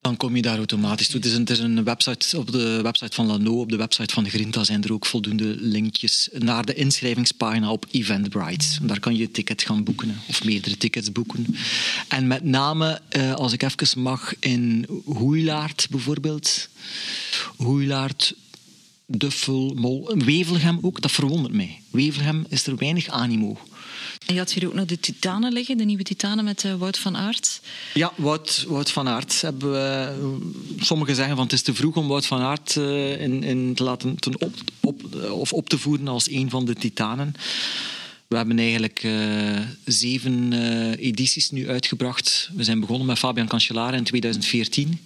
dan 0.01 0.17
kom 0.17 0.37
je 0.37 0.43
daar 0.43 0.57
automatisch 0.57 1.09
toe. 1.09 1.21
Het 1.21 1.29
is 1.29 1.33
een, 1.33 1.41
het 1.41 1.51
is 1.51 1.59
een 1.59 1.85
website, 1.85 2.39
op 2.39 2.53
de 2.53 2.81
website 2.83 3.15
van 3.15 3.27
Lano, 3.27 3.61
op 3.61 3.71
de 3.71 3.77
website 3.77 4.15
van 4.15 4.25
de 4.25 4.31
Grinta 4.31 4.65
zijn 4.65 4.85
er 4.85 4.93
ook 4.93 5.07
voldoende 5.07 5.57
linkjes 5.59 6.29
naar 6.33 6.65
de 6.65 6.75
inschrijvingspagina 6.75 7.71
op 7.71 7.87
Eventbrite. 7.91 8.67
Daar 8.83 9.01
kan 9.01 9.17
je 9.17 9.31
ticket 9.31 9.63
gaan 9.63 9.85
boeken, 9.85 10.21
of 10.29 10.45
meerdere 10.45 10.77
tickets 10.77 11.13
boeken. 11.13 11.57
En 12.09 12.27
met 12.27 12.45
name, 12.45 13.01
als 13.35 13.53
ik 13.53 13.63
even 13.63 14.01
mag, 14.01 14.35
in 14.39 14.87
Hoeilaard 15.05 15.87
bijvoorbeeld. 15.91 16.69
Hoeilaard, 17.57 18.35
Duffel, 19.07 19.75
Mol, 19.75 20.15
Wevelgem 20.25 20.79
ook, 20.83 21.01
dat 21.01 21.13
verwondert 21.13 21.55
mij. 21.55 21.81
Wevelgem 21.91 22.47
is 22.49 22.67
er 22.67 22.77
weinig 22.77 23.09
animo. 23.09 23.59
En 24.27 24.35
je 24.35 24.39
had 24.40 24.53
hier 24.53 24.66
ook 24.66 24.74
nog 24.74 24.85
de 24.85 25.01
Titanen 25.01 25.53
liggen, 25.53 25.77
de 25.77 25.85
nieuwe 25.85 26.03
Titanen 26.03 26.44
met 26.44 26.65
uh, 26.65 26.74
Wout 26.74 26.98
van 26.98 27.16
Aert. 27.16 27.61
Ja, 27.94 28.12
Wout, 28.16 28.65
Wout 28.69 28.90
van 28.90 29.09
Aert. 29.09 29.40
Hebben 29.40 29.73
we, 29.73 30.12
sommigen 30.78 31.15
zeggen 31.15 31.35
van 31.35 31.44
het 31.44 31.53
is 31.53 31.62
te 31.62 31.74
vroeg 31.74 31.97
om 31.97 32.09
Wout 32.09 32.27
van 32.27 32.40
Aert 32.40 32.74
uh, 32.74 33.20
in, 33.20 33.43
in 33.43 33.74
te 33.74 33.82
laten 33.82 34.16
ten 34.16 34.40
op, 34.40 34.55
op, 34.81 35.15
of 35.31 35.53
op 35.53 35.69
te 35.69 35.78
voeren 35.78 36.09
als 36.09 36.31
een 36.31 36.51
van 36.51 36.65
de 36.65 36.74
Titanen. 36.74 37.35
We 38.27 38.36
hebben 38.36 38.59
eigenlijk 38.59 39.07
zeven 39.85 40.53
edities 40.98 41.51
nu 41.51 41.69
uitgebracht. 41.69 42.51
We 42.55 42.65
zijn 42.65 42.81
begonnen 42.81 43.07
met 43.07 43.19
Fabian 43.19 43.48
Cancellara 43.48 43.97
in 43.97 44.05
2014. 44.05 45.01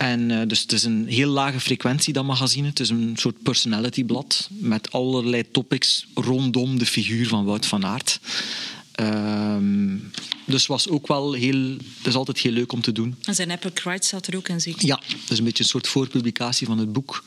En 0.00 0.30
uh, 0.30 0.40
dus 0.46 0.60
het 0.60 0.72
is 0.72 0.84
een 0.84 1.06
heel 1.08 1.30
lage 1.30 1.60
frequentie, 1.60 2.12
dat 2.12 2.24
magazine. 2.24 2.68
Het 2.68 2.80
is 2.80 2.88
een 2.88 3.12
soort 3.16 3.42
personalityblad 3.42 4.48
met 4.50 4.92
allerlei 4.92 5.50
topics 5.50 6.06
rondom 6.14 6.78
de 6.78 6.86
figuur 6.86 7.28
van 7.28 7.44
Wout 7.44 7.66
van 7.66 7.86
Aert. 7.86 8.20
Uh, 9.00 9.56
dus 10.46 10.66
was 10.66 10.88
ook 10.88 11.06
wel 11.06 11.32
heel... 11.32 11.76
Het 11.98 12.06
is 12.06 12.14
altijd 12.14 12.38
heel 12.38 12.52
leuk 12.52 12.72
om 12.72 12.80
te 12.80 12.92
doen. 12.92 13.16
En 13.22 13.34
zijn 13.34 13.50
Epic 13.50 13.82
Ride 13.84 14.04
staat 14.04 14.26
er 14.26 14.36
ook 14.36 14.48
in, 14.48 14.60
zeker? 14.60 14.86
Ja, 14.86 14.96
dat 14.96 15.30
is 15.30 15.38
een 15.38 15.44
beetje 15.44 15.62
een 15.62 15.68
soort 15.68 15.88
voorpublicatie 15.88 16.66
van 16.66 16.78
het 16.78 16.92
boek. 16.92 17.24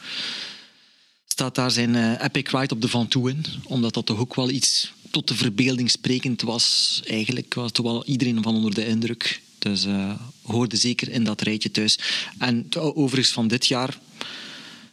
Staat 1.28 1.56
daar 1.56 1.72
zijn 1.72 1.96
uh, 1.96 2.22
Epic 2.22 2.52
Ride 2.52 2.74
op 2.74 2.82
de 2.82 2.90
Van 2.90 3.08
Toe 3.08 3.30
in. 3.30 3.46
Omdat 3.64 3.94
dat 3.94 4.06
toch 4.06 4.20
ook 4.20 4.36
wel 4.36 4.50
iets 4.50 4.92
tot 5.12 5.28
de 5.28 5.36
verbeelding 5.36 5.92
sprekend 5.92 6.42
was. 6.42 7.02
Eigenlijk 7.06 7.54
was 7.54 7.72
toch 7.72 7.86
wel 7.86 8.06
iedereen 8.06 8.44
van 8.44 8.56
onder 8.56 8.74
de 8.74 8.88
indruk. 8.88 9.42
Dus 9.60 9.86
uh, 9.86 10.14
hoorde 10.44 10.76
zeker 10.76 11.10
in 11.10 11.24
dat 11.24 11.42
rijtje 11.42 11.72
thuis. 11.72 12.00
En 12.38 12.66
overigens 12.76 13.34
van 13.34 13.48
dit 13.48 13.68
jaar 13.68 14.00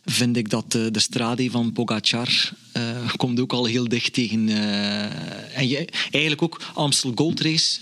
vind 0.05 0.37
ik 0.37 0.51
dat 0.51 0.73
de, 0.73 0.91
de 0.91 0.99
Strade 0.99 1.51
van 1.51 1.73
Pogacar 1.73 2.53
uh, 2.77 3.15
komt 3.17 3.41
ook 3.41 3.53
al 3.53 3.65
heel 3.65 3.89
dicht 3.89 4.13
tegen... 4.13 4.49
Uh, 4.49 5.59
en 5.59 5.69
je, 5.69 5.89
eigenlijk 6.11 6.43
ook 6.43 6.63
Amstel 6.75 7.13
Gold 7.15 7.41
Race. 7.41 7.81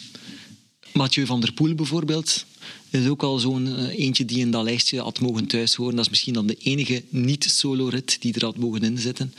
Mathieu 0.92 1.26
van 1.26 1.40
der 1.40 1.52
Poel 1.52 1.74
bijvoorbeeld 1.74 2.44
is 2.90 3.06
ook 3.06 3.22
al 3.22 3.38
zo'n 3.38 3.86
eentje 3.88 4.24
die 4.24 4.38
in 4.38 4.50
dat 4.50 4.64
lijstje 4.64 5.00
had 5.00 5.20
mogen 5.20 5.46
thuis 5.46 5.74
horen. 5.74 5.94
Dat 5.94 6.04
is 6.04 6.10
misschien 6.10 6.34
dan 6.34 6.46
de 6.46 6.56
enige 6.56 7.04
niet-solo-rit 7.08 8.16
die 8.20 8.34
er 8.34 8.44
had 8.44 8.56
mogen 8.56 8.82
inzetten. 8.82 9.34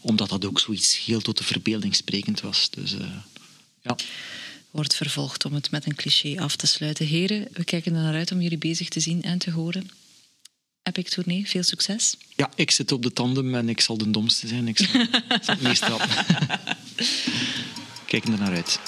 Omdat 0.00 0.28
dat 0.28 0.44
ook 0.44 0.60
zoiets 0.60 1.04
heel 1.04 1.20
tot 1.20 1.38
de 1.38 1.44
verbeelding 1.44 1.94
sprekend 1.94 2.40
was. 2.40 2.70
Dus 2.70 2.94
ja 3.82 3.96
wordt 4.72 4.94
vervolgd, 4.96 5.44
om 5.44 5.54
het 5.54 5.70
met 5.70 5.86
een 5.86 5.94
cliché 5.94 6.40
af 6.40 6.56
te 6.56 6.66
sluiten. 6.66 7.06
Heren, 7.06 7.48
we 7.52 7.64
kijken 7.64 7.94
er 7.94 8.02
naar 8.02 8.14
uit 8.14 8.32
om 8.32 8.40
jullie 8.40 8.58
bezig 8.58 8.88
te 8.88 9.00
zien 9.00 9.22
en 9.22 9.38
te 9.38 9.50
horen. 9.50 9.90
Epic 10.82 11.10
Tournee, 11.10 11.48
veel 11.48 11.62
succes. 11.62 12.16
Ja, 12.36 12.50
ik 12.54 12.70
zit 12.70 12.92
op 12.92 13.02
de 13.02 13.12
tandem 13.12 13.54
en 13.54 13.68
ik 13.68 13.80
zal 13.80 13.98
de 13.98 14.10
domste 14.10 14.46
zijn. 14.46 14.68
Ik 14.68 14.78
zal, 14.78 15.06
zal 15.40 15.54
het 15.54 15.60
meest 15.60 15.82
trappen. 15.82 16.08
Kijken 18.06 18.32
er 18.32 18.38
naar 18.38 18.54
uit. 18.54 18.78